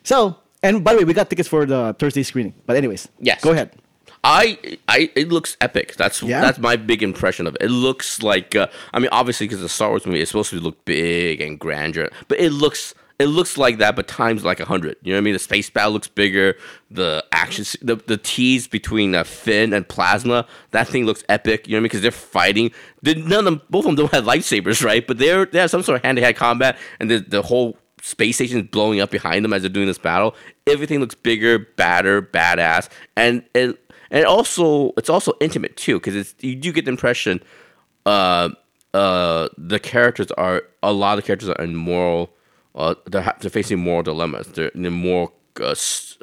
So, 0.05 0.37
and 0.62 0.83
by 0.83 0.93
the 0.93 0.99
way, 1.01 1.05
we 1.05 1.12
got 1.14 1.29
tickets 1.29 1.49
for 1.49 1.66
the 1.66 1.95
Thursday 1.99 2.22
screening. 2.22 2.55
But 2.66 2.77
anyways, 2.77 3.09
Yes. 3.18 3.43
Go 3.43 3.53
ahead. 3.53 3.72
I, 4.25 4.79
I, 4.89 5.11
it 5.14 5.29
looks 5.29 5.57
epic. 5.61 5.97
That's 5.97 6.22
Yeah? 6.22 6.41
that's 6.41 6.59
my 6.59 6.77
big 6.77 7.03
impression 7.03 7.47
of 7.47 7.55
it. 7.57 7.62
It 7.62 7.70
looks 7.70 8.22
like, 8.22 8.57
uh, 8.57 8.68
I 8.93 8.99
mean, 8.99 9.11
obviously 9.12 9.47
because 9.47 9.62
a 9.62 9.68
Star 9.68 9.91
Wars 9.91 10.07
movie, 10.07 10.20
it's 10.20 10.31
supposed 10.31 10.51
to 10.51 10.57
look 10.61 10.85
big 10.85 11.41
and 11.41 11.59
grandeur, 11.59 12.09
but 12.29 12.41
it 12.41 12.51
looks, 12.51 12.95
it 13.18 13.27
looks 13.27 13.57
like 13.57 13.79
that, 13.79 13.95
but 13.95 14.09
times 14.09 14.45
like 14.45 14.59
a 14.59 14.64
hundred. 14.64 14.97
You 15.03 15.12
know 15.12 15.18
what 15.18 15.22
I 15.22 15.25
mean? 15.25 15.35
The 15.35 15.39
space 15.39 15.70
battle 15.70 15.93
looks 15.93 16.09
bigger. 16.09 16.57
The 16.91 17.25
action, 17.31 17.64
the 17.81 17.95
the 17.95 18.16
tease 18.16 18.66
between 18.66 19.14
uh, 19.14 19.22
Finn 19.22 19.72
and 19.72 19.87
Phasma, 19.87 20.49
that 20.72 20.89
thing 20.89 21.07
looks 21.07 21.22
epic. 21.29 21.68
You 21.68 21.72
know 21.72 21.77
what 21.77 21.79
I 21.79 21.81
mean? 21.83 21.85
Because 21.85 22.03
they're 22.03 22.11
fighting. 22.11 22.72
They, 23.03 23.14
none 23.14 23.41
of 23.41 23.45
them, 23.45 23.62
both 23.70 23.85
of 23.85 23.91
them 23.91 23.95
don't 23.95 24.11
have 24.12 24.25
lightsabers, 24.25 24.85
right? 24.91 25.07
But 25.07 25.18
they're 25.18 25.47
they 25.47 25.61
have 25.61 25.70
some 25.70 25.85
sort 25.85 25.97
of 25.99 26.05
hand 26.05 26.16
to 26.16 26.25
hand 26.25 26.35
combat, 26.35 26.77
and 26.99 27.09
the 27.09 27.18
the 27.20 27.43
whole 27.43 27.79
space 28.03 28.35
station 28.35 28.59
is 28.59 28.66
blowing 28.66 29.01
up 29.01 29.11
behind 29.11 29.45
them 29.45 29.53
as 29.53 29.62
they're 29.62 29.68
doing 29.68 29.87
this 29.87 29.97
battle. 29.97 30.35
Everything 30.66 30.99
looks 30.99 31.14
bigger, 31.14 31.61
badder, 31.61 32.20
badass, 32.20 32.89
and 33.16 33.45
it 33.55 33.79
and 34.15 34.25
also 34.25 34.93
it's 34.97 35.11
also 35.11 35.33
intimate 35.41 35.77
too 35.77 35.97
because 35.99 36.15
it's 36.17 36.35
you 36.41 36.55
do 36.57 36.73
get 36.73 36.85
the 36.87 36.91
impression 36.91 37.43
uh 38.07 38.49
uh 38.95 39.49
the 39.59 39.79
characters 39.79 40.31
are 40.33 40.62
a 40.83 40.93
lot 40.93 41.19
of 41.19 41.23
the 41.25 41.27
characters 41.27 41.49
are 41.51 41.62
in 41.65 41.75
moral 41.75 42.31
uh 42.77 42.95
they're, 43.07 43.35
they're 43.41 43.51
facing 43.51 43.79
moral 43.79 44.03
dilemmas 44.03 44.47
they're 44.55 44.69
in 44.69 44.91
moral 44.93 45.33
uh, 45.61 45.75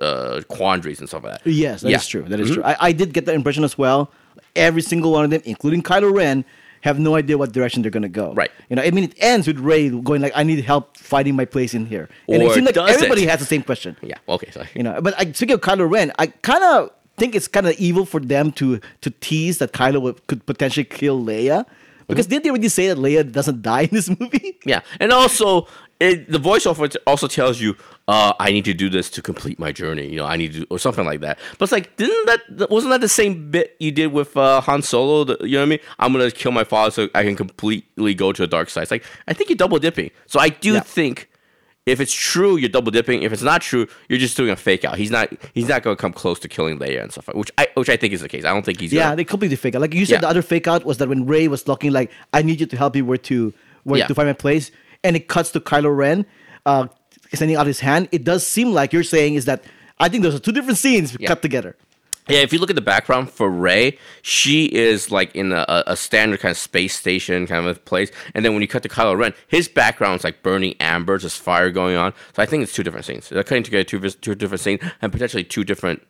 uh, 0.02 0.42
quandaries 0.50 1.00
and 1.00 1.08
stuff 1.08 1.24
like 1.24 1.34
that. 1.42 1.50
Yes, 1.50 1.82
that 1.84 1.88
is 1.88 1.94
Yeah. 1.94 2.00
true. 2.22 2.30
That 2.30 2.42
is 2.42 2.52
true. 2.52 2.64
I, 2.66 2.76
I 2.88 2.92
did 2.92 3.14
get 3.14 3.26
that 3.28 3.34
impression 3.36 3.64
as 3.64 3.78
well. 3.78 4.12
Every 4.58 4.82
single 4.82 5.14
one 5.14 5.24
of 5.24 5.30
them, 5.32 5.42
including 5.46 5.82
Kylo 5.84 6.14
Ren, 6.14 6.44
have 6.82 7.00
no 7.00 7.16
idea 7.16 7.38
what 7.38 7.54
direction 7.54 7.82
they're 7.82 7.92
gonna 7.92 8.10
go. 8.10 8.34
Right. 8.34 8.52
You 8.70 8.76
know, 8.76 8.82
I 8.82 8.92
mean, 8.92 9.06
it 9.06 9.14
ends 9.20 9.48
with 9.48 9.58
Rey 9.60 9.88
going 9.90 10.22
like, 10.22 10.34
"I 10.36 10.44
need 10.44 10.62
help 10.66 10.98
fighting 10.98 11.34
my 11.38 11.46
place 11.46 11.74
in 11.74 11.86
here," 11.86 12.10
and 12.28 12.42
it 12.44 12.46
Or 12.46 12.54
seems 12.56 12.66
like 12.66 12.76
does 12.76 12.90
it? 12.90 12.96
everybody 12.96 13.26
has 13.26 13.40
the 13.40 13.46
same 13.46 13.64
question. 13.64 13.96
Yeah. 14.02 14.18
Okay. 14.28 14.52
Sorry. 14.52 14.68
You 14.76 14.84
know, 14.84 15.00
but 15.00 15.14
I, 15.18 15.32
speaking 15.32 15.54
of 15.54 15.62
Kylo 15.62 15.90
Ren, 15.90 16.12
I 16.20 16.28
kind 16.28 16.64
of 16.66 16.92
think 17.22 17.36
it's 17.40 17.48
kind 17.58 17.68
of 17.70 17.74
evil 17.88 18.06
for 18.14 18.20
them 18.34 18.52
to 18.60 18.68
to 19.06 19.10
tease 19.28 19.56
that 19.62 19.72
Kylo 19.80 20.02
would, 20.02 20.18
could 20.28 20.42
potentially 20.52 20.88
kill 21.00 21.18
Leia. 21.30 21.66
Because 22.08 22.28
didn't 22.28 22.44
they 22.44 22.50
already 22.52 22.68
say 22.78 22.86
that 22.92 22.98
Leia 23.06 23.24
doesn't 23.40 23.62
die 23.72 23.84
in 23.88 23.94
this 24.00 24.10
movie? 24.20 24.58
Yeah, 24.66 24.82
and 25.00 25.12
also 25.14 25.68
it, 26.02 26.30
the 26.36 26.40
voiceover 26.40 26.84
also 27.12 27.28
tells 27.28 27.62
you, 27.64 27.76
uh, 28.08 28.34
"I 28.48 28.52
need 28.52 28.66
to 28.66 28.74
do 28.74 28.90
this 28.90 29.08
to 29.16 29.22
complete 29.22 29.58
my 29.66 29.72
journey." 29.72 30.08
You 30.14 30.18
know, 30.20 30.26
I 30.26 30.36
need 30.42 30.52
to, 30.54 30.66
or 30.74 30.80
something 30.80 31.06
like 31.12 31.22
that. 31.22 31.38
But 31.58 31.66
it's 31.66 31.72
like, 31.78 31.96
didn't 32.02 32.26
that 32.26 32.70
wasn't 32.70 32.92
that 32.92 33.02
the 33.02 33.08
same 33.22 33.52
bit 33.52 33.76
you 33.80 33.92
did 33.92 34.08
with 34.12 34.36
uh, 34.36 34.60
Han 34.68 34.82
Solo? 34.82 35.24
The, 35.24 35.38
you 35.46 35.54
know 35.54 35.60
what 35.60 35.64
I 35.64 35.74
mean? 35.74 35.80
I'm 36.00 36.12
gonna 36.12 36.32
kill 36.32 36.52
my 36.52 36.66
father 36.66 36.92
so 36.92 37.02
I 37.16 37.24
can 37.24 37.36
completely 37.38 38.14
go 38.16 38.34
to 38.34 38.42
the 38.42 38.48
dark 38.58 38.70
side. 38.70 38.84
It's 38.84 38.92
like 38.98 39.06
I 39.30 39.34
think 39.34 39.50
you're 39.50 39.62
double 39.66 39.80
dipping. 39.80 40.10
So 40.28 40.40
I 40.40 40.50
do 40.50 40.74
Yeah. 40.74 40.82
think. 40.98 41.30
If 41.88 42.00
it's 42.00 42.14
true, 42.14 42.58
you're 42.58 42.70
double 42.70 42.92
dipping. 42.92 43.24
If 43.24 43.34
it's 43.34 43.42
not 43.42 43.62
true, 43.62 43.88
you're 44.08 44.20
just 44.20 44.38
doing 44.38 44.52
a 44.52 44.56
fake 44.56 44.86
out. 44.86 44.98
He's 45.00 45.10
not. 45.10 45.30
He's 45.56 45.68
not 45.68 45.82
going 45.82 45.98
to 45.98 46.00
come 46.02 46.14
close 46.14 46.38
to 46.42 46.48
killing 46.48 46.78
Leia 46.78 47.02
and 47.02 47.12
stuff. 47.12 47.28
like- 47.28 47.38
Which 47.38 47.52
I, 47.58 47.68
which 47.74 47.90
I 47.90 47.98
think 47.98 48.14
is 48.14 48.22
the 48.22 48.30
case. 48.30 48.46
I 48.46 48.50
don't 48.54 48.64
think 48.64 48.80
he's. 48.80 48.94
Yeah, 48.94 49.06
gonna, 49.06 49.16
they 49.16 49.24
completely 49.24 49.56
fake 49.58 49.74
out. 49.74 49.82
Like 49.82 49.94
you 49.96 50.06
said, 50.06 50.16
Yeah. 50.16 50.20
the 50.22 50.28
other 50.30 50.44
fake 50.44 50.68
out 50.68 50.86
was 50.86 50.98
that 51.00 51.10
when 51.10 51.26
Rey 51.26 51.48
was 51.48 51.64
talking, 51.64 51.92
like, 51.92 52.12
"I 52.34 52.44
need 52.44 52.60
you 52.60 52.68
to 52.68 52.78
help 52.78 52.94
me 52.94 53.02
where 53.02 53.18
to 53.18 53.52
where 53.84 54.00
Yeah. 54.00 54.08
to 54.08 54.14
find 54.14 54.30
my 54.30 54.34
place," 54.34 54.70
and 55.04 55.16
it 55.16 55.28
cuts 55.28 55.50
to 55.54 55.60
Kylo 55.60 55.96
Ren 55.96 56.26
uh, 56.68 56.88
extending 57.32 57.58
out 57.58 57.66
his 57.66 57.80
hand. 57.80 58.10
It 58.12 58.24
does 58.24 58.46
seem 58.46 58.74
like 58.74 58.94
you're 58.94 59.04
saying 59.04 59.34
is 59.34 59.46
that 59.46 59.64
I 60.00 60.08
think 60.08 60.22
those 60.22 60.36
are 60.36 60.40
two 60.40 60.52
different 60.52 60.78
scenes 60.78 61.18
Yeah. 61.20 61.30
cut 61.30 61.42
together. 61.42 61.76
Yeah, 62.28 62.40
if 62.40 62.54
you 62.54 62.60
look 62.60 62.70
at 62.70 62.76
the 62.76 62.82
background 62.82 63.30
for 63.32 63.50
Rey, 63.50 63.98
she 64.22 64.66
is 64.66 65.12
like 65.12 65.36
in 65.36 65.52
a, 65.52 65.66
a 65.88 65.98
standard 65.98 66.40
kind 66.40 66.52
of 66.52 66.58
space 66.58 66.96
station 66.96 67.48
kind 67.48 67.66
of 67.66 67.84
place. 67.86 68.12
And 68.36 68.46
then 68.46 68.54
when 68.54 68.62
you 68.62 68.68
cut 68.68 68.84
to 68.84 68.90
Kylo 68.90 69.18
Ren, 69.18 69.34
his 69.48 69.68
background 69.68 70.20
is 70.20 70.24
like 70.24 70.44
burning 70.44 70.76
amber, 70.80 71.18
just 71.18 71.40
fire 71.42 71.72
going 71.72 71.96
on. 71.98 72.14
So 72.34 72.44
I 72.44 72.46
think 72.46 72.64
it's 72.64 72.74
two 72.74 72.84
different 72.84 73.06
scenes. 73.06 73.28
They're 73.30 73.44
cutting 73.44 73.64
together 73.64 73.84
two, 73.84 74.00
two 74.10 74.36
different 74.36 74.62
scenes 74.62 74.82
and 75.02 75.12
potentially 75.12 75.44
two 75.44 75.64
different 75.64 76.06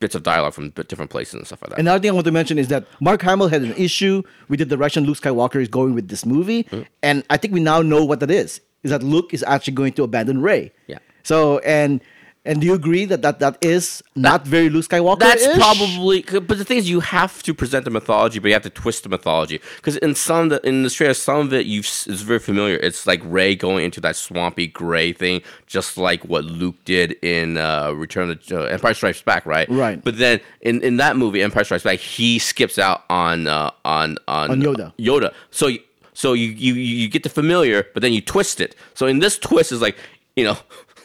bits 0.00 0.14
of 0.14 0.22
dialogue 0.22 0.54
from 0.54 0.70
different 0.70 1.10
places 1.10 1.34
and 1.34 1.46
stuff 1.46 1.60
like 1.62 1.70
that. 1.70 1.78
Another 1.80 1.98
thing 2.00 2.10
I 2.10 2.14
want 2.14 2.26
to 2.26 2.30
mention 2.32 2.56
is 2.58 2.68
that 2.68 2.86
Mark 3.00 3.20
Hamill 3.22 3.48
had 3.48 3.62
an 3.62 3.74
issue 3.76 4.22
with 4.48 4.60
the 4.60 4.64
direction 4.64 5.04
Luke 5.04 5.16
Skywalker 5.18 5.60
is 5.60 5.66
going 5.68 5.94
with 5.94 6.06
this 6.08 6.24
movie, 6.24 6.64
Mm. 6.64 6.86
and 7.02 7.24
I 7.30 7.36
think 7.36 7.52
we 7.52 7.58
now 7.60 7.82
know 7.82 8.04
what 8.04 8.20
that 8.20 8.30
is. 8.30 8.60
Is 8.84 8.92
that 8.92 9.02
Luke 9.02 9.34
is 9.34 9.42
actually 9.42 9.74
going 9.74 9.92
to 9.94 10.04
abandon 10.04 10.40
Rey? 10.40 10.70
Yeah. 10.86 10.98
So 11.24 11.58
and 11.60 12.00
and 12.44 12.60
do 12.60 12.66
you 12.66 12.74
agree 12.74 13.04
that 13.04 13.22
that, 13.22 13.40
that 13.40 13.58
is 13.60 14.02
not 14.14 14.46
very 14.46 14.70
Luke 14.70 14.86
Skywalker? 14.86 15.18
That's 15.18 15.46
probably, 15.56 16.22
but 16.22 16.58
the 16.58 16.64
thing 16.64 16.78
is, 16.78 16.88
you 16.88 17.00
have 17.00 17.42
to 17.42 17.52
present 17.52 17.84
the 17.84 17.90
mythology, 17.90 18.38
but 18.38 18.48
you 18.48 18.54
have 18.54 18.62
to 18.62 18.70
twist 18.70 19.02
the 19.02 19.08
mythology 19.08 19.60
because 19.76 19.96
in 19.98 20.14
some 20.14 20.44
of 20.44 20.50
the, 20.50 20.68
in 20.68 20.82
the 20.82 20.90
trailer, 20.90 21.14
some 21.14 21.38
of 21.40 21.52
it 21.52 21.66
you 21.66 21.80
is 21.80 22.22
very 22.22 22.38
familiar. 22.38 22.76
It's 22.76 23.06
like 23.06 23.20
Rey 23.24 23.54
going 23.54 23.84
into 23.84 24.00
that 24.02 24.16
swampy 24.16 24.66
gray 24.66 25.12
thing, 25.12 25.42
just 25.66 25.98
like 25.98 26.24
what 26.24 26.44
Luke 26.44 26.76
did 26.84 27.12
in 27.22 27.58
uh, 27.58 27.92
Return 27.92 28.30
of 28.30 28.46
the 28.46 28.60
uh, 28.60 28.64
Empire 28.64 28.94
Strikes 28.94 29.22
Back, 29.22 29.44
right? 29.44 29.68
Right. 29.68 30.02
But 30.02 30.18
then 30.18 30.40
in, 30.60 30.82
in 30.82 30.96
that 30.98 31.16
movie, 31.16 31.42
Empire 31.42 31.64
Strikes 31.64 31.84
Back, 31.84 31.98
he 31.98 32.38
skips 32.38 32.78
out 32.78 33.04
on 33.10 33.46
uh, 33.46 33.70
on 33.84 34.16
on 34.26 34.50
On 34.50 34.60
Yoda. 34.62 34.94
Yoda. 34.98 35.34
So 35.50 35.70
so 36.14 36.32
you, 36.32 36.48
you 36.48 36.74
you 36.74 37.08
get 37.08 37.24
the 37.24 37.28
familiar, 37.28 37.86
but 37.94 38.00
then 38.00 38.12
you 38.12 38.20
twist 38.20 38.60
it. 38.60 38.74
So 38.94 39.06
in 39.06 39.18
this 39.18 39.38
twist 39.38 39.72
is 39.72 39.82
like 39.82 39.96
you 40.34 40.44
know. 40.44 40.56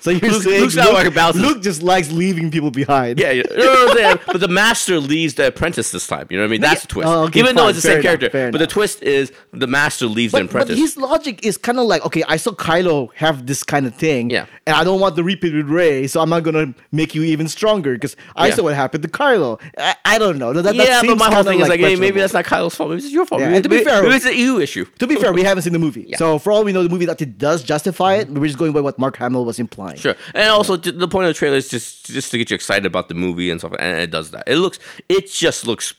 So 0.04 0.10
you're 0.12 0.32
Luke, 0.32 0.43
saying 0.43 0.60
Luke 0.62 0.72
Skywalker 0.72 1.04
Luke, 1.06 1.14
bounces 1.16 1.41
Luke 1.41 1.62
just 1.62 1.82
likes 1.82 2.12
leaving 2.12 2.51
people 2.51 2.72
behind. 2.72 3.18
yeah, 3.22 3.32
yeah. 3.32 3.43
You 3.49 3.58
know 3.58 3.72
what 3.72 3.91
I'm 3.91 3.97
saying? 3.97 4.20
but 4.28 4.41
the 4.41 4.49
master 4.49 4.99
leaves 4.99 5.36
the 5.36 5.47
apprentice 5.47 5.91
this 5.91 6.06
time. 6.08 6.28
You 6.30 6.36
know 6.36 6.43
what 6.43 6.47
I 6.47 6.51
mean? 6.51 6.60
That's 6.62 6.82
the 6.82 6.88
twist. 6.88 7.08
Oh, 7.08 7.24
okay, 7.24 7.39
Even 7.39 7.56
though 7.56 7.70
it's 7.70 7.78
the 7.78 7.82
same 7.84 8.01
enough, 8.01 8.20
character, 8.20 8.51
but 8.51 8.58
the 8.58 8.68
twist 8.68 9.01
is 9.01 9.32
the 9.54 9.66
master 9.66 10.08
leaves 10.08 10.34
the 10.34 10.39
But, 10.39 10.43
but 10.51 10.62
apprentice. 10.64 10.78
his 10.78 10.97
logic 10.97 11.45
is 11.45 11.56
kind 11.58 11.80
of 11.80 11.86
like, 11.86 12.06
okay, 12.06 12.22
I 12.28 12.36
saw 12.36 12.51
Kylo 12.51 13.14
have 13.16 13.47
this 13.47 13.64
kind 13.64 13.86
of 13.86 13.95
thing, 13.95 14.30
Yeah. 14.30 14.45
and 14.68 14.76
I 14.76 14.84
don't 14.84 14.99
want 14.99 15.16
the 15.16 15.24
repeat 15.24 15.54
with 15.54 15.68
Rey, 15.70 16.06
so 16.08 16.20
I'm 16.20 16.30
not 16.30 16.43
gonna 16.43 16.74
make 16.91 17.16
you 17.16 17.24
even 17.24 17.47
stronger 17.47 17.93
because 17.93 18.18
I 18.36 18.47
Yeah. 18.49 18.56
saw 18.56 18.64
what 18.64 18.76
happened 18.76 19.04
to 19.04 19.10
Kylo. 19.10 19.62
I, 19.78 19.95
I 20.04 20.20
don't 20.20 20.38
know. 20.38 20.51
That, 20.51 20.64
that 20.64 20.76
yeah, 20.76 21.01
but 21.06 21.18
my 21.18 21.34
whole 21.34 21.43
thing 21.43 21.62
is 21.62 21.70
like, 21.70 21.80
hey, 21.80 21.95
maybe 21.95 22.20
that's 22.20 22.34
not 22.34 22.43
Kyle's 22.43 22.76
fault. 22.76 22.89
Maybe 22.89 23.04
it's 23.04 23.14
your 23.14 23.26
fault. 23.26 23.39
Yeah, 23.39 23.51
maybe, 23.51 23.62
to 23.64 23.70
be 23.70 23.84
fair- 23.86 24.04
maybe 24.04 24.16
it's 24.16 24.26
an 24.26 24.36
EU 24.36 24.60
issue. 24.60 24.84
To 24.99 25.08
be 25.08 25.16
fair, 25.16 25.32
we 25.32 25.43
haven't 25.49 25.62
seen 25.64 25.72
the 25.72 25.80
movie, 25.80 26.08
Yeah. 26.10 26.18
so 26.18 26.39
for 26.39 26.51
all 26.51 26.66
we 26.66 26.74
know, 26.74 26.84
the 26.84 26.89
movie 26.89 27.10
actually 27.10 27.28
does 27.28 27.64
justify 27.64 28.16
it. 28.16 28.30
We're 28.30 28.47
just 28.47 28.60
going 28.60 28.74
by 28.74 28.82
what 28.82 28.99
Mark 28.99 29.16
Hamill 29.16 29.45
was 29.45 29.60
implying. 29.60 29.93
Sure, 29.96 30.16
and 30.34 30.50
also 30.50 30.76
the 30.78 31.08
point 31.08 31.26
of 31.28 31.30
the 31.34 31.38
trailer 31.38 31.58
is 31.58 31.70
just 31.70 32.06
just 32.08 32.32
to 32.32 32.38
get 32.38 32.50
you 32.52 32.56
excited 32.56 32.86
about 32.86 33.08
the 33.10 33.16
movie 33.16 33.50
and 33.52 33.60
stuff, 33.60 33.74
and 33.80 34.00
it 34.00 34.12
does 34.12 34.32
that. 34.32 34.44
It 34.48 34.58
looks, 34.58 34.80
it 35.10 35.30
just 35.32 35.66
looks 35.68 35.94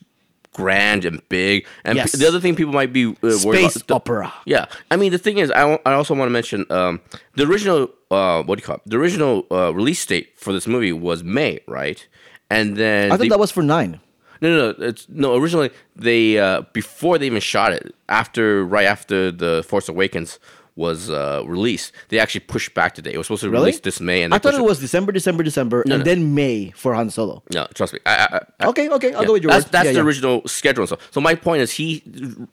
grand 0.52 1.04
and 1.04 1.20
big. 1.28 1.66
And 1.84 1.96
Yes. 1.96 2.12
p- 2.12 2.18
the 2.18 2.28
other 2.28 2.40
thing 2.40 2.54
people 2.54 2.72
might 2.72 2.92
be 2.92 3.06
uh, 3.06 3.14
worried 3.22 3.40
Space 3.40 3.76
about. 3.76 3.86
the- 3.86 3.94
opera. 3.94 4.32
yeah, 4.46 4.66
I 4.90 4.96
mean 4.96 5.10
the 5.12 5.18
thing 5.18 5.38
is, 5.38 5.50
I, 5.50 5.78
I 5.84 5.92
also 5.94 6.14
want 6.14 6.26
to 6.28 6.32
mention 6.32 6.64
um, 6.70 7.00
the 7.34 7.44
original. 7.44 7.90
Uh, 8.10 8.42
what 8.44 8.56
do 8.58 8.62
you 8.62 8.66
call 8.66 8.76
it? 8.76 8.82
The 8.86 8.96
original 8.96 9.46
uh, 9.50 9.74
release 9.74 10.04
date 10.06 10.34
for 10.36 10.52
this 10.52 10.66
movie 10.66 10.92
was 10.92 11.24
May, 11.24 11.60
right? 11.66 12.06
And 12.50 12.76
then 12.76 13.06
I 13.10 13.16
thought 13.16 13.20
they- 13.22 13.28
that 13.30 13.38
was 13.40 13.50
for 13.50 13.62
nine. 13.62 13.98
no, 14.40 14.48
no, 14.56 14.72
no. 14.78 14.86
It's 14.86 15.06
no. 15.08 15.34
Originally, 15.36 15.70
they 15.96 16.38
uh, 16.38 16.62
before 16.72 17.18
they 17.18 17.26
even 17.26 17.40
shot 17.40 17.72
it, 17.72 17.94
after 18.08 18.64
right 18.64 18.86
after 18.86 19.32
the 19.32 19.64
Force 19.66 19.88
Awakens 19.88 20.38
was 20.76 21.08
uh, 21.08 21.42
released, 21.46 21.92
they 22.08 22.18
actually 22.18 22.40
pushed 22.40 22.74
back 22.74 22.96
the 22.96 23.02
date. 23.02 23.14
It 23.14 23.18
was 23.18 23.26
supposed 23.28 23.42
to 23.42 23.50
Really? 23.50 23.66
release 23.66 23.80
this 23.80 24.00
May, 24.00 24.22
and 24.22 24.34
I 24.34 24.38
thought 24.38 24.54
it 24.54 24.62
was 24.64 24.80
December, 24.80 25.12
December, 25.12 25.42
December, 25.44 25.82
and 25.82 25.90
no. 25.90 25.98
then 25.98 26.34
May 26.34 26.72
for 26.72 26.94
Han 26.94 27.10
Solo. 27.10 27.42
No, 27.52 27.66
trust 27.74 27.92
me. 27.92 28.00
I, 28.06 28.28
I, 28.32 28.40
I, 28.64 28.66
Okay, 28.68 28.88
okay, 28.88 29.12
I'll 29.14 29.20
yeah, 29.22 29.26
go 29.26 29.32
with 29.34 29.42
your 29.44 29.52
That's 29.52 29.66
that's 29.66 29.86
Yeah, 29.86 29.92
the 29.92 29.98
yeah. 29.98 30.04
original 30.04 30.42
schedule 30.48 30.82
and 30.82 30.88
stuff. 30.88 31.08
So 31.12 31.20
my 31.20 31.34
point 31.36 31.62
is, 31.62 31.70
he 31.72 32.02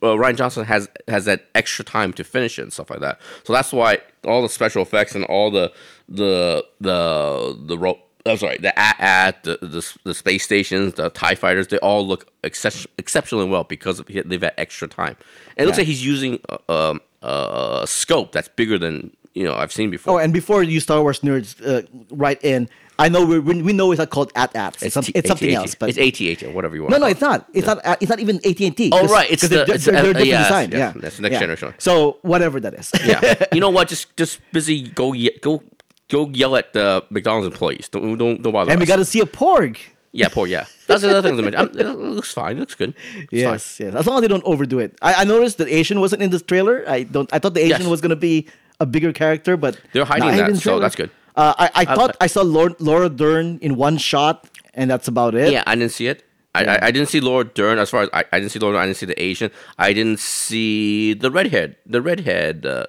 uh, 0.03 0.15
Rian 0.15 0.35
Johnson 0.35 0.65
has 0.65 0.87
has 1.07 1.25
that 1.25 1.45
extra 1.55 1.83
time 1.83 2.13
to 2.13 2.23
finish 2.23 2.59
it 2.59 2.63
and 2.63 2.71
stuff 2.73 2.89
like 2.91 2.99
that. 2.99 3.19
So 3.43 3.53
that's 3.53 3.73
why 3.73 3.99
all 4.25 4.41
the 4.43 4.49
special 4.49 4.83
effects 4.83 5.15
and 5.15 5.25
all 5.25 5.49
the 5.49 5.71
the 6.07 6.63
the 6.79 7.57
the 7.65 7.77
ro- 7.77 7.99
I'm 8.23 8.37
sorry, 8.37 8.57
the 8.57 8.77
at 8.77 9.43
the, 9.45 9.57
the 9.63 9.97
the 10.03 10.13
space 10.13 10.43
stations, 10.43 10.93
the 10.93 11.09
Tie 11.09 11.33
fighters, 11.33 11.69
they 11.69 11.79
all 11.79 12.07
look 12.07 12.27
excep- 12.43 12.85
exceptionally 12.99 13.49
well 13.49 13.63
because 13.63 13.99
of, 13.99 14.05
they've 14.05 14.41
had 14.41 14.53
extra 14.59 14.87
time. 14.87 15.17
And 15.57 15.63
it 15.63 15.65
looks 15.65 15.79
like 15.79 15.87
he's 15.87 16.05
using 16.05 16.39
a, 16.47 16.71
um, 16.71 17.01
a 17.21 17.85
scope 17.87 18.31
that's 18.31 18.47
bigger 18.49 18.77
than 18.77 19.11
you 19.33 19.43
know 19.43 19.53
I've 19.55 19.71
seen 19.71 19.89
before. 19.89 20.15
Oh, 20.15 20.17
and 20.23 20.33
before 20.33 20.63
you 20.63 20.79
Star 20.79 21.01
Wars 21.01 21.19
nerds 21.21 21.55
uh, 21.65 21.81
write 22.11 22.43
in, 22.43 22.67
I 22.99 23.09
know 23.09 23.25
we 23.25 23.39
we 23.39 23.73
know 23.73 23.91
it's 23.91 23.99
not 23.99 24.09
called 24.09 24.31
AT-ATs. 24.35 24.83
It's, 24.83 24.93
some, 24.93 25.03
T- 25.03 25.11
it's 25.15 25.27
something 25.27 25.49
AT-AT. 25.49 25.61
else. 25.61 25.75
But 25.75 25.89
it's 25.89 25.97
AT-AT 25.97 26.43
or 26.49 26.51
whatever 26.53 26.75
you 26.75 26.81
want. 26.83 26.91
no, 26.91 26.97
no, 26.97 27.05
it's 27.07 27.21
not. 27.21 27.47
It's 27.53 27.65
not. 27.67 27.79
uh, 27.85 27.95
It's 28.01 28.09
not 28.09 28.19
even 28.19 28.37
AT 28.45 28.59
and 28.61 28.75
T. 28.75 28.89
Oh, 28.91 29.07
right, 29.07 29.29
it's 29.31 29.47
they're, 29.47 29.65
the- 29.65 29.73
it's 29.73 29.85
they're, 29.85 29.93
the- 29.95 30.01
they're 30.01 30.09
uh, 30.09 30.13
different 30.13 30.27
yes, 30.27 30.47
design. 30.47 30.71
yeah, 30.71 30.77
Yeah, 30.77 30.93
that's 30.95 31.15
the 31.15 31.21
next 31.23 31.33
Yeah. 31.33 31.39
generation. 31.39 31.73
So 31.77 32.17
whatever 32.23 32.59
that 32.59 32.73
is. 32.73 32.91
yeah. 33.05 33.45
You 33.53 33.61
know 33.61 33.69
what? 33.69 33.87
Just 33.87 34.15
just 34.17 34.39
busy 34.51 34.89
go 34.89 35.13
ye- 35.13 35.37
go 35.41 35.63
go 36.09 36.29
yell 36.29 36.55
at 36.57 36.73
the 36.73 37.03
McDonald's 37.09 37.47
employees. 37.47 37.87
Don't 37.89 38.17
don't 38.17 38.41
don't 38.41 38.53
bother. 38.53 38.71
and 38.71 38.79
we 38.79 38.85
got 38.85 38.97
to 38.97 39.05
see 39.05 39.21
a 39.21 39.25
porg. 39.25 39.77
Yeah, 40.11 40.27
poor 40.29 40.47
yeah. 40.47 40.65
That's 40.87 41.01
the 41.01 41.09
other 41.09 41.21
thing. 41.27 41.37
to 41.37 41.43
mention. 41.43 41.79
It 41.79 41.87
looks 41.97 42.33
fine. 42.33 42.57
It 42.57 42.59
looks 42.61 42.75
good. 42.75 42.93
It's 43.15 43.31
Yes, 43.33 43.79
yes. 43.79 43.95
As 43.95 44.05
long 44.07 44.17
as 44.17 44.21
they 44.21 44.27
don't 44.27 44.43
overdo 44.43 44.79
it. 44.79 44.97
I, 45.01 45.13
I 45.21 45.23
noticed 45.23 45.57
that 45.59 45.67
Asian 45.69 45.99
wasn't 45.99 46.21
in 46.21 46.29
this 46.31 46.41
trailer. 46.41 46.83
I 46.87 47.03
don't. 47.03 47.31
I 47.33 47.39
thought 47.39 47.53
the 47.53 47.61
Asian 47.63 47.81
Yes. 47.81 47.89
was 47.89 48.01
gonna 48.01 48.15
be 48.15 48.47
a 48.79 48.85
bigger 48.85 49.13
character, 49.13 49.55
but 49.57 49.79
They're 49.93 50.05
hiding 50.05 50.35
that, 50.37 50.57
so 50.57 50.79
that's 50.79 50.95
good. 50.95 51.11
Uh, 51.35 51.53
I, 51.57 51.69
I 51.75 51.85
thought 51.85 52.17
I- 52.19 52.25
I 52.25 52.27
saw 52.27 52.41
Laura, 52.41 52.75
Laura 52.79 53.07
Dern 53.07 53.57
in 53.61 53.75
one 53.77 53.97
shot, 53.97 54.49
and 54.73 54.89
that's 54.91 55.07
about 55.07 55.33
it. 55.33 55.51
Yeah, 55.53 55.63
I 55.65 55.75
didn't 55.75 55.93
see 55.93 56.07
it. 56.07 56.23
I, 56.53 56.65
I, 56.65 56.87
I 56.87 56.91
didn't 56.91 57.07
see 57.07 57.21
Laura 57.21 57.45
Dern 57.45 57.79
as 57.79 57.89
far 57.89 58.03
as 58.03 58.09
I, 58.11 58.25
I 58.33 58.39
didn't 58.39 58.51
see 58.51 58.59
Laura 58.59 58.73
Dern, 58.75 58.83
I 58.83 58.85
didn't 58.87 58.97
see 58.97 59.05
the 59.05 59.21
Asian. 59.21 59.51
I 59.79 59.93
didn't 59.93 60.19
see 60.19 61.13
the 61.13 61.31
redhead 61.31 61.77
the 61.85 62.01
redhead 62.01 62.65
uh, 62.65 62.87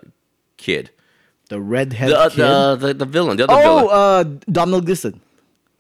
kid. 0.56 0.90
The 1.48 1.60
redhead 1.60 2.10
The, 2.10 2.18
uh, 2.18 2.28
kid. 2.30 2.38
the 2.38 2.76
the 2.88 2.94
the 2.94 3.04
villain, 3.06 3.36
the 3.36 3.44
other 3.44 3.54
oh, 3.54 3.62
villain. 3.62 3.88
uh, 3.94 4.22
Domhnall 4.50 4.80
Gleeson. 4.80 5.20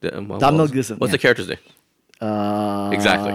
Um, 0.04 0.28
what 0.28 0.40
Domhnall 0.40 0.68
Gleeson, 0.68 0.98
What's 0.98 1.10
yeah. 1.10 1.12
the 1.16 1.18
character's 1.18 1.48
name? 1.48 1.58
Uh, 2.20 2.90
Exactly. 2.92 3.32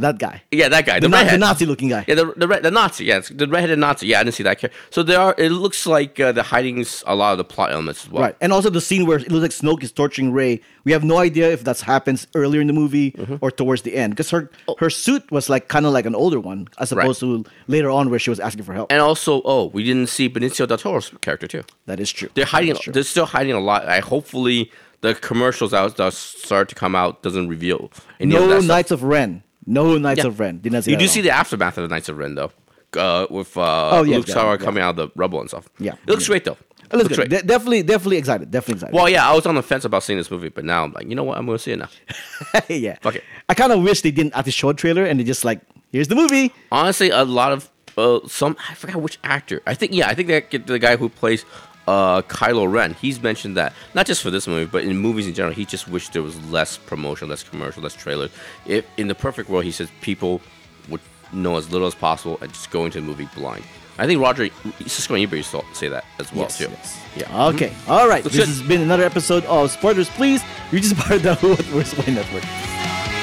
that 0.00 0.18
guy. 0.18 0.42
Yeah, 0.50 0.68
that 0.68 0.84
guy. 0.84 0.98
The, 0.98 1.08
The, 1.08 1.08
Na- 1.08 1.30
the. 1.30 1.38
Nazi-looking 1.38 1.88
guy. 1.90 2.04
Yeah, 2.08 2.16
the 2.16 2.32
the, 2.36 2.48
red, 2.48 2.64
the 2.64 2.70
Nazi. 2.72 3.04
Yeah, 3.04 3.20
the 3.30 3.46
redheaded 3.46 3.78
Nazi. 3.78 4.08
Yeah, 4.08 4.18
I 4.20 4.24
didn't 4.24 4.34
see 4.34 4.42
that 4.42 4.58
character. 4.58 4.76
So 4.90 5.04
there 5.04 5.20
are. 5.20 5.36
It 5.38 5.50
looks 5.50 5.86
like 5.86 6.18
uh, 6.18 6.32
they're 6.32 6.42
hiding 6.42 6.84
a 7.06 7.14
lot 7.14 7.30
of 7.32 7.38
the 7.38 7.44
plot 7.44 7.70
elements 7.70 8.04
as 8.04 8.10
well. 8.10 8.22
Right, 8.24 8.36
and 8.40 8.52
also 8.52 8.70
the 8.70 8.80
scene 8.80 9.06
where 9.06 9.18
it 9.18 9.30
looks 9.30 9.42
like 9.42 9.50
Snoke 9.78 9.84
is 9.84 9.92
torturing 9.92 10.32
Rey. 10.32 10.60
We 10.82 10.90
have 10.90 11.04
no 11.04 11.18
idea 11.18 11.52
if 11.52 11.62
that 11.62 11.78
happens 11.80 12.26
earlier 12.34 12.60
in 12.60 12.66
the 12.66 12.72
movie 12.72 13.12
Mm-hmm. 13.12 13.36
or 13.40 13.52
towards 13.52 13.82
the 13.82 13.94
end, 13.94 14.14
because 14.14 14.30
her 14.30 14.50
Oh. 14.66 14.74
her 14.80 14.90
suit 14.90 15.30
was 15.30 15.48
like 15.48 15.68
kind 15.68 15.86
of 15.86 15.92
like 15.92 16.04
an 16.06 16.16
older 16.16 16.40
one, 16.40 16.66
as 16.78 16.90
opposed 16.90 17.20
to 17.20 17.44
later 17.68 17.88
on 17.90 18.10
where 18.10 18.18
she 18.18 18.30
was 18.30 18.40
asking 18.40 18.64
for 18.64 18.74
help. 18.74 18.90
And 18.90 19.00
also, 19.00 19.42
oh, 19.44 19.66
we 19.72 19.84
didn't 19.84 20.08
see 20.08 20.28
Benicio 20.28 20.66
del 20.66 20.78
Toro's 20.78 21.12
character 21.20 21.46
too. 21.46 21.62
that 21.86 22.00
is 22.00 22.10
true. 22.10 22.30
They're 22.34 22.46
hiding. 22.46 22.74
True. 22.74 22.92
They're 22.92 23.04
still 23.04 23.26
hiding 23.26 23.52
a 23.54 23.60
lot. 23.60 23.86
I 23.86 24.00
hopefully 24.00 24.72
the 25.04 25.14
commercials 25.14 25.72
out 25.74 25.96
that 25.98 26.12
start 26.14 26.68
to 26.70 26.74
come 26.74 26.94
out 26.96 27.22
doesn't 27.22 27.48
reveal 27.48 27.90
any 28.18 28.34
of 28.34 28.42
no 28.42 28.48
stuff. 28.58 28.64
Knights 28.68 28.90
of 28.90 29.02
Ren. 29.02 29.42
No 29.66 29.96
Knights 29.98 30.18
Yeah. 30.22 30.26
of 30.28 30.40
Ren. 30.40 30.58
Did 30.60 30.72
not 30.72 30.84
see 30.84 30.90
You 30.92 30.96
do 30.96 31.06
see 31.06 31.20
the 31.20 31.30
aftermath 31.30 31.76
of 31.78 31.82
the 31.88 31.94
Knights 31.94 32.08
of 32.08 32.16
Ren 32.18 32.34
though, 32.34 32.52
uh, 32.98 33.26
with 33.30 33.56
uh, 33.56 33.90
Oh, 33.98 34.02
yeah, 34.02 34.16
Luke 34.16 34.28
yeah, 34.28 34.34
Skywalker 34.34 34.58
yeah. 34.60 34.64
coming 34.64 34.82
out 34.82 34.90
of 34.90 34.96
the 34.96 35.08
rubble 35.14 35.40
and 35.40 35.48
stuff. 35.48 35.68
Yeah, 35.78 35.92
it 35.92 36.08
looks 36.08 36.26
great 36.26 36.44
though. 36.44 36.56
It 36.92 36.96
looks 36.98 37.16
great. 37.16 37.30
De- 37.30 37.42
definitely, 37.42 37.82
definitely 37.82 38.18
excited. 38.18 38.50
Definitely 38.50 38.74
excited. 38.80 38.94
Well, 38.94 39.08
yeah, 39.08 39.28
I 39.28 39.34
was 39.34 39.46
on 39.46 39.54
the 39.54 39.62
fence 39.62 39.84
about 39.84 40.02
seeing 40.02 40.18
this 40.18 40.30
movie, 40.30 40.48
but 40.50 40.64
now 40.64 40.84
I'm 40.84 40.92
like, 40.92 41.08
you 41.08 41.14
know 41.14 41.24
what? 41.24 41.38
I'm 41.38 41.46
gonna 41.46 41.58
see 41.58 41.72
it 41.72 41.78
now. 41.78 41.88
yeah. 42.68 42.98
Fuck 43.00 43.16
it. 43.16 43.24
I 43.48 43.54
kind 43.54 43.72
of 43.72 43.82
wish 43.82 44.02
they 44.02 44.10
didn't 44.10 44.32
actually 44.34 44.44
the 44.44 44.52
short 44.52 44.76
trailer 44.76 45.04
and 45.04 45.18
they 45.18 45.24
just 45.24 45.44
like, 45.44 45.60
here's 45.92 46.08
the 46.08 46.14
movie. 46.14 46.52
honestly, 46.70 47.10
a 47.10 47.24
lot 47.24 47.52
of 47.52 47.70
uh, 47.96 48.20
some 48.28 48.56
I 48.68 48.74
forgot 48.74 48.96
which 49.00 49.18
actor. 49.24 49.62
I 49.66 49.74
think 49.74 49.92
yeah, 49.92 50.08
I 50.08 50.14
think 50.14 50.28
that 50.28 50.66
the 50.66 50.78
guy 50.78 50.96
who 50.96 51.08
plays 51.08 51.44
uh, 51.86 52.22
Kylo 52.22 52.70
Ren. 52.70 52.94
He's 52.94 53.22
mentioned 53.22 53.56
that 53.56 53.72
not 53.94 54.06
just 54.06 54.22
for 54.22 54.30
this 54.30 54.46
movie, 54.46 54.64
but 54.70 54.84
in 54.84 54.96
movies 54.96 55.26
in 55.26 55.34
general. 55.34 55.54
He 55.54 55.64
just 55.64 55.88
wished 55.88 56.12
there 56.12 56.22
was 56.22 56.40
less 56.50 56.76
promotion, 56.78 57.28
less 57.28 57.42
commercial, 57.42 57.82
less 57.82 57.94
trailers. 57.94 58.30
If 58.66 58.86
in 58.96 59.08
the 59.08 59.14
perfect 59.14 59.48
world, 59.48 59.64
he 59.64 59.70
says 59.70 59.90
people 60.00 60.40
would 60.88 61.00
know 61.32 61.56
as 61.56 61.70
little 61.70 61.86
as 61.86 61.94
possible 61.94 62.38
and 62.40 62.52
just 62.52 62.70
go 62.70 62.84
into 62.84 63.00
the 63.00 63.06
movie 63.06 63.28
blind. 63.34 63.64
I 63.96 64.06
think 64.06 64.20
Roger 64.20 64.46
Siskel 64.46 65.22
and 65.22 65.32
Ebert 65.32 65.76
say 65.76 65.88
that 65.88 66.04
as 66.18 66.32
well 66.32 66.42
yes, 66.42 66.58
too. 66.58 66.68
yes. 66.68 67.00
Yeah. 67.16 67.46
Okay. 67.48 67.72
All 67.86 68.08
right. 68.08 68.24
Looks 68.24 68.36
this 68.36 68.46
good. 68.46 68.58
has 68.58 68.68
been 68.68 68.80
another 68.80 69.04
episode 69.04 69.44
of 69.44 69.70
Spoilers 69.70 70.08
Please. 70.10 70.42
You're 70.72 70.80
just 70.80 70.96
part 70.98 71.24
of 71.24 71.40
the 71.40 72.02
Way 72.06 72.12
Network. 72.14 73.13